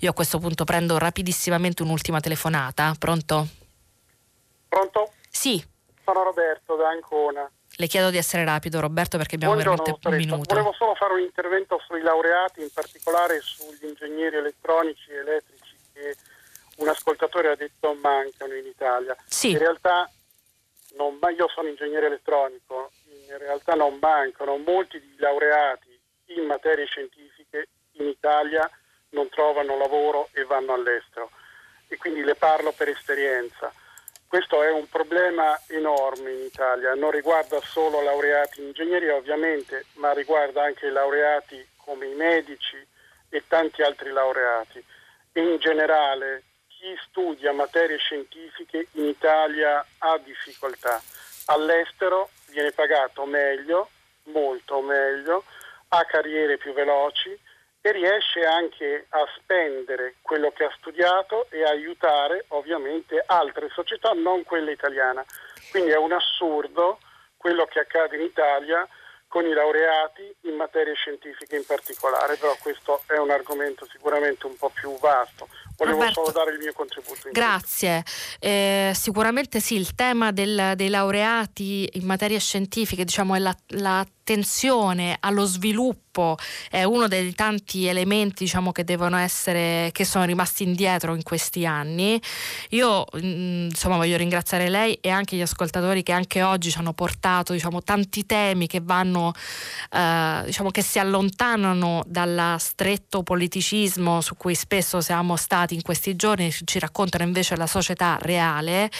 Io 0.00 0.10
a 0.10 0.14
questo 0.14 0.38
punto 0.38 0.64
prendo 0.64 0.98
rapidissimamente 0.98 1.82
un'ultima 1.82 2.20
telefonata. 2.20 2.94
Pronto? 2.98 3.46
Pronto? 4.68 5.12
Sì. 5.30 5.64
Sono 6.04 6.22
Roberto 6.24 6.76
da 6.76 6.88
Ancona. 6.88 7.50
Le 7.78 7.86
chiedo 7.86 8.10
di 8.10 8.16
essere 8.16 8.44
rapido 8.44 8.80
Roberto 8.80 9.18
perché 9.18 9.34
abbiamo 9.34 9.54
Buongiorno, 9.54 9.82
veramente 9.82 10.08
un 10.08 10.16
minuto. 10.16 10.54
Volevo 10.54 10.72
solo 10.72 10.94
fare 10.94 11.12
un 11.12 11.20
intervento 11.20 11.78
sui 11.86 12.00
laureati, 12.00 12.62
in 12.62 12.70
particolare 12.72 13.40
sugli 13.40 13.84
ingegneri 13.84 14.36
elettronici 14.36 15.10
e 15.10 15.16
elettrici 15.16 15.76
che 15.92 16.16
un 16.76 16.88
ascoltatore 16.88 17.50
ha 17.50 17.56
detto 17.56 17.94
mancano 18.00 18.54
in 18.54 18.66
Italia. 18.66 19.14
Sì. 19.26 19.50
In 19.50 19.58
realtà 19.58 20.10
non, 20.96 21.18
io 21.36 21.48
sono 21.48 21.68
ingegnere 21.68 22.06
elettronico, 22.06 22.92
in 23.28 23.36
realtà 23.38 23.74
non 23.74 23.98
mancano 24.00 24.56
molti 24.56 24.98
di 24.98 25.14
laureati 25.18 25.98
in 26.28 26.44
materie 26.46 26.86
scientifiche 26.86 27.68
in 27.98 28.08
Italia 28.08 28.68
non 29.10 29.28
trovano 29.28 29.76
lavoro 29.76 30.28
e 30.32 30.44
vanno 30.44 30.74
all'estero 30.74 31.30
e 31.88 31.96
quindi 31.96 32.22
le 32.22 32.34
parlo 32.34 32.72
per 32.72 32.88
esperienza. 32.88 33.72
Questo 34.28 34.62
è 34.62 34.70
un 34.72 34.88
problema 34.88 35.58
enorme 35.68 36.32
in 36.32 36.42
Italia, 36.42 36.94
non 36.94 37.12
riguarda 37.12 37.60
solo 37.60 38.02
laureati 38.02 38.60
in 38.60 38.66
ingegneria 38.66 39.14
ovviamente, 39.14 39.86
ma 39.94 40.12
riguarda 40.12 40.64
anche 40.64 40.86
i 40.86 40.90
laureati 40.90 41.64
come 41.76 42.06
i 42.06 42.14
medici 42.14 42.76
e 43.28 43.42
tanti 43.46 43.82
altri 43.82 44.10
laureati. 44.10 44.84
In 45.34 45.58
generale 45.58 46.42
chi 46.66 46.94
studia 47.08 47.52
materie 47.52 47.98
scientifiche 47.98 48.88
in 48.92 49.04
Italia 49.04 49.84
ha 49.98 50.18
difficoltà. 50.18 51.00
All'estero 51.46 52.30
viene 52.48 52.72
pagato 52.72 53.24
meglio, 53.26 53.90
molto 54.24 54.80
meglio, 54.80 55.44
ha 55.88 56.04
carriere 56.04 56.56
più 56.58 56.72
veloci 56.72 57.38
e 57.86 57.92
riesce 57.92 58.44
anche 58.44 59.06
a 59.10 59.24
spendere 59.38 60.16
quello 60.20 60.50
che 60.50 60.64
ha 60.64 60.74
studiato 60.76 61.46
e 61.50 61.62
aiutare 61.62 62.44
ovviamente 62.48 63.22
altre 63.24 63.68
società, 63.72 64.10
non 64.10 64.42
quella 64.42 64.72
italiana. 64.72 65.24
Quindi 65.70 65.90
è 65.90 65.96
un 65.96 66.10
assurdo 66.10 66.98
quello 67.36 67.64
che 67.66 67.78
accade 67.78 68.16
in 68.16 68.22
Italia 68.22 68.86
con 69.28 69.46
i 69.46 69.52
laureati 69.52 70.22
in 70.42 70.54
materie 70.54 70.94
scientifiche 70.94 71.56
in 71.56 71.64
particolare, 71.64 72.36
però 72.36 72.56
questo 72.60 73.02
è 73.06 73.18
un 73.18 73.30
argomento 73.30 73.86
sicuramente 73.88 74.46
un 74.46 74.56
po' 74.56 74.70
più 74.70 74.98
vasto. 74.98 75.48
Volevo 75.76 75.98
Roberto, 75.98 76.24
solo 76.24 76.32
dare 76.32 76.52
il 76.52 76.58
mio 76.58 76.72
contributo. 76.72 77.28
grazie. 77.30 78.02
Eh, 78.40 78.92
sicuramente 78.94 79.60
sì, 79.60 79.76
il 79.76 79.94
tema 79.94 80.32
del, 80.32 80.72
dei 80.74 80.88
laureati 80.88 81.88
in 81.92 82.04
materie 82.04 82.40
scientifiche 82.40 83.04
diciamo, 83.04 83.36
è 83.36 83.38
la, 83.38 83.54
l'attenzione 84.26 85.16
allo 85.20 85.44
sviluppo 85.44 86.36
è 86.70 86.82
uno 86.82 87.06
dei 87.08 87.34
tanti 87.34 87.86
elementi 87.86 88.44
diciamo, 88.44 88.72
che 88.72 88.84
devono 88.84 89.16
essere, 89.18 89.90
che 89.92 90.04
sono 90.04 90.24
rimasti 90.24 90.64
indietro 90.64 91.14
in 91.14 91.22
questi 91.22 91.66
anni. 91.66 92.20
Io 92.70 93.04
mm, 93.16 93.66
insomma 93.66 93.96
voglio 93.96 94.16
ringraziare 94.16 94.68
lei 94.68 94.94
e 95.00 95.10
anche 95.10 95.36
gli 95.36 95.42
ascoltatori 95.42 96.02
che 96.02 96.12
anche 96.12 96.42
oggi 96.42 96.70
ci 96.70 96.78
hanno 96.78 96.94
portato 96.94 97.52
diciamo, 97.52 97.82
tanti 97.82 98.24
temi 98.24 98.66
che 98.66 98.80
vanno, 98.82 99.32
eh, 99.92 100.42
diciamo, 100.46 100.70
che 100.70 100.82
si 100.82 100.98
allontanano 100.98 102.02
dal 102.06 102.56
stretto 102.58 103.22
politicismo 103.22 104.20
su 104.22 104.36
cui 104.36 104.54
spesso 104.54 105.00
siamo 105.00 105.36
stati 105.36 105.74
in 105.74 105.82
questi 105.82 106.16
giorni 106.16 106.50
ci 106.64 106.78
raccontano 106.78 107.24
invece 107.24 107.56
la 107.56 107.66
società 107.66 108.18
reale. 108.20 108.90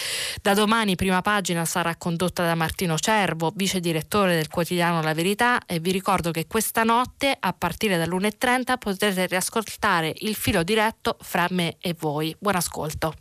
Da 0.43 0.55
domani 0.55 0.94
prima 0.94 1.23
pagina 1.23 1.65
sarà 1.65 1.97
condotta 1.97 2.44
da 2.44 2.55
Martino 2.55 2.98
Cervo, 2.98 3.53
vice 3.55 3.81
direttore 3.81 4.35
del 4.35 4.48
quotidiano 4.48 5.01
La 5.01 5.15
Verità 5.16 5.64
e 5.66 5.80
vi 5.80 5.90
ricordo 5.90 6.30
che 6.30 6.47
questa 6.47 6.84
notte 6.84 7.34
a 7.36 7.52
partire 7.55 7.97
dall'1.30 7.97 8.76
potrete 8.78 9.26
riascoltare 9.26 10.12
il 10.18 10.34
filo 10.34 10.62
diretto 10.62 11.16
fra 11.20 11.47
me 11.51 11.76
e 11.80 11.97
voi. 11.98 12.36
Buon 12.38 12.56
ascolto. 12.56 13.14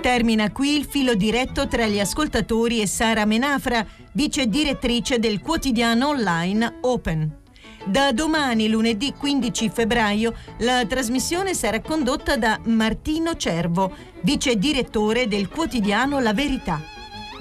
Termina 0.00 0.52
qui 0.52 0.76
il 0.76 0.84
filo 0.84 1.14
diretto 1.14 1.66
tra 1.66 1.86
gli 1.86 1.98
ascoltatori 1.98 2.80
e 2.80 2.86
Sara 2.86 3.24
Menafra, 3.24 3.84
vice 4.12 4.46
direttrice 4.46 5.18
del 5.18 5.40
quotidiano 5.40 6.08
online 6.08 6.78
Open. 6.82 7.41
Da 7.84 8.12
domani, 8.12 8.68
lunedì 8.68 9.12
15 9.12 9.68
febbraio, 9.68 10.32
la 10.58 10.86
trasmissione 10.86 11.52
sarà 11.52 11.80
condotta 11.80 12.36
da 12.36 12.60
Martino 12.66 13.34
Cervo, 13.34 13.92
vice 14.22 14.56
direttore 14.56 15.26
del 15.26 15.48
quotidiano 15.48 16.20
La 16.20 16.32
Verità. 16.32 16.80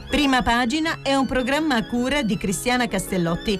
Prima 0.09 0.41
pagina 0.41 0.99
è 1.03 1.13
un 1.13 1.27
programma 1.27 1.76
a 1.76 1.85
cura 1.85 2.23
di 2.23 2.38
Cristiana 2.38 2.88
Castellotti. 2.88 3.59